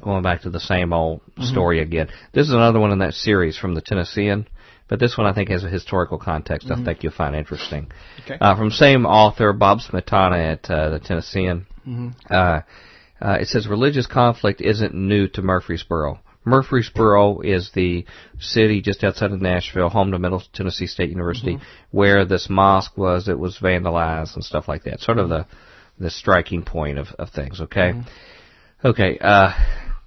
going 0.02 0.22
back 0.22 0.42
to 0.42 0.50
the 0.50 0.60
same 0.60 0.92
old 0.92 1.20
Mm-hmm. 1.34 1.44
story 1.52 1.80
again. 1.80 2.08
This 2.32 2.46
is 2.46 2.52
another 2.52 2.78
one 2.78 2.92
in 2.92 2.98
that 3.00 3.14
series 3.14 3.56
from 3.58 3.74
the 3.74 3.80
Tennessean, 3.80 4.46
but 4.94 5.00
this 5.00 5.18
one 5.18 5.26
I 5.26 5.34
think 5.34 5.48
has 5.48 5.64
a 5.64 5.68
historical 5.68 6.18
context. 6.18 6.70
I 6.70 6.80
think 6.84 7.02
you'll 7.02 7.12
find 7.12 7.34
interesting. 7.34 7.86
Mm-hmm. 7.86 8.32
Okay. 8.32 8.38
Uh, 8.40 8.56
from 8.56 8.70
same 8.70 9.06
author, 9.06 9.52
Bob 9.52 9.80
Smietana 9.80 10.52
at 10.52 10.70
uh, 10.70 10.90
the 10.90 11.00
Tennessean. 11.00 11.66
Mm-hmm. 11.84 12.10
Uh, 12.30 12.60
uh, 13.20 13.38
it 13.40 13.48
says 13.48 13.66
religious 13.66 14.06
conflict 14.06 14.60
isn't 14.60 14.94
new 14.94 15.26
to 15.30 15.42
Murfreesboro. 15.42 16.20
Murfreesboro 16.44 17.40
is 17.40 17.72
the 17.74 18.06
city 18.38 18.80
just 18.82 19.02
outside 19.02 19.32
of 19.32 19.42
Nashville, 19.42 19.88
home 19.88 20.12
to 20.12 20.18
Middle 20.20 20.44
Tennessee 20.52 20.86
State 20.86 21.10
University, 21.10 21.58
where 21.90 22.24
this 22.24 22.48
mosque 22.48 22.96
was. 22.96 23.26
It 23.26 23.36
was 23.36 23.58
vandalized 23.58 24.36
and 24.36 24.44
stuff 24.44 24.68
like 24.68 24.84
that. 24.84 25.00
Sort 25.00 25.18
of 25.18 25.28
the 25.28 25.44
the 25.98 26.10
striking 26.10 26.62
point 26.62 26.98
of, 26.98 27.08
of 27.18 27.30
things. 27.30 27.60
Okay. 27.60 27.94
Okay. 28.84 29.18
Uh, 29.20 29.54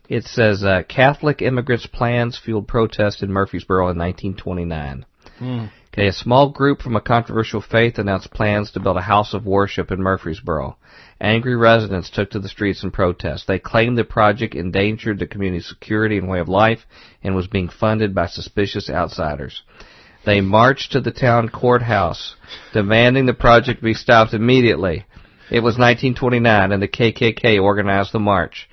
it 0.10 0.26
says 0.26 0.64
uh, 0.64 0.84
Catholic 0.88 1.42
immigrants' 1.42 1.86
plans 1.86 2.38
fueled 2.38 2.68
protest 2.68 3.24
in 3.24 3.32
Murfreesboro 3.32 3.90
in 3.90 3.98
1929. 3.98 5.06
Okay, 5.94 6.08
a 6.08 6.14
small 6.14 6.50
group 6.50 6.82
from 6.82 6.96
a 6.96 7.02
controversial 7.02 7.60
faith 7.60 7.98
announced 7.98 8.32
plans 8.32 8.72
to 8.72 8.80
build 8.80 8.98
a 8.98 9.02
house 9.02 9.34
of 9.34 9.46
worship 9.46 9.92
in 9.92 10.02
Murfreesboro. 10.02 10.78
Angry 11.20 11.56
residents 11.56 12.10
took 12.12 12.30
to 12.32 12.40
the 12.40 12.50
streets 12.50 12.84
in 12.84 12.92
protest. 12.92 13.48
They 13.48 13.58
claimed 13.58 13.98
the 13.98 14.04
project 14.04 14.54
endangered 14.54 15.18
the 15.18 15.26
community's 15.26 15.68
security 15.68 16.18
and 16.18 16.30
way 16.30 16.40
of 16.40 16.48
life 16.48 16.86
and 17.24 17.36
was 17.36 17.48
being 17.48 17.70
funded 17.70 18.14
by 18.14 18.28
suspicious 18.28 18.90
outsiders. 18.90 19.64
They 20.26 20.42
marched 20.42 20.92
to 20.92 21.02
the 21.02 21.12
town 21.12 21.50
courthouse, 21.50 22.36
demanding 22.74 23.26
the 23.26 23.34
project 23.34 23.82
be 23.82 23.94
stopped 23.94 24.34
immediately. 24.34 25.06
It 25.50 25.62
was 25.62 25.78
1929 25.78 26.72
and 26.72 26.82
the 26.82 26.88
KKK 26.88 27.62
organized 27.62 28.12
the 28.12 28.20
march. 28.20 28.70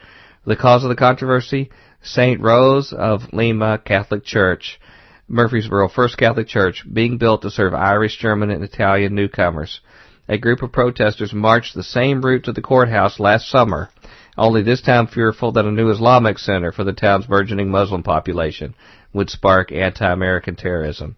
The 0.46 0.56
cause 0.56 0.84
of 0.84 0.90
the 0.90 0.96
controversy? 0.96 1.70
St. 2.02 2.38
Rose 2.38 2.92
of 2.92 3.32
Lima 3.32 3.78
Catholic 3.82 4.24
Church, 4.24 4.78
Murfreesboro 5.26 5.88
First 5.88 6.18
Catholic 6.18 6.48
Church, 6.48 6.84
being 6.90 7.16
built 7.16 7.40
to 7.42 7.50
serve 7.50 7.72
Irish, 7.72 8.18
German, 8.18 8.50
and 8.50 8.62
Italian 8.62 9.14
newcomers. 9.14 9.80
A 10.28 10.36
group 10.36 10.60
of 10.60 10.70
protesters 10.70 11.32
marched 11.32 11.74
the 11.74 11.82
same 11.82 12.20
route 12.20 12.44
to 12.44 12.52
the 12.52 12.60
courthouse 12.60 13.18
last 13.18 13.48
summer, 13.48 13.88
only 14.36 14.62
this 14.62 14.82
time 14.82 15.06
fearful 15.06 15.52
that 15.52 15.64
a 15.64 15.70
new 15.70 15.90
Islamic 15.90 16.38
center 16.38 16.72
for 16.72 16.84
the 16.84 16.92
town's 16.92 17.24
burgeoning 17.24 17.70
Muslim 17.70 18.02
population 18.02 18.74
would 19.14 19.30
spark 19.30 19.72
anti-American 19.72 20.56
terrorism. 20.56 21.16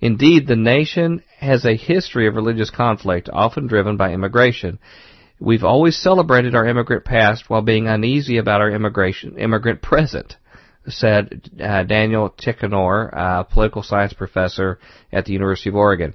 Indeed, 0.00 0.46
the 0.46 0.56
nation 0.56 1.22
has 1.38 1.66
a 1.66 1.76
history 1.76 2.26
of 2.26 2.34
religious 2.34 2.70
conflict, 2.70 3.28
often 3.30 3.66
driven 3.66 3.98
by 3.98 4.12
immigration. 4.12 4.78
We've 5.40 5.64
always 5.64 5.96
celebrated 5.96 6.54
our 6.54 6.66
immigrant 6.66 7.04
past 7.04 7.50
while 7.50 7.62
being 7.62 7.88
uneasy 7.88 8.38
about 8.38 8.60
our 8.60 8.70
immigration 8.70 9.36
immigrant 9.36 9.82
present, 9.82 10.36
said 10.88 11.50
uh, 11.60 11.82
Daniel 11.82 12.30
Tichenor, 12.30 13.10
a 13.12 13.44
political 13.44 13.82
science 13.82 14.12
professor 14.12 14.78
at 15.12 15.24
the 15.24 15.32
University 15.32 15.70
of 15.70 15.76
Oregon. 15.76 16.14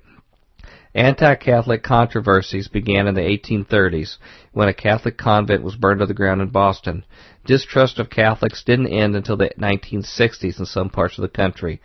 Anti-Catholic 0.96 1.84
controversies 1.84 2.68
began 2.68 3.08
in 3.08 3.14
the 3.14 3.22
1830s 3.22 4.18
when 4.54 4.70
a 4.70 4.74
Catholic 4.74 5.18
convent 5.18 5.64
was 5.64 5.76
burned 5.76 6.00
to 6.00 6.08
the 6.08 6.16
ground 6.16 6.42
in 6.42 6.50
Boston. 6.50 7.06
Distrust 7.46 8.00
of 8.00 8.10
Catholics 8.10 8.64
didn't 8.64 8.88
end 8.88 9.16
until 9.16 9.38
the 9.38 9.52
1960s 9.60 10.60
in 10.60 10.66
some 10.66 10.90
parts 10.90 11.18
of 11.18 11.22
the 11.22 11.30
country. 11.30 11.80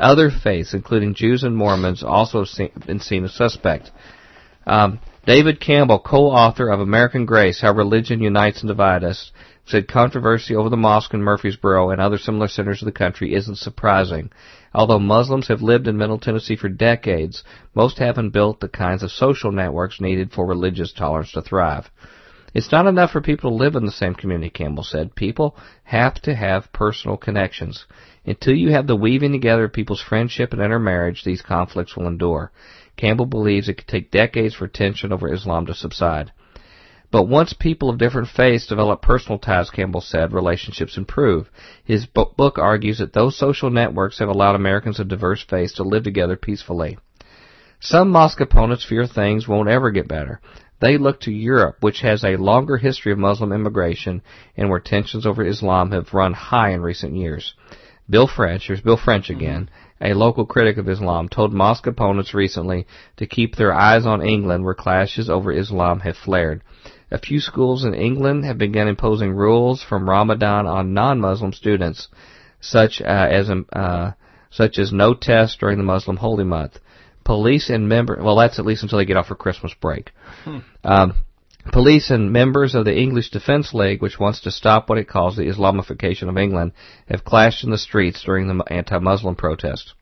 Other 0.00 0.30
faiths, 0.30 0.74
including 0.74 1.14
Jews 1.14 1.44
and 1.44 1.56
Mormons, 1.56 2.02
also 2.02 2.44
have 2.44 2.86
been 2.86 3.00
seen 3.00 3.24
as 3.24 3.34
suspect. 3.34 3.90
Um, 4.66 5.00
David 5.28 5.60
Campbell, 5.60 5.98
co-author 5.98 6.70
of 6.70 6.80
American 6.80 7.26
Grace, 7.26 7.60
How 7.60 7.74
Religion 7.74 8.22
Unites 8.22 8.62
and 8.62 8.68
Divides 8.68 9.04
Us, 9.04 9.32
said 9.66 9.86
controversy 9.86 10.56
over 10.56 10.70
the 10.70 10.76
mosque 10.78 11.12
in 11.12 11.22
Murfreesboro 11.22 11.90
and 11.90 12.00
other 12.00 12.16
similar 12.16 12.48
centers 12.48 12.80
of 12.80 12.86
the 12.86 12.92
country 12.92 13.34
isn't 13.34 13.58
surprising. 13.58 14.30
Although 14.72 15.00
Muslims 15.00 15.48
have 15.48 15.60
lived 15.60 15.86
in 15.86 15.98
Middle 15.98 16.18
Tennessee 16.18 16.56
for 16.56 16.70
decades, 16.70 17.44
most 17.74 17.98
haven't 17.98 18.30
built 18.30 18.60
the 18.60 18.70
kinds 18.70 19.02
of 19.02 19.10
social 19.10 19.52
networks 19.52 20.00
needed 20.00 20.32
for 20.32 20.46
religious 20.46 20.94
tolerance 20.94 21.32
to 21.32 21.42
thrive. 21.42 21.90
It's 22.54 22.72
not 22.72 22.86
enough 22.86 23.10
for 23.10 23.20
people 23.20 23.50
to 23.50 23.56
live 23.56 23.76
in 23.76 23.84
the 23.84 23.92
same 23.92 24.14
community, 24.14 24.48
Campbell 24.48 24.82
said. 24.82 25.14
People 25.14 25.58
have 25.84 26.14
to 26.22 26.34
have 26.34 26.72
personal 26.72 27.18
connections. 27.18 27.84
Until 28.24 28.54
you 28.54 28.70
have 28.72 28.86
the 28.86 28.96
weaving 28.96 29.32
together 29.32 29.64
of 29.64 29.74
people's 29.74 30.00
friendship 30.00 30.54
and 30.54 30.62
intermarriage, 30.62 31.22
these 31.22 31.42
conflicts 31.42 31.98
will 31.98 32.06
endure. 32.06 32.50
Campbell 32.98 33.26
believes 33.26 33.68
it 33.68 33.78
could 33.78 33.88
take 33.88 34.10
decades 34.10 34.54
for 34.54 34.68
tension 34.68 35.12
over 35.12 35.32
Islam 35.32 35.64
to 35.66 35.74
subside. 35.74 36.32
But 37.10 37.28
once 37.28 37.54
people 37.54 37.88
of 37.88 37.96
different 37.96 38.28
faiths 38.28 38.66
develop 38.66 39.00
personal 39.00 39.38
ties, 39.38 39.70
Campbell 39.70 40.02
said, 40.02 40.34
relationships 40.34 40.98
improve. 40.98 41.48
His 41.84 42.04
book 42.04 42.58
argues 42.58 42.98
that 42.98 43.14
those 43.14 43.38
social 43.38 43.70
networks 43.70 44.18
have 44.18 44.28
allowed 44.28 44.56
Americans 44.56 45.00
of 45.00 45.08
diverse 45.08 45.42
faiths 45.42 45.72
to 45.74 45.84
live 45.84 46.02
together 46.02 46.36
peacefully. 46.36 46.98
Some 47.80 48.10
mosque 48.10 48.40
opponents 48.40 48.84
fear 48.84 49.06
things 49.06 49.48
won't 49.48 49.70
ever 49.70 49.90
get 49.90 50.08
better. 50.08 50.40
They 50.80 50.98
look 50.98 51.20
to 51.20 51.32
Europe, 51.32 51.78
which 51.80 52.00
has 52.00 52.24
a 52.24 52.36
longer 52.36 52.76
history 52.76 53.12
of 53.12 53.18
Muslim 53.18 53.52
immigration 53.52 54.22
and 54.56 54.68
where 54.68 54.80
tensions 54.80 55.24
over 55.24 55.44
Islam 55.44 55.92
have 55.92 56.12
run 56.12 56.34
high 56.34 56.70
in 56.70 56.82
recent 56.82 57.16
years. 57.16 57.54
Bill 58.10 58.26
French, 58.26 58.66
here's 58.66 58.80
Bill 58.80 58.96
French 58.96 59.30
again, 59.30 59.70
a 60.00 60.14
local 60.14 60.46
critic 60.46 60.76
of 60.76 60.88
Islam, 60.88 61.28
told 61.28 61.52
mosque 61.52 61.86
opponents 61.86 62.34
recently 62.34 62.86
to 63.16 63.26
keep 63.26 63.56
their 63.56 63.72
eyes 63.72 64.06
on 64.06 64.26
England 64.26 64.64
where 64.64 64.74
clashes 64.74 65.28
over 65.28 65.52
Islam 65.52 66.00
have 66.00 66.16
flared. 66.16 66.62
A 67.10 67.18
few 67.18 67.40
schools 67.40 67.84
in 67.84 67.94
England 67.94 68.44
have 68.44 68.58
begun 68.58 68.86
imposing 68.86 69.32
rules 69.32 69.82
from 69.82 70.08
Ramadan 70.08 70.66
on 70.66 70.94
non-Muslim 70.94 71.52
students, 71.52 72.08
such 72.60 73.00
uh, 73.00 73.04
as 73.04 73.50
uh, 73.72 74.12
such 74.50 74.78
as 74.78 74.92
no 74.92 75.14
tests 75.14 75.56
during 75.58 75.78
the 75.78 75.84
Muslim 75.84 76.16
holy 76.18 76.44
month. 76.44 76.78
Police 77.24 77.70
and 77.70 77.88
member 77.88 78.18
well, 78.22 78.36
that's 78.36 78.58
at 78.58 78.66
least 78.66 78.82
until 78.82 78.98
they 78.98 79.04
get 79.04 79.16
off 79.16 79.26
for 79.28 79.34
Christmas 79.34 79.74
break. 79.80 80.12
Um, 80.84 81.14
police 81.68 82.10
and 82.10 82.32
members 82.32 82.74
of 82.74 82.84
the 82.84 82.96
English 82.96 83.30
Defence 83.30 83.72
League, 83.74 84.02
which 84.02 84.18
wants 84.18 84.40
to 84.40 84.50
stop 84.50 84.88
what 84.88 84.98
it 84.98 85.08
calls 85.08 85.36
the 85.36 85.44
Islamification 85.44 86.28
of 86.28 86.36
England, 86.36 86.72
have 87.08 87.24
clashed 87.24 87.64
in 87.64 87.70
the 87.70 87.78
streets 87.78 88.22
during 88.24 88.46
the 88.48 88.64
anti-Muslim 88.72 89.36
protests. 89.36 89.94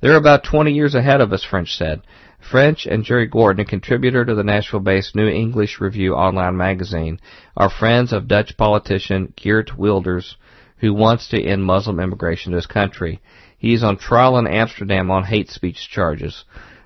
They're 0.00 0.16
about 0.16 0.44
20 0.44 0.72
years 0.72 0.94
ahead 0.94 1.20
of 1.20 1.32
us, 1.32 1.44
French 1.44 1.76
said. 1.76 2.02
French 2.50 2.86
and 2.86 3.04
Jerry 3.04 3.26
Gordon, 3.28 3.64
a 3.64 3.64
contributor 3.64 4.24
to 4.24 4.34
the 4.34 4.42
Nashville-based 4.42 5.14
New 5.14 5.28
English 5.28 5.80
Review 5.80 6.14
online 6.14 6.56
magazine, 6.56 7.20
are 7.56 7.70
friends 7.70 8.12
of 8.12 8.26
Dutch 8.26 8.56
politician 8.56 9.32
Geert 9.36 9.78
Wilders, 9.78 10.36
who 10.78 10.92
wants 10.92 11.28
to 11.28 11.40
end 11.40 11.64
Muslim 11.64 12.00
immigration 12.00 12.50
to 12.50 12.56
his 12.56 12.66
country. 12.66 13.20
He 13.56 13.74
is 13.74 13.84
on 13.84 13.96
trial 13.96 14.38
in 14.38 14.48
Amsterdam 14.48 15.10
on 15.12 15.22
hate 15.22 15.50
speech 15.50 15.88
charges. 15.88 16.44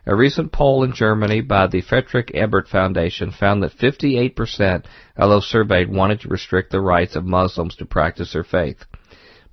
A 0.08 0.14
recent 0.14 0.52
poll 0.52 0.84
in 0.84 0.92
Germany 0.92 1.40
by 1.40 1.66
the 1.66 1.80
Friedrich 1.80 2.30
Ebert 2.32 2.68
Foundation 2.68 3.32
found 3.32 3.60
that 3.64 3.76
58% 3.76 4.84
of 5.16 5.30
those 5.30 5.48
surveyed 5.48 5.92
wanted 5.92 6.20
to 6.20 6.28
restrict 6.28 6.70
the 6.70 6.80
rights 6.80 7.16
of 7.16 7.24
Muslims 7.24 7.74
to 7.76 7.86
practice 7.86 8.32
their 8.32 8.44
faith. 8.44 8.84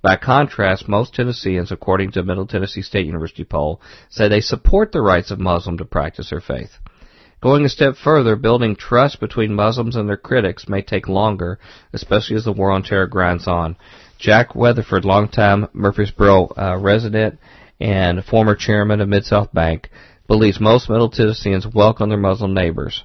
By 0.00 0.14
contrast, 0.14 0.88
most 0.88 1.12
Tennesseans, 1.12 1.72
according 1.72 2.12
to 2.12 2.20
a 2.20 2.22
Middle 2.22 2.46
Tennessee 2.46 2.82
State 2.82 3.06
University 3.06 3.42
poll, 3.42 3.80
say 4.08 4.28
they 4.28 4.40
support 4.40 4.92
the 4.92 5.00
rights 5.00 5.32
of 5.32 5.40
Muslims 5.40 5.78
to 5.78 5.84
practice 5.86 6.30
their 6.30 6.40
faith. 6.40 6.78
Going 7.42 7.64
a 7.64 7.68
step 7.68 7.96
further, 7.96 8.36
building 8.36 8.76
trust 8.76 9.18
between 9.18 9.54
Muslims 9.54 9.96
and 9.96 10.08
their 10.08 10.16
critics 10.16 10.68
may 10.68 10.82
take 10.82 11.08
longer, 11.08 11.58
especially 11.92 12.36
as 12.36 12.44
the 12.44 12.52
war 12.52 12.70
on 12.70 12.84
terror 12.84 13.08
grinds 13.08 13.48
on. 13.48 13.76
Jack 14.18 14.54
Weatherford, 14.54 15.04
longtime 15.04 15.66
Murfreesboro 15.72 16.52
uh, 16.56 16.78
resident 16.80 17.40
and 17.80 18.24
former 18.24 18.54
chairman 18.54 19.00
of 19.00 19.08
Mid-South 19.08 19.52
Bank, 19.52 19.90
believes 20.26 20.60
most 20.60 20.88
Middle 20.88 21.10
Tennesseans 21.10 21.66
welcome 21.66 22.08
their 22.08 22.18
Muslim 22.18 22.54
neighbors. 22.54 23.04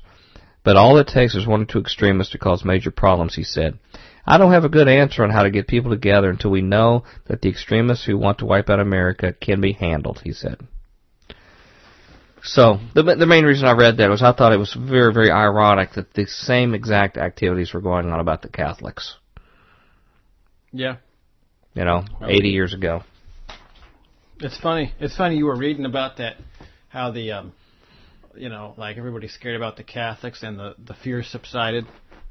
But 0.63 0.75
all 0.75 0.97
it 0.97 1.07
takes 1.07 1.35
is 1.35 1.47
one 1.47 1.61
or 1.61 1.65
two 1.65 1.79
extremists 1.79 2.33
to 2.33 2.37
cause 2.37 2.65
major 2.65 2.91
problems, 2.91 3.35
he 3.35 3.43
said. 3.43 3.79
I 4.25 4.37
don't 4.37 4.51
have 4.51 4.65
a 4.65 4.69
good 4.69 4.87
answer 4.87 5.23
on 5.23 5.31
how 5.31 5.43
to 5.43 5.49
get 5.49 5.67
people 5.67 5.91
together 5.91 6.29
until 6.29 6.51
we 6.51 6.61
know 6.61 7.03
that 7.27 7.41
the 7.41 7.49
extremists 7.49 8.05
who 8.05 8.17
want 8.17 8.39
to 8.39 8.45
wipe 8.45 8.69
out 8.69 8.79
America 8.79 9.33
can 9.33 9.61
be 9.61 9.73
handled, 9.73 10.21
he 10.23 10.33
said. 10.33 10.59
So 12.43 12.79
the 12.93 13.03
the 13.03 13.25
main 13.25 13.43
reason 13.43 13.67
I 13.67 13.73
read 13.73 13.97
that 13.97 14.09
was 14.09 14.21
I 14.21 14.31
thought 14.31 14.53
it 14.53 14.59
was 14.59 14.73
very 14.73 15.13
very 15.13 15.29
ironic 15.29 15.93
that 15.93 16.13
the 16.13 16.25
same 16.25 16.73
exact 16.73 17.17
activities 17.17 17.73
were 17.73 17.81
going 17.81 18.09
on 18.09 18.19
about 18.19 18.41
the 18.41 18.49
Catholics. 18.49 19.17
Yeah. 20.71 20.97
You 21.73 21.85
know, 21.85 22.05
80 22.21 22.49
years 22.49 22.73
ago. 22.73 23.03
It's 24.39 24.57
funny. 24.57 24.93
It's 24.99 25.15
funny 25.17 25.35
you 25.35 25.45
were 25.45 25.57
reading 25.57 25.85
about 25.85 26.17
that, 26.17 26.37
how 26.89 27.11
the, 27.11 27.31
um, 27.31 27.53
you 28.35 28.49
know, 28.49 28.73
like 28.77 28.97
everybody's 28.97 29.33
scared 29.33 29.55
about 29.55 29.77
the 29.77 29.83
Catholics 29.83 30.43
and 30.43 30.59
the 30.59 30.75
the 30.77 30.93
fear 30.93 31.23
subsided, 31.23 31.85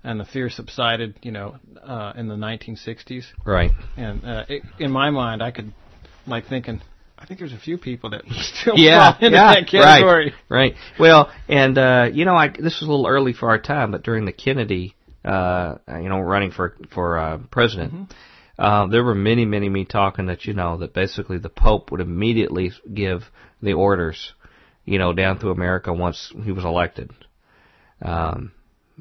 and 0.04 0.20
the 0.20 0.24
fear 0.24 0.50
subsided, 0.50 1.16
you 1.22 1.32
know, 1.32 1.56
uh, 1.82 2.12
in 2.16 2.28
the 2.28 2.36
1960s. 2.36 3.24
Right. 3.44 3.70
And 3.96 4.24
uh, 4.24 4.44
it, 4.48 4.62
in 4.78 4.90
my 4.90 5.10
mind, 5.10 5.42
I 5.42 5.50
could, 5.50 5.72
like, 6.26 6.46
thinking, 6.46 6.80
I 7.18 7.26
think 7.26 7.40
there's 7.40 7.52
a 7.52 7.58
few 7.58 7.78
people 7.78 8.10
that 8.10 8.22
still 8.40 8.78
yeah, 8.78 9.12
fall 9.12 9.26
into 9.26 9.36
yeah, 9.36 9.54
that 9.54 9.68
category. 9.68 10.34
Right, 10.48 10.72
right. 10.72 10.74
Well, 10.98 11.30
and 11.48 11.76
uh, 11.76 12.08
you 12.12 12.24
know, 12.24 12.36
I 12.36 12.48
this 12.48 12.80
was 12.80 12.82
a 12.82 12.90
little 12.90 13.06
early 13.06 13.32
for 13.32 13.48
our 13.50 13.58
time, 13.58 13.90
but 13.90 14.02
during 14.02 14.24
the 14.24 14.32
Kennedy, 14.32 14.94
uh, 15.24 15.76
you 15.88 16.08
know, 16.08 16.20
running 16.20 16.52
for 16.52 16.76
for 16.94 17.18
uh, 17.18 17.38
president, 17.50 17.92
Mm-hmm. 17.92 18.62
uh, 18.62 18.86
there 18.88 19.02
were 19.04 19.14
many, 19.14 19.44
many 19.44 19.68
me 19.68 19.84
talking 19.84 20.26
that 20.26 20.44
you 20.44 20.54
know 20.54 20.78
that 20.78 20.94
basically 20.94 21.38
the 21.38 21.48
Pope 21.48 21.90
would 21.90 22.00
immediately 22.00 22.72
give 22.92 23.24
the 23.62 23.72
orders, 23.72 24.32
you 24.88 24.98
know, 24.98 25.12
down 25.12 25.38
through 25.38 25.50
America 25.50 25.92
once 25.92 26.32
he 26.44 26.52
was 26.52 26.64
elected. 26.64 27.10
Um, 28.00 28.52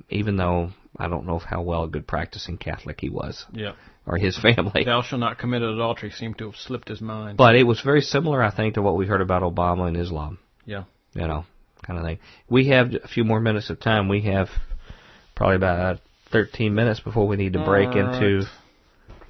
even 0.10 0.38
though 0.38 0.72
I 0.98 1.08
don't 1.08 1.26
know 1.26 1.40
how 1.40 1.62
well 1.62 1.84
a 1.84 1.88
good 1.88 2.08
practicing 2.08 2.58
Catholic 2.58 3.00
he 3.00 3.10
was 3.10 3.46
Yeah. 3.52 3.74
or 4.06 4.18
his 4.18 4.38
family. 4.48 4.84
Thou 4.84 5.02
shalt 5.02 5.20
not 5.20 5.38
commit 5.38 5.62
adultery 5.62 6.12
seemed 6.12 6.38
to 6.40 6.46
have 6.46 6.56
slipped 6.56 6.90
his 6.90 7.02
mind. 7.02 7.38
But 7.38 7.56
it 7.56 7.64
was 7.64 7.82
very 7.82 8.02
similar, 8.02 8.44
I 8.44 8.52
think, 8.52 8.74
to 8.76 8.82
what 8.82 8.98
we 8.98 9.06
heard 9.06 9.22
about 9.22 9.44
Obama 9.44 9.88
and 9.88 9.96
Islam. 9.98 10.40
Yeah. 10.66 10.84
You 11.14 11.28
know, 11.28 11.46
kind 11.86 12.00
of 12.00 12.06
thing. 12.06 12.20
We 12.50 12.68
have 12.70 12.94
a 12.94 13.08
few 13.08 13.24
more 13.24 13.40
minutes 13.40 13.70
of 13.70 13.80
time. 13.80 14.10
We 14.10 14.22
have 14.24 14.50
probably 15.36 15.56
about 15.56 16.00
13 16.32 16.74
minutes 16.76 17.00
before 17.00 17.28
we 17.28 17.38
need 17.38 17.54
to 17.54 17.64
break 17.64 17.90
All 17.90 17.98
into 18.00 18.44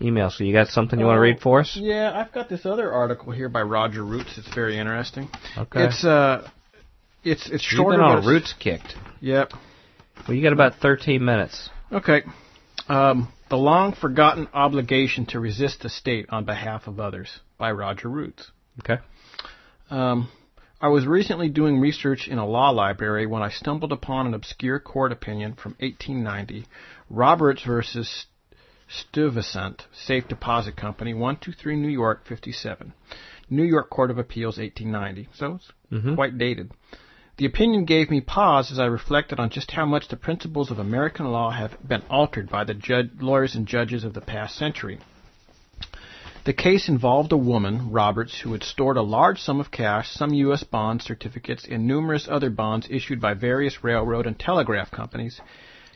email. 0.02 0.30
So 0.30 0.44
you 0.44 0.54
got 0.54 0.68
something 0.68 1.00
you 1.00 1.06
want 1.06 1.18
to 1.18 1.22
read 1.22 1.40
for 1.40 1.60
us? 1.62 1.78
Yeah, 1.80 2.12
I've 2.14 2.32
got 2.32 2.50
this 2.50 2.66
other 2.66 2.92
article 2.92 3.32
here 3.32 3.50
by 3.50 3.62
Roger 3.62 4.04
Roots. 4.04 4.38
It's 4.38 4.54
very 4.54 4.78
interesting. 4.78 5.30
Okay. 5.58 5.86
It's 5.86 6.04
uh, 6.04 6.48
it's 7.24 7.46
it's 7.50 7.64
You've 7.72 7.80
shorter. 7.80 7.98
been 7.98 8.06
on 8.06 8.26
roots 8.26 8.54
kicked. 8.60 8.96
Yep. 9.22 9.52
Well, 10.28 10.36
you 10.36 10.44
got 10.44 10.54
about 10.54 10.76
13 10.82 11.24
minutes. 11.24 11.70
Okay. 11.92 12.24
Um, 12.88 13.32
the 13.50 13.58
long 13.58 13.94
forgotten 13.94 14.48
obligation 14.54 15.26
to 15.28 15.40
resist 15.40 15.82
the 15.82 15.90
state 15.90 16.28
on 16.30 16.46
behalf 16.46 16.88
of 16.88 17.00
others 17.00 17.40
by 17.58 17.72
Roger 17.72 18.10
Roots. 18.10 18.52
Okay. 18.80 19.02
Um, 19.90 20.30
I 20.80 20.90
was 20.90 21.08
recently 21.08 21.50
doing 21.50 21.80
research 21.80 22.28
in 22.28 22.38
a 22.38 22.46
law 22.46 22.70
library 22.70 23.26
when 23.26 23.42
I 23.42 23.50
stumbled 23.50 23.92
upon 23.92 24.28
an 24.28 24.34
obscure 24.34 24.80
court 24.80 25.12
opinion 25.12 25.54
from 25.54 25.72
1890, 25.80 26.68
Roberts 27.10 27.64
versus 27.64 28.26
Stuyvesant 28.88 29.86
Safe 29.92 30.28
Deposit 30.28 30.76
Company, 30.76 31.14
123 31.14 31.76
New 31.76 31.90
York, 31.90 32.26
57. 32.26 32.94
New 33.50 33.64
York 33.64 33.90
Court 33.90 34.12
of 34.12 34.18
Appeals, 34.18 34.58
1890. 34.58 35.30
So 35.34 35.56
it's 35.56 35.72
Mhm. 35.92 36.16
quite 36.16 36.38
dated. 36.38 36.72
The 37.38 37.46
opinion 37.46 37.86
gave 37.86 38.10
me 38.10 38.22
pause 38.22 38.72
as 38.72 38.80
I 38.80 38.86
reflected 38.86 39.40
on 39.40 39.50
just 39.50 39.72
how 39.72 39.86
much 39.86 40.08
the 40.08 40.18
principles 40.18 40.72
of 40.72 40.80
American 40.80 41.32
law 41.32 41.52
have 41.52 41.78
been 41.88 42.02
altered 42.10 42.50
by 42.50 42.64
the 42.64 42.74
judge, 42.74 43.12
lawyers 43.20 43.56
and 43.56 43.68
judges 43.68 44.04
of 44.04 44.14
the 44.14 44.22
past 44.22 44.56
century. 44.56 44.98
The 46.46 46.54
case 46.54 46.88
involved 46.88 47.32
a 47.34 47.38
woman, 47.38 47.92
Roberts, 47.92 48.40
who 48.40 48.54
had 48.54 48.64
stored 48.64 48.96
a 48.98 49.02
large 49.02 49.42
sum 49.42 49.60
of 49.60 49.70
cash, 49.70 50.10
some 50.10 50.34
U.S. 50.34 50.64
bonds, 50.64 51.04
certificates, 51.04 51.68
and 51.70 51.86
numerous 51.86 52.28
other 52.28 52.50
bonds 52.50 52.88
issued 52.90 53.20
by 53.20 53.34
various 53.34 53.84
railroad 53.84 54.26
and 54.26 54.40
telegraph 54.40 54.90
companies 54.90 55.42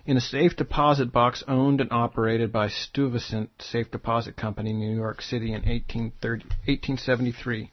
in 0.06 0.18
a 0.18 0.22
safe 0.22 0.56
deposit 0.56 1.12
box 1.12 1.44
owned 1.48 1.82
and 1.82 1.92
operated 1.92 2.52
by 2.52 2.68
Stuyvesant 2.68 3.50
Safe 3.60 3.92
Deposit 3.92 4.36
Company, 4.36 4.74
New 4.74 4.96
York 4.96 5.22
City 5.22 5.54
in 5.54 5.64
1873. 5.64 7.72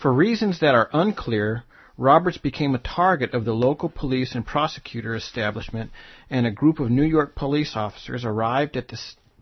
For 0.00 0.12
reasons 0.12 0.60
that 0.60 0.74
are 0.74 0.90
unclear, 0.92 1.64
Roberts 1.96 2.36
became 2.36 2.74
a 2.74 2.78
target 2.78 3.32
of 3.32 3.46
the 3.46 3.54
local 3.54 3.88
police 3.88 4.34
and 4.34 4.44
prosecutor 4.44 5.14
establishment, 5.14 5.90
and 6.28 6.46
a 6.46 6.50
group 6.50 6.78
of 6.78 6.90
New 6.90 7.04
York 7.04 7.34
police 7.34 7.74
officers 7.74 8.24
arrived 8.24 8.76
at 8.76 8.88
the 8.88 8.98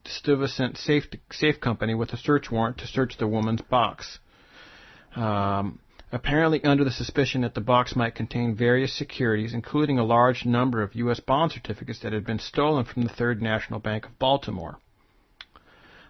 Stuyvesant 0.06 0.78
Safe, 0.78 1.08
Safe 1.32 1.60
Company 1.60 1.94
with 1.94 2.12
a 2.12 2.16
search 2.16 2.50
warrant 2.50 2.78
to 2.78 2.86
search 2.86 3.16
the 3.16 3.26
woman's 3.26 3.62
box. 3.62 4.20
Um, 5.16 5.80
apparently, 6.14 6.62
under 6.62 6.84
the 6.84 6.92
suspicion 6.92 7.40
that 7.40 7.54
the 7.54 7.60
box 7.60 7.96
might 7.96 8.14
contain 8.14 8.54
various 8.54 8.96
securities, 8.96 9.52
including 9.52 9.98
a 9.98 10.04
large 10.04 10.44
number 10.44 10.80
of 10.80 10.94
U.S. 10.94 11.18
bond 11.18 11.50
certificates 11.50 11.98
that 11.98 12.12
had 12.12 12.24
been 12.24 12.38
stolen 12.38 12.84
from 12.84 13.02
the 13.02 13.08
Third 13.08 13.42
National 13.42 13.80
Bank 13.80 14.06
of 14.06 14.16
Baltimore. 14.20 14.78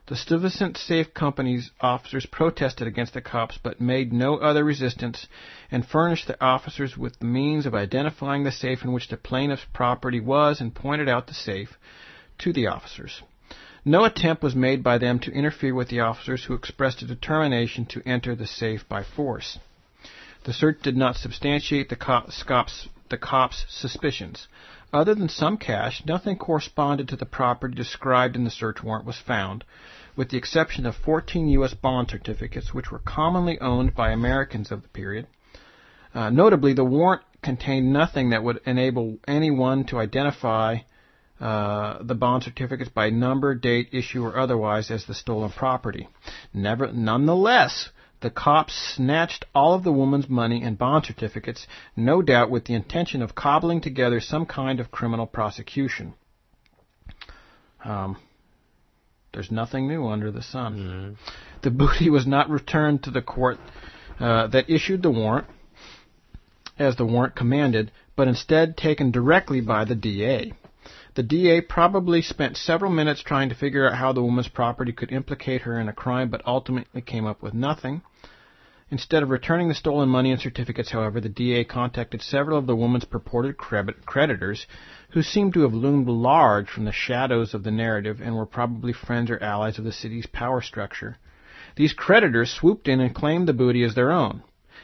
The 0.07 0.17
Stuyvesant 0.17 0.77
Safe 0.77 1.15
Company's 1.15 1.71
officers 1.81 2.27
protested 2.27 2.87
against 2.87 3.15
the 3.15 3.23
cops 3.23 3.57
but 3.57 3.81
made 3.81 4.13
no 4.13 4.37
other 4.37 4.63
resistance 4.63 5.27
and 5.71 5.87
furnished 5.87 6.27
the 6.27 6.39
officers 6.45 6.99
with 6.99 7.19
the 7.19 7.25
means 7.25 7.65
of 7.65 7.75
identifying 7.75 8.45
the 8.45 8.53
safe 8.53 8.85
in 8.85 8.93
which 8.93 9.09
the 9.09 9.17
plaintiff's 9.17 9.65
property 9.73 10.21
was 10.21 10.61
and 10.61 10.75
pointed 10.75 11.09
out 11.09 11.29
the 11.29 11.33
safe 11.33 11.79
to 12.41 12.53
the 12.53 12.67
officers. 12.67 13.23
No 13.87 14.05
attempt 14.05 14.43
was 14.43 14.55
made 14.55 14.83
by 14.83 14.99
them 14.99 15.19
to 15.21 15.33
interfere 15.33 15.75
with 15.75 15.89
the 15.89 16.01
officers 16.01 16.45
who 16.45 16.53
expressed 16.53 17.01
a 17.01 17.07
determination 17.07 17.87
to 17.87 18.07
enter 18.07 18.35
the 18.35 18.47
safe 18.47 18.87
by 18.87 19.03
force. 19.03 19.59
The 20.45 20.53
search 20.53 20.83
did 20.83 20.97
not 20.97 21.17
substantiate 21.17 21.89
the 21.89 21.97
cops, 21.97 22.43
cops, 22.43 22.89
the 23.09 23.17
cops' 23.17 23.65
suspicions. 23.69 24.47
Other 24.93 25.15
than 25.15 25.31
some 25.31 25.57
cash, 25.57 26.05
nothing 26.05 26.37
corresponded 26.37 27.09
to 27.09 27.17
the 27.17 27.27
property 27.27 27.75
described 27.75 28.37
in 28.37 28.45
the 28.45 28.51
search 28.51 28.83
warrant 28.83 29.07
was 29.07 29.19
found, 29.19 29.65
with 30.15 30.29
the 30.29 30.37
exception 30.37 30.85
of 30.85 30.97
14 30.97 31.49
U.S. 31.49 31.73
bond 31.73 32.11
certificates, 32.11 32.75
which 32.75 32.93
were 32.93 32.99
commonly 32.99 33.59
owned 33.59 33.95
by 33.95 34.11
Americans 34.11 34.71
of 34.71 34.83
the 34.83 34.89
period. 34.89 35.27
Uh, 36.15 36.29
notably, 36.29 36.75
the 36.75 36.85
warrant 36.85 37.23
contained 37.43 37.93
nothing 37.93 38.31
that 38.31 38.45
would 38.45 38.61
enable 38.67 39.19
anyone 39.27 39.85
to 39.85 39.99
identify 39.99 40.77
uh, 41.41 42.03
the 42.03 42.15
bond 42.15 42.45
certificates 42.45 42.91
by 42.91 43.09
number, 43.11 43.55
date, 43.55 43.89
issue, 43.93 44.25
or 44.25 44.39
otherwise 44.39 44.91
as 44.91 45.07
the 45.07 45.15
stolen 45.15 45.51
property. 45.51 46.07
Never, 46.53 46.93
nonetheless, 46.93 47.89
the 48.25 48.31
cops 48.31 48.73
snatched 48.97 49.45
all 49.55 49.75
of 49.75 49.85
the 49.85 49.93
woman's 49.93 50.31
money 50.31 50.63
and 50.63 50.79
bond 50.79 51.05
certificates, 51.05 51.67
no 51.95 52.23
doubt 52.23 52.51
with 52.51 52.65
the 52.65 52.73
intention 52.73 53.21
of 53.21 53.35
cobbling 53.35 53.83
together 53.83 54.19
some 54.19 54.47
kind 54.47 54.81
of 54.81 54.91
criminal 54.91 55.27
prosecution. 55.27 56.15
Um, 57.85 58.17
there's 59.35 59.51
nothing 59.51 59.87
new 59.87 60.07
under 60.09 60.31
the 60.31 60.41
sun. 60.41 61.19
The 61.61 61.71
booty 61.71 62.09
was 62.09 62.27
not 62.27 62.49
returned 62.49 63.03
to 63.03 63.11
the 63.11 63.21
court 63.21 63.59
uh, 64.19 64.47
that 64.47 64.71
issued 64.71 65.03
the 65.03 65.11
warrant, 65.11 65.47
as 66.79 66.97
the 66.97 67.05
warrant 67.05 67.37
commanded, 67.37 67.93
but 68.17 68.27
instead 68.27 68.79
taken 68.79 69.11
directly 69.11 69.61
by 69.61 69.85
the 69.85 69.95
DA. 69.95 70.55
The 71.15 71.23
DA 71.23 71.61
probably 71.61 72.23
spent 72.23 72.57
several 72.57 72.91
minutes 72.91 73.23
trying 73.23 73.49
to 73.49 73.55
figure 73.55 73.89
out 73.89 73.99
how 73.99 74.13
the 74.13 74.23
woman's 74.23 74.49
property 74.49 74.91
could 74.91 75.13
implicate 75.13 75.63
her 75.63 75.79
in 75.79 75.89
a 75.89 75.93
crime, 75.93 76.29
but 76.29 76.43
ultimately 76.45 77.03
came 77.03 77.25
up 77.25 77.41
with 77.41 77.55
nothing. 77.55 78.03
Instead 78.91 79.23
of 79.23 79.31
returning 79.31 79.69
the 79.69 79.75
stolen 79.75 80.09
money 80.09 80.33
and 80.33 80.41
certificates, 80.41 80.91
however, 80.91 81.21
the 81.21 81.29
DA 81.29 81.63
contacted 81.63 82.21
several 82.21 82.59
of 82.59 82.67
the 82.67 82.75
woman's 82.75 83.05
purported 83.05 83.57
creditors, 83.57 84.67
who 85.11 85.23
seemed 85.23 85.55
to 85.55 85.61
have 85.61 85.73
loomed 85.73 86.09
large 86.09 86.69
from 86.69 86.85
the 86.85 86.91
shadows 86.91 87.55
of 87.55 87.63
the 87.63 87.71
narrative 87.71 88.21
and 88.21 88.35
were 88.35 88.45
probably 88.45 88.93
friends 88.93 89.31
or 89.31 89.41
allies 89.41 89.79
of 89.79 89.85
the 89.85 89.93
city's 89.93 90.27
power 90.27 90.61
structure. 90.61 91.19
These 91.77 91.93
creditors 91.93 92.51
swooped 92.51 92.89
in 92.89 92.99
and 93.01 93.15
claimed 93.15 93.47
the 93.47 93.53
booty 93.53 93.85
as 93.85 93.95
their 93.95 94.11
own. 94.11 94.43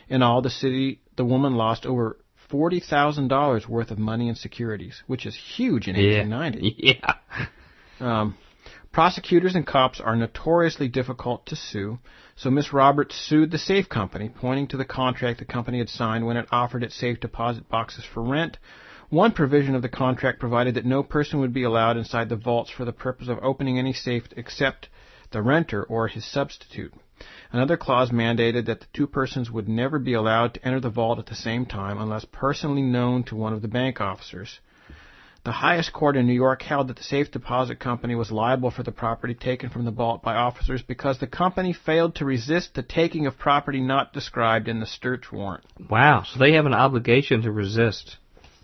In 0.09 0.23
all, 0.23 0.43
the 0.43 0.51
city, 0.51 1.01
the 1.17 1.25
woman 1.25 1.57
lost 1.57 1.85
over 1.85 2.19
forty 2.51 2.81
thousand 2.81 3.29
dollars 3.29 3.69
worth 3.69 3.91
of 3.91 3.99
money 3.99 4.29
and 4.29 4.37
securities, 4.37 5.03
which 5.07 5.25
is 5.27 5.37
huge 5.37 5.89
in 5.89 5.95
Yeah. 5.97 6.19
1890. 6.19 6.75
Yeah. 6.79 7.15
Um, 8.01 8.37
prosecutors 8.93 9.55
and 9.55 9.67
cops 9.67 10.01
are 10.01 10.17
notoriously 10.17 10.89
difficult 10.89 11.47
to 11.47 11.57
sue, 11.57 11.99
so 12.35 12.51
Miss 12.51 12.73
Roberts 12.73 13.15
sued 13.15 13.51
the 13.51 13.59
safe 13.59 13.89
company, 13.89 14.29
pointing 14.31 14.67
to 14.69 14.77
the 14.79 14.85
contract 14.87 15.39
the 15.39 15.45
company 15.45 15.79
had 15.79 15.89
signed 15.91 16.27
when 16.27 16.37
it 16.39 16.49
offered 16.51 16.83
its 16.83 16.95
safe 16.95 17.21
deposit 17.21 17.69
boxes 17.69 18.05
for 18.05 18.23
rent. 18.23 18.57
One 19.11 19.33
provision 19.33 19.75
of 19.75 19.83
the 19.83 19.89
contract 19.89 20.39
provided 20.41 20.75
that 20.75 20.87
no 20.87 21.03
person 21.03 21.41
would 21.41 21.53
be 21.53 21.65
allowed 21.65 21.97
inside 21.97 22.29
the 22.29 22.37
vaults 22.37 22.71
for 22.71 22.85
the 22.85 22.93
purpose 22.93 23.29
of 23.29 23.39
opening 23.43 23.79
any 23.79 23.93
safe 23.93 24.25
except 24.37 24.89
the 25.33 25.43
renter 25.43 25.83
or 25.83 26.09
his 26.09 26.25
substitute. 26.25 26.95
Another 27.53 27.77
clause 27.77 28.11
mandated 28.11 28.67
that 28.67 28.81
the 28.81 28.87
two 28.93 29.07
persons 29.07 29.51
would 29.51 29.69
never 29.69 29.99
be 29.99 30.13
allowed 30.13 30.55
to 30.55 30.65
enter 30.67 30.79
the 30.81 30.89
vault 30.91 31.19
at 31.19 31.27
the 31.27 31.35
same 31.35 31.67
time 31.67 31.99
unless 31.99 32.25
personally 32.25 32.83
known 32.83 33.25
to 33.25 33.35
one 33.37 33.53
of 33.53 33.61
the 33.63 33.69
bank 33.69 34.01
officers. 34.01 34.61
The 35.43 35.53
highest 35.53 35.93
court 35.95 36.17
in 36.17 36.27
New 36.27 36.35
York 36.35 36.61
held 36.63 36.89
that 36.89 36.97
the 36.99 37.03
safe 37.03 37.31
deposit 37.31 37.81
company 37.81 38.15
was 38.15 38.31
liable 38.31 38.71
for 38.71 38.83
the 38.83 38.93
property 38.93 39.35
taken 39.35 39.71
from 39.71 39.87
the 39.87 39.91
vault 39.91 40.23
by 40.23 40.35
officers 40.35 40.83
because 40.83 41.19
the 41.19 41.27
company 41.27 41.73
failed 41.73 42.17
to 42.17 42.27
resist 42.27 42.75
the 42.75 42.83
taking 42.83 43.27
of 43.27 43.39
property 43.39 43.81
not 43.81 44.13
described 44.13 44.69
in 44.69 44.81
the 44.81 44.87
search 44.87 45.33
warrant. 45.33 45.65
Wow, 45.89 46.25
so 46.31 46.39
they 46.39 46.53
have 46.53 46.67
an 46.67 46.75
obligation 46.75 47.43
to 47.43 47.51
resist 47.53 48.17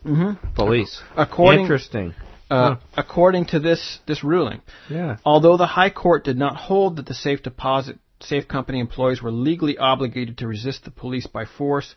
Mm-hmm. 0.05 0.55
police. 0.55 1.03
According, 1.17 1.63
Interesting. 1.63 2.15
uh, 2.51 2.75
Huh. 2.75 2.77
according 2.97 3.47
to 3.47 3.59
this 3.59 3.99
this 4.07 4.23
ruling, 4.23 4.61
Yeah. 4.89 5.17
although 5.25 5.57
the 5.57 5.67
High 5.67 5.91
Court 5.91 6.23
did 6.25 6.37
not 6.39 6.55
hold 6.57 6.97
that 6.97 7.07
the 7.07 7.15
safe 7.15 7.43
deposit 7.43 7.99
safe 8.27 8.49
company 8.49 8.81
employees 8.81 9.23
were 9.23 9.31
legally 9.33 9.79
obligated 9.79 10.39
to 10.39 10.47
resist 10.47 10.85
the 10.85 10.91
police 10.91 11.27
by 11.27 11.45
force, 11.45 11.95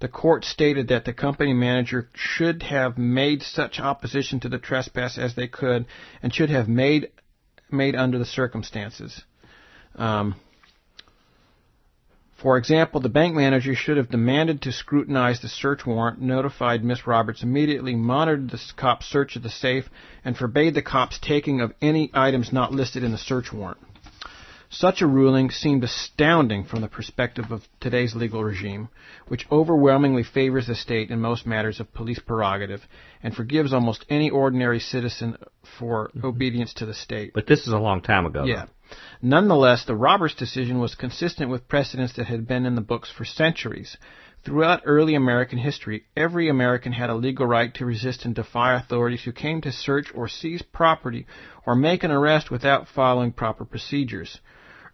the 0.00 0.08
court 0.08 0.44
stated 0.44 0.88
that 0.88 1.04
the 1.04 1.12
company 1.12 1.52
manager 1.52 2.08
should 2.14 2.62
have 2.62 2.96
made 2.96 3.42
such 3.42 3.78
opposition 3.78 4.40
to 4.40 4.48
the 4.48 4.58
trespass 4.58 5.18
as 5.18 5.34
they 5.34 5.46
could, 5.46 5.86
and 6.22 6.34
should 6.34 6.50
have 6.50 6.68
made 6.68 7.10
made 7.70 7.94
under 7.94 8.18
the 8.18 8.24
circumstances. 8.24 9.22
Um, 9.94 10.34
for 12.42 12.56
example, 12.56 13.00
the 13.00 13.10
bank 13.10 13.34
manager 13.34 13.74
should 13.74 13.98
have 13.98 14.08
demanded 14.08 14.62
to 14.62 14.72
scrutinize 14.72 15.40
the 15.40 15.48
search 15.48 15.84
warrant, 15.86 16.22
notified 16.22 16.82
Miss 16.82 17.06
Roberts 17.06 17.42
immediately, 17.42 17.94
monitored 17.94 18.50
the 18.50 18.60
cop's 18.76 19.06
search 19.06 19.36
of 19.36 19.42
the 19.42 19.50
safe, 19.50 19.90
and 20.24 20.36
forbade 20.36 20.74
the 20.74 20.82
cops 20.82 21.18
taking 21.20 21.60
of 21.60 21.74
any 21.82 22.10
items 22.14 22.50
not 22.50 22.72
listed 22.72 23.04
in 23.04 23.12
the 23.12 23.18
search 23.18 23.52
warrant. 23.52 23.78
Such 24.72 25.02
a 25.02 25.06
ruling 25.06 25.50
seemed 25.50 25.82
astounding 25.82 26.62
from 26.64 26.80
the 26.80 26.88
perspective 26.88 27.50
of 27.50 27.66
today's 27.80 28.14
legal 28.14 28.44
regime, 28.44 28.88
which 29.26 29.44
overwhelmingly 29.50 30.22
favors 30.22 30.68
the 30.68 30.76
state 30.76 31.10
in 31.10 31.20
most 31.20 31.44
matters 31.44 31.80
of 31.80 31.92
police 31.92 32.20
prerogative 32.20 32.86
and 33.20 33.34
forgives 33.34 33.72
almost 33.72 34.06
any 34.08 34.30
ordinary 34.30 34.78
citizen 34.78 35.36
for 35.76 36.10
mm-hmm. 36.10 36.24
obedience 36.24 36.72
to 36.74 36.86
the 36.86 36.94
state. 36.94 37.32
But 37.34 37.48
this 37.48 37.66
is 37.66 37.72
a 37.72 37.78
long 37.78 38.00
time 38.00 38.26
ago. 38.26 38.44
Yeah. 38.44 38.66
Nonetheless, 39.20 39.84
the 39.86 39.96
Roberts 39.96 40.34
decision 40.34 40.78
was 40.78 40.94
consistent 40.94 41.50
with 41.50 41.66
precedents 41.66 42.12
that 42.12 42.26
had 42.26 42.46
been 42.46 42.64
in 42.64 42.76
the 42.76 42.80
books 42.80 43.10
for 43.10 43.24
centuries. 43.24 43.96
Throughout 44.44 44.82
early 44.84 45.16
American 45.16 45.58
history, 45.58 46.04
every 46.16 46.48
American 46.48 46.92
had 46.92 47.10
a 47.10 47.14
legal 47.16 47.44
right 47.44 47.74
to 47.74 47.84
resist 47.84 48.24
and 48.24 48.36
defy 48.36 48.74
authorities 48.74 49.24
who 49.24 49.32
came 49.32 49.60
to 49.62 49.72
search 49.72 50.12
or 50.14 50.28
seize 50.28 50.62
property 50.62 51.26
or 51.66 51.74
make 51.74 52.04
an 52.04 52.12
arrest 52.12 52.52
without 52.52 52.86
following 52.86 53.32
proper 53.32 53.64
procedures. 53.64 54.38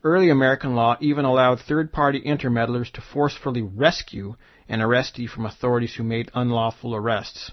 Early 0.05 0.31
American 0.31 0.74
law 0.74 0.97
even 1.01 1.24
allowed 1.24 1.60
third 1.60 1.93
party 1.93 2.18
intermeddlers 2.18 2.90
to 2.93 3.01
forcefully 3.01 3.62
rescue 3.62 4.36
an 4.68 4.81
arrestee 4.81 5.28
from 5.28 5.47
authorities 5.47 5.94
who 5.94 6.02
made 6.02 6.31
unlawful 6.35 6.94
arrests. 6.94 7.51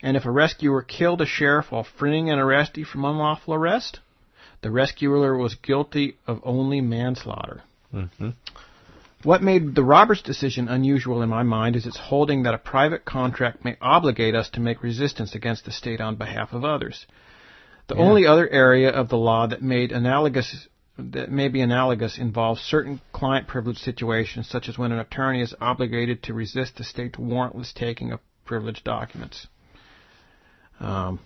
And 0.00 0.16
if 0.16 0.24
a 0.24 0.30
rescuer 0.30 0.82
killed 0.82 1.20
a 1.20 1.26
sheriff 1.26 1.72
while 1.72 1.84
freeing 1.84 2.30
an 2.30 2.38
arrestee 2.38 2.86
from 2.86 3.04
unlawful 3.04 3.54
arrest, 3.54 4.00
the 4.62 4.70
rescuer 4.70 5.36
was 5.36 5.54
guilty 5.56 6.16
of 6.26 6.40
only 6.44 6.80
manslaughter. 6.80 7.62
hmm 7.90 8.30
What 9.24 9.42
made 9.42 9.74
the 9.74 9.82
Roberts 9.82 10.22
decision 10.22 10.68
unusual 10.68 11.22
in 11.22 11.28
my 11.28 11.42
mind 11.42 11.74
is 11.74 11.86
its 11.86 11.96
holding 11.96 12.44
that 12.44 12.54
a 12.54 12.58
private 12.58 13.04
contract 13.04 13.64
may 13.64 13.76
obligate 13.80 14.34
us 14.36 14.48
to 14.50 14.60
make 14.60 14.82
resistance 14.82 15.34
against 15.34 15.64
the 15.64 15.72
state 15.72 16.00
on 16.00 16.14
behalf 16.14 16.52
of 16.52 16.64
others. 16.64 17.06
The 17.88 17.96
Yeah. 17.96 18.02
only 18.02 18.26
other 18.26 18.48
area 18.48 18.90
of 18.90 19.08
the 19.08 19.16
law 19.16 19.46
that 19.46 19.62
made 19.62 19.90
analogous 19.90 20.68
that 20.98 21.30
may 21.30 21.48
be 21.48 21.60
analogous 21.60 22.18
involves 22.18 22.60
certain 22.60 23.00
client 23.12 23.46
privilege 23.46 23.78
situations, 23.78 24.48
such 24.48 24.68
as 24.68 24.76
when 24.76 24.90
an 24.90 24.98
attorney 24.98 25.40
is 25.40 25.54
obligated 25.60 26.22
to 26.24 26.34
resist 26.34 26.76
the 26.76 26.84
state's 26.84 27.16
warrantless 27.18 27.72
taking 27.72 28.10
of 28.10 28.20
privileged 28.44 28.82
documents. 28.82 29.46
Um, 30.80 31.20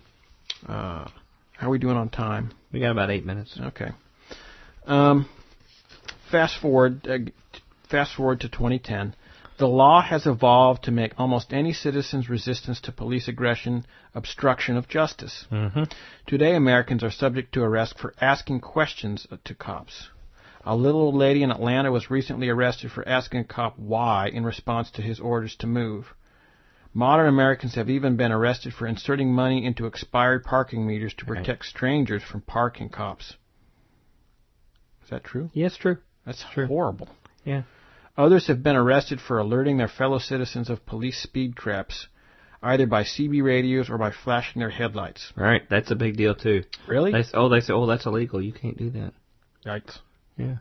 uh, 0.66 1.08
how 1.52 1.68
are 1.68 1.70
we 1.70 1.78
doing 1.78 1.96
on 1.96 2.10
time? 2.10 2.52
We 2.70 2.80
got 2.80 2.90
about 2.90 3.10
eight 3.10 3.24
minutes. 3.24 3.58
Okay. 3.58 3.90
Um, 4.86 5.28
fast 6.30 6.60
forward, 6.60 7.06
uh, 7.08 7.18
fast 7.90 8.14
forward 8.14 8.40
to 8.40 8.48
2010. 8.48 9.14
The 9.62 9.68
law 9.68 10.02
has 10.02 10.26
evolved 10.26 10.82
to 10.86 10.90
make 10.90 11.12
almost 11.20 11.52
any 11.52 11.72
citizen's 11.72 12.28
resistance 12.28 12.80
to 12.80 12.90
police 12.90 13.28
aggression 13.28 13.86
obstruction 14.12 14.76
of 14.76 14.88
justice. 14.88 15.46
hmm 15.50 15.84
Today, 16.26 16.56
Americans 16.56 17.04
are 17.04 17.12
subject 17.12 17.54
to 17.54 17.62
arrest 17.62 17.96
for 17.96 18.12
asking 18.20 18.58
questions 18.58 19.24
to 19.44 19.54
cops. 19.54 20.08
A 20.64 20.74
little 20.74 21.00
old 21.02 21.14
lady 21.14 21.44
in 21.44 21.52
Atlanta 21.52 21.92
was 21.92 22.10
recently 22.10 22.48
arrested 22.48 22.90
for 22.90 23.08
asking 23.08 23.38
a 23.38 23.44
cop 23.44 23.78
why 23.78 24.26
in 24.26 24.42
response 24.42 24.90
to 24.90 25.00
his 25.00 25.20
orders 25.20 25.54
to 25.60 25.68
move. 25.68 26.12
Modern 26.92 27.28
Americans 27.28 27.76
have 27.76 27.88
even 27.88 28.16
been 28.16 28.32
arrested 28.32 28.74
for 28.74 28.88
inserting 28.88 29.32
money 29.32 29.64
into 29.64 29.86
expired 29.86 30.42
parking 30.42 30.84
meters 30.84 31.14
to 31.18 31.24
Right. 31.24 31.38
protect 31.38 31.66
strangers 31.66 32.24
from 32.24 32.40
parking 32.40 32.88
cops. 32.88 33.36
Is 35.04 35.10
that 35.10 35.22
true? 35.22 35.50
Yes, 35.52 35.76
true. 35.76 35.98
That's 36.26 36.44
True. 36.52 36.66
horrible. 36.66 37.08
Yeah. 37.44 37.62
Others 38.16 38.48
have 38.48 38.62
been 38.62 38.76
arrested 38.76 39.20
for 39.20 39.38
alerting 39.38 39.78
their 39.78 39.88
fellow 39.88 40.18
citizens 40.18 40.68
of 40.68 40.84
police 40.84 41.22
speed 41.22 41.56
traps, 41.56 42.08
either 42.62 42.86
by 42.86 43.04
CB 43.04 43.42
radios 43.42 43.88
or 43.88 43.96
by 43.96 44.10
flashing 44.10 44.60
their 44.60 44.70
headlights. 44.70 45.32
Right. 45.34 45.62
That's 45.70 45.90
a 45.90 45.96
big 45.96 46.16
deal 46.16 46.34
too. 46.34 46.64
Really? 46.86 47.12
They, 47.12 47.24
oh, 47.34 47.48
they 47.48 47.60
say, 47.60 47.72
oh, 47.72 47.86
that's 47.86 48.06
illegal. 48.06 48.42
You 48.42 48.52
can't 48.52 48.76
do 48.76 48.90
that. 48.90 49.12
Yikes. 49.64 49.98
Yeah. 50.36 50.56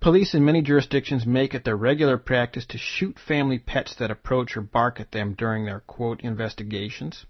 Police 0.00 0.34
in 0.34 0.44
many 0.44 0.60
jurisdictions 0.60 1.24
make 1.24 1.54
it 1.54 1.64
their 1.64 1.76
regular 1.76 2.18
practice 2.18 2.66
to 2.66 2.78
shoot 2.78 3.18
family 3.18 3.58
pets 3.58 3.94
that 3.94 4.10
approach 4.10 4.54
or 4.54 4.60
bark 4.60 5.00
at 5.00 5.12
them 5.12 5.32
during 5.32 5.64
their 5.64 5.80
quote 5.80 6.20
investigations. 6.20 7.24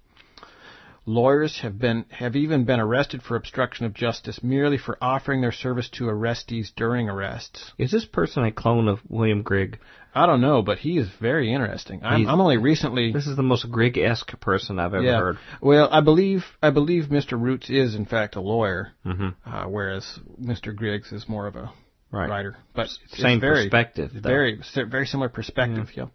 Lawyers 1.07 1.61
have 1.61 1.79
been 1.79 2.07
have 2.11 2.35
even 2.35 2.65
been 2.65 2.81
arrested 2.81 3.23
for 3.23 3.37
obstruction 3.37 3.85
of 3.85 3.93
justice 3.93 4.43
merely 4.43 4.79
for 4.79 4.97
offering 5.03 5.43
their 5.43 5.53
service 5.53 5.89
to 5.91 6.05
arrestees 6.05 6.71
during 6.75 7.11
arrests. 7.11 7.73
Is 7.77 7.91
this 7.91 8.07
person 8.07 8.45
a 8.45 8.51
clone 8.53 8.89
of 8.89 9.01
William 9.09 9.43
Grigg? 9.43 9.79
I 10.15 10.25
don't 10.27 10.41
know, 10.41 10.63
but 10.63 10.79
he 10.79 10.97
is 10.97 11.09
very 11.21 11.53
interesting. 11.53 12.01
I'm, 12.05 12.27
I'm 12.29 12.41
only 12.41 12.57
recently 12.57 13.13
This 13.13 13.27
is 13.27 13.37
the 13.37 13.43
most 13.43 13.71
Grigg-esque 13.71 14.39
person 14.41 14.79
I've 14.79 14.95
ever 14.95 15.03
yeah. 15.03 15.19
heard. 15.19 15.39
Well, 15.61 15.89
I 15.91 16.01
believe 16.01 16.45
I 16.63 16.71
believe 16.71 17.07
Mr. 17.07 17.39
Roots 17.39 17.69
is 17.69 17.95
in 17.95 18.07
fact 18.07 18.37
a 18.37 18.41
lawyer, 18.41 18.93
hmm 19.03 19.31
uh, 19.45 19.65
whereas 19.65 20.19
Mr. 20.41 20.75
Griggs 20.75 21.13
is 21.13 21.29
more 21.29 21.47
of 21.47 21.57
a 21.57 21.71
Right. 22.11 22.31
writer. 22.31 22.57
But 22.75 22.85
it's 23.05 23.21
Same 23.21 23.41
very, 23.41 23.65
perspective. 23.65 24.13
though. 24.15 24.21
Very, 24.29 24.61
very 24.89 25.05
similar 25.07 25.29
perspective. 25.29 25.91
Yeah. 25.97 26.07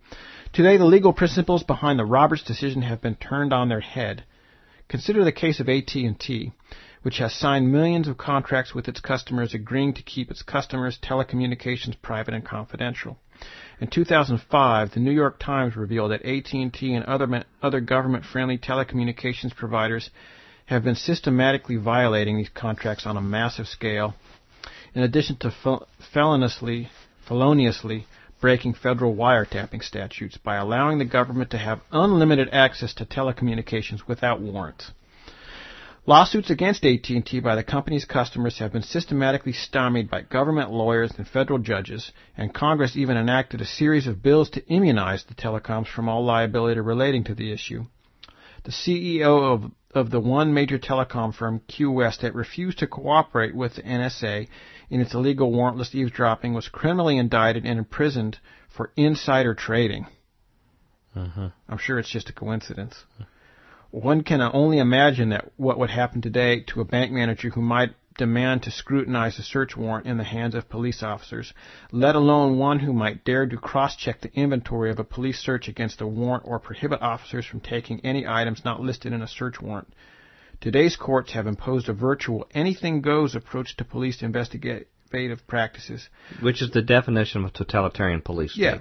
Today, 0.53 0.77
the 0.77 0.85
legal 0.85 1.11
principles 1.11 1.61
behind 1.63 1.99
the 1.99 2.05
Roberts 2.05 2.43
decision 2.43 2.81
have 2.83 3.01
been 3.01 3.15
turned 3.15 3.51
on 3.51 3.67
their 3.67 3.81
head. 3.81 4.23
Consider 4.89 5.23
the 5.23 5.31
case 5.31 5.59
of 5.59 5.69
AT&T, 5.69 6.51
which 7.03 7.19
has 7.19 7.33
signed 7.33 7.71
millions 7.71 8.07
of 8.07 8.17
contracts 8.17 8.73
with 8.73 8.87
its 8.87 8.99
customers, 8.99 9.53
agreeing 9.53 9.93
to 9.93 10.01
keep 10.01 10.31
its 10.31 10.41
customers' 10.41 10.97
telecommunications 11.01 11.95
private 12.01 12.33
and 12.33 12.43
confidential. 12.43 13.17
In 13.79 13.87
2005, 13.87 14.91
the 14.91 14.99
New 14.99 15.11
York 15.11 15.39
Times 15.39 15.77
revealed 15.77 16.11
that 16.11 16.25
AT&T 16.25 16.93
and 16.93 17.05
other 17.05 17.45
other 17.61 17.79
government-friendly 17.79 18.57
telecommunications 18.57 19.55
providers 19.55 20.09
have 20.65 20.83
been 20.83 20.95
systematically 20.95 21.77
violating 21.77 22.37
these 22.37 22.49
contracts 22.49 23.05
on 23.05 23.15
a 23.15 23.21
massive 23.21 23.67
scale 23.67 24.15
in 24.93 25.03
addition 25.03 25.35
to 25.37 25.51
fel- 25.51 25.87
feloniously, 26.11 26.89
feloniously 27.27 28.07
breaking 28.39 28.73
federal 28.73 29.15
wiretapping 29.15 29.83
statutes 29.83 30.37
by 30.37 30.55
allowing 30.55 30.97
the 30.97 31.05
government 31.05 31.51
to 31.51 31.57
have 31.57 31.81
unlimited 31.91 32.49
access 32.51 32.93
to 32.93 33.05
telecommunications 33.05 34.07
without 34.07 34.41
warrants. 34.41 34.91
Lawsuits 36.05 36.49
against 36.49 36.85
AT&T 36.85 37.39
by 37.41 37.55
the 37.55 37.63
company's 37.63 38.05
customers 38.05 38.57
have 38.57 38.73
been 38.73 38.81
systematically 38.81 39.53
stymied 39.53 40.09
by 40.09 40.21
government 40.21 40.71
lawyers 40.71 41.11
and 41.17 41.27
federal 41.27 41.59
judges, 41.59 42.11
and 42.35 42.53
Congress 42.53 42.95
even 42.95 43.15
enacted 43.15 43.61
a 43.61 43.65
series 43.65 44.07
of 44.07 44.23
bills 44.23 44.49
to 44.49 44.65
immunize 44.67 45.23
the 45.25 45.35
telecoms 45.35 45.87
from 45.87 46.09
all 46.09 46.23
liability 46.25 46.79
relating 46.79 47.25
to 47.25 47.35
the 47.35 47.51
issue. 47.51 47.85
The 48.63 48.71
CEO 48.71 49.53
of, 49.53 49.71
of 49.93 50.09
the 50.09 50.19
one 50.19 50.53
major 50.53 50.79
telecom 50.79 51.33
firm, 51.33 51.61
Qwest, 51.69 52.21
that 52.21 52.33
refused 52.33 52.79
to 52.79 52.87
cooperate 52.87 53.53
with 53.53 53.75
the 53.75 53.83
NSA 53.83 54.47
in 54.89 55.01
its 55.01 55.13
illegal 55.13 55.51
warrantless 55.51 55.93
eavesdropping 55.93 56.53
was 56.53 56.67
criminally 56.67 57.17
indicted 57.17 57.65
and 57.65 57.77
imprisoned 57.77 58.37
for 58.69 58.91
insider 58.95 59.53
trading. 59.53 60.07
hmm 61.13 61.47
I'm 61.67 61.77
sure 61.77 61.99
it's 61.99 62.09
just 62.09 62.29
a 62.29 62.33
coincidence. 62.33 63.03
One 63.91 64.23
can 64.23 64.41
only 64.41 64.77
imagine 64.77 65.29
that 65.29 65.51
what 65.57 65.79
would 65.79 65.89
happen 65.89 66.21
today 66.21 66.61
to 66.67 66.81
a 66.81 66.85
bank 66.85 67.11
manager 67.11 67.49
who 67.49 67.61
might 67.61 67.95
demand 68.19 68.61
to 68.63 68.69
scrutinize 68.69 69.39
a 69.39 69.43
search 69.43 69.75
warrant 69.77 70.05
in 70.05 70.17
the 70.17 70.23
hands 70.25 70.53
of 70.53 70.69
police 70.69 71.01
officers, 71.01 71.53
let 71.91 72.15
alone 72.15 72.59
one 72.59 72.79
who 72.79 72.91
might 72.91 73.23
dare 73.23 73.47
to 73.47 73.57
cross-check 73.57 74.19
the 74.21 74.33
inventory 74.33 74.91
of 74.91 74.99
a 74.99 75.03
police 75.03 75.39
search 75.39 75.67
against 75.69 76.01
a 76.01 76.07
warrant 76.07 76.43
or 76.45 76.59
prohibit 76.59 77.01
officers 77.01 77.45
from 77.45 77.61
taking 77.61 78.01
any 78.01 78.27
items 78.27 78.65
not 78.65 78.81
listed 78.81 79.13
in 79.13 79.21
a 79.21 79.27
search 79.27 79.61
warrant. 79.61 79.91
Today's 80.61 80.95
courts 80.97 81.31
have 81.33 81.47
imposed 81.47 81.87
a 81.89 81.93
virtual 81.93 82.47
anything 82.53 83.01
goes 83.01 83.33
approach 83.35 83.77
to 83.77 83.85
police 83.85 84.21
investigative 84.21 84.87
practices. 85.47 86.09
Which 86.41 86.61
is 86.61 86.71
the 86.71 86.81
definition 86.81 87.45
of 87.45 87.53
totalitarian 87.53 88.21
police 88.21 88.53
state. 88.53 88.61
Yeah. 88.63 88.77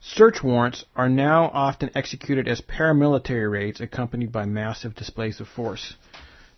Search 0.00 0.42
warrants 0.42 0.84
are 0.94 1.08
now 1.08 1.44
often 1.52 1.90
executed 1.94 2.46
as 2.48 2.60
paramilitary 2.60 3.50
raids 3.50 3.80
accompanied 3.80 4.30
by 4.32 4.44
massive 4.44 4.94
displays 4.94 5.40
of 5.40 5.48
force, 5.48 5.94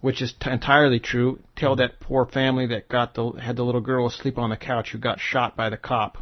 which 0.01 0.21
is 0.21 0.33
t- 0.41 0.51
entirely 0.51 0.99
true. 0.99 1.39
Tell 1.55 1.77
that 1.77 2.01
poor 2.01 2.27
family 2.27 2.67
that 2.67 2.89
got 2.89 3.15
the 3.15 3.31
had 3.33 3.57
the 3.57 3.63
little 3.65 3.81
girl 3.81 4.07
asleep 4.07 4.39
on 4.39 4.51
the 4.51 4.57
couch 4.57 4.91
who 4.91 4.99
got 4.99 5.21
shot 5.21 5.57
by 5.57 5.71
the 5.71 5.77
cop, 5.77 6.19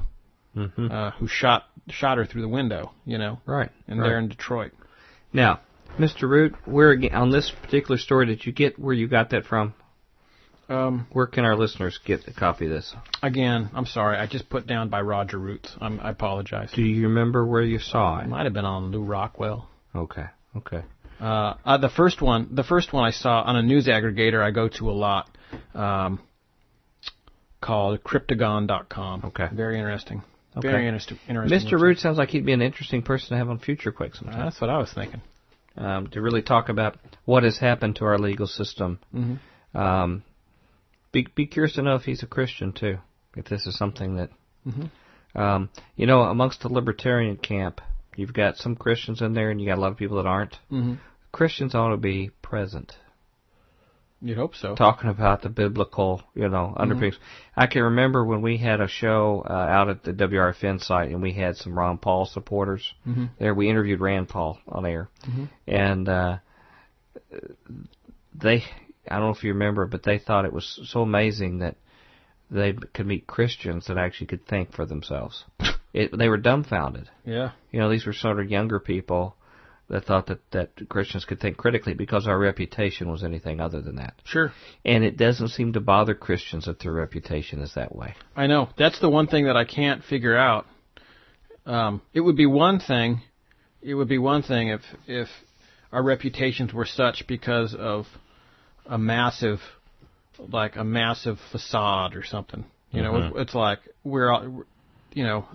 Mm-hmm. 0.56 0.90
uh, 0.90 1.10
who 1.12 1.26
shot 1.28 1.64
shot 1.90 2.16
her 2.18 2.24
through 2.24 2.40
the 2.42 2.48
window. 2.48 2.92
You 3.04 3.18
know, 3.18 3.40
Right. 3.46 3.70
and 3.88 4.00
right. 4.00 4.08
there 4.08 4.18
in 4.18 4.28
Detroit. 4.28 4.72
Now, 5.32 5.60
Mr. 5.98 6.22
Root, 6.28 6.54
where 6.66 6.90
again 6.90 7.14
on 7.14 7.30
this 7.30 7.50
particular 7.62 7.96
story 7.98 8.26
did 8.26 8.44
you 8.44 8.52
get 8.52 8.78
where 8.78 8.94
you 8.94 9.08
got 9.08 9.30
that 9.30 9.44
from? 9.44 9.74
Um, 10.68 11.06
Where 11.12 11.28
can 11.28 11.44
our 11.44 11.54
listeners 11.54 12.00
get 12.04 12.26
a 12.26 12.32
copy 12.32 12.64
of 12.64 12.72
this? 12.72 12.92
again, 13.22 13.70
I'm 13.72 13.86
sorry, 13.86 14.18
I 14.18 14.26
just 14.26 14.50
put 14.50 14.66
down 14.66 14.88
by 14.88 15.00
Roger 15.00 15.38
Roots. 15.38 15.72
I'm, 15.80 16.00
I 16.00 16.10
apologize. 16.10 16.72
Do 16.74 16.82
you 16.82 17.06
remember 17.06 17.46
where 17.46 17.62
you 17.62 17.78
saw 17.78 18.18
It 18.18 18.24
it? 18.24 18.28
might 18.28 18.46
have 18.46 18.52
been 18.52 18.64
on 18.64 18.90
Lew 18.90 19.04
Rockwell. 19.04 19.68
Okay. 19.94 20.24
Okay. 20.56 20.82
Uh, 21.20 21.54
uh, 21.64 21.78
the 21.78 21.88
first 21.88 22.20
one, 22.20 22.48
the 22.56 22.64
first 22.64 22.92
one 22.92 23.04
I 23.04 23.12
saw 23.12 23.42
on 23.42 23.54
a 23.54 23.62
news 23.62 23.86
aggregator 23.86 24.42
I 24.42 24.50
go 24.50 24.68
to 24.68 24.90
a 24.90 24.92
lot, 24.92 25.30
um, 25.72 26.18
called 27.60 28.02
Cryptogon.com. 28.02 29.22
Okay. 29.26 29.46
Very 29.52 29.78
interesting. 29.78 30.24
Okay. 30.56 30.66
Very 30.68 30.86
interesting. 30.88 31.18
interesting 31.28 31.60
Mr. 31.60 31.80
Root 31.80 31.98
sounds 31.98 32.18
like 32.18 32.30
he'd 32.30 32.44
be 32.44 32.52
an 32.52 32.62
interesting 32.62 33.02
person 33.02 33.28
to 33.30 33.36
have 33.36 33.48
on 33.48 33.60
Future 33.60 33.92
Quake 33.92 34.14
website. 34.14 34.18
sometime. 34.18 34.40
That's 34.46 34.60
what 34.60 34.68
I 34.68 34.78
was 34.78 34.92
thinking. 34.92 35.20
Um, 35.76 36.06
to 36.08 36.22
really 36.22 36.40
talk 36.42 36.70
about 36.70 36.96
what 37.26 37.42
has 37.42 37.58
happened 37.58 37.96
to 37.96 38.06
our 38.06 38.18
legal 38.18 38.46
system. 38.46 38.98
Mhm. 39.14 39.38
Um, 39.74 40.22
be 41.12 41.26
be 41.34 41.46
curious 41.46 41.74
to 41.74 41.82
know 41.82 41.96
if 41.96 42.04
he's 42.04 42.22
a 42.22 42.26
Christian 42.26 42.72
too. 42.72 42.98
If 43.36 43.44
this 43.46 43.66
is 43.66 43.76
something 43.76 44.16
that, 44.16 44.30
Mhm. 44.66 44.90
um, 45.34 45.68
you 45.94 46.06
know, 46.06 46.22
amongst 46.22 46.62
the 46.62 46.72
libertarian 46.72 47.36
camp, 47.36 47.82
you've 48.16 48.32
got 48.32 48.56
some 48.56 48.74
Christians 48.74 49.20
in 49.20 49.34
there, 49.34 49.50
and 49.50 49.60
you 49.60 49.66
got 49.66 49.76
a 49.76 49.80
lot 49.80 49.92
of 49.92 49.98
people 49.98 50.16
that 50.16 50.26
aren't. 50.26 50.54
Mm-hmm. 50.72 50.94
Christians 51.32 51.74
ought 51.74 51.90
to 51.90 51.98
be 51.98 52.30
present. 52.40 52.96
You'd 54.26 54.36
hope 54.38 54.54
so. 54.56 54.74
talking 54.74 55.08
about 55.08 55.42
the 55.42 55.48
biblical, 55.48 56.22
you 56.34 56.48
know, 56.48 56.74
underpinnings. 56.76 57.18
I 57.56 57.66
can 57.68 57.82
remember 57.82 58.24
when 58.24 58.42
we 58.42 58.56
had 58.56 58.80
a 58.80 58.88
show 58.88 59.44
uh, 59.48 59.52
out 59.52 59.88
at 59.88 60.02
the 60.02 60.12
WRFN 60.12 60.80
site, 60.82 61.10
and 61.10 61.22
we 61.22 61.32
had 61.32 61.56
some 61.56 61.78
Ron 61.78 61.98
Paul 61.98 62.26
supporters 62.26 62.92
Mhm. 63.06 63.30
there. 63.38 63.54
We 63.54 63.68
interviewed 63.70 64.00
Rand 64.00 64.28
Paul 64.28 64.58
on 64.68 64.84
air, 64.84 65.08
Mhm. 65.28 65.48
and 65.68 66.08
uh, 66.08 66.38
they, 68.34 68.64
I 69.08 69.16
don't 69.16 69.26
know 69.26 69.30
if 69.30 69.44
you 69.44 69.52
remember, 69.52 69.86
but 69.86 70.02
they 70.02 70.18
thought 70.18 70.44
it 70.44 70.52
was 70.52 70.80
so 70.90 71.02
amazing 71.02 71.58
that 71.60 71.76
they 72.50 72.72
could 72.72 73.06
meet 73.06 73.26
Christians 73.26 73.86
that 73.86 73.98
actually 73.98 74.28
could 74.28 74.46
think 74.46 74.72
for 74.72 74.86
themselves. 74.86 75.44
It, 75.92 76.10
they 76.14 76.28
were 76.28 76.36
dumbfounded. 76.36 77.08
Yeah. 77.24 77.52
You 77.72 77.80
know, 77.80 77.88
these 77.88 78.04
were 78.04 78.12
sort 78.12 78.38
of 78.38 78.50
younger 78.50 78.78
people 78.78 79.34
that 79.88 80.04
thought 80.04 80.26
that, 80.26 80.40
that 80.50 80.88
Christians 80.88 81.24
could 81.24 81.40
think 81.40 81.56
critically 81.56 81.94
because 81.94 82.26
our 82.26 82.38
reputation 82.38 83.10
was 83.10 83.22
anything 83.22 83.60
other 83.60 83.80
than 83.80 83.96
that. 83.96 84.14
Sure. 84.24 84.52
And 84.84 85.04
it 85.04 85.16
doesn't 85.16 85.48
seem 85.48 85.72
to 85.74 85.80
bother 85.80 86.14
Christians 86.14 86.64
that 86.66 86.80
their 86.80 86.92
reputation 86.92 87.60
is 87.60 87.74
that 87.74 87.94
way. 87.94 88.14
I 88.34 88.46
know. 88.48 88.68
That's 88.76 89.00
the 89.00 89.08
one 89.08 89.28
thing 89.28 89.44
that 89.46 89.56
I 89.56 89.64
can't 89.64 90.02
figure 90.02 90.36
out. 90.36 90.66
Um, 91.64 92.02
it 92.12 92.20
would 92.20 92.36
be 92.36 92.46
one 92.46 92.80
thing. 92.80 93.20
It 93.82 93.94
would 93.94 94.08
be 94.08 94.18
one 94.18 94.42
thing 94.42 94.68
if 94.68 94.80
if 95.06 95.28
our 95.92 96.02
reputations 96.02 96.72
were 96.74 96.84
such 96.84 97.24
because 97.28 97.74
of 97.74 98.06
a 98.86 98.98
massive, 98.98 99.60
like 100.38 100.76
a 100.76 100.84
massive 100.84 101.38
facade 101.52 102.16
or 102.16 102.24
something. 102.24 102.64
You 102.90 103.02
know, 103.02 103.12
Mhm. 103.12 103.28
it's, 103.30 103.36
it's 103.38 103.54
like 103.54 103.78
we're, 104.04 104.30
all, 104.32 104.64
you 105.12 105.24
know, 105.24 105.46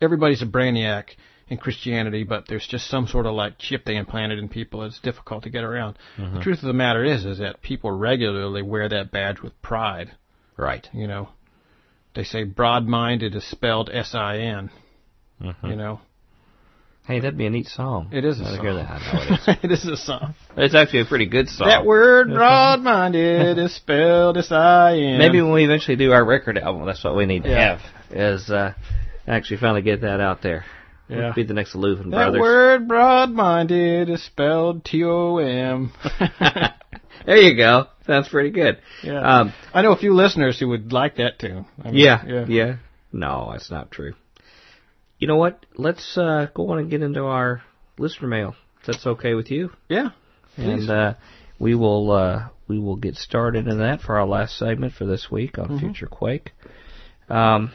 everybody's 0.00 0.42
a 0.42 0.46
brainiac 0.46 1.04
in 1.50 1.56
Christianity, 1.58 2.24
but 2.24 2.46
there's 2.48 2.66
just 2.66 2.88
some 2.88 3.06
sort 3.06 3.26
of 3.26 3.34
like 3.34 3.58
chip 3.58 3.84
they 3.84 3.96
implanted 3.96 4.38
in 4.38 4.48
people. 4.48 4.82
It's 4.84 5.00
difficult 5.00 5.44
to 5.44 5.50
get 5.50 5.64
around. 5.64 5.96
The 6.16 6.40
truth 6.40 6.58
of 6.58 6.66
the 6.66 6.72
matter 6.74 7.04
is, 7.04 7.24
is 7.24 7.38
that 7.38 7.62
people 7.62 7.90
regularly 7.90 8.62
wear 8.62 8.88
that 8.88 9.10
badge 9.10 9.40
with 9.40 9.60
pride. 9.62 10.12
Right. 10.56 10.86
You 10.92 11.06
know, 11.06 11.28
they 12.14 12.24
say 12.24 12.44
broad-minded 12.44 13.34
is 13.34 13.48
spelled 13.48 13.90
S-I-N. 13.92 14.70
You 15.40 15.76
know, 15.76 16.00
Hey, 17.06 17.20
that'd 17.20 17.38
be 17.38 17.46
a 17.46 17.50
neat 17.50 17.68
song. 17.68 18.10
it 18.12 18.22
is 18.26 18.38
a 18.38 18.44
song. 18.44 18.60
hear 18.60 18.74
that. 18.74 18.86
I 18.90 18.98
know 18.98 19.22
it 19.22 19.30
is. 19.30 19.56
it 19.64 19.70
is 19.72 19.84
a 19.86 19.96
song. 19.96 20.34
It's 20.58 20.74
actually 20.74 21.00
a 21.00 21.04
pretty 21.06 21.24
good 21.24 21.48
song. 21.48 21.68
That 21.68 21.86
word 21.86 22.28
broad-minded 22.28 23.56
is 23.56 23.74
spelled 23.74 24.36
S-I-N. 24.36 25.16
Maybe 25.16 25.40
when 25.40 25.52
we 25.54 25.64
eventually 25.64 25.96
do 25.96 26.12
our 26.12 26.22
record 26.22 26.58
album, 26.58 26.84
that's 26.84 27.02
what 27.02 27.16
we 27.16 27.24
need 27.24 27.44
to 27.44 27.48
Yeah. 27.48 27.78
have. 27.78 27.80
Is 28.10 28.50
uh, 28.50 28.74
actually 29.26 29.56
finally 29.56 29.80
get 29.80 30.02
that 30.02 30.20
out 30.20 30.42
there. 30.42 30.66
Yeah. 31.08 31.32
Be 31.34 31.42
the 31.42 31.54
next 31.54 31.74
Leuven 31.74 32.10
that 32.10 32.32
word 32.32 32.86
broad-minded 32.86 34.10
is 34.10 34.22
spelled 34.24 34.84
T-O-M. 34.84 35.92
there 37.26 37.36
you 37.36 37.56
go. 37.56 37.86
Sounds 38.06 38.28
pretty 38.28 38.50
good. 38.50 38.78
yeah. 39.02 39.20
Um, 39.40 39.52
I 39.72 39.82
know 39.82 39.92
a 39.92 39.96
few 39.98 40.14
listeners 40.14 40.58
who 40.58 40.68
would 40.68 40.92
like 40.92 41.16
that 41.16 41.38
tune. 41.38 41.66
I 41.82 41.90
mean, 41.90 41.94
yeah, 42.00 42.24
yeah. 42.26 42.44
yeah. 42.48 42.76
No, 43.12 43.48
that's 43.52 43.70
not 43.70 43.90
true. 43.90 44.14
You 45.18 45.28
know 45.28 45.36
what? 45.36 45.64
Let's 45.76 46.16
uh, 46.16 46.46
go 46.54 46.70
on 46.70 46.78
and 46.78 46.90
get 46.90 47.02
into 47.02 47.24
our 47.24 47.62
listener 47.98 48.28
mail. 48.28 48.54
If 48.80 48.86
that's 48.86 49.06
okay 49.06 49.34
with 49.34 49.50
you. 49.50 49.70
Yeah. 49.88 50.10
Please. 50.54 50.66
And 50.88 50.90
uh, 50.90 51.14
we 51.58 51.74
will 51.74 52.10
uh, 52.10 52.48
we 52.68 52.78
will 52.78 52.96
get 52.96 53.16
started 53.16 53.66
in 53.66 53.78
that 53.78 54.00
for 54.00 54.18
our 54.18 54.26
last 54.26 54.58
segment 54.58 54.92
for 54.92 55.06
this 55.06 55.28
week 55.30 55.58
on 55.58 55.68
Mhm. 55.68 55.80
Future 55.80 56.06
Quake. 56.06 56.52
Um, 57.28 57.72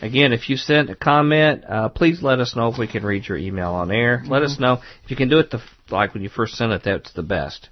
again, 0.00 0.32
if 0.32 0.48
you 0.48 0.56
sent 0.56 0.90
a 0.90 0.94
comment, 0.94 1.64
uh, 1.68 1.88
please 1.88 2.22
let 2.22 2.40
us 2.40 2.54
know 2.56 2.68
if 2.68 2.78
we 2.78 2.86
can 2.86 3.04
read 3.04 3.26
your 3.26 3.38
email 3.38 3.70
on 3.72 3.90
air. 3.90 4.22
Let 4.26 4.42
us 4.42 4.58
know 4.58 4.80
if 5.04 5.10
you 5.10 5.16
can 5.16 5.28
do 5.28 5.38
it 5.38 5.50
the 5.50 5.60
like 5.90 6.14
when 6.14 6.22
you 6.22 6.28
first 6.28 6.54
send 6.54 6.72
it. 6.72 6.82
That's 6.84 7.12
the 7.12 7.22
best. 7.22 7.68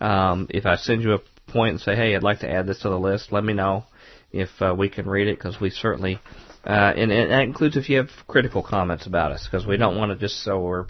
Um, 0.00 0.46
if 0.50 0.66
I 0.66 0.76
send 0.76 1.02
you 1.02 1.14
a 1.14 1.52
point 1.52 1.72
and 1.72 1.80
say, 1.80 1.96
"Hey, 1.96 2.14
I'd 2.14 2.22
like 2.22 2.40
to 2.40 2.50
add 2.50 2.66
this 2.66 2.80
to 2.80 2.88
the 2.88 2.98
list," 2.98 3.32
let 3.32 3.44
me 3.44 3.52
know 3.52 3.84
if 4.32 4.48
uh, 4.60 4.74
we 4.76 4.88
can 4.88 5.08
read 5.08 5.28
it 5.28 5.38
because 5.38 5.60
we 5.60 5.70
certainly. 5.70 6.18
Uh, 6.64 6.92
and, 6.96 7.12
and 7.12 7.30
that 7.30 7.42
includes 7.42 7.76
if 7.76 7.88
you 7.88 7.96
have 7.98 8.08
critical 8.26 8.60
comments 8.60 9.06
about 9.06 9.30
us, 9.30 9.46
because 9.46 9.64
we 9.64 9.76
don't 9.76 9.96
want 9.96 10.10
to 10.10 10.16
just 10.18 10.42
so 10.42 10.60
we're 10.60 10.86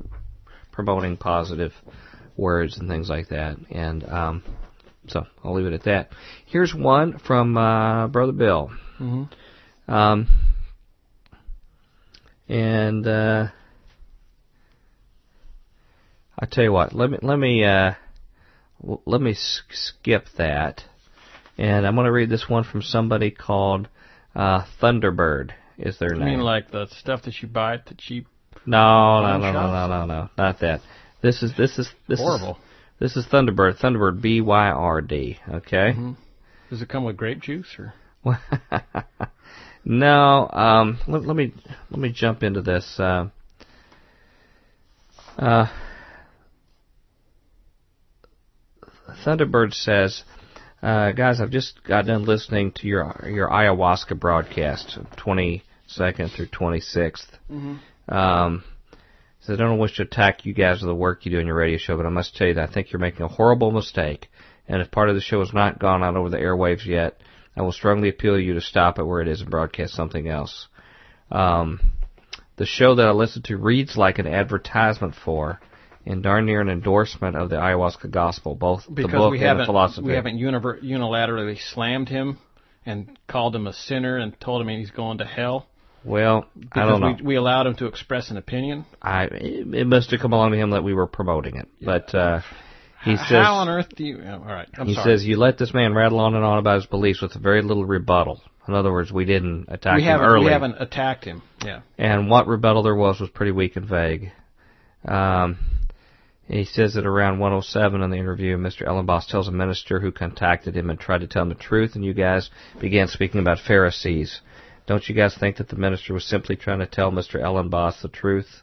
promoting 0.73 1.19
positive 1.19 1.73
words 2.37 2.79
and 2.79 2.89
things 2.89 3.11
like 3.11 3.29
that. 3.29 3.57
And 3.71 4.03
um, 4.09 4.43
so 5.09 5.27
I'll 5.45 5.55
leave 5.55 5.67
it 5.67 5.75
at 5.75 5.85
that. 5.85 6.11
Here's 6.47 6.75
one 6.75 7.19
from 7.19 7.57
uh, 7.57 8.09
Brother 8.09 8.33
Bill. 8.33 8.71
hmm 8.99 9.25
Um, 9.89 10.29
and 12.49 13.07
uh, 13.07 13.47
I 16.39 16.47
tell 16.47 16.65
you 16.65 16.73
what, 16.73 16.93
let 16.93 17.11
me 17.11 17.19
let 17.23 17.37
me 17.39 17.65
uh, 17.65 17.95
let 19.05 19.21
me 19.21 19.35
skip 19.35 20.27
that, 20.39 20.83
and 21.59 21.87
I'm 21.87 21.95
going 21.95 22.05
to 22.07 22.13
read 22.13 22.29
this 22.31 22.49
one 22.49 22.65
from 22.65 22.83
somebody 22.83 23.31
called 23.31 23.89
uh, 24.35 24.65
Thunderbird. 24.81 25.53
Is 25.79 25.99
their 25.99 26.15
I 26.15 26.19
name? 26.19 26.29
You 26.29 26.37
mean, 26.37 26.45
like 26.45 26.71
the 26.71 26.87
stuff 27.01 27.23
that 27.25 27.43
you 27.43 27.49
buy 27.49 27.75
at 27.75 27.87
the 27.87 27.95
cheap. 27.95 28.27
no, 28.67 29.21
no, 29.23 29.39
no, 29.39 29.53
no, 29.53 29.73
no, 29.73 29.87
no, 29.89 30.07
no, 30.07 30.31
not 30.39 30.61
that. 30.61 30.81
This 31.23 31.43
is 31.43 31.53
this 31.57 31.79
is 31.79 31.89
this 32.09 32.19
Horrible. 32.21 32.53
is 32.53 33.15
this 33.15 33.17
is 33.17 33.27
Thunderbird. 33.31 33.79
Thunderbird 33.81 34.21
B 34.21 34.41
Y 34.41 34.69
R 34.69 35.01
D. 35.01 35.39
Okay. 35.49 35.95
Mhm. 35.97 36.17
Does 36.71 36.83
it 36.83 36.89
come 36.89 37.05
with 37.05 37.17
grape 37.17 37.41
juice 37.41 37.77
or? 37.79 37.95
no, 39.89 40.49
um, 40.53 40.99
let, 41.07 41.25
let 41.25 41.37
me 41.37 41.55
let 41.93 42.01
me 42.01 42.11
jump 42.11 42.43
into 42.43 42.61
this. 42.61 42.99
Uh, 42.99 43.29
uh, 45.39 45.67
Thunderbird 49.25 49.73
says, 49.73 50.25
uh, 50.83 51.13
"Guys, 51.13 51.41
I've 51.41 51.53
just 51.53 51.85
got 51.85 52.07
done 52.07 52.25
listening 52.25 52.73
to 52.73 52.89
your 52.89 53.29
your 53.33 53.49
ayahuasca 53.49 54.19
broadcast, 54.19 54.99
twenty 55.17 55.63
second 55.87 56.31
through 56.33 56.49
twenty 56.49 56.81
sixth. 56.81 57.31
Mm-hmm. 57.49 58.13
Um, 58.13 58.65
so 59.43 59.55
I 59.55 59.57
don't 59.57 59.79
wish 59.79 59.99
to 59.99 60.03
attack 60.03 60.45
you 60.45 60.53
guys 60.53 60.83
or 60.83 60.87
the 60.87 60.97
work 60.97 61.25
you 61.25 61.31
do 61.31 61.39
on 61.39 61.47
your 61.47 61.55
radio 61.55 61.79
show, 61.79 61.97
but 61.97 62.07
I 62.07 62.11
must 62.11 62.35
tell 62.35 62.49
you 62.49 62.55
that 62.55 62.69
I 62.69 62.73
think 62.73 62.91
you're 62.91 62.99
making 62.99 63.23
a 63.23 63.29
horrible 63.29 63.71
mistake. 63.71 64.27
And 64.67 64.83
if 64.83 64.91
part 64.91 65.11
of 65.11 65.15
the 65.15 65.21
show 65.21 65.39
has 65.39 65.53
not 65.53 65.79
gone 65.79 66.03
out 66.03 66.17
over 66.17 66.29
the 66.29 66.39
airwaves 66.39 66.85
yet, 66.85 67.21
I 67.57 67.63
will 67.63 67.73
strongly 67.73 68.09
appeal 68.09 68.35
to 68.35 68.43
you 68.43 68.55
to 68.55 68.61
stop 68.61 68.99
it 68.99 69.05
where 69.05 69.23
it 69.23 69.29
is 69.29 69.41
and 69.41 69.51
broadcast 69.51 69.95
something 69.95 70.29
else. 70.29 70.69
Um, 71.31 71.93
the 72.57 72.67
show 72.67 72.95
that 72.95 73.07
I 73.07 73.13
listen 73.13 73.43
to 73.43 73.57
reads 73.57 73.97
like 73.97 74.19
an 74.19 74.27
advertisement 74.27 75.15
for, 75.25 75.61
and 76.05 76.23
darn 76.23 76.47
near 76.47 76.61
an 76.61 76.69
endorsement 76.69 77.37
of 77.37 77.51
the 77.51 77.57
ayahuasca 77.57 78.11
gospel, 78.11 78.55
both 78.55 78.85
Because 78.93 79.11
the 79.11 79.17
book 79.17 79.33
we 79.33 79.45
and 79.45 79.61
the 79.61 79.65
philosophy. 79.65 80.07
we 80.07 80.15
haven't 80.15 80.39
univer- 80.39 80.83
unilaterally 80.83 81.59
slammed 81.59 82.09
him 82.09 82.39
and 82.85 83.19
called 83.27 83.57
him 83.57 83.67
a 83.67 83.73
sinner 83.73 84.17
and 84.17 84.39
told 84.41 84.63
him 84.63 84.69
he's 84.69 84.91
going 84.91 85.19
to 85.19 85.25
hell 85.25 85.67
well, 86.07 86.47
because 86.59 86.83
I 86.83 86.89
don't 86.89 87.01
know. 87.01 87.17
we 87.19 87.23
we 87.23 87.35
allowed 87.35 87.67
him 87.67 87.75
to 87.77 87.87
express 87.87 88.31
an 88.31 88.37
opinion. 88.37 88.87
I 89.03 89.25
it, 89.25 89.75
it 89.75 89.87
must 89.89 90.13
have 90.13 90.21
come 90.21 90.33
along 90.33 90.53
to 90.53 90.57
him 90.57 90.71
that 90.71 90.85
we 90.85 90.95
were 90.95 91.09
promoting 91.09 91.57
it, 91.57 91.67
but 91.83 92.15
uh, 92.15 92.43
he 93.07 93.17
says 93.17 93.29
How 93.31 93.55
on 93.57 93.69
earth 93.69 93.89
do 93.97 94.05
you? 94.05 94.21
oh, 94.25 94.33
all 94.33 94.45
right, 94.45 94.69
I'm 94.77 94.87
he 94.87 94.95
sorry. 94.95 95.17
says 95.19 95.25
you 95.25 95.37
let 95.39 95.59
this 95.59 95.73
man 95.73 95.95
rattle 95.95 96.21
on 96.21 96.35
and 96.35 96.45
on 96.45 96.59
about 96.59 96.77
his 96.77 96.87
beliefs 96.87 97.23
with 97.23 97.35
very 97.35 97.63
little 97.63 97.85
rebuttal. 97.85 98.41
In 98.69 98.75
other 98.75 98.93
words, 98.93 99.13
we 99.13 99.25
didn't 99.25 99.67
attack 99.69 99.97
we 99.99 100.03
him 100.03 100.21
early. 100.21 100.47
We 100.47 100.53
haven't 100.53 100.77
attacked 100.81 101.25
him. 101.25 101.43
Yeah. 101.65 101.83
And 101.99 102.29
what 102.29 102.47
rebuttal 102.49 102.83
there 102.83 102.97
was 102.97 103.21
was 103.21 103.31
pretty 103.31 103.53
weak 103.53 103.77
and 103.77 103.89
vague. 103.89 104.33
Um, 105.07 105.59
he 106.49 106.65
says 106.65 106.95
that 106.95 107.07
around 107.07 107.39
107 107.39 108.03
in 108.03 108.11
the 108.11 108.17
interview, 108.17 108.57
Mr. 108.57 108.87
Ellenboss 108.87 109.29
tells 109.29 109.49
a 109.49 109.53
minister 109.53 110.01
who 110.01 110.13
contacted 110.13 110.77
him 110.77 110.91
and 110.91 110.99
tried 110.99 111.21
to 111.21 111.27
tell 111.27 111.43
him 111.43 111.49
the 111.49 111.55
truth, 111.57 111.95
and 111.95 112.05
you 112.05 112.15
guys 112.15 112.51
began 112.81 113.09
speaking 113.09 113.41
about 113.41 113.59
Pharisees. 113.59 114.41
Don't 114.87 115.09
you 115.09 115.15
guys 115.15 115.37
think 115.37 115.57
that 115.57 115.69
the 115.69 115.77
minister 115.77 116.15
was 116.15 116.25
simply 116.25 116.55
trying 116.55 116.79
to 116.79 116.87
tell 116.87 117.11
Mr. 117.11 117.41
Ellenboss 117.41 118.01
the 118.01 118.09
truth? 118.09 118.63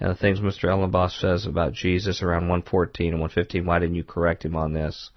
And 0.00 0.10
the 0.10 0.14
things 0.14 0.40
Mr. 0.40 0.68
Ellenboss 0.68 1.20
says 1.20 1.46
about 1.46 1.72
Jesus 1.72 2.22
around 2.22 2.48
114 2.48 3.12
and 3.12 3.20
115, 3.20 3.64
why 3.64 3.78
didn't 3.78 3.94
you 3.94 4.04
correct 4.04 4.44
him 4.44 4.56
on 4.56 4.72
this? 4.72 5.10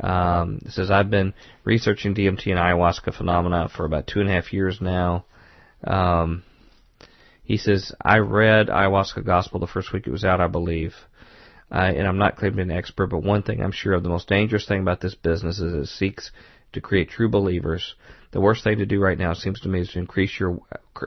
Um, 0.00 0.60
it 0.64 0.72
says, 0.72 0.90
I've 0.90 1.10
been 1.10 1.34
researching 1.64 2.14
DMT 2.14 2.46
and 2.46 2.58
ayahuasca 2.58 3.14
phenomena 3.14 3.68
for 3.74 3.84
about 3.84 4.06
two 4.06 4.20
and 4.20 4.28
a 4.28 4.32
half 4.32 4.52
years 4.52 4.80
now. 4.80 5.24
Um, 5.84 6.42
he 7.44 7.56
says, 7.56 7.92
I 8.00 8.18
read 8.18 8.66
Ayahuasca 8.66 9.24
Gospel 9.24 9.60
the 9.60 9.68
first 9.68 9.92
week 9.92 10.06
it 10.06 10.10
was 10.10 10.24
out, 10.24 10.40
I 10.40 10.48
believe. 10.48 10.94
Uh, 11.70 11.92
and 11.96 12.06
I'm 12.06 12.18
not 12.18 12.36
claiming 12.36 12.70
an 12.70 12.76
expert, 12.76 13.08
but 13.08 13.22
one 13.22 13.42
thing 13.42 13.62
I'm 13.62 13.72
sure 13.72 13.94
of, 13.94 14.02
the 14.02 14.08
most 14.08 14.28
dangerous 14.28 14.66
thing 14.66 14.80
about 14.80 15.00
this 15.00 15.14
business 15.14 15.60
is 15.60 15.72
it 15.72 15.86
seeks 15.86 16.30
to 16.72 16.80
create 16.80 17.10
true 17.10 17.28
believers. 17.28 17.94
The 18.32 18.40
worst 18.40 18.64
thing 18.64 18.78
to 18.78 18.86
do 18.86 19.00
right 19.00 19.18
now, 19.18 19.32
seems 19.34 19.60
to 19.60 19.68
me, 19.68 19.80
is 19.80 19.90
to 19.90 19.98
increase 19.98 20.38
your 20.38 20.60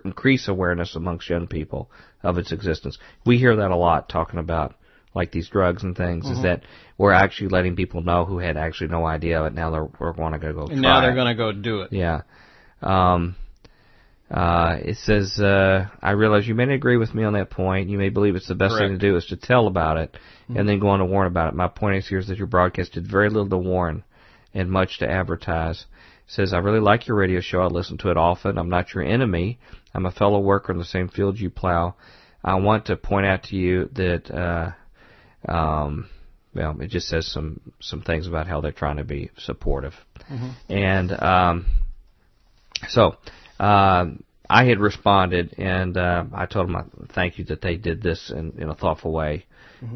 increase 0.06 0.48
awareness 0.48 0.96
amongst 0.96 1.30
young 1.30 1.48
people 1.48 1.92
of 2.24 2.38
its 2.38 2.52
existence. 2.52 2.98
We 3.26 3.38
hear 3.38 3.56
that 3.58 3.72
a 3.72 3.76
lot 3.76 4.10
talking 4.10 4.40
about 4.40 4.76
like 5.14 5.32
these 5.32 5.50
drugs 5.50 5.84
and 5.84 5.96
things. 5.96 6.26
Mm-hmm. 6.26 6.36
Is 6.36 6.44
that 6.44 6.64
we're 6.98 7.12
actually 7.12 7.50
letting 7.50 7.76
people 7.76 8.02
know 8.02 8.26
who 8.26 8.40
had 8.40 8.58
actually 8.58 8.90
no 8.90 9.06
idea, 9.06 9.40
but 9.42 9.54
now 9.54 9.72
they're 9.72 9.90
we're 10.00 10.14
going 10.14 10.34
to 10.34 10.40
go 10.40 10.54
go. 10.54 10.68
And 10.68 10.82
now 10.82 11.02
they're 11.02 11.16
going 11.16 11.36
to 11.36 11.36
go 11.36 11.52
do 11.52 11.82
it. 11.82 11.94
Yeah. 11.94 12.22
Um, 12.82 13.36
uh, 14.32 14.78
it 14.82 14.98
says, 14.98 15.40
uh, 15.40 15.88
I 16.02 16.12
realize 16.12 16.48
you 16.48 16.54
may 16.54 16.66
not 16.66 16.76
agree 16.76 16.98
with 16.98 17.16
me 17.16 17.24
on 17.24 17.34
that 17.34 17.50
point. 17.50 17.90
You 17.90 17.98
may 17.98 18.10
believe 18.10 18.36
it's 18.36 18.48
the 18.48 18.54
best 18.54 18.78
thing 18.78 18.92
to 18.92 18.98
do 18.98 19.16
is 19.16 19.26
to 19.28 19.38
tell 19.38 19.66
about 19.66 19.98
it 19.98 20.16
and 20.48 20.70
then 20.70 20.80
go 20.80 20.90
on 20.90 21.00
to 21.00 21.06
warn 21.06 21.26
about 21.26 21.52
it. 21.52 21.56
My 21.56 21.68
point 21.68 21.98
is 21.98 22.08
here 22.08 22.20
is 22.20 22.28
that 22.28 22.38
your 22.38 22.46
broadcast 22.46 22.94
did 22.94 23.08
very 23.10 23.30
little 23.30 23.50
to 23.50 23.58
warn 23.58 24.04
and 24.54 24.70
much 24.70 25.00
to 25.00 25.10
advertise. 25.10 25.86
Says, 26.30 26.54
I 26.54 26.60
really 26.60 26.80
like 26.80 27.08
your 27.08 27.18
radio 27.18 27.42
show. 27.42 27.60
I 27.62 27.66
listen 27.66 27.98
to 28.00 28.12
it 28.12 28.18
often. 28.18 28.58
I'm 28.58 28.70
not 28.70 28.94
your 28.94 29.04
enemy. 29.04 29.60
I'm 29.94 30.06
a 30.06 30.12
fellow 30.12 30.40
worker 30.40 30.72
in 30.72 30.78
the 30.78 30.86
same 30.86 31.10
field 31.10 31.40
you 31.40 31.50
plow. 31.50 31.96
I 32.44 32.56
want 32.56 32.86
to 32.86 32.96
point 32.96 33.26
out 33.26 33.44
to 33.46 33.56
you 33.56 33.90
that, 33.94 34.30
uh, 34.32 35.52
um, 35.52 36.08
well, 36.54 36.80
it 36.80 36.90
just 36.90 37.08
says 37.08 37.26
some, 37.32 37.60
some 37.82 38.02
things 38.04 38.28
about 38.28 38.46
how 38.48 38.62
they're 38.62 38.72
trying 38.72 38.98
to 38.98 39.04
be 39.04 39.32
supportive. 39.38 39.94
And, 40.70 41.12
um, 41.12 41.66
so, 42.88 43.16
um, 43.60 44.24
I 44.52 44.66
had 44.66 44.80
responded, 44.80 45.54
and 45.60 45.96
uh, 45.96 46.24
I 46.34 46.46
told 46.48 46.68
them 46.68 46.76
I 46.76 46.84
thank 47.14 47.38
you 47.38 47.46
that 47.46 47.62
they 47.62 47.76
did 47.76 48.02
this 48.02 48.32
in, 48.36 48.54
in 48.58 48.70
a 48.70 48.74
thoughtful 48.76 49.12
way, 49.12 49.46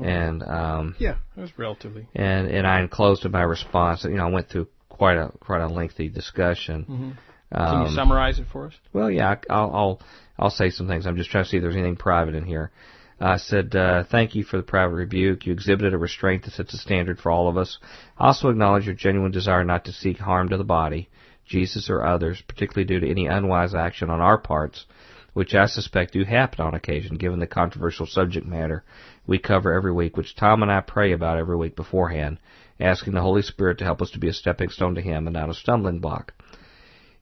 and 0.04 0.44
um, 0.44 0.96
Yeah, 1.00 1.16
it 1.36 1.42
was 1.42 1.58
relatively. 1.58 2.08
and 2.14 2.48
and 2.50 2.68
I 2.68 2.80
enclosed 2.82 3.26
in 3.26 3.32
my 3.32 3.42
response. 3.42 4.04
You 4.04 4.12
know, 4.12 4.28
I 4.28 4.30
went 4.32 4.50
through 4.50 4.68
quite 4.94 5.18
a 5.18 5.32
quite 5.40 5.62
a 5.62 5.68
lengthy 5.68 6.08
discussion. 6.10 6.86
Can 6.86 7.18
Um, 7.52 7.88
you 7.88 7.96
summarize 7.96 8.40
it 8.40 8.48
for 8.52 8.68
us? 8.68 8.74
well, 8.94 9.12
yeah, 9.12 9.36
I'll, 9.50 9.72
I'll 9.76 10.02
I'll 10.40 10.50
say 10.50 10.70
some 10.70 10.88
things. 10.88 11.06
I'm 11.06 11.18
just 11.18 11.30
trying 11.30 11.44
to 11.44 11.50
see 11.50 11.58
if 11.58 11.64
there's 11.64 11.76
anything 11.76 11.98
private 11.98 12.36
in 12.36 12.46
here. 12.46 12.72
I 13.20 13.38
said, 13.38 13.76
uh, 13.76 14.04
thank 14.10 14.36
you 14.36 14.44
for 14.44 14.58
the 14.58 14.64
private 14.64 14.96
rebuke. 14.96 15.46
You 15.46 15.54
exhibited 15.54 15.94
a 15.94 15.98
restraint 15.98 16.44
that 16.44 16.54
sets 16.54 16.74
a 16.74 16.78
standard 16.78 17.20
for 17.20 17.32
all 17.32 17.48
of 17.48 17.58
us. 17.58 17.78
I 18.18 18.28
also 18.28 18.50
acknowledge 18.50 18.86
your 18.86 18.96
genuine 18.96 19.32
desire 19.32 19.64
not 19.64 19.86
to 19.86 19.94
seek 19.94 20.18
harm 20.18 20.50
to 20.50 20.58
the 20.58 20.64
body, 20.64 21.10
Jesus 21.46 21.90
or 21.90 22.04
others, 22.04 22.42
particularly 22.48 22.86
due 22.86 23.00
to 23.00 23.10
any 23.10 23.28
unwise 23.28 23.74
action 23.76 24.10
on 24.10 24.20
our 24.20 24.38
parts, 24.38 24.86
which 25.34 25.54
I 25.54 25.68
suspect 25.68 26.14
do 26.14 26.24
happen 26.26 26.66
on 26.66 26.74
occasion, 26.74 27.16
given 27.18 27.40
the 27.40 27.48
controversial 27.48 28.08
subject 28.08 28.46
matter 28.48 28.84
we 29.26 29.38
cover 29.40 29.72
every 29.72 29.94
week, 29.94 30.18
which 30.18 30.36
Tom 30.36 30.62
and 30.64 30.72
I 30.72 30.82
pray 30.82 31.14
about 31.14 31.38
every 31.38 31.56
week 31.56 31.76
beforehand, 31.76 32.40
asking 32.80 33.14
the 33.14 33.22
Holy 33.22 33.42
Spirit 33.42 33.78
to 33.78 33.86
help 33.86 34.02
us 34.02 34.12
to 34.12 34.20
be 34.20 34.28
a 34.28 34.34
stepping 34.34 34.70
stone 34.70 34.96
to 34.96 35.02
Him 35.02 35.28
and 35.28 35.34
not 35.34 35.50
a 35.50 35.54
stumbling 35.54 36.00
block. 36.00 36.34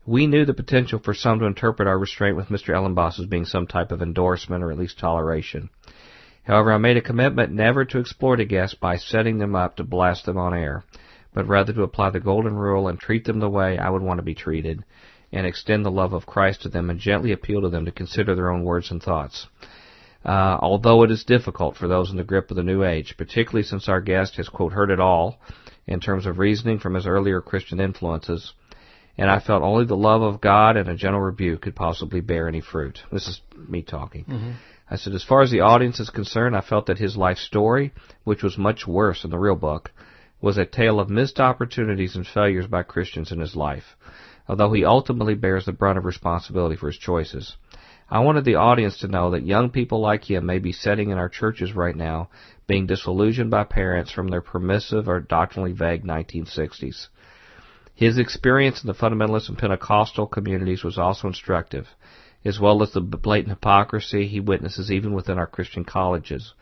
We 0.06 0.26
knew 0.26 0.46
the 0.46 0.54
potential 0.54 1.00
for 1.00 1.14
some 1.14 1.40
to 1.40 1.46
interpret 1.46 1.88
our 1.88 2.00
restraint 2.00 2.36
with 2.36 2.48
Mr. 2.48 2.74
Ellenboss 2.74 3.20
as 3.20 3.28
being 3.28 3.46
some 3.46 3.68
type 3.68 3.92
of 3.92 4.02
endorsement 4.02 4.64
or 4.64 4.72
at 4.72 4.80
least 4.80 4.98
toleration. 4.98 5.70
However, 6.44 6.74
I 6.74 6.78
made 6.78 6.98
a 6.98 7.02
commitment 7.02 7.52
never 7.52 7.86
to 7.86 8.00
exploit 8.00 8.40
a 8.40 8.46
guest 8.46 8.80
by 8.80 8.98
setting 8.98 9.38
them 9.38 9.56
up 9.56 9.76
to 9.76 9.84
blast 9.84 10.26
them 10.26 10.38
on 10.38 10.56
air, 10.56 10.84
but 11.34 11.48
rather 11.48 11.72
to 11.74 11.84
apply 11.84 12.10
the 12.10 12.20
golden 12.20 12.56
rule 12.56 12.88
and 12.88 13.00
treat 13.00 13.26
them 13.26 13.40
the 13.40 13.50
way 13.50 13.78
I 13.78 13.90
would 13.92 14.02
want 14.02 14.18
to 14.18 14.24
be 14.24 14.34
treated, 14.34 14.84
and 15.32 15.46
extend 15.46 15.86
the 15.86 15.92
love 15.92 16.14
of 16.14 16.26
Christ 16.26 16.64
to 16.64 16.70
them 16.70 16.90
and 16.90 17.00
gently 17.00 17.32
appeal 17.32 17.62
to 17.62 17.70
them 17.70 17.86
to 17.86 17.92
consider 17.92 18.34
their 18.34 18.50
own 18.50 18.64
words 18.64 18.90
and 18.90 19.02
thoughts. 19.02 19.48
Uh, 20.24 20.58
although 20.62 21.04
it 21.04 21.12
is 21.12 21.24
difficult 21.24 21.76
for 21.76 21.88
those 21.88 22.12
in 22.12 22.18
the 22.18 22.24
grip 22.24 22.52
of 22.52 22.58
the 22.58 22.64
new 22.64 22.84
age, 22.84 23.16
particularly 23.18 23.64
since 23.64 23.90
our 23.90 24.02
guest 24.02 24.36
has, 24.36 24.48
quote, 24.48 24.74
heard 24.74 24.92
it 24.92 25.00
all 25.00 25.40
in 25.88 26.00
terms 26.00 26.26
of 26.26 26.38
reasoning 26.38 26.80
from 26.80 26.94
his 26.94 27.08
earlier 27.08 27.42
Christian 27.42 27.80
influences, 27.80 28.54
and 29.18 29.30
I 29.30 29.40
felt 29.40 29.64
only 29.64 29.86
the 29.86 29.96
love 29.96 30.22
of 30.22 30.40
God 30.40 30.78
and 30.78 30.88
a 30.90 30.96
gentle 30.96 31.20
rebuke 31.20 31.62
could 31.62 31.76
possibly 31.76 32.22
bear 32.22 32.48
any 32.48 32.62
fruit. 32.62 33.00
This 33.12 33.28
is 33.28 33.42
me 33.68 33.82
talking. 33.82 34.26
I 34.90 34.98
said, 34.98 35.14
as 35.14 35.24
far 35.24 35.42
as 35.42 35.50
the 35.50 35.62
audience 35.62 36.00
is 36.00 36.10
concerned, 36.10 36.56
I 36.56 36.62
felt 36.62 36.88
that 36.88 36.98
his 36.98 37.16
life 37.16 37.38
story, 37.38 37.94
which 38.24 38.44
was 38.44 38.58
much 38.58 38.86
worse 38.86 39.22
than 39.22 39.32
the 39.32 39.40
real 39.40 39.56
book, 39.56 39.92
was 40.42 40.58
a 40.58 40.66
tale 40.66 41.00
of 41.00 41.10
missed 41.10 41.40
opportunities 41.40 42.16
and 42.16 42.28
failures 42.28 42.68
by 42.68 42.84
Christians 42.84 43.32
in 43.32 43.40
his 43.40 43.56
life, 43.56 43.96
although 44.48 44.74
he 44.74 44.84
ultimately 44.84 45.36
bears 45.36 45.66
the 45.66 45.72
brunt 45.72 45.98
of 45.98 46.06
responsibility 46.06 46.76
for 46.76 46.88
his 46.88 46.98
choices. 46.98 47.56
I 48.14 48.20
wanted 48.20 48.44
the 48.44 48.56
audience 48.56 48.98
to 48.98 49.08
know 49.08 49.32
that 49.32 49.46
young 49.46 49.70
people 49.70 50.02
like 50.02 50.30
him 50.30 50.46
may 50.46 50.60
be 50.60 50.74
sitting 50.74 51.12
in 51.12 51.18
our 51.18 51.30
churches 51.30 51.74
right 51.74 51.96
now, 51.96 52.28
being 52.68 52.86
disillusioned 52.86 53.50
by 53.50 53.64
parents 53.64 54.12
from 54.12 54.28
their 54.28 54.42
permissive 54.42 55.08
or 55.08 55.22
doctrinally 55.22 55.72
vague 55.72 56.04
1960s. 56.04 57.08
His 57.96 58.18
experience 58.18 58.84
in 58.84 58.88
the 58.88 58.94
fundamentalist 58.94 59.48
and 59.48 59.58
Pentecostal 59.58 60.28
communities 60.28 60.84
was 60.84 60.98
also 60.98 61.30
instructive, 61.30 61.88
as 62.44 62.60
well 62.60 62.84
as 62.84 62.92
the 62.92 63.00
blatant 63.00 63.56
hypocrisy 63.56 64.28
he 64.28 64.42
witnesses 64.42 64.92
even 64.92 65.14
within 65.14 65.38
our 65.38 65.48
Christian 65.48 65.86
colleges, 65.86 66.54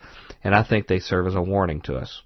and 0.44 0.54
I 0.54 0.62
think 0.62 0.86
they 0.86 1.00
serve 1.00 1.26
as 1.26 1.34
a 1.34 1.42
warning 1.42 1.80
to 1.82 1.96
us. 1.96 2.22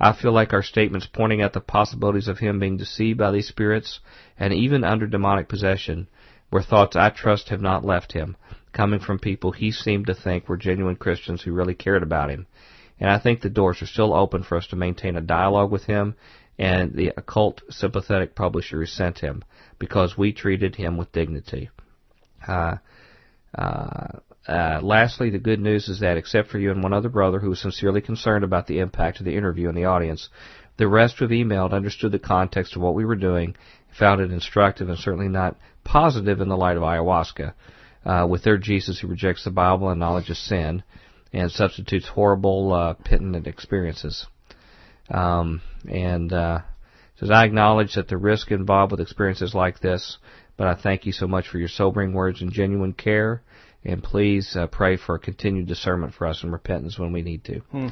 I 0.00 0.12
feel 0.12 0.32
like 0.32 0.52
our 0.52 0.64
statements 0.64 1.06
pointing 1.06 1.40
out 1.40 1.52
the 1.52 1.60
possibilities 1.60 2.26
of 2.26 2.40
him 2.40 2.58
being 2.58 2.76
deceived 2.76 3.18
by 3.20 3.30
these 3.30 3.46
spirits 3.46 4.00
and 4.36 4.52
even 4.52 4.82
under 4.82 5.06
demonic 5.06 5.48
possession 5.48 6.08
were 6.50 6.62
thoughts 6.62 6.96
I 6.96 7.10
trust 7.10 7.48
have 7.48 7.60
not 7.60 7.84
left 7.84 8.12
him, 8.12 8.36
coming 8.72 9.00
from 9.00 9.18
people 9.18 9.52
he 9.52 9.72
seemed 9.72 10.06
to 10.06 10.14
think 10.14 10.48
were 10.48 10.56
genuine 10.56 10.96
Christians 10.96 11.42
who 11.42 11.52
really 11.52 11.74
cared 11.74 12.02
about 12.02 12.30
him. 12.30 12.46
And 12.98 13.10
I 13.10 13.18
think 13.18 13.40
the 13.40 13.50
doors 13.50 13.82
are 13.82 13.86
still 13.86 14.14
open 14.14 14.42
for 14.42 14.56
us 14.56 14.66
to 14.68 14.76
maintain 14.76 15.16
a 15.16 15.20
dialogue 15.20 15.70
with 15.70 15.84
him 15.84 16.14
and 16.58 16.94
the 16.94 17.12
occult 17.16 17.62
sympathetic 17.68 18.34
publisher 18.34 18.78
who 18.78 18.86
sent 18.86 19.18
him 19.18 19.44
because 19.78 20.16
we 20.16 20.32
treated 20.32 20.76
him 20.76 20.96
with 20.96 21.12
dignity. 21.12 21.68
Uh, 22.46 22.76
uh, 23.56 24.18
uh, 24.48 24.80
lastly, 24.82 25.30
the 25.30 25.38
good 25.38 25.60
news 25.60 25.88
is 25.88 26.00
that 26.00 26.16
except 26.16 26.48
for 26.48 26.58
you 26.58 26.70
and 26.70 26.82
one 26.82 26.92
other 26.92 27.08
brother 27.08 27.38
who 27.38 27.50
was 27.50 27.60
sincerely 27.60 28.00
concerned 28.00 28.44
about 28.44 28.66
the 28.66 28.78
impact 28.78 29.18
of 29.18 29.26
the 29.26 29.36
interview 29.36 29.68
on 29.68 29.74
the 29.74 29.84
audience, 29.84 30.28
the 30.76 30.88
rest 30.88 31.18
who 31.18 31.24
have 31.24 31.32
emailed 31.32 31.72
understood 31.72 32.12
the 32.12 32.18
context 32.18 32.76
of 32.76 32.82
what 32.82 32.94
we 32.94 33.04
were 33.04 33.16
doing, 33.16 33.56
found 33.98 34.20
it 34.20 34.30
instructive 34.30 34.88
and 34.88 34.98
certainly 34.98 35.28
not 35.28 35.56
positive 35.84 36.40
in 36.40 36.48
the 36.48 36.56
light 36.56 36.76
of 36.76 36.82
ayahuasca, 36.82 37.54
uh, 38.04 38.26
with 38.28 38.42
their 38.42 38.58
Jesus 38.58 39.00
who 39.00 39.08
rejects 39.08 39.44
the 39.44 39.50
Bible 39.50 39.88
and 39.88 40.00
knowledge 40.00 40.30
of 40.30 40.36
sin 40.36 40.82
and 41.32 41.50
substitutes 41.50 42.08
horrible, 42.08 42.72
uh, 42.72 42.94
penitent 42.94 43.46
experiences. 43.46 44.26
Um, 45.10 45.62
and 45.88 46.32
uh, 46.32 46.60
says, 47.18 47.30
I 47.30 47.44
acknowledge 47.44 47.94
that 47.94 48.08
the 48.08 48.16
risk 48.16 48.50
involved 48.50 48.92
with 48.92 49.00
experiences 49.00 49.54
like 49.54 49.80
this, 49.80 50.18
but 50.56 50.66
I 50.66 50.74
thank 50.74 51.06
you 51.06 51.12
so 51.12 51.26
much 51.26 51.48
for 51.48 51.58
your 51.58 51.68
sobering 51.68 52.12
words 52.12 52.40
and 52.40 52.52
genuine 52.52 52.92
care. 52.92 53.42
And 53.84 54.02
please 54.02 54.56
uh, 54.56 54.66
pray 54.66 54.96
for 54.96 55.18
continued 55.18 55.68
discernment 55.68 56.14
for 56.14 56.26
us 56.26 56.42
and 56.42 56.52
repentance 56.52 56.98
when 56.98 57.12
we 57.12 57.22
need 57.22 57.44
to. 57.44 57.60
Hmm. 57.70 57.88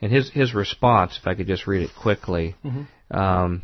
And 0.00 0.10
his 0.10 0.30
his 0.30 0.54
response, 0.54 1.18
if 1.20 1.26
I 1.26 1.34
could 1.34 1.46
just 1.46 1.66
read 1.66 1.82
it 1.82 1.90
quickly, 1.94 2.56
um, 3.10 3.62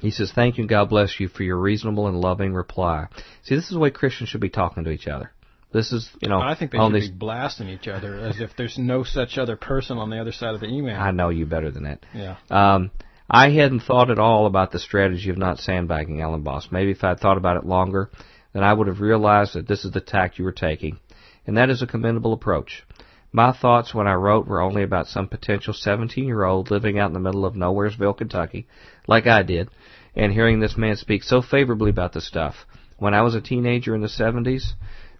he 0.00 0.10
says, 0.10 0.32
"Thank 0.32 0.58
you, 0.58 0.62
and 0.62 0.68
God 0.68 0.88
bless 0.88 1.18
you 1.20 1.28
for 1.28 1.42
your 1.42 1.58
reasonable 1.58 2.06
and 2.06 2.20
loving 2.20 2.54
reply." 2.54 3.06
See, 3.42 3.54
this 3.54 3.64
is 3.64 3.70
the 3.70 3.78
way 3.78 3.90
Christians 3.90 4.28
should 4.28 4.40
be 4.40 4.48
talking 4.48 4.84
to 4.84 4.90
each 4.90 5.06
other. 5.06 5.32
This 5.72 5.92
is, 5.92 6.08
you 6.22 6.28
know, 6.28 6.40
I 6.40 6.54
think 6.54 6.70
they 6.70 6.78
should 6.78 6.94
these. 6.94 7.10
be 7.10 7.16
blasting 7.16 7.68
each 7.68 7.88
other 7.88 8.16
as 8.16 8.40
if 8.40 8.56
there's 8.56 8.78
no 8.78 9.02
such 9.02 9.36
other 9.36 9.56
person 9.56 9.98
on 9.98 10.10
the 10.10 10.20
other 10.20 10.32
side 10.32 10.54
of 10.54 10.60
the 10.60 10.68
email. 10.68 10.98
I 10.98 11.10
know 11.10 11.28
you 11.28 11.44
better 11.44 11.70
than 11.70 11.84
that. 11.84 12.06
yeah. 12.14 12.36
Um, 12.50 12.90
I 13.28 13.50
hadn't 13.50 13.80
thought 13.80 14.10
at 14.10 14.20
all 14.20 14.46
about 14.46 14.70
the 14.70 14.78
strategy 14.78 15.30
of 15.30 15.38
not 15.38 15.58
sandbagging 15.58 16.18
Ellenboss. 16.18 16.70
Maybe 16.70 16.92
if 16.92 17.02
I'd 17.02 17.18
thought 17.18 17.36
about 17.36 17.56
it 17.56 17.66
longer, 17.66 18.10
then 18.52 18.62
I 18.62 18.72
would 18.72 18.86
have 18.86 19.00
realized 19.00 19.54
that 19.54 19.66
this 19.66 19.84
is 19.84 19.90
the 19.90 20.00
tact 20.00 20.38
you 20.38 20.44
were 20.44 20.52
taking. 20.52 20.98
And 21.46 21.56
that 21.56 21.68
is 21.68 21.82
a 21.82 21.86
commendable 21.86 22.32
approach. 22.32 22.84
My 23.32 23.52
thoughts 23.52 23.94
when 23.94 24.06
I 24.06 24.14
wrote 24.14 24.46
were 24.46 24.60
only 24.60 24.82
about 24.82 25.08
some 25.08 25.28
potential 25.28 25.74
17 25.74 26.24
year 26.24 26.44
old 26.44 26.70
living 26.70 26.98
out 26.98 27.08
in 27.08 27.14
the 27.14 27.20
middle 27.20 27.44
of 27.44 27.54
Nowheresville, 27.54 28.16
Kentucky, 28.16 28.66
like 29.06 29.26
I 29.26 29.42
did, 29.42 29.68
and 30.14 30.32
hearing 30.32 30.60
this 30.60 30.76
man 30.76 30.96
speak 30.96 31.22
so 31.22 31.42
favorably 31.42 31.90
about 31.90 32.12
the 32.12 32.20
stuff. 32.20 32.66
When 32.98 33.14
I 33.14 33.22
was 33.22 33.34
a 33.34 33.40
teenager 33.40 33.94
in 33.94 34.00
the 34.00 34.08
70s, 34.08 34.72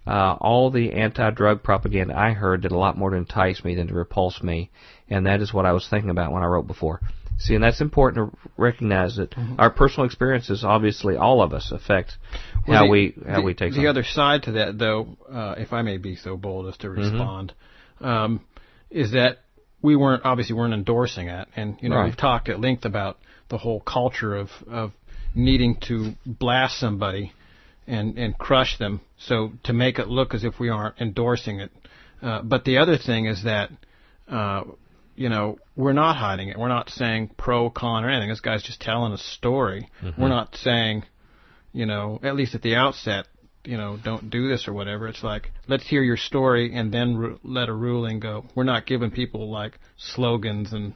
uh, 0.07 0.37
all 0.39 0.71
the 0.71 0.93
anti-drug 0.93 1.63
propaganda 1.63 2.17
I 2.17 2.31
heard 2.31 2.61
did 2.61 2.71
a 2.71 2.77
lot 2.77 2.97
more 2.97 3.11
to 3.11 3.17
entice 3.17 3.63
me 3.63 3.75
than 3.75 3.87
to 3.87 3.93
repulse 3.93 4.41
me, 4.41 4.71
and 5.09 5.25
that 5.25 5.41
is 5.41 5.53
what 5.53 5.65
I 5.65 5.73
was 5.73 5.87
thinking 5.87 6.09
about 6.09 6.31
when 6.31 6.43
I 6.43 6.47
wrote 6.47 6.65
before. 6.65 7.01
See, 7.39 7.53
and 7.53 7.63
that's 7.63 7.81
important 7.81 8.31
to 8.31 8.49
recognize 8.57 9.17
that 9.17 9.31
mm-hmm. 9.31 9.59
our 9.59 9.69
personal 9.69 10.07
experiences, 10.07 10.63
obviously, 10.63 11.17
all 11.17 11.43
of 11.43 11.53
us 11.53 11.71
affect 11.71 12.17
well, 12.67 12.77
how 12.77 12.83
the, 12.85 12.89
we 12.89 13.13
how 13.27 13.35
the, 13.35 13.41
we 13.43 13.53
take. 13.53 13.73
The 13.73 13.87
other 13.87 14.03
side 14.03 14.43
to 14.43 14.53
that, 14.53 14.79
though, 14.79 15.17
uh, 15.31 15.53
if 15.57 15.71
I 15.71 15.83
may 15.83 15.97
be 15.97 16.15
so 16.15 16.35
bold 16.35 16.67
as 16.67 16.77
to 16.77 16.87
mm-hmm. 16.87 17.01
respond. 17.01 17.53
Um, 18.01 18.41
is 18.89 19.11
that 19.11 19.39
we 19.81 19.95
weren't 19.95 20.25
obviously 20.25 20.55
weren't 20.55 20.73
endorsing 20.73 21.27
it, 21.27 21.47
and 21.55 21.77
you 21.81 21.89
know 21.89 21.97
right. 21.97 22.05
we've 22.05 22.17
talked 22.17 22.49
at 22.49 22.59
length 22.59 22.85
about 22.85 23.17
the 23.49 23.57
whole 23.57 23.79
culture 23.79 24.35
of 24.35 24.49
of 24.69 24.91
needing 25.35 25.77
to 25.87 26.13
blast 26.25 26.79
somebody 26.79 27.33
and 27.85 28.17
and 28.17 28.37
crush 28.37 28.77
them, 28.77 29.01
so 29.17 29.51
to 29.63 29.73
make 29.73 29.99
it 29.99 30.07
look 30.07 30.33
as 30.33 30.43
if 30.43 30.59
we 30.59 30.69
aren't 30.69 30.99
endorsing 30.99 31.59
it. 31.59 31.71
Uh, 32.21 32.41
but 32.41 32.65
the 32.65 32.77
other 32.77 32.97
thing 32.97 33.25
is 33.25 33.43
that 33.43 33.69
uh, 34.27 34.63
you 35.17 35.29
know, 35.29 35.57
we're 35.75 35.93
not 35.93 36.15
hiding 36.15 36.49
it. 36.49 36.59
We're 36.59 36.67
not 36.67 36.89
saying 36.91 37.31
pro, 37.37 37.71
con, 37.71 38.05
or 38.05 38.09
anything. 38.09 38.29
This 38.29 38.39
guy's 38.39 38.63
just 38.63 38.79
telling 38.79 39.11
a 39.11 39.17
story. 39.17 39.89
Mm-hmm. 40.01 40.21
We're 40.21 40.29
not 40.29 40.55
saying, 40.55 41.03
you 41.73 41.87
know, 41.87 42.19
at 42.23 42.35
least 42.35 42.53
at 42.53 42.61
the 42.61 42.75
outset, 42.75 43.27
you 43.67 43.77
know, 43.77 43.99
don't 44.01 44.29
do 44.29 44.47
this 44.47 44.67
or 44.67 44.73
whatever. 44.73 45.07
It's 45.07 45.23
like, 45.23 45.51
let's 45.67 45.85
hear 45.87 46.01
your 46.01 46.15
story 46.15 46.73
and 46.73 46.91
then 46.91 47.17
ru- 47.17 47.39
let 47.43 47.67
a 47.67 47.73
ruling 47.73 48.21
go. 48.21 48.45
We're 48.55 48.63
not 48.63 48.85
giving 48.85 49.11
people 49.11 49.51
like 49.51 49.77
slogans 49.97 50.71
and, 50.71 50.93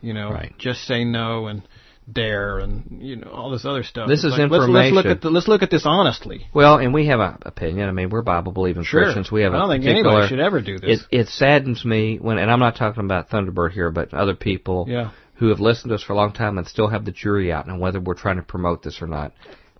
you 0.00 0.14
know, 0.14 0.30
right. 0.30 0.56
just 0.56 0.84
say 0.86 1.04
no 1.04 1.48
and 1.48 1.66
dare 2.10 2.58
and 2.58 3.00
you 3.00 3.14
know 3.14 3.30
all 3.30 3.50
this 3.50 3.64
other 3.64 3.82
stuff. 3.82 4.08
This 4.08 4.24
it's 4.24 4.26
is 4.26 4.32
like, 4.32 4.40
information. 4.40 4.72
Let's, 4.72 4.94
let's, 4.94 5.06
look 5.06 5.16
at 5.16 5.20
the, 5.20 5.30
let's 5.30 5.48
look 5.48 5.62
at 5.62 5.70
this 5.70 5.82
honestly. 5.84 6.46
Well, 6.54 6.78
and 6.78 6.94
we 6.94 7.06
have 7.06 7.20
an 7.20 7.38
opinion. 7.42 7.88
I 7.88 7.92
mean, 7.92 8.10
we're 8.10 8.22
Bible 8.22 8.52
believing 8.52 8.84
sure. 8.84 9.02
Christians. 9.02 9.30
We 9.30 9.42
have 9.42 9.52
I 9.52 9.58
don't 9.58 9.70
a 9.70 9.74
think 9.74 9.86
anybody 9.86 10.28
should 10.28 10.40
ever 10.40 10.60
do 10.60 10.78
this. 10.78 11.04
It, 11.10 11.20
it 11.22 11.28
saddens 11.28 11.84
me 11.84 12.18
when, 12.18 12.38
and 12.38 12.50
I'm 12.50 12.60
not 12.60 12.76
talking 12.76 13.04
about 13.04 13.30
Thunderbird 13.30 13.72
here, 13.72 13.90
but 13.90 14.14
other 14.14 14.34
people 14.34 14.86
yeah. 14.88 15.10
who 15.34 15.48
have 15.48 15.60
listened 15.60 15.90
to 15.90 15.96
us 15.96 16.02
for 16.02 16.12
a 16.12 16.16
long 16.16 16.32
time 16.32 16.58
and 16.58 16.66
still 16.66 16.88
have 16.88 17.04
the 17.04 17.12
jury 17.12 17.52
out 17.52 17.68
on 17.68 17.80
whether 17.80 18.00
we're 18.00 18.14
trying 18.14 18.36
to 18.36 18.42
promote 18.42 18.82
this 18.82 19.02
or 19.02 19.06
not. 19.06 19.32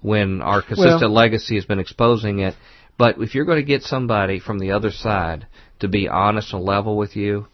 When 0.03 0.43
our 0.43 0.63
consistent 0.63 1.01
well, 1.01 1.13
legacy 1.13 1.55
has 1.55 1.65
been 1.65 1.79
exposing 1.79 2.41
it, 2.41 2.55
but 2.99 3.19
if 3.19 3.35
you're 3.35 3.45
going 3.45 3.61
to 3.61 3.67
get 3.67 3.83
somebody 3.83 4.41
from 4.41 4.59
the 4.59 4.73
other 4.73 4.91
side 4.91 5.47
to 5.81 5.89
be 5.89 6.09
honest 6.09 6.53
and 6.53 6.65
level 6.65 6.97
with 6.97 7.17
you, 7.17 7.47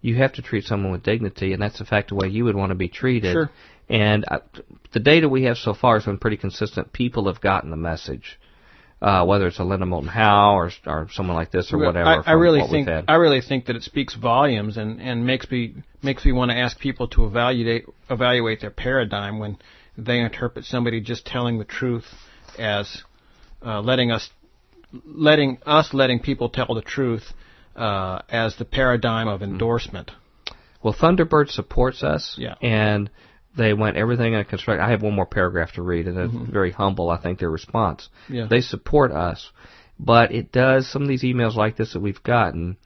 you 0.00 0.16
have 0.16 0.32
to 0.34 0.42
treat 0.42 0.64
someone 0.64 0.92
with 0.92 1.02
dignity, 1.02 1.52
and 1.52 1.62
that's 1.62 1.78
the 1.78 1.84
fact 1.84 2.08
the 2.08 2.14
way 2.14 2.28
you 2.28 2.44
would 2.44 2.56
want 2.56 2.70
to 2.70 2.74
be 2.74 2.88
treated. 2.88 3.32
Sure. 3.32 3.50
And 3.88 4.24
uh, 4.28 4.38
the 4.92 5.00
data 5.00 5.28
we 5.28 5.44
have 5.44 5.58
so 5.58 5.74
far 5.74 5.96
has 5.96 6.04
been 6.04 6.18
pretty 6.18 6.36
consistent. 6.36 6.92
People 6.92 7.26
have 7.26 7.40
gotten 7.40 7.70
the 7.70 7.76
message. 7.76 8.38
Uh, 9.02 9.24
whether 9.24 9.46
it's 9.46 9.58
a 9.58 9.64
Linda 9.64 9.86
Moulton 9.86 10.10
Howe 10.10 10.54
or, 10.54 10.70
or 10.86 11.08
someone 11.12 11.34
like 11.34 11.50
this 11.50 11.72
or 11.72 11.78
whatever. 11.78 12.06
I, 12.06 12.32
I 12.32 12.32
really 12.32 12.60
think 12.70 12.86
I 13.08 13.14
really 13.14 13.40
think 13.40 13.64
that 13.66 13.76
it 13.76 13.82
speaks 13.82 14.14
volumes 14.14 14.76
and, 14.76 15.00
and 15.00 15.24
makes 15.24 15.50
me 15.50 15.76
makes 16.02 16.22
me 16.22 16.32
want 16.32 16.50
to 16.50 16.56
ask 16.58 16.78
people 16.78 17.08
to 17.08 17.24
evaluate 17.24 17.86
evaluate 18.10 18.60
their 18.60 18.70
paradigm 18.70 19.38
when 19.38 19.56
they 19.96 20.20
interpret 20.20 20.64
somebody 20.64 21.00
just 21.00 21.26
telling 21.26 21.58
the 21.58 21.64
truth 21.64 22.04
as 22.58 23.02
uh, 23.64 23.80
letting 23.80 24.10
us 24.10 24.30
letting 25.04 25.58
us 25.66 25.92
letting 25.92 26.20
people 26.20 26.48
tell 26.48 26.74
the 26.74 26.82
truth 26.82 27.32
uh, 27.76 28.20
as 28.28 28.56
the 28.56 28.64
paradigm 28.64 29.28
of 29.28 29.42
endorsement. 29.42 30.10
Well, 30.82 30.94
Thunderbird 30.94 31.50
supports 31.50 32.02
us, 32.02 32.36
yeah. 32.38 32.54
and 32.62 33.10
they 33.56 33.74
went 33.74 33.96
everything 33.96 34.32
in 34.32 34.40
a 34.40 34.44
construct. 34.44 34.80
I 34.80 34.90
have 34.90 35.02
one 35.02 35.14
more 35.14 35.26
paragraph 35.26 35.72
to 35.72 35.82
read, 35.82 36.06
and 36.08 36.18
it's 36.18 36.32
mm-hmm. 36.32 36.52
very 36.52 36.72
humble. 36.72 37.10
I 37.10 37.20
think 37.20 37.38
their 37.38 37.50
response. 37.50 38.08
Yeah. 38.28 38.46
They 38.48 38.60
support 38.60 39.12
us, 39.12 39.50
but 39.98 40.32
it 40.32 40.52
does. 40.52 40.90
Some 40.90 41.02
of 41.02 41.08
these 41.08 41.22
emails 41.22 41.54
like 41.54 41.76
this 41.76 41.92
that 41.92 42.00
we've 42.00 42.22
gotten 42.22 42.76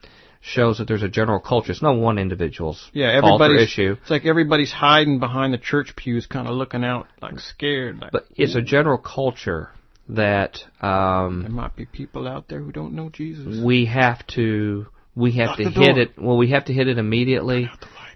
shows 0.45 0.77
that 0.77 0.87
there's 0.87 1.03
a 1.03 1.09
general 1.09 1.39
culture. 1.39 1.71
It's 1.71 1.81
not 1.81 1.97
one 1.97 2.19
individual's 2.19 2.89
yeah, 2.93 3.07
everybody's, 3.07 3.63
issue. 3.63 3.97
It's 4.01 4.11
like 4.11 4.25
everybody's 4.25 4.71
hiding 4.71 5.19
behind 5.19 5.53
the 5.53 5.57
church 5.57 5.95
pews, 5.95 6.27
kind 6.27 6.47
of 6.47 6.53
looking 6.53 6.83
out, 6.83 7.07
like 7.21 7.39
scared. 7.39 7.99
Like, 7.99 8.11
but 8.11 8.25
it's 8.35 8.55
a 8.55 8.61
general 8.61 8.99
culture 8.99 9.71
that 10.09 10.59
um, 10.81 11.41
there 11.41 11.51
might 11.51 11.75
be 11.75 11.85
people 11.85 12.27
out 12.27 12.47
there 12.47 12.59
who 12.59 12.71
don't 12.71 12.93
know 12.93 13.09
Jesus. 13.09 13.63
We 13.63 13.85
have 13.85 14.25
to 14.27 14.85
we 15.15 15.31
have 15.33 15.47
Lock 15.49 15.57
to 15.57 15.63
hit 15.63 15.73
door. 15.73 15.99
it. 15.99 16.11
Well, 16.17 16.37
we 16.37 16.51
have 16.51 16.65
to 16.65 16.73
hit 16.73 16.87
it 16.87 16.99
immediately. 16.99 17.69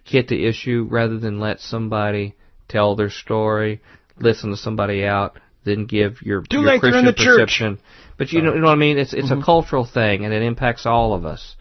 Hit 0.03 0.27
the 0.27 0.45
issue 0.45 0.87
rather 0.89 1.17
than 1.17 1.39
let 1.39 1.59
somebody 1.59 2.35
tell 2.67 2.95
their 2.95 3.09
story, 3.09 3.81
listen 4.17 4.51
to 4.51 4.57
somebody 4.57 5.03
out, 5.03 5.39
then 5.65 5.85
give 5.85 6.21
your, 6.21 6.41
Too 6.41 6.57
your 6.57 6.65
late, 6.65 6.79
Christian 6.79 7.05
the 7.05 7.13
perception. 7.13 7.75
church. 7.77 7.85
But 8.17 8.31
you 8.31 8.41
know, 8.41 8.53
you 8.53 8.59
know 8.59 8.67
what 8.67 8.73
I 8.73 8.75
mean? 8.75 8.97
It's 8.97 9.13
it's 9.13 9.29
mm-hmm. 9.29 9.41
a 9.41 9.45
cultural 9.45 9.85
thing, 9.85 10.25
and 10.25 10.33
it 10.33 10.43
impacts 10.43 10.85
all 10.85 11.13
of 11.13 11.25
us. 11.25 11.55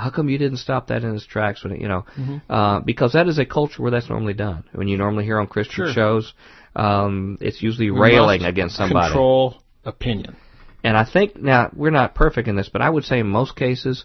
How 0.00 0.10
come 0.10 0.28
you 0.28 0.38
didn't 0.38 0.58
stop 0.58 0.88
that 0.88 1.04
in 1.04 1.14
its 1.14 1.26
tracks 1.26 1.62
when 1.62 1.74
it, 1.74 1.80
you 1.80 1.88
know? 1.88 2.04
Mm-hmm. 2.16 2.52
Uh, 2.52 2.80
because 2.80 3.12
that 3.12 3.28
is 3.28 3.38
a 3.38 3.44
culture 3.44 3.82
where 3.82 3.90
that's 3.90 4.08
normally 4.08 4.34
done. 4.34 4.64
When 4.72 4.88
you 4.88 4.96
normally 4.96 5.24
hear 5.24 5.38
on 5.38 5.46
Christian 5.46 5.86
sure. 5.86 5.92
shows, 5.92 6.32
um, 6.74 7.38
it's 7.40 7.62
usually 7.62 7.90
we 7.90 8.00
railing 8.00 8.44
against 8.44 8.76
somebody. 8.76 9.08
Control 9.08 9.62
opinion. 9.84 10.36
And 10.82 10.96
I 10.96 11.04
think 11.04 11.36
now 11.36 11.70
we're 11.74 11.90
not 11.90 12.14
perfect 12.14 12.48
in 12.48 12.56
this, 12.56 12.70
but 12.72 12.82
I 12.82 12.88
would 12.88 13.04
say 13.04 13.20
in 13.20 13.28
most 13.28 13.54
cases, 13.56 14.04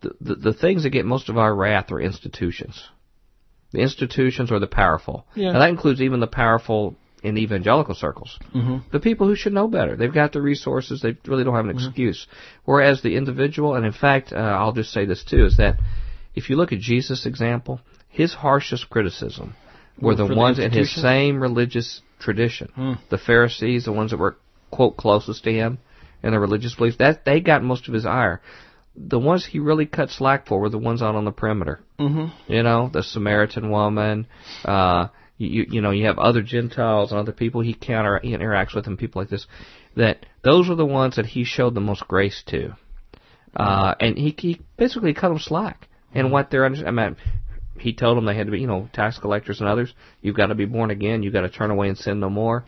the, 0.00 0.10
the, 0.20 0.34
the 0.34 0.52
things 0.52 0.82
that 0.82 0.90
get 0.90 1.04
most 1.04 1.28
of 1.28 1.38
our 1.38 1.54
wrath 1.54 1.92
are 1.92 2.00
institutions. 2.00 2.82
The 3.72 3.80
institutions 3.80 4.50
or 4.50 4.58
the 4.58 4.66
powerful. 4.66 5.26
Yeah. 5.34 5.48
And 5.48 5.60
that 5.60 5.70
includes 5.70 6.00
even 6.00 6.20
the 6.20 6.26
powerful 6.26 6.96
in 7.26 7.36
evangelical 7.36 7.94
circles. 7.94 8.38
Mm-hmm. 8.54 8.88
The 8.92 9.00
people 9.00 9.26
who 9.26 9.34
should 9.34 9.52
know 9.52 9.66
better. 9.66 9.96
They've 9.96 10.12
got 10.12 10.32
the 10.32 10.40
resources. 10.40 11.00
They 11.00 11.16
really 11.26 11.42
don't 11.42 11.56
have 11.56 11.66
an 11.66 11.76
mm-hmm. 11.76 11.88
excuse. 11.88 12.26
Whereas 12.64 13.02
the 13.02 13.16
individual, 13.16 13.74
and 13.74 13.84
in 13.84 13.92
fact, 13.92 14.32
uh, 14.32 14.36
I'll 14.36 14.72
just 14.72 14.92
say 14.92 15.06
this 15.06 15.24
too, 15.24 15.44
is 15.44 15.56
that 15.56 15.80
if 16.36 16.48
you 16.48 16.56
look 16.56 16.72
at 16.72 16.78
Jesus' 16.78 17.26
example, 17.26 17.80
his 18.08 18.32
harshest 18.32 18.88
criticism 18.88 19.54
were 20.00 20.14
well, 20.14 20.28
the 20.28 20.36
ones 20.36 20.58
the 20.58 20.66
in 20.66 20.70
his 20.70 20.94
same 20.94 21.42
religious 21.42 22.00
tradition. 22.20 22.70
Mm. 22.76 22.98
The 23.10 23.18
Pharisees, 23.18 23.86
the 23.86 23.92
ones 23.92 24.12
that 24.12 24.18
were 24.18 24.36
quote 24.70 24.96
closest 24.96 25.42
to 25.44 25.52
him 25.52 25.78
in 26.22 26.30
their 26.30 26.40
religious 26.40 26.76
beliefs, 26.76 26.98
that 26.98 27.24
they 27.24 27.40
got 27.40 27.62
most 27.62 27.88
of 27.88 27.94
his 27.94 28.06
ire 28.06 28.40
the 28.98 29.18
ones 29.18 29.44
he 29.44 29.58
really 29.58 29.84
cut 29.84 30.08
slack 30.08 30.46
for 30.46 30.58
were 30.58 30.70
the 30.70 30.78
ones 30.78 31.02
out 31.02 31.14
on 31.14 31.26
the 31.26 31.30
perimeter. 31.30 31.80
Mm-hmm. 31.98 32.50
You 32.50 32.62
know, 32.62 32.88
the 32.90 33.02
Samaritan 33.02 33.70
woman. 33.70 34.26
Uh, 34.64 35.08
you 35.38 35.66
you 35.68 35.80
know 35.80 35.90
you 35.90 36.06
have 36.06 36.18
other 36.18 36.42
Gentiles 36.42 37.10
and 37.10 37.20
other 37.20 37.32
people 37.32 37.60
he 37.60 37.74
counter 37.74 38.20
he 38.22 38.30
interacts 38.30 38.74
with 38.74 38.86
and 38.86 38.98
people 38.98 39.22
like 39.22 39.30
this. 39.30 39.46
That 39.96 40.26
those 40.42 40.68
are 40.68 40.74
the 40.74 40.86
ones 40.86 41.16
that 41.16 41.26
he 41.26 41.44
showed 41.44 41.74
the 41.74 41.80
most 41.80 42.06
grace 42.06 42.42
to, 42.48 42.58
mm-hmm. 42.58 43.56
uh, 43.56 43.94
and 44.00 44.16
he 44.16 44.34
he 44.38 44.60
basically 44.76 45.14
cut 45.14 45.28
them 45.28 45.38
slack. 45.38 45.88
And 46.14 46.26
mm-hmm. 46.26 46.32
what 46.32 46.50
they're 46.50 46.66
I 46.66 46.90
mean, 46.90 47.16
he 47.78 47.94
told 47.94 48.16
them 48.16 48.26
they 48.26 48.36
had 48.36 48.46
to 48.46 48.52
be 48.52 48.60
you 48.60 48.66
know 48.66 48.88
tax 48.92 49.18
collectors 49.18 49.60
and 49.60 49.68
others. 49.68 49.92
You've 50.20 50.36
got 50.36 50.46
to 50.46 50.54
be 50.54 50.66
born 50.66 50.90
again. 50.90 51.22
You've 51.22 51.32
got 51.32 51.42
to 51.42 51.50
turn 51.50 51.70
away 51.70 51.88
and 51.88 51.98
sin 51.98 52.20
no 52.20 52.30
more. 52.30 52.64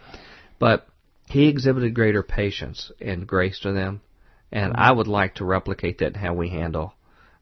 But 0.59 0.87
he 1.29 1.49
exhibited 1.49 1.95
greater 1.95 2.23
patience 2.23 2.91
and 3.01 3.27
grace 3.27 3.61
to 3.61 3.73
them 3.73 4.01
and 4.53 4.73
mm-hmm. 4.73 4.83
I 4.83 4.93
would 4.93 5.07
like 5.07 5.37
to 5.37 5.45
replicate 5.45 5.99
that 5.99 6.15
in 6.15 6.15
how 6.15 6.35
we 6.35 6.49
handle, 6.49 6.95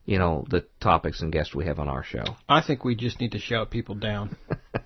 you 0.05 0.19
know, 0.19 0.44
the 0.48 0.66
topics 0.81 1.20
and 1.20 1.32
guests 1.32 1.55
we 1.55 1.66
have 1.66 1.78
on 1.78 1.89
our 1.89 2.03
show. 2.03 2.24
I 2.48 2.62
think 2.62 2.85
we 2.85 2.94
just 2.94 3.20
need 3.20 3.32
to 3.32 3.39
shout 3.39 3.70
people 3.70 3.94
down. 3.94 4.36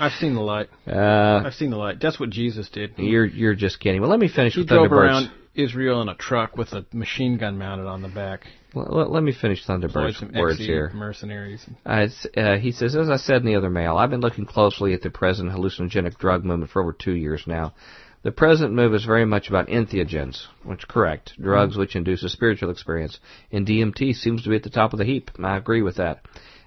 I've 0.00 0.12
seen 0.12 0.34
the 0.34 0.40
light. 0.40 0.68
Uh, 0.86 1.42
I've 1.44 1.54
seen 1.54 1.70
the 1.70 1.76
light. 1.76 1.98
That's 2.00 2.18
what 2.18 2.30
Jesus 2.30 2.68
did. 2.70 2.94
You're 2.96 3.26
you're 3.26 3.54
just 3.54 3.80
kidding. 3.80 4.00
Well, 4.00 4.10
let 4.10 4.18
me 4.18 4.28
finish 4.28 4.54
he 4.54 4.60
with 4.60 4.68
drove 4.68 4.88
Thunderbirds. 4.88 4.92
around 4.92 5.30
Israel 5.54 6.00
in 6.00 6.08
a 6.08 6.14
truck 6.14 6.56
with 6.56 6.72
a 6.72 6.86
machine 6.92 7.36
gun 7.36 7.58
mounted 7.58 7.86
on 7.86 8.00
the 8.00 8.08
back. 8.08 8.46
Well, 8.74 8.88
let, 8.90 9.10
let 9.10 9.22
me 9.22 9.32
finish 9.32 9.64
Thunderbird's 9.66 10.22
words 10.34 10.58
here. 10.58 10.90
Mercenaries. 10.94 11.66
Uh, 11.84 12.06
uh, 12.36 12.56
he 12.56 12.72
says, 12.72 12.96
as 12.96 13.10
I 13.10 13.16
said 13.16 13.38
in 13.42 13.46
the 13.46 13.56
other 13.56 13.68
mail, 13.68 13.96
I've 13.96 14.10
been 14.10 14.20
looking 14.20 14.46
closely 14.46 14.94
at 14.94 15.02
the 15.02 15.10
present 15.10 15.50
hallucinogenic 15.50 16.16
drug 16.18 16.44
movement 16.44 16.70
for 16.70 16.80
over 16.82 16.92
two 16.92 17.14
years 17.14 17.44
now. 17.46 17.74
The 18.22 18.32
present 18.32 18.74
move 18.74 18.94
is 18.94 19.04
very 19.04 19.24
much 19.24 19.48
about 19.48 19.68
entheogens, 19.68 20.44
which 20.62 20.86
correct, 20.86 21.32
drugs 21.40 21.76
which 21.76 21.96
induce 21.96 22.22
a 22.22 22.28
spiritual 22.28 22.70
experience, 22.70 23.18
and 23.50 23.66
DMT 23.66 24.14
seems 24.14 24.42
to 24.42 24.50
be 24.50 24.56
at 24.56 24.62
the 24.62 24.70
top 24.70 24.92
of 24.92 24.98
the 24.98 25.06
heap. 25.06 25.30
I 25.42 25.56
agree 25.56 25.80
with 25.80 25.96
that. 25.96 26.20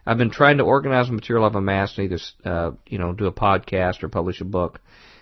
I've 0.05 0.17
been 0.17 0.31
trying 0.31 0.57
to 0.57 0.63
organize 0.63 1.07
the 1.07 1.13
material 1.13 1.45
I've 1.45 1.55
amassed 1.55 1.97
and 1.97 2.11
either, 2.11 2.21
uh, 2.43 2.71
you 2.87 2.97
know, 2.97 3.13
do 3.13 3.25
a 3.25 3.31
podcast 3.31 4.03
or 4.03 4.09
publish 4.09 4.41
a 4.41 4.45
book, 4.45 4.81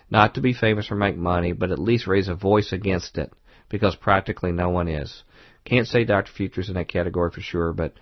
not 0.09 0.35
to 0.35 0.41
be 0.41 0.53
famous 0.53 0.89
or 0.91 0.95
make 0.95 1.15
money, 1.15 1.53
but 1.53 1.71
at 1.71 1.79
least 1.79 2.07
raise 2.07 2.27
a 2.27 2.35
voice 2.35 2.71
against 2.73 3.17
it, 3.17 3.31
because 3.69 3.95
practically 3.95 4.51
no 4.51 4.69
one 4.69 4.87
is. 4.87 5.23
Can't 5.65 5.87
say 5.87 6.03
Dr. 6.03 6.31
Future's 6.31 6.69
in 6.69 6.75
that 6.75 6.87
category 6.87 7.29
for 7.31 7.41
sure, 7.41 7.73
but 7.73 7.93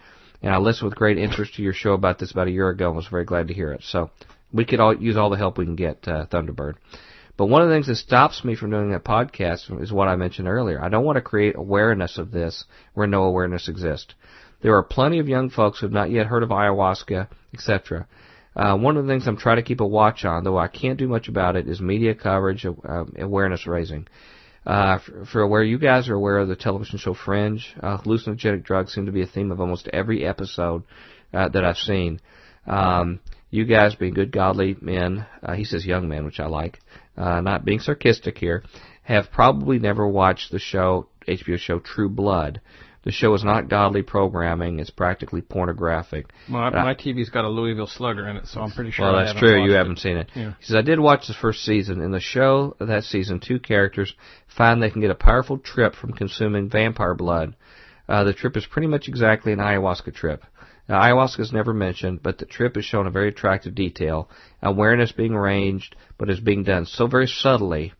and 0.42 0.54
I 0.54 0.58
listened 0.58 0.90
with 0.90 0.98
great 0.98 1.18
interest 1.18 1.56
to 1.56 1.62
your 1.62 1.74
show 1.74 1.92
about 1.92 2.18
this 2.18 2.32
about 2.32 2.48
a 2.48 2.52
year 2.52 2.70
ago 2.70 2.88
and 2.88 2.96
was 2.96 3.08
very 3.08 3.26
glad 3.26 3.50
to 3.50 3.54
hear 3.54 3.74
it. 3.74 3.84
So 3.84 4.10
we 4.54 4.64
could 4.64 4.80
all 4.80 4.96
use 4.96 5.18
all 5.18 5.30
the 5.30 5.38
help 5.38 5.58
we 5.58 5.66
can 5.66 5.76
get, 5.76 6.08
uh, 6.08 6.28
Thunderbird. 6.28 6.76
But 7.36 7.48
one 7.48 7.62
of 7.62 7.70
the 7.70 7.76
things 7.76 7.88
that 7.88 7.96
stops 7.96 8.44
me 8.44 8.56
from 8.56 8.72
doing 8.72 8.92
that 8.92 9.04
podcast 9.04 9.82
is 9.82 9.94
what 9.94 10.08
I 10.08 10.16
mentioned 10.16 10.48
earlier. 10.48 10.82
I 10.84 10.90
don't 10.90 11.06
want 11.06 11.16
to 11.18 11.22
create 11.22 11.56
awareness 11.58 12.18
of 12.18 12.32
this 12.32 12.66
where 12.94 13.08
no 13.08 13.24
awareness 13.24 13.70
exists. 13.70 14.14
There 14.61 14.76
are 14.76 14.84
plenty 14.84 15.19
of 15.19 15.27
young 15.27 15.49
folks 15.49 15.80
who 15.80 15.86
have 15.86 15.94
not 15.94 16.11
yet 16.11 16.27
heard 16.27 16.44
of 16.44 16.49
ayahuasca, 16.49 17.27
etc. 17.53 18.07
Uh, 18.56 18.77
one 18.77 18.98
of 18.98 19.06
the 19.06 19.11
things 19.11 19.27
I'm 19.27 19.38
trying 19.38 19.57
to 19.57 19.64
keep 19.64 19.80
a 19.80 19.88
watch 19.88 20.26
on, 20.26 20.44
though 20.44 20.57
I 20.57 20.68
can't 20.68 20.99
do 20.99 21.07
much 21.07 21.27
about 21.30 21.56
it, 21.56 21.68
is 21.68 21.80
media 21.80 22.14
coverage, 22.14 22.65
uh, 22.65 23.06
awareness 23.18 23.65
raising. 23.65 24.07
Uh, 24.65 24.99
for, 24.99 25.26
for 25.26 25.41
aware, 25.41 25.64
you 25.64 25.80
guys 25.80 26.10
are 26.10 26.15
aware 26.15 26.40
of 26.40 26.48
the 26.48 26.56
television 26.56 26.99
show 26.99 27.14
Fringe. 27.14 27.73
Uh, 27.81 27.98
hallucinogenic 27.98 28.64
drugs 28.64 28.94
seem 28.94 29.06
to 29.06 29.11
be 29.11 29.22
a 29.22 29.27
theme 29.27 29.52
of 29.52 29.61
almost 29.61 29.88
every 29.94 30.26
episode 30.26 30.84
uh, 31.34 31.48
that 31.49 31.64
I've 31.64 31.77
seen. 31.77 32.19
Um, 32.68 33.19
you 33.49 33.65
guys, 33.65 33.95
being 33.95 34.14
good, 34.14 34.31
godly 34.31 34.76
men, 34.80 35.26
uh, 35.41 35.53
he 35.53 35.64
says 35.64 35.86
young 35.86 36.07
men, 36.07 36.26
which 36.26 36.40
I 36.40 36.48
like, 36.48 36.80
uh, 37.18 37.41
not 37.41 37.65
being 37.65 37.80
sarcastic 37.80 38.38
here, 38.38 38.64
have 39.03 39.31
probably 39.31 39.80
never 39.80 40.07
watched 40.07 40.52
the 40.52 40.60
show, 40.60 41.07
HBO 41.27 41.57
show 41.57 41.80
True 41.80 42.10
Blood. 42.10 42.61
The 43.10 43.14
show 43.14 43.34
is 43.34 43.44
not 43.44 43.69
godly 43.69 44.03
programming; 44.03 44.80
it's 44.80 44.91
practically 44.91 45.41
pornographic. 45.41 46.30
My, 46.48 46.69
my 46.69 46.94
TV's 46.94 47.31
got 47.31 47.44
a 47.44 47.49
Louisville 47.49 47.88
Slugger 47.88 48.27
in 48.27 48.38
it, 48.38 48.45
so 48.45 48.61
I'm 48.61 48.69
pretty 48.69 48.91
sure. 48.91 49.11
Well, 49.11 49.26
that's 49.26 49.40
true. 49.40 49.56
You 49.56 49.61
watched 49.61 49.73
haven't 49.73 49.98
seen 49.98 50.18
it. 50.18 50.30
Yeah. 50.36 50.53
He 50.60 50.65
says, 50.65 50.76
I 50.76 50.84
did 50.84 50.99
watch 50.99 51.26
the 51.26 51.34
first 51.34 51.65
season. 51.65 52.02
In 52.02 52.11
the 52.11 52.19
show 52.19 52.76
that 52.80 53.06
season, 53.06 53.40
two 53.40 53.60
characters 53.60 54.14
find 54.56 54.80
they 54.80 54.91
can 54.91 55.02
get 55.02 55.10
a 55.10 55.15
powerful 55.15 55.57
trip 55.57 55.95
from 55.95 56.14
consuming 56.14 56.69
vampire 56.69 57.15
blood. 57.15 57.56
Uh, 58.07 58.26
the 58.26 58.34
trip 58.34 58.56
is 58.56 58.68
pretty 58.68 58.88
much 58.88 59.07
exactly 59.07 59.53
an 59.53 59.57
ayahuasca 59.57 60.14
trip. 60.14 60.44
Now, 60.88 61.02
ayahuasca 61.02 61.40
is 61.40 61.52
never 61.52 61.73
mentioned, 61.73 62.22
but 62.22 62.38
the 62.38 62.45
trip 62.45 62.77
is 62.77 62.86
shown 62.86 63.07
in 63.07 63.11
very 63.11 63.30
attractive 63.30 63.73
detail. 63.73 64.30
Awareness 64.61 65.11
being 65.11 65.34
arranged, 65.34 65.95
but 66.19 66.30
is 66.30 66.40
being 66.40 66.64
done 66.64 66.86
so 66.86 67.07
very 67.07 67.26
subtly. 67.26 67.94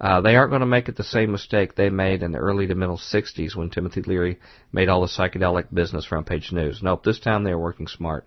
Uh, 0.00 0.20
they 0.20 0.36
aren't 0.36 0.50
going 0.50 0.60
to 0.60 0.66
make 0.66 0.88
it 0.88 0.96
the 0.96 1.02
same 1.02 1.32
mistake 1.32 1.74
they 1.74 1.90
made 1.90 2.22
in 2.22 2.32
the 2.32 2.38
early 2.38 2.66
to 2.66 2.74
middle 2.74 2.98
60s 2.98 3.56
when 3.56 3.70
Timothy 3.70 4.02
Leary 4.02 4.38
made 4.72 4.88
all 4.88 5.00
the 5.00 5.08
psychedelic 5.08 5.66
business 5.74 6.04
for 6.04 6.22
Page 6.22 6.52
News. 6.52 6.80
Nope, 6.82 7.02
this 7.02 7.18
time 7.18 7.42
they're 7.42 7.58
working 7.58 7.88
smart. 7.88 8.24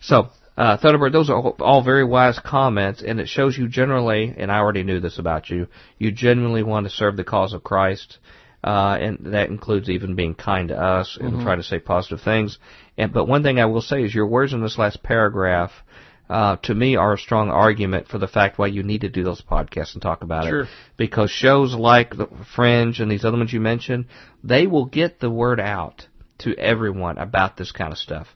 So, 0.00 0.28
uh, 0.58 0.76
Thunderbird, 0.76 1.12
those 1.12 1.30
are 1.30 1.36
all- 1.36 1.56
all 1.60 1.82
very 1.82 2.04
wise 2.04 2.38
comments, 2.38 3.02
and 3.02 3.18
it 3.18 3.28
shows 3.28 3.56
you 3.56 3.66
generally, 3.68 4.34
and 4.36 4.52
I 4.52 4.58
already 4.58 4.82
knew 4.82 5.00
this 5.00 5.18
about 5.18 5.48
you, 5.48 5.68
you 5.98 6.10
genuinely 6.10 6.62
want 6.62 6.86
to 6.86 6.90
serve 6.90 7.16
the 7.16 7.24
cause 7.24 7.54
of 7.54 7.64
Christ, 7.64 8.18
uh, 8.62 8.98
and 9.00 9.18
that 9.32 9.48
includes 9.48 9.88
even 9.88 10.14
being 10.14 10.34
kind 10.34 10.68
to 10.68 10.78
us 10.78 11.16
and 11.18 11.40
trying 11.40 11.58
to 11.58 11.62
say 11.62 11.78
positive 11.78 12.20
things. 12.20 12.58
And 12.98 13.10
but 13.10 13.26
one 13.26 13.42
thing 13.42 13.58
I 13.58 13.64
will 13.64 13.80
say 13.80 14.04
is 14.04 14.14
your 14.14 14.26
words 14.26 14.52
in 14.52 14.60
this 14.60 14.76
last 14.76 15.02
paragraph, 15.02 15.72
uh, 16.30 16.56
to 16.62 16.74
me, 16.74 16.96
are 16.96 17.14
a 17.14 17.18
strong 17.18 17.50
argument 17.50 18.06
for 18.08 18.18
the 18.18 18.28
fact 18.28 18.58
why 18.58 18.68
you 18.68 18.82
need 18.82 19.00
to 19.00 19.08
do 19.08 19.24
those 19.24 19.42
podcasts 19.42 19.94
and 19.94 20.00
talk 20.02 20.22
about 20.22 20.44
Sure. 20.44 20.62
it. 20.62 20.68
Because 20.96 21.30
shows 21.30 21.74
like 21.74 22.16
the 22.16 22.28
Fringe 22.54 23.00
and 23.00 23.10
these 23.10 23.24
other 23.24 23.36
ones 23.36 23.52
you 23.52 23.60
mentioned, 23.60 24.06
they 24.44 24.66
will 24.66 24.86
get 24.86 25.18
the 25.20 25.28
word 25.30 25.58
out 25.60 26.06
to 26.38 26.56
everyone 26.56 27.18
about 27.18 27.56
this 27.56 27.72
kind 27.72 27.92
of 27.92 27.98
stuff. 27.98 28.28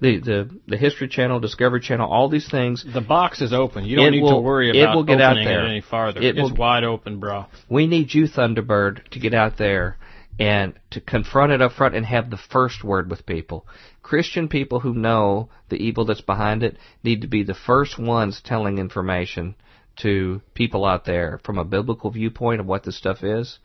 The 0.00 0.18
the 0.18 0.50
the 0.66 0.76
History 0.76 1.06
Channel, 1.08 1.38
Discovery 1.38 1.80
Channel, 1.80 2.10
all 2.10 2.28
these 2.28 2.48
things. 2.50 2.84
The 2.92 3.00
box 3.00 3.40
is 3.40 3.52
open. 3.52 3.84
You 3.84 3.96
don't 3.96 4.10
need 4.10 4.22
will- 4.22 4.36
to 4.36 4.40
worry 4.40 4.70
about 4.70 4.92
it 4.92 4.96
will 4.96 5.04
get 5.04 5.20
out 5.20 5.34
there. 5.34 5.64
it 5.64 5.68
any 5.68 5.80
farther. 5.80 6.20
It 6.20 6.36
it's 6.38 6.50
will- 6.50 6.56
wide 6.56 6.82
open, 6.84 7.20
bro. 7.20 7.46
We 7.68 7.86
need 7.86 8.12
you, 8.12 8.24
Thunderbird, 8.24 9.08
to 9.10 9.18
get 9.20 9.34
out 9.34 9.58
there 9.58 9.98
and 10.40 10.72
to 10.90 11.00
confront 11.00 11.52
it 11.52 11.60
up 11.62 11.72
front 11.72 11.94
and 11.94 12.04
have 12.06 12.30
the 12.30 12.36
first 12.38 12.82
word 12.82 13.10
with 13.10 13.26
people. 13.26 13.66
Christian 14.02 14.48
people 14.48 14.80
who 14.80 14.94
know 14.94 15.48
the 15.68 15.76
evil 15.76 16.04
that's 16.04 16.20
behind 16.20 16.62
it 16.62 16.76
need 17.02 17.22
to 17.22 17.28
be 17.28 17.44
the 17.44 17.54
first 17.54 17.98
ones 17.98 18.40
telling 18.44 18.78
information 18.78 19.54
to 19.96 20.40
people 20.54 20.84
out 20.84 21.04
there 21.04 21.40
from 21.44 21.58
a 21.58 21.64
biblical 21.64 22.10
viewpoint 22.10 22.60
of 22.60 22.66
what 22.66 22.82
this 22.82 22.96
stuff 22.96 23.22
is. 23.22 23.58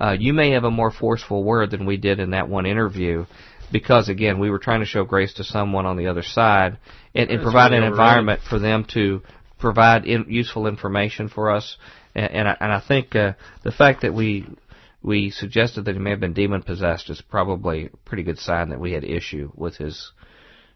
Uh, 0.00 0.16
you 0.18 0.32
may 0.32 0.50
have 0.50 0.64
a 0.64 0.70
more 0.70 0.90
forceful 0.90 1.44
word 1.44 1.70
than 1.70 1.86
we 1.86 1.96
did 1.96 2.20
in 2.20 2.30
that 2.30 2.48
one 2.48 2.66
interview 2.66 3.26
because 3.72 4.08
again 4.08 4.38
we 4.38 4.50
were 4.50 4.58
trying 4.58 4.80
to 4.80 4.86
show 4.86 5.04
grace 5.04 5.34
to 5.34 5.44
someone 5.44 5.86
on 5.86 5.96
the 5.96 6.06
other 6.06 6.22
side 6.22 6.78
and, 7.14 7.30
and 7.30 7.42
provide 7.42 7.72
an 7.72 7.82
environment 7.82 8.40
for 8.48 8.58
them 8.58 8.84
to 8.84 9.22
provide 9.58 10.04
in, 10.06 10.24
useful 10.28 10.66
information 10.66 11.28
for 11.28 11.50
us 11.50 11.76
and, 12.14 12.30
and, 12.30 12.48
I, 12.48 12.56
and 12.60 12.72
I 12.72 12.80
think 12.80 13.14
uh, 13.14 13.34
the 13.62 13.72
fact 13.72 14.02
that 14.02 14.14
we 14.14 14.46
we 15.02 15.30
suggested 15.30 15.84
that 15.84 15.94
he 15.94 16.00
may 16.00 16.10
have 16.10 16.20
been 16.20 16.32
demon 16.32 16.62
possessed 16.62 17.10
is 17.10 17.20
probably 17.22 17.86
a 17.86 17.96
pretty 17.98 18.22
good 18.22 18.38
sign 18.38 18.70
that 18.70 18.80
we 18.80 18.92
had 18.92 19.04
issue 19.04 19.50
with 19.54 19.76
his 19.76 20.12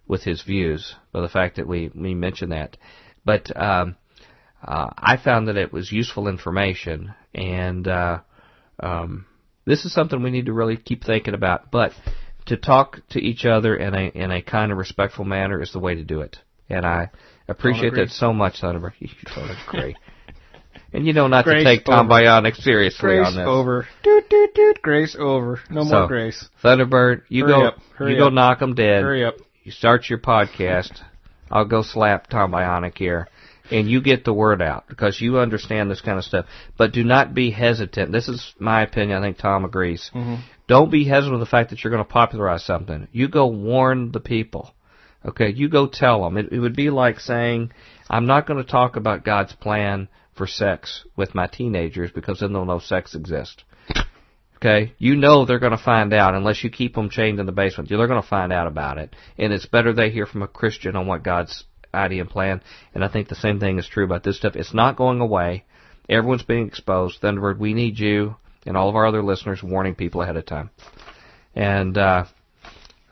with 0.07 0.23
his 0.23 0.43
views 0.43 0.95
by 1.13 1.21
the 1.21 1.29
fact 1.29 1.57
that 1.57 1.67
we 1.67 1.91
we 1.95 2.15
mentioned 2.15 2.53
that 2.53 2.77
but 3.25 3.55
um, 3.57 3.97
uh, 4.67 4.91
I 4.97 5.17
found 5.17 5.49
that 5.49 5.57
it 5.57 5.73
was 5.73 5.93
useful 5.93 6.29
information 6.29 7.15
and 7.35 7.87
uh, 7.87 8.21
um, 8.81 9.27
this 9.67 9.85
is 9.85 9.93
something 9.93 10.23
we 10.23 10.31
need 10.31 10.47
to 10.47 10.53
really 10.53 10.77
keep 10.77 11.05
thinking 11.05 11.35
about. 11.35 11.71
But 11.71 11.93
to 12.47 12.57
talk 12.57 13.01
to 13.11 13.19
each 13.19 13.45
other 13.45 13.77
in 13.77 13.95
a 13.95 14.09
in 14.09 14.31
a 14.31 14.43
kind 14.43 14.73
of 14.73 14.79
respectful 14.79 15.25
manner 15.25 15.63
is 15.63 15.73
the 15.73 15.79
way 15.79 15.95
to 15.95 16.05
do 16.05 16.21
it. 16.21 16.39
And 16.69 16.87
I 16.87 17.11
appreciate 17.49 17.95
that 17.95 18.11
so 18.11 18.33
much, 18.33 18.61
Thunderbird. 18.63 18.93
You 19.01 19.09
don't 19.35 19.51
agree. 19.69 19.97
And 20.95 21.07
you 21.07 21.13
know 21.13 21.27
not 21.27 21.45
Grace 21.45 21.65
to 21.65 21.65
take 21.65 21.85
Tom 21.85 22.11
over. 22.11 22.21
Bionic 22.23 22.57
seriously 22.57 23.01
Grace 23.01 23.27
on 23.27 23.35
this. 23.37 23.47
over. 23.47 23.87
Doot, 24.03 24.31
doot, 24.31 24.55
doot. 24.55 24.81
Grace 24.83 25.17
over. 25.19 25.61
No 25.69 25.85
So, 25.85 25.91
more 25.91 26.07
grace. 26.09 26.49
Thunderbird, 26.63 27.23
you 27.29 27.45
Hurry 27.45 27.53
go 27.53 27.67
up, 27.67 27.79
hurry 27.97 28.13
you 28.13 28.19
go 28.19 28.29
up. 28.29 28.33
knock 28.33 28.63
'em 28.63 28.75
dead. 28.75 29.03
Hurry 29.03 29.25
up. 29.25 29.35
You 29.65 29.73
start 29.73 30.09
your 30.09 30.19
podcast. 30.21 31.03
I'll 31.51 31.65
go 31.67 31.83
slap 31.83 32.29
Tom 32.29 32.53
Bionic 32.53 32.97
here. 32.97 33.29
And 33.71 33.89
you 33.89 34.03
get 34.03 34.25
the 34.25 34.33
word 34.35 34.61
out 34.61 34.85
because 34.89 35.19
you 35.23 35.39
understand 35.39 35.91
this 35.91 36.03
kind 36.03 36.19
of 36.19 36.25
stuff. 36.25 36.45
But 36.77 36.93
do 36.93 37.03
not 37.03 37.33
be 37.33 37.51
hesitant. 37.51 38.13
This 38.13 38.29
is 38.29 38.55
my 38.59 38.83
opinion. 38.83 39.17
I 39.19 39.23
think 39.27 39.39
Tom 39.39 39.65
agrees. 39.65 40.11
Mm-hmm. 40.15 40.35
Don't 40.69 40.91
be 40.91 41.05
hesitant 41.05 41.33
with 41.33 41.41
the 41.41 41.51
fact 41.51 41.71
that 41.71 41.83
you're 41.83 41.91
going 41.91 42.05
to 42.05 42.11
popularize 42.13 42.63
something. 42.63 43.09
You 43.11 43.29
go 43.29 43.47
warn 43.47 44.13
the 44.13 44.21
people. 44.21 44.75
Okay, 45.25 45.51
you 45.51 45.71
go 45.71 45.87
tell 45.87 46.23
them. 46.25 46.37
It, 46.37 46.53
it 46.53 46.59
would 46.59 46.77
be 46.77 46.91
like 46.91 47.21
saying, 47.21 47.73
I'm 48.11 48.27
not 48.27 48.47
going 48.47 48.63
to 48.63 48.71
talk 48.71 48.97
about 48.97 49.25
God's 49.25 49.55
plan 49.55 50.09
for 50.35 50.47
sex 50.47 51.05
with 51.17 51.35
my 51.35 51.47
teenagers 51.47 52.11
because 52.11 52.41
then 52.41 52.53
they'll 52.53 52.65
know 52.65 52.79
sex 52.79 53.15
exists. 53.15 53.63
Okay, 54.57 54.95
you 54.99 55.17
know 55.17 55.45
they're 55.45 55.59
going 55.59 55.77
to 55.77 55.79
find 55.83 56.13
out 56.15 56.35
unless 56.35 56.65
you 56.65 56.71
keep 56.71 56.95
them 56.95 57.11
chained 57.11 57.39
in 57.39 57.47
the 57.47 57.53
basement. 57.53 57.89
They're 57.89 58.07
going 58.07 58.23
to 58.23 58.27
find 58.27 58.53
out 58.53 58.67
about 58.67 58.99
it, 58.99 59.15
and 59.37 59.53
it's 59.53 59.67
better 59.67 59.93
they 59.93 60.11
hear 60.11 60.27
from 60.27 60.43
a 60.43 60.49
Christian 60.49 60.97
on 60.97 61.07
what 61.07 61.23
God's 61.23 61.65
idea 61.93 62.23
and 62.23 62.31
plan. 62.31 62.63
And 62.95 63.05
I 63.05 63.09
think 63.09 63.29
the 63.29 63.35
same 63.35 63.61
thing 63.61 63.79
is 63.79 63.87
true 63.87 64.05
about 64.05 64.23
this 64.23 64.37
stuff. 64.37 64.57
It's 64.57 64.75
not 64.75 64.97
going 64.97 65.21
away. 65.21 65.65
Everyone's 66.09 66.43
being 66.43 66.67
exposed. 66.67 67.21
Thunderbird, 67.21 67.59
we 67.59 67.75
need 67.75 67.99
you 67.99 68.37
and 68.67 68.77
all 68.77 68.89
of 68.89 68.97
our 68.97 69.07
other 69.07 69.23
listeners 69.23 69.63
warning 69.63 69.95
people 69.95 70.23
ahead 70.23 70.37
of 70.37 70.47
time. 70.47 70.71
And 71.55 71.97
uh, 71.97 72.25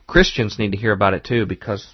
Christians 0.06 0.58
need 0.58 0.72
to 0.72 0.78
hear 0.78 0.92
about 0.92 1.14
it 1.14 1.24
too 1.24 1.46
because 1.46 1.86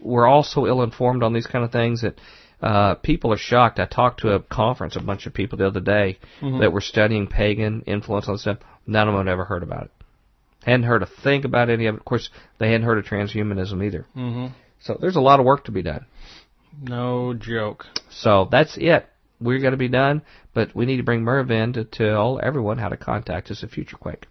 we're 0.00 0.26
all 0.26 0.42
so 0.42 0.66
ill 0.66 0.82
informed 0.82 1.22
on 1.22 1.32
these 1.32 1.46
kind 1.46 1.64
of 1.64 1.72
things 1.72 2.02
that 2.02 2.18
uh, 2.62 2.94
people 2.96 3.32
are 3.32 3.36
shocked. 3.38 3.78
I 3.78 3.86
talked 3.86 4.20
to 4.20 4.32
a 4.34 4.40
conference, 4.40 4.96
a 4.96 5.00
bunch 5.00 5.26
of 5.26 5.34
people 5.34 5.58
the 5.58 5.66
other 5.66 5.80
day 5.80 6.18
that 6.60 6.72
were 6.72 6.80
studying 6.80 7.26
pagan 7.26 7.82
influence 7.86 8.28
on 8.28 8.38
stuff. 8.38 8.58
None 8.86 9.08
of 9.08 9.14
them 9.14 9.26
had 9.26 9.32
ever 9.32 9.44
heard 9.44 9.62
about 9.62 9.84
it. 9.84 9.90
Hadn't 10.64 10.84
heard 10.84 11.02
a 11.02 11.06
thing 11.06 11.44
about 11.44 11.70
any 11.70 11.86
of 11.86 11.94
it. 11.94 11.98
Of 11.98 12.04
course, 12.04 12.28
they 12.58 12.72
hadn't 12.72 12.86
heard 12.86 12.98
of 12.98 13.04
transhumanism 13.04 13.84
either. 13.84 14.06
hmm 14.14 14.46
So 14.80 14.96
there's 15.00 15.16
a 15.16 15.20
lot 15.20 15.38
of 15.40 15.46
work 15.46 15.64
to 15.66 15.72
be 15.72 15.82
done. 15.82 16.06
No 16.82 17.34
joke. 17.34 17.86
So 18.10 18.48
that's 18.50 18.76
it. 18.78 19.06
We're 19.40 19.60
going 19.60 19.72
to 19.72 19.76
be 19.78 19.88
done, 19.88 20.22
but 20.54 20.74
we 20.74 20.86
need 20.86 20.96
to 20.96 21.02
bring 21.02 21.22
Merv 21.22 21.50
in 21.50 21.74
to 21.74 21.84
tell 21.84 22.40
everyone 22.42 22.78
how 22.78 22.88
to 22.88 22.96
contact 22.96 23.50
us 23.50 23.62
at 23.62 23.70
FutureQuake. 23.70 24.22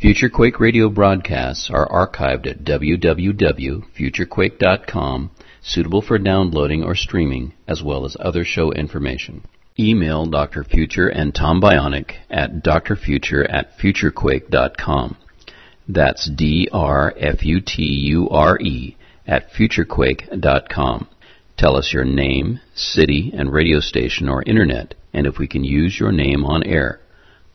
Future 0.00 0.28
Quake 0.28 0.58
radio 0.58 0.88
broadcasts 0.88 1.70
are 1.72 1.88
archived 1.88 2.48
at 2.48 2.64
www.futurequake.com, 2.64 5.30
suitable 5.64 6.02
for 6.02 6.18
downloading 6.18 6.84
or 6.84 6.94
streaming, 6.94 7.54
as 7.66 7.82
well 7.82 8.04
as 8.04 8.16
other 8.20 8.44
show 8.44 8.70
information. 8.70 9.42
Email 9.78 10.26
Dr. 10.26 10.62
Future 10.62 11.08
and 11.08 11.34
Tom 11.34 11.60
Bionic 11.60 12.12
at 12.30 12.62
drfuture 12.62 13.44
at 13.52 13.76
futurequake.com. 13.78 15.16
That's 15.88 16.30
D-R-F-U-T-U-R-E 16.30 16.76
at 19.26 19.50
futurequake.com. 19.52 21.08
Tell 21.56 21.76
us 21.76 21.92
your 21.92 22.04
name, 22.04 22.60
city, 22.74 23.32
and 23.34 23.52
radio 23.52 23.80
station 23.80 24.28
or 24.28 24.42
internet, 24.42 24.94
and 25.12 25.26
if 25.26 25.38
we 25.38 25.48
can 25.48 25.64
use 25.64 25.98
your 25.98 26.12
name 26.12 26.44
on 26.44 26.62
air. 26.62 27.00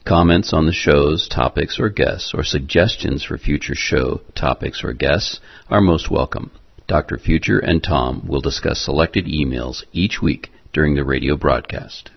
Comments 0.06 0.52
on 0.54 0.66
the 0.66 0.74
shows, 0.74 1.28
topics, 1.28 1.80
or 1.80 1.90
guests, 1.90 2.34
or 2.34 2.44
suggestions 2.44 3.24
for 3.24 3.38
future 3.38 3.76
show 3.76 4.22
topics 4.36 4.84
or 4.84 4.94
guests 4.94 5.40
are 5.70 5.82
most 5.82 6.10
welcome. 6.10 6.52
Dr. 6.90 7.20
Future 7.20 7.60
and 7.60 7.84
Tom 7.84 8.28
will 8.28 8.42
discuss 8.42 8.84
selected 8.84 9.26
emails 9.26 9.84
each 9.94 10.22
week 10.24 10.50
during 10.74 10.96
the 10.96 11.06
radio 11.06 11.38
broadcast. 11.38 12.10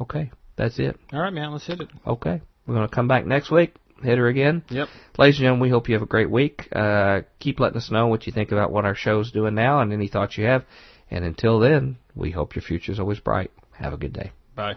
Okay, 0.00 0.30
that's 0.56 0.78
it. 0.78 0.98
All 1.12 1.20
right, 1.20 1.32
man. 1.32 1.52
Let's 1.52 1.66
hit 1.66 1.82
it. 1.82 1.88
Okay, 2.06 2.40
we're 2.66 2.74
going 2.74 2.88
to 2.88 2.94
come 2.94 3.06
back 3.06 3.26
next 3.26 3.50
week. 3.50 3.74
Hit 4.02 4.16
her 4.16 4.28
again. 4.28 4.64
Yep. 4.70 4.88
Ladies 5.18 5.36
and 5.36 5.44
gentlemen, 5.44 5.60
we 5.60 5.68
hope 5.68 5.88
you 5.88 5.94
have 5.94 6.02
a 6.02 6.06
great 6.06 6.30
week. 6.30 6.68
Uh, 6.74 7.20
keep 7.38 7.60
letting 7.60 7.76
us 7.76 7.90
know 7.90 8.06
what 8.06 8.26
you 8.26 8.32
think 8.32 8.50
about 8.50 8.72
what 8.72 8.86
our 8.86 8.94
show's 8.94 9.30
doing 9.30 9.54
now 9.54 9.80
and 9.80 9.92
any 9.92 10.08
thoughts 10.08 10.38
you 10.38 10.46
have. 10.46 10.64
And 11.10 11.22
until 11.22 11.58
then, 11.58 11.98
we 12.14 12.30
hope 12.30 12.54
your 12.54 12.62
future's 12.62 12.98
always 12.98 13.20
bright. 13.20 13.50
Have 13.72 13.92
a 13.92 13.98
good 13.98 14.14
day. 14.14 14.32
Bye. 14.56 14.76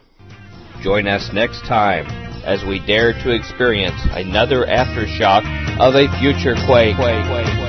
Join 0.82 1.08
us 1.08 1.30
next 1.34 1.62
time 1.62 2.06
as 2.44 2.66
we 2.68 2.86
dare 2.86 3.14
to 3.14 3.34
experience 3.34 4.02
another 4.12 4.66
aftershock 4.66 5.46
of 5.80 5.96
a 5.96 6.10
future 6.20 6.56
quake. 6.68 6.98
quake, 6.98 7.26
quake. 7.28 7.61